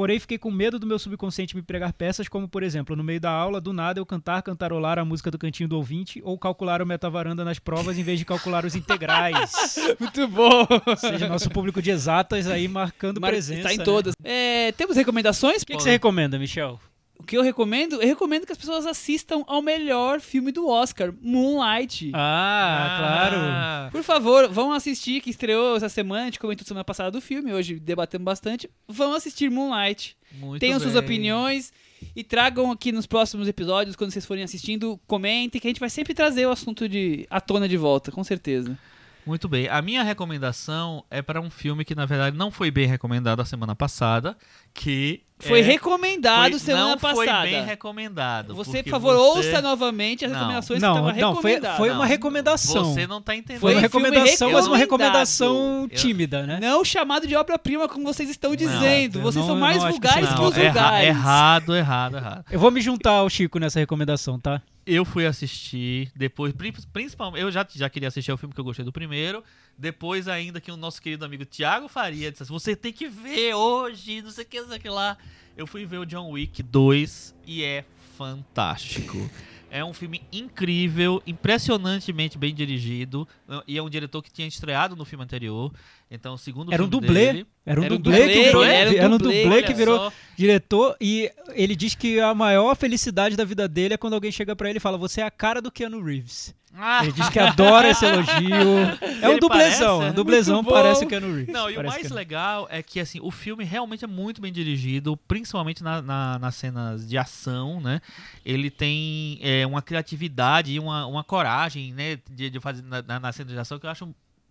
Porém, 0.00 0.18
fiquei 0.18 0.38
com 0.38 0.50
medo 0.50 0.78
do 0.78 0.86
meu 0.86 0.98
subconsciente 0.98 1.54
me 1.54 1.60
pregar 1.60 1.92
peças, 1.92 2.26
como, 2.26 2.48
por 2.48 2.62
exemplo, 2.62 2.96
no 2.96 3.04
meio 3.04 3.20
da 3.20 3.30
aula, 3.30 3.60
do 3.60 3.70
nada 3.70 4.00
eu 4.00 4.06
cantar, 4.06 4.40
cantarolar 4.40 4.98
a 4.98 5.04
música 5.04 5.30
do 5.30 5.36
cantinho 5.36 5.68
do 5.68 5.76
ouvinte 5.76 6.22
ou 6.24 6.38
calcular 6.38 6.80
o 6.80 6.86
metavaranda 6.86 7.44
nas 7.44 7.58
provas 7.58 7.98
em 7.98 8.02
vez 8.02 8.18
de 8.18 8.24
calcular 8.24 8.64
os 8.64 8.74
integrais. 8.74 9.52
Muito 10.00 10.26
bom. 10.26 10.66
Ou 10.86 10.96
seja, 10.96 11.28
nosso 11.28 11.50
público 11.50 11.82
de 11.82 11.90
exatas 11.90 12.46
aí 12.46 12.66
marcando 12.66 13.20
Mar- 13.20 13.28
presença. 13.28 13.60
Está 13.60 13.74
em 13.74 13.76
né? 13.76 13.84
todas. 13.84 14.14
É, 14.24 14.72
temos 14.72 14.96
recomendações? 14.96 15.60
O 15.60 15.66
que, 15.66 15.76
que 15.76 15.82
você 15.82 15.90
recomenda, 15.90 16.38
Michel? 16.38 16.80
O 17.20 17.22
que 17.22 17.36
eu 17.36 17.42
recomendo? 17.42 18.00
Eu 18.00 18.08
recomendo 18.08 18.46
que 18.46 18.52
as 18.52 18.56
pessoas 18.56 18.86
assistam 18.86 19.44
ao 19.46 19.60
melhor 19.60 20.20
filme 20.20 20.50
do 20.50 20.66
Oscar, 20.66 21.12
Moonlight. 21.20 22.10
Ah, 22.14 22.96
claro. 22.98 23.36
Ah, 23.38 23.88
Por 23.92 24.02
favor, 24.02 24.48
vão 24.48 24.72
assistir, 24.72 25.20
que 25.20 25.28
estreou 25.28 25.76
essa 25.76 25.90
semana, 25.90 26.22
a 26.22 26.24
gente 26.24 26.38
comentou 26.38 26.66
semana 26.66 26.82
passada 26.82 27.10
do 27.10 27.20
filme, 27.20 27.52
hoje 27.52 27.78
debatemos 27.78 28.24
bastante. 28.24 28.70
Vão 28.88 29.12
assistir 29.12 29.50
Moonlight. 29.50 30.16
muito 30.32 30.60
Tenham 30.60 30.80
suas 30.80 30.94
bem. 30.94 31.02
opiniões 31.02 31.72
e 32.16 32.24
tragam 32.24 32.70
aqui 32.72 32.90
nos 32.90 33.06
próximos 33.06 33.46
episódios, 33.46 33.96
quando 33.96 34.10
vocês 34.10 34.24
forem 34.24 34.42
assistindo, 34.42 34.98
comentem, 35.06 35.60
que 35.60 35.66
a 35.66 35.70
gente 35.70 35.80
vai 35.80 35.90
sempre 35.90 36.14
trazer 36.14 36.46
o 36.46 36.50
assunto 36.50 36.88
de 36.88 37.26
à 37.28 37.38
tona 37.38 37.68
de 37.68 37.76
volta, 37.76 38.10
com 38.10 38.24
certeza. 38.24 38.78
Muito 39.26 39.46
bem. 39.46 39.68
A 39.68 39.82
minha 39.82 40.02
recomendação 40.02 41.04
é 41.10 41.20
para 41.20 41.38
um 41.38 41.50
filme 41.50 41.84
que, 41.84 41.94
na 41.94 42.06
verdade, 42.06 42.34
não 42.36 42.50
foi 42.50 42.70
bem 42.70 42.86
recomendado 42.86 43.40
a 43.40 43.44
semana 43.44 43.76
passada, 43.76 44.34
que 44.72 45.22
Foi 45.48 45.60
é- 45.60 45.62
recomendado 45.62 46.50
foi- 46.50 46.58
semana 46.60 46.88
não 46.90 46.98
passada. 46.98 47.40
foi 47.40 47.50
bem 47.50 47.64
recomendado. 47.64 48.54
Você, 48.54 48.82
por 48.82 48.90
favor, 48.90 49.14
você- 49.16 49.38
ouça 49.48 49.62
novamente 49.62 50.24
as 50.24 50.30
Não. 50.32 50.38
recomendações 50.38 50.78
que 50.80 50.86
Não, 50.86 50.92
estavam 50.92 51.08
não, 51.20 51.34
foi, 51.36 51.50
recomendadas. 51.52 51.76
foi 51.76 51.88
uma 51.90 51.98
Não, 51.98 52.04
recomendação. 52.04 52.84
Você 52.94 53.06
não 53.06 53.22
tá 53.22 53.34
entendendo. 53.36 53.60
Foi 53.60 53.72
uma 53.72 53.80
Foi 53.80 53.82
recomendação, 53.82 54.52
mas 54.52 54.66
uma 54.66 54.76
recomendação 54.76 55.88
Eu- 55.90 55.96
tímida, 55.96 56.46
né? 56.46 56.58
Não 56.60 56.84
chamado 56.84 57.26
de 57.26 57.34
obra-prima 57.36 57.88
como 57.88 58.04
vocês 58.04 58.28
estão 58.30 58.54
dizendo. 58.54 59.18
eu 59.18 59.22
vocês 59.22 59.36
não- 59.44 59.46
são 59.52 59.56
mais 59.60 59.78
não 59.78 59.86
que 59.86 59.90
vulgares 59.92 60.28
que, 60.28 60.34
Não, 60.34 60.44
os 60.46 60.56
erra- 60.56 60.72
vulgares. 60.72 61.08
errado, 61.08 61.76
errado, 61.76 62.16
errado. 62.16 62.44
Eu 62.50 62.58
vou 62.60 62.70
me 62.70 62.80
juntar 62.80 63.10
ao 63.12 63.28
Chico 63.30 63.58
nessa 63.58 63.78
recomendação, 63.78 64.38
tá? 64.38 64.60
Eu 64.86 65.04
fui 65.04 65.26
assistir, 65.26 66.10
depois, 66.16 66.52
pri- 66.52 66.72
principalmente, 66.92 67.42
eu 67.42 67.50
já, 67.50 67.66
já 67.74 67.88
queria 67.88 68.08
assistir 68.08 68.30
ao 68.30 68.38
filme 68.38 68.54
que 68.54 68.60
eu 68.60 68.64
gostei 68.64 68.84
do 68.84 68.90
primeiro. 68.92 69.44
Depois, 69.78 70.26
ainda 70.26 70.60
que 70.60 70.70
o 70.70 70.76
nosso 70.76 71.00
querido 71.00 71.24
amigo 71.24 71.44
Tiago 71.44 71.86
Faria 71.88 72.30
disse 72.30 72.42
assim: 72.42 72.52
você 72.52 72.74
tem 72.74 72.92
que 72.92 73.06
ver 73.08 73.54
hoje, 73.54 74.20
não 74.22 74.30
sei 74.30 74.44
o 74.44 74.46
que, 74.46 74.60
não 74.60 74.68
sei 74.68 74.78
o 74.78 74.80
que 74.80 74.88
lá. 74.88 75.16
Eu 75.56 75.66
fui 75.66 75.84
ver 75.84 75.98
o 75.98 76.06
John 76.06 76.30
Wick 76.30 76.62
2 76.62 77.34
e 77.46 77.62
é 77.62 77.84
fantástico. 78.16 79.18
É 79.72 79.84
um 79.84 79.94
filme 79.94 80.20
incrível, 80.32 81.22
impressionantemente 81.24 82.36
bem 82.36 82.52
dirigido. 82.52 83.26
E 83.68 83.78
é 83.78 83.82
um 83.82 83.88
diretor 83.88 84.20
que 84.20 84.28
tinha 84.28 84.48
estreado 84.48 84.96
no 84.96 85.04
filme 85.04 85.22
anterior. 85.22 85.72
Então, 86.10 86.36
segundo 86.36 86.72
Era 86.72 86.82
um 86.82 86.88
dublê. 86.88 87.26
dele- 87.32 87.46
Era 87.64 87.80
um 87.80 87.84
Era 87.84 87.94
um 87.94 87.96
dublê, 87.98 88.18
dublê, 88.18 88.32
que 88.34 88.42
virou, 88.44 88.64
era 88.64 88.90
um 88.90 88.94
era 88.94 89.08
um 89.14 89.18
dublê, 89.18 89.42
dublê 89.44 89.62
que 89.62 89.74
virou 89.74 89.96
só. 89.98 90.12
diretor 90.36 90.96
e 91.00 91.30
ele 91.54 91.76
diz 91.76 91.94
que 91.94 92.18
a 92.18 92.34
maior 92.34 92.74
felicidade 92.74 93.36
da 93.36 93.44
vida 93.44 93.68
dele 93.68 93.94
é 93.94 93.96
quando 93.96 94.14
alguém 94.14 94.32
chega 94.32 94.56
pra 94.56 94.68
ele 94.68 94.78
e 94.78 94.80
fala: 94.80 94.98
"Você 94.98 95.20
é 95.20 95.24
a 95.24 95.30
cara 95.30 95.62
do 95.62 95.70
Keanu 95.70 96.02
Reeves". 96.02 96.52
Ah, 96.76 97.02
Ele 97.02 97.12
diz 97.12 97.28
que 97.28 97.38
adora 97.38 97.90
esse 97.90 98.04
elogio. 98.04 98.30
É 99.22 99.28
um 99.28 99.32
Ele 99.32 99.40
dublezão, 99.40 99.48
parece, 99.48 99.84
um 99.84 100.02
é? 100.04 100.12
dublezão 100.12 100.54
Muito 100.56 100.66
bom. 100.68 100.72
parece 100.74 101.04
o 101.04 101.08
Keanu 101.08 101.34
Reeves. 101.34 101.52
Não, 101.52 101.68
e 101.70 101.76
o 101.76 101.84
mais 101.84 102.10
legal 102.10 102.66
é 102.70 102.80
que 102.82 102.98
assim, 103.00 103.18
o 103.20 103.30
filme 103.30 103.64
realmente 103.64 104.04
é 104.04 104.08
muito 104.08 104.40
bem 104.40 104.52
dirigido, 104.52 105.16
principalmente 105.28 105.82
na- 105.82 106.00
na- 106.02 106.38
nas 106.38 106.54
cenas 106.54 107.08
de 107.08 107.18
ação, 107.18 107.80
né? 107.80 108.00
Ele 108.44 108.70
tem 108.70 109.38
é, 109.42 109.66
uma 109.66 109.82
criatividade 109.82 110.72
e 110.72 110.78
uma, 110.78 111.06
uma 111.06 111.22
coragem, 111.24 111.92
né, 111.92 112.18
de, 112.30 112.48
de 112.50 112.60
fazer 112.60 112.82
na, 112.82 113.02
na, 113.02 113.18
na 113.20 113.32
cena 113.32 113.50
de 113.50 113.58
ação 113.58 113.78
que 113.78 113.86
eu 113.86 113.90
acho 113.90 114.08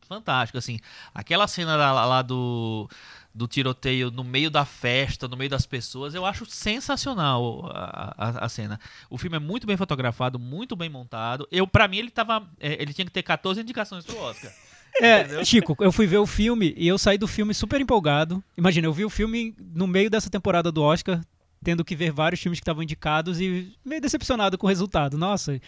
fantástico, 0.10 0.58
assim. 0.58 0.80
Aquela 1.14 1.48
cena 1.48 1.76
lá, 1.76 2.06
lá 2.06 2.22
do, 2.24 2.90
do 3.34 3.48
tiroteio 3.48 4.10
no 4.10 4.24
meio 4.24 4.50
da 4.50 4.66
festa, 4.66 5.28
no 5.28 5.38
meio 5.38 5.50
das 5.50 5.68
pessoas, 5.68 6.16
eu 6.16 6.26
acho 6.26 6.46
sensacional 6.48 7.72
a, 7.72 8.16
a, 8.18 8.46
a 8.46 8.50
cena. 8.50 8.80
O 9.10 9.18
filme 9.18 9.38
é 9.38 9.40
muito 9.40 9.68
bem 9.68 9.78
fotografado, 9.78 10.40
muito 10.40 10.76
bem 10.76 10.90
montado. 10.90 11.48
Eu, 11.52 11.68
para 11.68 11.88
mim, 11.88 11.98
ele 12.00 12.10
tava, 12.10 12.50
é, 12.60 12.82
ele 12.82 12.92
tinha 12.92 13.06
que 13.06 13.12
ter 13.12 13.22
14 13.22 13.62
indicações 13.62 14.04
pro 14.04 14.18
Oscar. 14.18 14.52
É, 15.00 15.46
Chico, 15.46 15.78
eu 15.80 15.92
fui 15.92 16.08
ver 16.08 16.18
o 16.18 16.26
filme 16.26 16.74
e 16.76 16.88
eu 16.88 16.98
saí 16.98 17.18
do 17.18 17.28
filme 17.28 17.54
super 17.54 17.80
empolgado. 17.80 18.44
Imagina, 18.58 18.88
eu 18.88 18.94
vi 18.94 19.06
o 19.06 19.10
filme 19.10 19.56
no 19.74 19.86
meio 19.86 20.10
dessa 20.10 20.30
temporada 20.30 20.72
do 20.72 20.82
Oscar, 20.82 21.22
tendo 21.64 21.86
que 21.86 21.96
ver 21.96 22.12
vários 22.12 22.42
filmes 22.42 22.60
que 22.60 22.64
estavam 22.64 22.82
indicados 22.82 23.40
e 23.40 23.72
meio 23.86 24.02
decepcionado 24.02 24.58
com 24.58 24.66
o 24.66 24.70
resultado. 24.70 25.18
Nossa, 25.18 25.62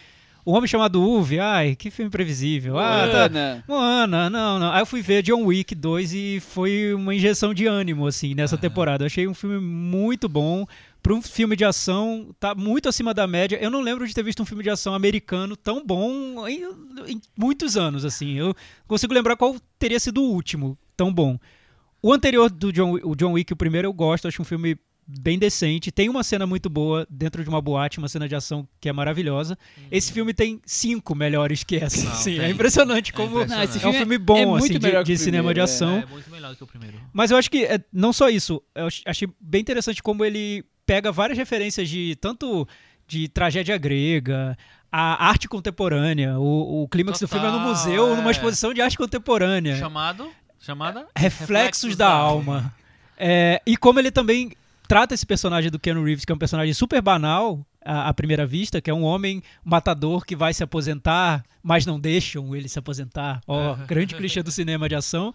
O 0.44 0.52
Homem 0.52 0.66
Chamado 0.66 1.00
Uve, 1.00 1.38
ai, 1.38 1.76
que 1.76 1.88
filme 1.88 2.10
previsível. 2.10 2.76
Ah, 2.76 3.08
tá. 3.08 3.24
Ana. 3.26 3.64
Moana, 3.68 4.28
não, 4.28 4.58
não. 4.58 4.72
Aí 4.72 4.82
eu 4.82 4.86
fui 4.86 5.00
ver 5.00 5.22
John 5.22 5.44
Wick 5.44 5.72
2 5.72 6.12
e 6.12 6.40
foi 6.40 6.92
uma 6.94 7.14
injeção 7.14 7.54
de 7.54 7.66
ânimo, 7.66 8.08
assim, 8.08 8.34
nessa 8.34 8.58
temporada. 8.58 9.04
Eu 9.04 9.06
achei 9.06 9.28
um 9.28 9.34
filme 9.34 9.60
muito 9.60 10.28
bom. 10.28 10.66
Para 11.00 11.14
um 11.14 11.22
filme 11.22 11.56
de 11.56 11.64
ação, 11.64 12.34
tá 12.38 12.54
muito 12.54 12.88
acima 12.88 13.12
da 13.12 13.26
média. 13.26 13.56
Eu 13.60 13.70
não 13.70 13.80
lembro 13.80 14.06
de 14.06 14.14
ter 14.14 14.22
visto 14.22 14.42
um 14.42 14.46
filme 14.46 14.62
de 14.62 14.70
ação 14.70 14.94
americano 14.94 15.56
tão 15.56 15.84
bom 15.84 16.46
em, 16.48 16.62
em 17.08 17.20
muitos 17.36 17.76
anos, 17.76 18.04
assim. 18.04 18.34
Eu 18.34 18.54
consigo 18.86 19.12
lembrar 19.14 19.36
qual 19.36 19.56
teria 19.78 19.98
sido 19.98 20.22
o 20.22 20.30
último 20.30 20.78
tão 20.96 21.12
bom. 21.12 21.38
O 22.00 22.12
anterior 22.12 22.50
do 22.50 22.72
John, 22.72 22.98
o 23.02 23.14
John 23.14 23.32
Wick, 23.32 23.52
o 23.52 23.56
primeiro, 23.56 23.86
eu 23.86 23.92
gosto. 23.92 24.26
Acho 24.26 24.42
um 24.42 24.44
filme 24.44 24.76
bem 25.20 25.38
decente. 25.38 25.90
Tem 25.90 26.08
uma 26.08 26.22
cena 26.22 26.46
muito 26.46 26.68
boa 26.70 27.06
dentro 27.10 27.42
de 27.42 27.48
uma 27.48 27.60
boate, 27.60 27.98
uma 27.98 28.08
cena 28.08 28.28
de 28.28 28.34
ação 28.34 28.66
que 28.80 28.88
é 28.88 28.92
maravilhosa. 28.92 29.58
Esse 29.90 30.12
filme 30.12 30.32
tem 30.32 30.60
cinco 30.64 31.14
melhores 31.14 31.64
que 31.64 31.76
essa. 31.76 32.04
Não, 32.04 32.12
assim. 32.12 32.38
É 32.38 32.50
impressionante 32.50 33.10
É 33.10 33.14
como 33.14 33.36
impressionante. 33.42 33.68
Não, 33.68 33.76
esse 33.76 33.84
é 33.84 33.88
um 33.88 33.92
filme 33.92 34.14
é 34.14 34.18
bom 34.18 34.46
muito 34.58 34.64
assim, 34.64 34.78
de, 34.78 35.04
de 35.04 35.12
o 35.12 35.18
cinema 35.18 35.54
de 35.54 35.60
primeiro, 35.60 35.62
ação. 35.62 35.98
É 35.98 36.06
muito 36.06 36.30
melhor 36.30 36.50
do 36.50 36.56
que 36.56 36.64
o 36.64 36.66
primeiro. 36.66 37.00
Mas 37.12 37.30
eu 37.30 37.36
acho 37.36 37.50
que 37.50 37.64
é, 37.64 37.80
não 37.92 38.12
só 38.12 38.28
isso. 38.28 38.62
Eu 38.74 38.86
ach- 38.86 39.02
achei 39.06 39.28
bem 39.40 39.60
interessante 39.60 40.02
como 40.02 40.24
ele 40.24 40.64
pega 40.86 41.12
várias 41.12 41.38
referências 41.38 41.88
de 41.88 42.16
tanto 42.20 42.66
de 43.06 43.28
tragédia 43.28 43.76
grega, 43.76 44.56
a 44.90 45.26
arte 45.28 45.48
contemporânea. 45.48 46.38
O, 46.38 46.82
o 46.82 46.88
clímax 46.88 47.20
do 47.20 47.28
filme 47.28 47.46
é 47.46 47.50
no 47.50 47.58
Total, 47.58 47.68
museu, 47.70 48.16
numa 48.16 48.30
é. 48.30 48.32
exposição 48.32 48.72
de 48.72 48.80
arte 48.80 48.96
contemporânea. 48.96 49.76
Chamado? 49.76 50.30
Chamada? 50.58 51.06
Reflexos 51.16 51.96
da, 51.96 52.08
alma. 52.08 52.74
É, 53.18 53.60
e 53.66 53.76
como 53.76 53.98
ele 53.98 54.10
também 54.10 54.52
trata 54.88 55.14
esse 55.14 55.26
personagem 55.26 55.70
do 55.70 55.78
Keanu 55.78 56.04
Reeves, 56.04 56.24
que 56.24 56.32
é 56.32 56.34
um 56.34 56.38
personagem 56.38 56.74
super 56.74 57.00
banal 57.00 57.64
à, 57.84 58.08
à 58.08 58.14
primeira 58.14 58.46
vista, 58.46 58.80
que 58.80 58.90
é 58.90 58.94
um 58.94 59.02
homem 59.02 59.42
matador 59.64 60.24
que 60.24 60.36
vai 60.36 60.52
se 60.52 60.62
aposentar, 60.62 61.44
mas 61.62 61.86
não 61.86 61.98
deixam 61.98 62.54
ele 62.54 62.68
se 62.68 62.78
aposentar. 62.78 63.40
Ó, 63.46 63.74
grande 63.86 64.14
clichê 64.14 64.42
do 64.42 64.50
cinema 64.50 64.88
de 64.88 64.94
ação. 64.94 65.32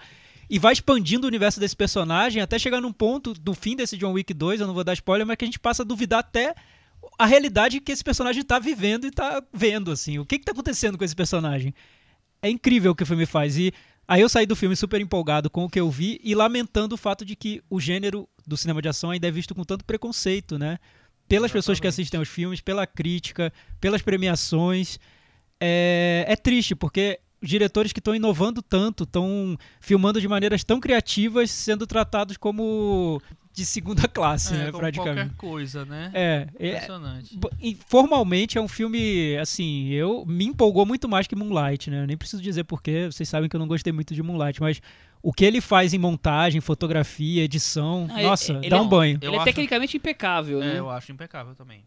E 0.50 0.58
vai 0.58 0.72
expandindo 0.72 1.26
o 1.26 1.28
universo 1.28 1.60
desse 1.60 1.76
personagem 1.76 2.42
até 2.42 2.58
chegar 2.58 2.80
num 2.80 2.94
ponto 2.94 3.34
do 3.34 3.54
fim 3.54 3.76
desse 3.76 3.98
John 3.98 4.14
Wick 4.14 4.34
2, 4.34 4.62
eu 4.62 4.68
não 4.68 4.74
vou 4.74 4.84
dar 4.84 4.94
spoiler, 4.94 5.28
mas 5.28 5.36
que 5.36 5.44
a 5.44 5.48
gente 5.48 5.60
passa 5.60 5.84
a 5.84 5.86
duvidar 5.86 6.20
até 6.20 6.56
a 7.18 7.26
realidade 7.26 7.80
que 7.82 7.92
esse 7.92 8.04
personagem 8.04 8.44
tá 8.44 8.58
vivendo 8.60 9.06
e 9.06 9.12
tá 9.12 9.44
vendo, 9.54 9.92
assim. 9.92 10.20
O 10.20 10.26
que 10.26 10.40
que 10.40 10.46
tá 10.46 10.52
acontecendo 10.52 10.98
com 10.98 11.04
esse 11.04 11.16
personagem? 11.16 11.74
É 12.42 12.50
incrível 12.50 12.92
o 12.92 12.96
que 12.96 13.04
o 13.04 13.06
filme 13.06 13.26
faz. 13.26 13.58
E 13.58 13.74
aí 14.08 14.22
eu 14.22 14.30
saí 14.30 14.46
do 14.46 14.56
filme 14.56 14.76
super 14.76 15.02
empolgado 15.02 15.50
com 15.50 15.66
o 15.66 15.70
que 15.70 15.80
eu 15.80 15.90
vi 15.90 16.20
e 16.24 16.34
lamentando 16.34 16.96
o 16.96 16.98
fato 16.98 17.26
de 17.26 17.36
que 17.36 17.62
o 17.70 17.80
gênero 17.80 18.28
do 18.46 18.56
cinema 18.56 18.82
de 18.82 18.88
ação 18.88 19.12
ainda 19.12 19.28
é 19.28 19.32
visto 19.32 19.54
com 19.54 19.64
tanto 19.64 19.84
preconceito, 19.84 20.58
né? 20.58 20.80
Pelas 21.28 21.52
pessoas 21.52 21.80
que 21.80 21.86
Exatamente. 21.86 22.02
assistem 22.02 22.18
aos 22.20 22.30
filmes, 22.30 22.62
pela 22.62 22.88
crítica, 22.88 23.52
pelas 23.82 24.02
premiações. 24.02 24.98
É, 25.60 26.24
é 26.28 26.36
triste, 26.38 26.74
porque 26.74 27.20
os 27.42 27.50
diretores 27.50 27.92
que 27.92 28.00
estão 28.00 28.16
inovando 28.16 28.62
tanto, 28.62 29.04
estão 29.04 29.58
filmando 29.80 30.22
de 30.22 30.28
maneiras 30.28 30.64
tão 30.64 30.80
criativas, 30.80 31.52
sendo 31.52 31.86
tratados 31.86 32.38
como 32.38 33.22
de 33.58 33.66
segunda 33.66 34.08
classe, 34.08 34.54
É, 34.54 34.58
né? 34.58 34.66
como 34.68 34.78
Praticamente. 34.80 35.16
qualquer 35.16 35.36
coisa, 35.36 35.84
né? 35.84 36.12
É, 36.14 36.48
é, 36.60 36.68
Impressionante. 36.76 37.40
E 37.60 37.76
formalmente 37.88 38.56
é 38.56 38.62
um 38.62 38.68
filme, 38.68 39.36
assim, 39.38 39.90
eu 39.90 40.24
me 40.28 40.46
empolgou 40.46 40.86
muito 40.86 41.10
mais 41.10 41.26
que 41.26 41.36
Moonlight, 41.36 41.90
né? 41.90 42.04
Eu 42.04 42.08
nem 42.08 42.16
preciso 42.16 42.42
dizer 42.44 42.64
porquê, 42.66 43.08
vocês 43.12 43.28
sabem 43.28 43.50
que 43.50 43.56
eu 43.56 43.60
não 43.60 43.68
gostei 43.68 43.92
muito 43.92 44.14
de 44.14 44.22
Moonlight, 44.22 44.62
mas 44.62 44.80
o 45.24 45.34
que 45.34 45.44
ele 45.44 45.60
faz 45.60 45.92
em 45.92 45.98
montagem, 45.98 46.62
fotografia, 46.62 47.44
edição, 47.44 48.08
Ah, 48.12 48.22
nossa, 48.22 48.52
ele- 48.54 48.70
dá 48.70 48.76
ele 48.78 48.84
um 48.84 48.86
é- 48.86 48.90
banho. 48.90 49.20
Ele 49.20 49.34
é 49.34 49.36
acho- 49.38 49.46
tecnicamente 49.46 49.98
impecável, 49.98 50.60
né? 50.60 50.76
É, 50.76 50.80
eu 50.80 50.90
acho 50.92 51.12
impecável 51.12 51.56
também. 51.56 51.84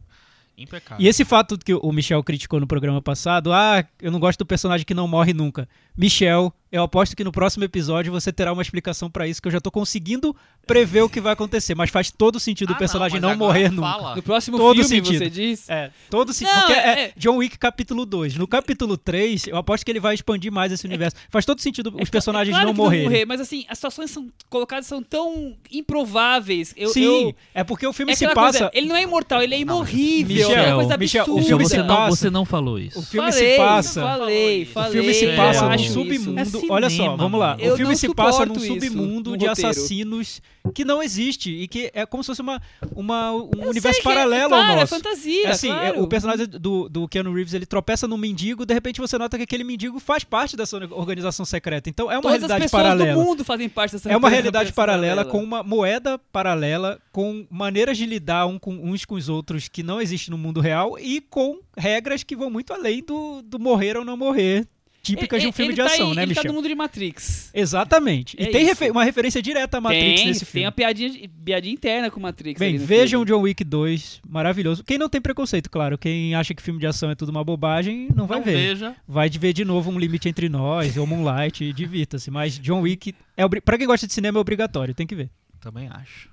Impecável. 0.59 1.03
E 1.05 1.09
esse 1.09 1.25
fato 1.25 1.57
que 1.57 1.73
o 1.73 1.93
Michel 1.93 2.23
criticou 2.25 2.59
no 2.61 2.67
programa 2.67 3.01
passado, 3.01 3.53
ah, 3.53 3.83
eu 4.03 4.11
não 4.11 4.19
gosto 4.19 4.41
do 4.41 4.45
personagem 4.47 4.85
que 4.85 4.93
não 4.93 5.07
morre 5.09 5.33
nunca. 5.33 5.67
Michel, 5.97 6.53
eu 6.73 6.83
aposto 6.83 7.17
que 7.17 7.25
no 7.25 7.33
próximo 7.33 7.65
episódio 7.65 8.13
você 8.13 8.33
terá 8.33 8.53
uma 8.53 8.63
explicação 8.63 9.11
pra 9.11 9.27
isso, 9.27 9.41
que 9.43 9.49
eu 9.49 9.53
já 9.53 9.61
tô 9.61 9.71
conseguindo 9.71 10.35
prever 10.67 11.03
o 11.03 11.09
que 11.09 11.21
vai 11.21 11.33
acontecer, 11.33 11.75
mas 11.75 11.91
faz 11.91 12.11
todo 12.11 12.39
sentido 12.39 12.73
Ah, 12.73 12.77
o 12.77 12.79
personagem 12.79 13.19
não, 13.21 13.31
agora 13.31 13.39
morrer 13.53 13.71
nunca. 13.71 13.83
fala. 13.91 14.17
No 14.17 14.23
próximo 14.23 14.57
Todo 14.57 14.75
filme, 14.77 14.89
sentido. 14.89 15.19
você 15.19 15.31
diz? 15.31 15.69
É, 15.69 15.91
todo 16.09 16.33
sentido. 16.33 16.55
Não, 16.55 16.61
Porque 16.67 16.73
é- 16.75 16.89
é, 16.89 17.01
é- 17.07 17.13
John 17.17 17.37
Wick 17.39 17.59
capítulo 17.59 18.07
2. 18.07 18.37
No 18.37 18.47
capítulo 18.47 18.97
3, 18.97 19.49
eu 19.49 19.57
aposto 19.57 19.85
que 19.85 19.91
ele 19.91 19.99
vai 20.01 20.15
expandir 20.15 20.53
mais 20.53 20.71
esse 20.71 20.87
universo. 20.87 21.17
Faz 21.29 21.45
todo 21.45 21.61
sentido 21.61 21.93
É 21.99 22.03
os 22.03 22.11
personagens 22.11 22.55
claro 22.55 22.69
não 22.69 22.75
morrerem. 22.75 23.05
morrer, 23.07 23.25
mas 23.25 23.41
assim, 23.41 23.65
as 23.69 23.79
situações 23.79 24.11
são 24.11 24.29
colocadas 24.49 24.87
são 24.87 25.03
tão 25.03 25.55
improváveis. 25.73 26.73
Eu, 26.77 26.91
Sim, 26.91 27.03
eu- 27.29 27.35
é 27.55 27.65
porque 27.65 27.87
o 27.87 27.93
filme 27.93 28.13
é 28.13 28.15
se 28.17 28.25
passa. 28.29 28.59
coisa, 28.59 28.71
ele 28.73 28.87
não 28.87 28.97
é 28.97 29.03
imortal, 29.03 29.43
ele 29.43 29.55
é 29.55 29.59
imorrível. 29.59 30.49
Michel, 30.49 30.57
é 30.63 30.67
uma 30.69 30.75
coisa 30.85 30.97
Michel, 30.97 31.21
o 31.21 31.25
absurda. 31.25 31.47
filme 31.49 31.65
você, 31.65 31.75
se 31.77 31.83
não, 31.83 31.97
passa- 31.97 32.17
você 32.17 32.31
não 32.31 32.45
falou 32.45 32.79
isso. 32.79 32.99
O 32.99 33.03
filme 33.03 33.33
falei, 33.33 33.51
se 33.51 33.57
passa. 33.57 34.01
Falei, 34.03 34.63
O 34.63 34.67
falei. 34.67 34.89
O 34.89 34.93
filme 34.93 35.15
se 35.15 35.27
É, 35.27 35.37
passa 35.37 35.75
isso. 35.77 35.95
submundo. 35.95 36.60
É 36.69 36.73
Olha 36.73 36.91
só, 36.91 36.97
cinema, 36.97 37.17
vamos 37.17 37.39
lá. 37.41 37.57
Eu 37.59 37.75
o 37.75 37.77
filme 37.77 37.97
se 37.97 38.13
passa 38.15 38.45
num 38.47 38.55
isso 38.57 38.67
submundo 38.67 39.31
no 39.31 39.37
de 39.37 39.47
roteiro. 39.47 39.71
assassinos 39.71 40.41
que 40.75 40.85
não 40.85 41.03
existe 41.03 41.51
e 41.51 41.67
que 41.67 41.91
é 41.95 42.05
como 42.07 42.23
se 42.23 42.29
fosse 42.29 42.41
uma, 42.43 42.61
uma, 42.95 43.33
um 43.33 43.49
Eu 43.63 43.71
universo 43.71 44.01
é- 44.01 44.03
paralelo 44.03 44.49
claro, 44.51 44.65
ao 44.65 44.77
é 44.77 44.81
nosso. 44.81 44.95
fantasia, 44.95 45.47
É 45.47 45.51
assim, 45.51 45.71
é, 45.71 45.73
claro. 45.93 46.03
o 46.03 46.07
personagem 46.07 46.47
do, 46.47 46.89
do 46.89 47.09
Keanu 47.09 47.33
Reeves 47.33 47.55
ele 47.55 47.67
tropeça 47.67 48.07
num 48.07 48.17
mendigo, 48.19 48.67
de 48.67 48.75
repente 48.75 49.01
você 49.01 49.17
nota 49.19 49.37
que 49.37 49.45
aquele 49.45 49.65
mendigo 49.65 49.99
faz 49.99 50.23
parte 50.25 50.57
dessa 50.57 50.77
organização 50.93 51.45
secreta. 51.45 51.89
Então 51.89 52.11
é 52.11 52.17
uma 52.17 52.23
Todas 52.23 52.35
as 52.35 52.41
realidade 52.43 52.63
pessoas 52.65 52.83
paralela. 52.83 53.15
do 53.15 53.25
mundo 53.27 53.45
fazem 53.45 53.69
parte 53.69 53.93
dessa 53.93 54.11
É 54.11 54.17
uma 54.17 54.29
realidade 54.29 54.67
dessa 54.67 54.75
paralela 54.77 55.25
com 55.25 55.43
uma 55.43 55.63
moeda 55.63 56.19
paralela, 56.33 57.01
com 57.13 57.47
maneiras 57.51 57.97
de 57.97 58.07
lidar 58.07 58.47
um 58.47 58.59
com- 58.59 58.75
uns 58.75 59.05
com 59.05 59.15
os 59.15 59.29
outros 59.29 59.69
que 59.69 59.83
não 59.83 60.01
existem 60.01 60.31
no 60.31 60.39
mundo 60.39 60.61
real 60.61 60.99
e 60.99 61.21
com 61.21 61.59
regras 61.77 62.23
que 62.23 62.37
vão 62.37 62.51
muito 62.51 62.73
além 62.73 63.03
do, 63.03 63.43
do 63.43 63.59
morrer 63.59 63.97
ou 63.97 64.05
não 64.05 64.17
morrer. 64.17 64.67
Típicas 65.03 65.41
de 65.41 65.47
um 65.47 65.51
Ele- 65.51 65.57
filme 65.57 65.73
ele 65.73 65.83
de 65.83 65.89
tá 65.89 65.95
ação, 65.95 66.13
em- 66.13 66.17
né, 66.17 66.23
Ele 66.23 66.35
tá 66.35 66.41
Michel? 66.41 66.53
no 66.53 66.57
mundo 66.59 66.69
de 66.69 66.75
Matrix. 66.75 67.51
Exatamente. 67.55 68.37
E 68.39 68.43
É 68.45 68.47
tem 68.51 68.61
isso. 68.63 68.69
refe- 68.71 68.91
uma 68.91 69.05
referência 69.05 69.41
direta 69.43 69.79
à 69.79 69.81
Matrix 69.81 70.05
tem, 70.21 70.27
nesse 70.27 70.41
tem 70.41 70.47
filme. 70.47 70.67
uma 70.67 70.73
piadinha, 70.73 71.31
piadinha 71.45 71.75
interna 71.75 72.11
com 72.11 72.21
Matrix. 72.21 72.59
Bem, 72.59 72.77
vejam 72.79 73.21
filme. 73.21 73.27
John 73.27 73.43
Wick 73.43 73.65
2, 73.65 74.21
maravilhoso. 74.29 74.85
Quem 74.85 74.99
não 74.99 75.09
tem 75.09 75.21
preconceito, 75.21 75.71
claro. 75.71 75.97
Quem 75.99 76.35
acha 76.35 76.55
que 76.55 76.63
filme 76.63 76.79
de 76.81 76.87
ação 76.87 77.11
é 77.11 77.15
tudo 77.15 77.31
uma 77.31 77.43
bobagem, 77.45 78.09
não 78.15 78.27
vai 78.27 78.39
Não 78.39 78.45
ver. 78.45 78.53
veja. 78.57 78.95
Vai 79.07 79.29
de 79.31 79.39
ver 79.39 79.53
de 79.53 79.65
novo 79.65 79.91
Um 79.91 79.99
Limite 79.99 80.29
Entre 80.29 80.49
Nós, 80.49 80.97
ou 80.97 81.07
Moonlight, 81.07 81.65
e 81.65 81.73
divirta-se. 81.75 82.31
Mas 82.31 82.59
John 82.59 82.81
Wick, 82.83 83.15
é 83.37 83.45
obri- 83.45 83.61
pra 83.61 83.77
quem 83.79 83.87
gosta 83.87 84.07
de 84.07 84.13
cinema, 84.13 84.39
é 84.39 84.41
obrigatório, 84.41 84.95
tem 84.95 85.07
que 85.07 85.15
ver. 85.15 85.31
Também 85.61 85.89
acho. 85.93 86.30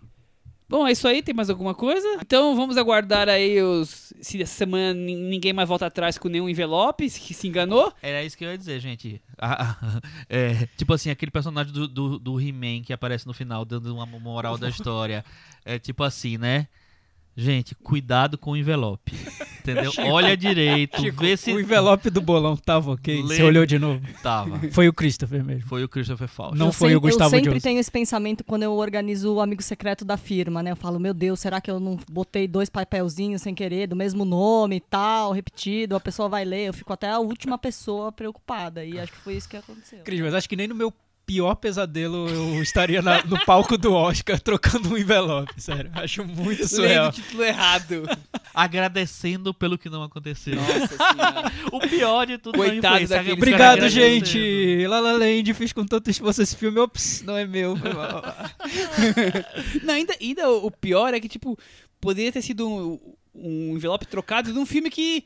Bom, 0.70 0.86
é 0.88 0.92
isso 0.92 1.08
aí. 1.08 1.22
Tem 1.22 1.34
mais 1.34 1.50
alguma 1.50 1.74
coisa? 1.74 2.06
Então 2.22 2.56
vamos 2.56 2.78
aguardar 2.78 3.30
aí 3.30 3.62
os. 3.62 4.14
Se 4.22 4.42
essa 4.42 4.54
semana 4.56 4.94
nin- 4.94 5.30
ninguém 5.30 5.54
mais 5.54 5.70
volta 5.70 5.86
atrás 5.86 6.18
com 6.18 6.28
nenhum 6.28 6.50
envelope, 6.50 7.10
que 7.10 7.34
se 7.34 7.48
enganou. 7.48 7.94
Era 8.02 8.24
isso 8.24 8.38
que 8.38 8.44
eu 8.44 8.50
ia 8.52 8.58
dizer, 8.58 8.80
gente. 8.80 9.22
Ah, 9.40 9.78
ah, 9.80 10.02
é, 10.28 10.68
tipo 10.76 10.92
assim, 10.96 11.12
aquele 11.12 11.30
personagem 11.32 11.72
do, 11.72 11.88
do, 11.88 12.18
do 12.18 12.42
He-Man 12.42 12.82
que 12.82 12.92
aparece 12.92 13.28
no 13.28 13.36
final, 13.36 13.64
dando 13.64 13.94
uma 13.94 14.04
moral 14.08 14.58
da 14.58 14.68
história. 14.68 15.24
É 15.64 15.78
tipo 15.78 16.04
assim, 16.04 16.40
né? 16.40 16.68
Gente, 17.40 17.76
cuidado 17.76 18.36
com 18.36 18.52
o 18.52 18.58
envelope. 18.58 19.14
Entendeu? 19.60 19.92
Olha 20.12 20.36
direito, 20.36 21.00
vê 21.14 21.38
se. 21.38 21.54
O 21.54 21.60
envelope 21.60 22.10
do 22.10 22.20
bolão 22.20 22.58
tava 22.58 22.94
ok? 22.94 23.22
Lê- 23.22 23.36
Você 23.36 23.44
olhou 23.44 23.64
de 23.64 23.78
novo? 23.78 24.02
Tava. 24.24 24.60
Foi 24.74 24.88
o 24.90 24.94
Christopher 24.94 25.44
mesmo. 25.44 25.68
Foi 25.68 25.84
o 25.84 25.88
Christopher 25.88 26.28
Faust. 26.28 26.58
Não 26.58 26.68
Eu 26.68 26.72
foi 26.74 26.90
sempre- 26.90 26.98
o 26.98 27.02
Gustavo 27.02 27.26
Eu 27.36 27.38
sempre 27.38 27.50
Jones. 27.52 27.64
tenho 27.64 27.80
esse 27.80 27.92
pensamento 27.92 28.44
quando 28.44 28.64
eu 28.64 28.74
organizo 28.74 29.36
o 29.36 29.40
amigo 29.40 29.62
secreto 29.62 30.04
da 30.04 30.18
firma, 30.18 30.64
né? 30.64 30.72
Eu 30.72 30.76
falo, 30.76 31.00
meu 31.00 31.14
Deus, 31.14 31.40
será 31.40 31.62
que 31.62 31.70
eu 31.70 31.80
não 31.80 32.00
botei 32.12 32.48
dois 32.48 32.70
papelzinhos 32.72 33.44
sem 33.44 33.54
querer, 33.54 33.86
do 33.86 33.96
mesmo 33.96 34.26
nome 34.26 34.78
e 34.78 34.80
tal, 34.82 35.32
repetido? 35.32 35.96
A 35.96 36.00
pessoa 36.00 36.28
vai 36.28 36.44
ler, 36.44 36.70
eu 36.70 36.74
fico 36.74 36.92
até 36.92 37.08
a 37.12 37.20
última 37.20 37.56
pessoa 37.60 38.12
preocupada. 38.12 38.84
E 38.84 39.00
acho 39.00 39.12
que 39.12 39.20
foi 39.20 39.36
isso 39.36 39.48
que 39.48 39.58
aconteceu. 39.58 40.00
Cris, 40.04 40.22
mas 40.22 40.34
acho 40.34 40.50
que 40.50 40.56
nem 40.56 40.68
no 40.68 40.74
meu 40.74 40.92
pior 41.28 41.54
pesadelo 41.56 42.28
eu 42.30 42.64
estaria 42.64 43.02
na- 43.02 43.22
no 43.24 43.38
palco 43.46 43.78
do 43.78 43.94
Oscar 43.94 44.40
trocando 44.40 44.94
um 44.94 44.98
envelope, 44.98 45.54
sério. 45.62 45.92
Acho 45.94 46.24
muito 46.26 46.62
Lendo 46.62 46.68
surreal. 46.70 47.10
o 47.10 47.12
título 47.12 47.44
errado. 47.44 48.04
Agradecendo 48.54 49.54
pelo 49.54 49.78
que 49.78 49.90
não 49.90 50.02
aconteceu. 50.02 50.56
Nossa 50.56 50.88
senhora. 50.88 51.52
O 51.72 51.80
pior 51.82 52.26
de 52.26 52.38
tudo 52.38 52.58
Coitado 52.58 53.00
não 53.02 53.08
daqueles 53.08 53.34
Obrigado, 53.34 53.90
gente! 53.90 54.88
La 54.88 55.00
La 55.02 55.12
Land, 55.12 55.54
fiz 55.54 55.74
com 55.74 55.86
tanto 55.86 56.10
esforço 56.10 56.42
esse 56.42 56.56
filme. 56.56 56.80
Ops, 56.80 57.22
não 57.24 57.38
é 57.38 57.46
meu. 57.46 57.76
foi. 57.76 57.92
Não, 59.84 59.94
ainda, 59.94 60.16
ainda 60.20 60.50
o 60.50 60.72
pior 60.72 61.14
é 61.14 61.20
que, 61.20 61.28
tipo, 61.28 61.58
poderia 62.00 62.32
ter 62.32 62.42
sido 62.42 62.68
um, 62.68 63.00
um 63.36 63.76
envelope 63.76 64.08
trocado 64.08 64.52
de 64.54 64.58
um 64.58 64.66
filme 64.66 64.90
que, 64.90 65.26